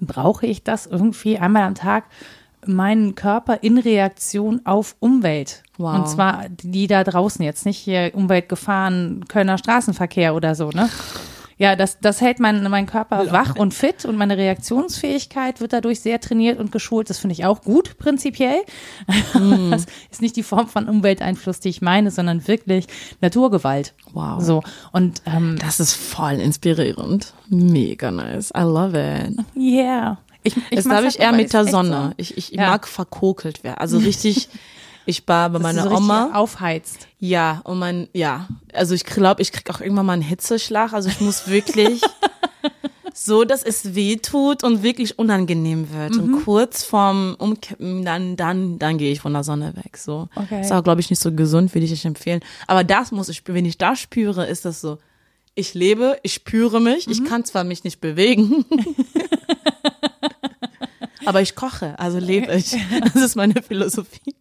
brauche 0.00 0.46
ich 0.46 0.62
das 0.62 0.86
irgendwie 0.86 1.38
einmal 1.38 1.62
am 1.62 1.74
Tag 1.74 2.04
meinen 2.66 3.14
Körper 3.14 3.62
in 3.62 3.78
Reaktion 3.78 4.60
auf 4.64 4.96
Umwelt. 5.00 5.62
Wow. 5.76 5.96
Und 5.96 6.08
zwar 6.08 6.44
die 6.48 6.86
da 6.86 7.04
draußen 7.04 7.44
jetzt, 7.44 7.66
nicht 7.66 7.78
hier 7.78 8.12
Umweltgefahren, 8.14 9.26
Kölner 9.28 9.58
Straßenverkehr 9.58 10.34
oder 10.34 10.54
so, 10.54 10.70
ne? 10.70 10.88
Ja, 11.56 11.76
das, 11.76 11.98
das 12.00 12.20
hält 12.20 12.40
mein, 12.40 12.62
mein 12.70 12.86
Körper 12.86 13.30
wach 13.30 13.56
und 13.56 13.74
fit 13.74 14.04
und 14.04 14.16
meine 14.16 14.36
Reaktionsfähigkeit 14.36 15.60
wird 15.60 15.72
dadurch 15.72 16.00
sehr 16.00 16.20
trainiert 16.20 16.58
und 16.58 16.72
geschult. 16.72 17.10
Das 17.10 17.18
finde 17.18 17.34
ich 17.34 17.44
auch 17.44 17.62
gut, 17.62 17.98
prinzipiell. 17.98 18.60
Mm. 19.34 19.70
Das 19.74 19.86
ist 20.10 20.22
nicht 20.22 20.36
die 20.36 20.42
Form 20.42 20.68
von 20.68 20.88
Umwelteinfluss, 20.88 21.58
die 21.58 21.68
ich 21.68 21.82
meine, 21.82 22.10
sondern 22.10 22.46
wirklich 22.46 22.86
Naturgewalt. 23.20 23.94
Wow. 24.12 24.42
So. 24.42 24.62
Und, 24.92 25.22
ähm, 25.26 25.56
das 25.58 25.80
ist 25.80 25.94
voll 25.94 26.34
inspirierend. 26.34 27.34
Mega 27.48 28.10
nice. 28.10 28.52
I 28.56 28.62
love 28.62 28.96
it. 28.96 29.36
Yeah. 29.56 30.18
Ich, 30.42 30.56
ich 30.70 30.76
das 30.76 30.88
habe 30.88 31.06
ich 31.06 31.18
eher 31.18 31.32
mit 31.32 31.52
der 31.52 31.64
Sonne. 31.66 32.08
So. 32.08 32.14
Ich, 32.18 32.36
ich 32.36 32.50
ja. 32.50 32.68
mag 32.68 32.86
verkokelt 32.86 33.64
werden. 33.64 33.78
Also 33.78 33.98
richtig 34.04 34.48
Ich 35.06 35.26
war 35.28 35.50
bei 35.50 35.58
meiner 35.58 35.84
so 35.84 35.90
Oma. 35.90 36.30
Aufheizt. 36.34 37.08
Ja, 37.18 37.60
und 37.64 37.78
mein, 37.78 38.08
ja. 38.12 38.48
Also 38.72 38.94
ich 38.94 39.04
glaube, 39.04 39.42
ich 39.42 39.52
krieg 39.52 39.68
auch 39.70 39.80
irgendwann 39.80 40.06
mal 40.06 40.12
einen 40.14 40.22
Hitzeschlag. 40.22 40.92
Also 40.92 41.08
ich 41.08 41.20
muss 41.20 41.48
wirklich 41.48 42.00
so, 43.14 43.44
dass 43.44 43.62
es 43.62 43.94
weh 43.94 44.16
tut 44.16 44.64
und 44.64 44.82
wirklich 44.82 45.18
unangenehm 45.18 45.92
wird. 45.92 46.14
Mhm. 46.14 46.20
Und 46.20 46.44
kurz 46.44 46.84
vorm 46.84 47.36
Umkippen, 47.38 48.04
dann, 48.04 48.36
dann, 48.36 48.78
dann 48.78 48.98
gehe 48.98 49.12
ich 49.12 49.20
von 49.20 49.32
der 49.32 49.44
Sonne 49.44 49.74
weg. 49.76 49.96
So. 49.96 50.28
Okay. 50.34 50.60
Ist 50.60 50.72
auch, 50.72 50.82
glaube 50.82 51.00
ich, 51.00 51.10
nicht 51.10 51.22
so 51.22 51.32
gesund, 51.32 51.74
würde 51.74 51.84
ich 51.84 51.90
nicht 51.90 52.04
empfehlen. 52.04 52.40
Aber 52.66 52.84
das 52.84 53.12
muss 53.12 53.28
ich, 53.28 53.42
wenn 53.46 53.64
ich 53.64 53.78
das 53.78 54.00
spüre, 54.00 54.46
ist 54.46 54.64
das 54.64 54.80
so. 54.80 54.98
Ich 55.54 55.74
lebe, 55.74 56.18
ich 56.22 56.34
spüre 56.34 56.80
mich, 56.80 57.06
mhm. 57.06 57.12
ich 57.12 57.24
kann 57.24 57.44
zwar 57.44 57.62
mich 57.62 57.84
nicht 57.84 58.00
bewegen. 58.00 58.64
aber 61.26 61.42
ich 61.42 61.54
koche, 61.54 61.98
also 61.98 62.18
lebe 62.18 62.54
ich. 62.54 62.76
Das 63.12 63.22
ist 63.22 63.36
meine 63.36 63.62
Philosophie. 63.62 64.34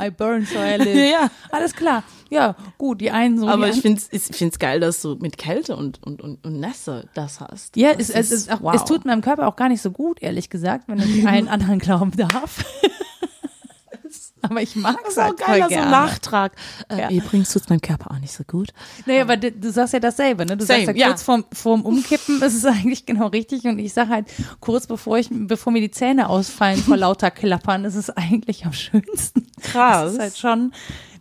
I 0.00 0.10
burn 0.10 0.46
so 0.46 0.58
I 0.58 0.76
live. 0.78 1.10
ja. 1.10 1.30
Alles 1.50 1.74
klar. 1.74 2.02
Ja, 2.28 2.56
gut, 2.76 3.00
die 3.00 3.10
einen 3.10 3.38
so. 3.38 3.48
Aber 3.48 3.68
ich 3.68 3.80
finde 3.80 4.00
es 4.10 4.58
geil, 4.58 4.80
dass 4.80 5.00
du 5.00 5.14
mit 5.16 5.38
Kälte 5.38 5.76
und, 5.76 6.02
und, 6.02 6.20
und, 6.20 6.44
und 6.44 6.60
Nässe 6.60 7.08
das 7.14 7.40
hast. 7.40 7.76
Ja, 7.76 7.94
das 7.94 8.10
es, 8.10 8.30
es, 8.30 8.48
auch, 8.48 8.62
wow. 8.62 8.74
es 8.74 8.84
tut 8.84 9.04
meinem 9.04 9.20
Körper 9.20 9.46
auch 9.46 9.56
gar 9.56 9.68
nicht 9.68 9.80
so 9.80 9.90
gut, 9.90 10.22
ehrlich 10.22 10.50
gesagt, 10.50 10.88
wenn 10.88 10.98
ich 10.98 11.26
allen 11.26 11.48
anderen 11.56 11.78
glauben 11.78 12.12
darf. 12.12 12.64
aber 14.50 14.62
ich 14.62 14.76
mag 14.76 14.98
es 15.08 15.16
halt 15.16 15.38
geil, 15.38 15.60
voll 15.60 15.68
gerne. 15.68 15.84
so 15.84 15.90
Nachtrag. 15.90 16.52
Äh, 16.88 17.00
ja. 17.00 17.10
Übrigens 17.10 17.52
tut 17.52 17.62
es 17.62 17.68
meinem 17.68 17.80
Körper 17.80 18.10
auch 18.10 18.18
nicht 18.18 18.32
so 18.32 18.44
gut. 18.44 18.70
Naja, 19.06 19.22
aber 19.22 19.36
du, 19.36 19.52
du 19.52 19.70
sagst 19.70 19.92
ja 19.92 20.00
dasselbe, 20.00 20.46
ne? 20.46 20.56
Du 20.56 20.64
Same, 20.64 20.86
sagst 20.86 21.00
ja, 21.00 21.08
kurz 21.08 21.22
vorm, 21.22 21.44
vorm 21.52 21.82
Umkippen 21.82 22.42
ist 22.42 22.54
es 22.54 22.64
eigentlich 22.66 23.06
genau 23.06 23.28
richtig 23.28 23.64
und 23.64 23.78
ich 23.78 23.92
sage 23.92 24.10
halt 24.10 24.26
kurz 24.60 24.86
bevor 24.86 25.18
ich, 25.18 25.28
bevor 25.30 25.72
mir 25.72 25.80
die 25.80 25.90
Zähne 25.90 26.28
ausfallen 26.28 26.78
vor 26.78 26.96
lauter 26.96 27.30
Klappern, 27.30 27.84
ist 27.84 27.96
es 27.96 28.10
eigentlich 28.10 28.64
am 28.66 28.72
schönsten. 28.72 29.46
Krass. 29.60 30.02
Das 30.02 30.12
ist 30.12 30.20
halt 30.20 30.38
schon, 30.38 30.72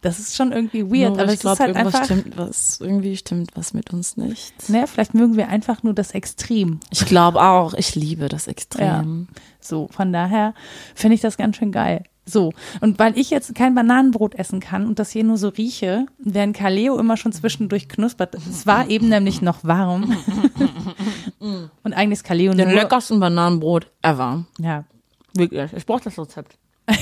das 0.06 0.20
ist 0.20 0.36
schon 0.36 0.52
irgendwie 0.52 0.84
weird, 0.84 1.16
no, 1.16 1.24
aber 1.24 1.34
ich 1.34 1.40
glaube, 1.40 1.58
halt 1.58 1.76
irgendwas 1.76 2.06
stimmt 2.06 2.38
was, 2.38 2.80
irgendwie 2.80 3.18
stimmt 3.18 3.52
was 3.56 3.74
mit 3.74 3.92
uns 3.92 4.18
nicht. 4.18 4.70
Naja, 4.70 4.86
vielleicht 4.86 5.16
mögen 5.16 5.36
wir 5.36 5.50
einfach 5.50 5.82
nur 5.82 5.94
das 5.94 6.12
Extrem. 6.12 6.80
Ich 6.92 7.06
glaube 7.08 7.42
auch, 7.42 7.74
ich 7.74 7.96
liebe 7.96 8.30
das 8.30 8.48
Extrem. 8.48 9.28
Ja. 9.30 9.42
So, 9.60 9.88
von 9.92 10.14
daher 10.14 10.54
finde 10.94 11.16
ich 11.16 11.22
das 11.22 11.38
ganz 11.38 11.58
schön 11.58 11.72
geil. 11.72 12.04
So, 12.28 12.54
und 12.82 12.98
weil 12.98 13.18
ich 13.18 13.30
jetzt 13.30 13.54
kein 13.54 13.76
Bananenbrot 13.76 14.34
essen 14.36 14.60
kann 14.60 14.88
und 14.88 14.98
das 14.98 15.12
hier 15.12 15.24
nur 15.24 15.38
so 15.38 15.50
rieche, 15.50 16.08
während 16.18 16.58
Kaleo 16.58 16.98
immer 16.98 17.18
schon 17.18 17.32
zwischendurch 17.32 17.88
knuspert, 17.88 18.34
es 18.36 18.66
war 18.66 18.90
eben 18.90 19.10
nämlich 19.10 19.44
noch 19.44 19.64
warm. 19.64 20.18
und 21.40 21.94
eigentlich 21.94 22.20
ist 22.20 22.24
Kaleo 22.24 22.54
nur... 22.54 22.66
Den 22.66 22.74
leckersten 22.74 23.20
Bananenbrot 23.20 23.92
ever. 24.02 24.46
Ja. 24.58 24.86
Wirklich, 25.36 25.72
ich 25.74 25.86
brauche 25.86 26.04
das 26.04 26.18
Rezept. 26.18 26.58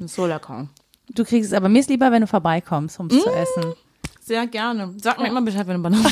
so 0.00 0.26
lecker. 0.26 0.68
Du 1.14 1.24
kriegst 1.24 1.50
es 1.50 1.56
aber, 1.56 1.68
mir 1.68 1.80
ist 1.80 1.90
lieber, 1.90 2.10
wenn 2.10 2.22
du 2.22 2.26
vorbeikommst, 2.26 2.98
um 3.00 3.08
es 3.08 3.14
mmh. 3.14 3.20
zu 3.20 3.30
essen. 3.30 3.74
Sehr 4.26 4.46
gerne. 4.46 4.94
Sag 5.02 5.20
mir 5.20 5.28
immer 5.28 5.42
Bescheid, 5.42 5.66
wenn 5.66 5.76
du 5.76 5.82
Banane. 5.82 6.08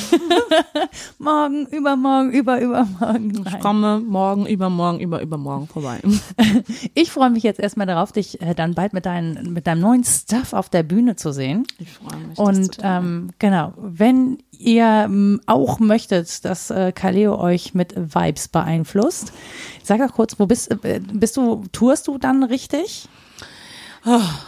morgen, 1.19 1.65
übermorgen, 1.69 2.31
über, 2.31 2.61
übermorgen. 2.61 3.29
Nein. 3.29 3.45
Ich 3.47 3.61
komme 3.61 4.01
morgen, 4.01 4.45
übermorgen, 4.45 5.01
über, 5.01 5.23
übermorgen 5.23 5.67
vorbei. 5.67 5.99
ich 6.95 7.11
freue 7.11 7.31
mich 7.31 7.43
jetzt 7.43 7.59
erstmal 7.59 7.87
darauf, 7.87 8.13
dich 8.13 8.43
äh, 8.43 8.55
dann 8.55 8.75
bald 8.75 8.93
mit, 8.93 9.07
dein, 9.07 9.55
mit 9.55 9.67
deinem 9.67 9.81
neuen 9.81 10.05
Stuff 10.05 10.53
auf 10.53 10.69
der 10.69 10.83
Bühne 10.83 11.17
zu 11.17 11.33
sehen. 11.33 11.67
Ich 11.79 11.91
freue 11.91 12.19
mich. 12.19 12.37
Und 12.39 12.77
ähm, 12.83 13.31
genau, 13.39 13.73
wenn 13.79 14.43
ihr 14.51 15.05
ähm, 15.07 15.41
auch 15.47 15.79
möchtet, 15.79 16.45
dass 16.45 16.69
äh, 16.69 16.93
Kaleo 16.93 17.41
euch 17.41 17.73
mit 17.73 17.95
Vibes 17.97 18.49
beeinflusst, 18.49 19.33
sag 19.83 20.07
doch 20.07 20.15
kurz, 20.15 20.39
wo 20.39 20.45
bist, 20.45 20.71
äh, 20.85 21.01
bist 21.01 21.39
du, 21.39 21.65
tourst 21.73 22.09
du 22.09 22.19
dann 22.19 22.43
richtig? 22.43 23.09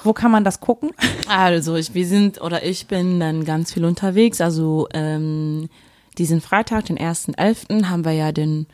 Wo 0.02 0.12
kann 0.12 0.30
man 0.30 0.44
das 0.44 0.60
gucken? 0.60 0.90
Also, 1.28 1.76
ich, 1.76 1.94
wir 1.94 2.06
sind 2.06 2.40
oder 2.40 2.64
ich 2.64 2.86
bin 2.86 3.20
dann 3.20 3.44
ganz 3.44 3.72
viel 3.72 3.84
unterwegs. 3.84 4.40
Also 4.40 4.88
ähm, 4.92 5.68
diesen 6.18 6.40
Freitag, 6.40 6.86
den 6.86 6.98
1.11., 6.98 7.86
haben 7.86 8.04
wir 8.04 8.12
ja 8.12 8.32
den 8.32 8.66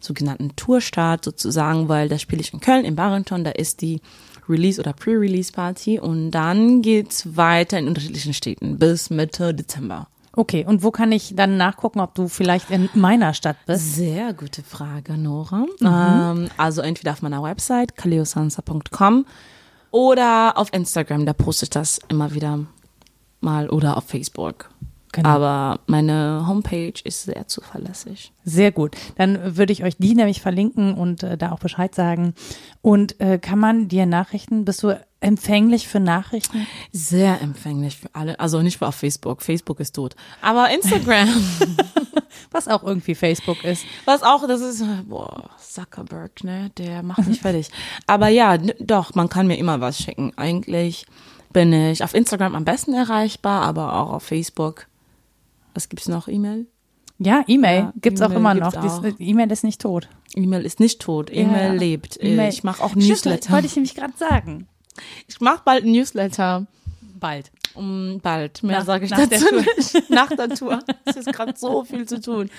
sogenannten 0.00 0.54
Tourstart 0.56 1.24
sozusagen, 1.24 1.88
weil 1.88 2.08
da 2.08 2.18
spiele 2.18 2.40
ich 2.40 2.52
in 2.52 2.60
Köln, 2.60 2.84
im 2.84 2.96
Barenton, 2.96 3.44
da 3.44 3.50
ist 3.50 3.80
die 3.80 4.00
Release- 4.48 4.80
oder 4.80 4.92
Pre-Release-Party 4.92 5.98
und 5.98 6.30
dann 6.30 6.82
geht's 6.82 7.36
weiter 7.36 7.78
in 7.78 7.88
unterschiedlichen 7.88 8.32
Städten 8.32 8.78
bis 8.78 9.10
Mitte 9.10 9.54
Dezember. 9.54 10.08
Okay, 10.32 10.64
und 10.64 10.84
wo 10.84 10.92
kann 10.92 11.10
ich 11.10 11.34
dann 11.34 11.56
nachgucken, 11.56 11.98
ob 12.00 12.14
du 12.14 12.28
vielleicht 12.28 12.70
in 12.70 12.88
meiner 12.94 13.34
Stadt 13.34 13.56
bist? 13.66 13.96
Sehr 13.96 14.32
gute 14.32 14.62
Frage, 14.62 15.18
Nora. 15.18 15.66
Mhm. 15.80 16.42
Ähm, 16.42 16.48
also 16.56 16.80
entweder 16.80 17.12
auf 17.12 17.22
meiner 17.22 17.42
Website, 17.42 17.96
kaleosansa.com 17.96 19.26
oder 19.90 20.56
auf 20.56 20.72
Instagram, 20.72 21.26
da 21.26 21.32
poste 21.32 21.64
ich 21.64 21.70
das 21.70 22.00
immer 22.08 22.34
wieder 22.34 22.66
mal 23.40 23.68
oder 23.70 23.96
auf 23.96 24.04
Facebook. 24.04 24.70
Genau. 25.12 25.28
Aber 25.28 25.80
meine 25.86 26.44
Homepage 26.46 26.94
ist 27.04 27.24
sehr 27.24 27.48
zuverlässig. 27.48 28.32
Sehr 28.44 28.72
gut. 28.72 28.96
Dann 29.16 29.56
würde 29.56 29.72
ich 29.72 29.84
euch 29.84 29.96
die 29.98 30.14
nämlich 30.14 30.40
verlinken 30.40 30.94
und 30.94 31.22
äh, 31.22 31.38
da 31.38 31.52
auch 31.52 31.60
Bescheid 31.60 31.94
sagen. 31.94 32.34
Und 32.82 33.20
äh, 33.20 33.38
kann 33.38 33.58
man 33.58 33.88
dir 33.88 34.06
Nachrichten, 34.06 34.64
bist 34.64 34.82
du 34.82 34.98
empfänglich 35.20 35.88
für 35.88 36.00
Nachrichten? 36.00 36.66
Sehr 36.92 37.40
empfänglich 37.40 37.96
für 37.96 38.08
alle. 38.12 38.38
Also 38.38 38.62
nicht 38.62 38.80
auf 38.82 38.94
Facebook. 38.94 39.42
Facebook 39.42 39.80
ist 39.80 39.94
tot. 39.94 40.14
Aber 40.42 40.70
Instagram. 40.70 41.28
Was 42.50 42.68
auch 42.68 42.82
irgendwie 42.82 43.14
Facebook 43.14 43.64
ist. 43.64 43.84
Was 44.04 44.22
auch, 44.22 44.46
das 44.46 44.60
ist, 44.60 44.82
boah, 45.08 45.50
Zuckerberg, 45.58 46.44
ne? 46.44 46.70
Der 46.78 47.02
macht 47.02 47.26
mich 47.26 47.40
fertig. 47.40 47.70
Aber 48.06 48.28
ja, 48.28 48.56
doch, 48.56 49.14
man 49.14 49.28
kann 49.28 49.46
mir 49.46 49.56
immer 49.56 49.80
was 49.80 49.98
schicken. 49.98 50.32
Eigentlich 50.36 51.04
bin 51.52 51.72
ich 51.72 52.04
auf 52.04 52.14
Instagram 52.14 52.54
am 52.54 52.64
besten 52.64 52.94
erreichbar, 52.94 53.62
aber 53.62 53.94
auch 53.94 54.12
auf 54.12 54.22
Facebook. 54.22 54.86
Was 55.78 55.88
gibt's 55.88 56.08
noch? 56.08 56.26
E-Mail? 56.26 56.66
Ja, 57.20 57.44
E-Mail 57.46 57.78
ja, 57.78 57.92
gibt's 58.00 58.20
e 58.20 58.24
auch 58.24 58.32
immer 58.32 58.52
noch. 58.52 58.72
E-Mail 59.20 59.52
ist 59.52 59.62
nicht 59.62 59.80
tot. 59.80 60.08
E-Mail 60.34 60.62
ist 60.62 60.80
nicht 60.80 61.00
tot. 61.00 61.30
E-Mail 61.32 61.74
ja. 61.74 61.78
lebt. 61.78 62.20
E 62.20 62.48
ich 62.48 62.64
mache 62.64 62.82
auch 62.82 62.96
Newsletter. 62.96 63.38
Das 63.38 63.52
wollte 63.52 63.66
ich 63.68 63.76
nämlich 63.76 63.94
gerade 63.94 64.14
sagen. 64.16 64.66
Ich 65.28 65.40
mache 65.40 65.62
bald 65.64 65.84
ein 65.84 65.92
Newsletter. 65.92 66.66
Bald. 67.20 67.52
Um, 67.78 68.20
bald. 68.20 68.62
Mehr 68.62 68.82
sage 68.82 69.04
ich 69.04 69.10
dazu 69.12 69.54
nicht. 69.54 70.10
nach 70.10 70.28
der 70.28 70.48
Tour. 70.50 70.80
Es 71.04 71.16
ist 71.16 71.32
gerade 71.32 71.54
so 71.56 71.84
viel 71.84 72.06
zu 72.06 72.20
tun. 72.20 72.50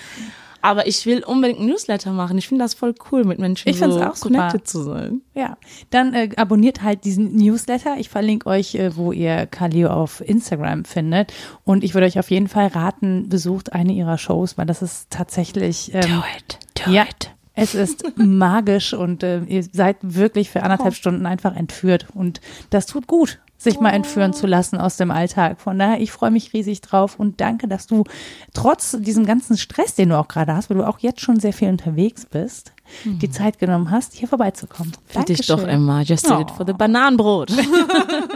Aber 0.62 0.88
ich 0.88 1.06
will 1.06 1.24
unbedingt 1.24 1.60
ein 1.60 1.68
Newsletter 1.68 2.12
machen. 2.12 2.38
Ich 2.38 2.48
finde 2.48 2.64
das 2.66 2.74
voll 2.74 2.94
cool, 3.12 3.24
mit 3.24 3.40
Menschen 3.40 3.70
ich 3.70 3.80
so 3.80 3.86
auch 3.86 4.20
connected 4.20 4.68
super. 4.68 4.84
zu 4.84 4.84
sein. 4.84 5.22
Ja, 5.34 5.58
dann 5.90 6.14
äh, 6.14 6.30
abonniert 6.36 6.82
halt 6.84 7.06
diesen 7.06 7.36
Newsletter. 7.36 7.96
Ich 7.98 8.10
verlinke 8.10 8.48
euch, 8.48 8.76
äh, 8.76 8.96
wo 8.96 9.12
ihr 9.12 9.46
Kalio 9.46 9.90
auf 9.90 10.22
Instagram 10.22 10.86
findet. 10.86 11.34
Und 11.64 11.84
ich 11.84 11.94
würde 11.94 12.08
euch 12.08 12.20
auf 12.20 12.30
jeden 12.30 12.48
Fall 12.48 12.68
raten, 12.68 13.30
besucht 13.30 13.74
eine 13.74 13.94
ihrer 13.94 14.18
Shows, 14.18 14.58
weil 14.58 14.66
das 14.66 14.82
ist 14.82 15.10
tatsächlich. 15.10 15.94
Ähm, 15.94 16.02
do 16.02 16.24
it, 16.38 16.60
do 16.76 16.92
ja, 16.92 17.04
it. 17.04 17.32
Es 17.56 17.76
ist 17.76 18.06
magisch 18.18 18.94
und 18.94 19.24
äh, 19.24 19.42
ihr 19.44 19.64
seid 19.64 19.98
wirklich 20.02 20.50
für 20.50 20.64
anderthalb 20.64 20.94
oh. 20.94 20.96
Stunden 20.96 21.26
einfach 21.26 21.56
entführt. 21.56 22.08
Und 22.14 22.42
das 22.70 22.86
tut 22.86 23.08
gut 23.08 23.40
sich 23.60 23.80
mal 23.82 23.92
entführen 23.92 24.34
zu 24.34 24.48
lassen 24.48 24.78
aus 24.78 24.96
dem 24.96 25.12
Alltag. 25.12 25.60
Von 25.60 25.78
daher, 25.78 26.00
ich 26.00 26.12
freue 26.12 26.32
mich 26.32 26.54
riesig 26.54 26.80
drauf 26.80 27.20
und 27.20 27.42
danke, 27.42 27.68
dass 27.68 27.88
du 27.88 28.06
trotz 28.54 28.98
diesem 29.00 29.26
ganzen 29.26 29.58
Stress, 29.58 29.96
den 29.96 30.10
du 30.10 30.18
auch 30.18 30.30
gerade 30.30 30.56
hast, 30.56 30.70
weil 30.70 30.78
du 30.78 30.88
auch 30.88 31.00
jetzt 31.00 31.20
schon 31.20 31.40
sehr 31.42 31.52
viel 31.52 31.68
unterwegs 31.68 32.26
bist, 32.26 32.72
mhm. 33.04 33.20
die 33.20 33.30
Zeit 33.30 33.60
genommen 33.60 33.92
hast, 33.92 34.14
hier 34.14 34.30
vorbeizukommen. 34.30 34.94
Für 35.06 35.24
dich 35.24 35.46
doch 35.46 35.68
immer. 35.68 36.02
Just 36.02 36.26
did 36.26 36.32
oh. 36.32 36.42
it 36.42 36.52
for 36.52 36.66
the 36.66 36.74
Bananenbrot. 36.74 37.52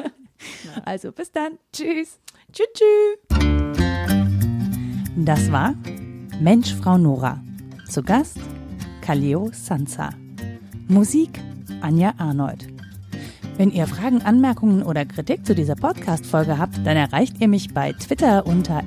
also 0.85 1.13
bis 1.13 1.31
dann. 1.31 1.53
Tschüss. 1.71 2.19
Tschüss. 2.51 2.67
tschüss. 2.75 3.43
Das 5.15 5.51
war 5.51 5.73
Mensch, 6.41 6.75
Frau 6.75 6.97
Nora. 6.97 7.41
Zu 7.89 8.03
Gast 8.03 8.37
Kaleo 9.01 9.49
Sansa. 9.53 10.09
Musik 10.89 11.39
Anja 11.81 12.13
Arnold. 12.17 12.72
Wenn 13.55 13.71
ihr 13.71 13.85
Fragen, 13.85 14.23
Anmerkungen 14.23 14.81
oder 14.81 15.05
Kritik 15.05 15.45
zu 15.45 15.53
dieser 15.53 15.75
Podcast-Folge 15.75 16.57
habt, 16.57 16.75
dann 16.85 16.97
erreicht 16.97 17.39
ihr 17.39 17.47
mich 17.47 17.71
bei 17.71 17.93
Twitter 17.93 18.47
unter 18.47 18.81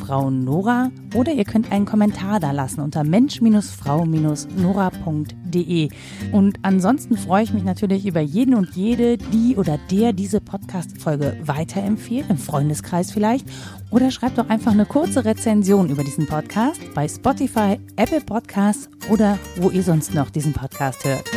@frau_nora 0.00 0.90
oder 1.14 1.32
ihr 1.32 1.44
könnt 1.44 1.70
einen 1.70 1.84
Kommentar 1.84 2.40
da 2.40 2.52
lassen 2.52 2.80
unter 2.80 3.04
mensch-frau-nora.de. 3.04 5.90
Und 6.32 6.58
ansonsten 6.62 7.18
freue 7.18 7.44
ich 7.44 7.52
mich 7.52 7.64
natürlich 7.64 8.06
über 8.06 8.20
jeden 8.20 8.54
und 8.54 8.74
jede, 8.74 9.18
die 9.18 9.56
oder 9.56 9.78
der 9.90 10.14
diese 10.14 10.40
Podcast-Folge 10.40 11.36
weiterempfiehlt, 11.44 12.30
im 12.30 12.38
Freundeskreis 12.38 13.12
vielleicht. 13.12 13.46
Oder 13.90 14.10
schreibt 14.10 14.38
doch 14.38 14.48
einfach 14.48 14.72
eine 14.72 14.86
kurze 14.86 15.26
Rezension 15.26 15.90
über 15.90 16.04
diesen 16.04 16.26
Podcast 16.26 16.80
bei 16.94 17.06
Spotify, 17.06 17.78
Apple 17.96 18.22
Podcasts 18.22 18.88
oder 19.10 19.38
wo 19.56 19.68
ihr 19.68 19.82
sonst 19.82 20.14
noch 20.14 20.30
diesen 20.30 20.54
Podcast 20.54 21.04
hört. 21.04 21.30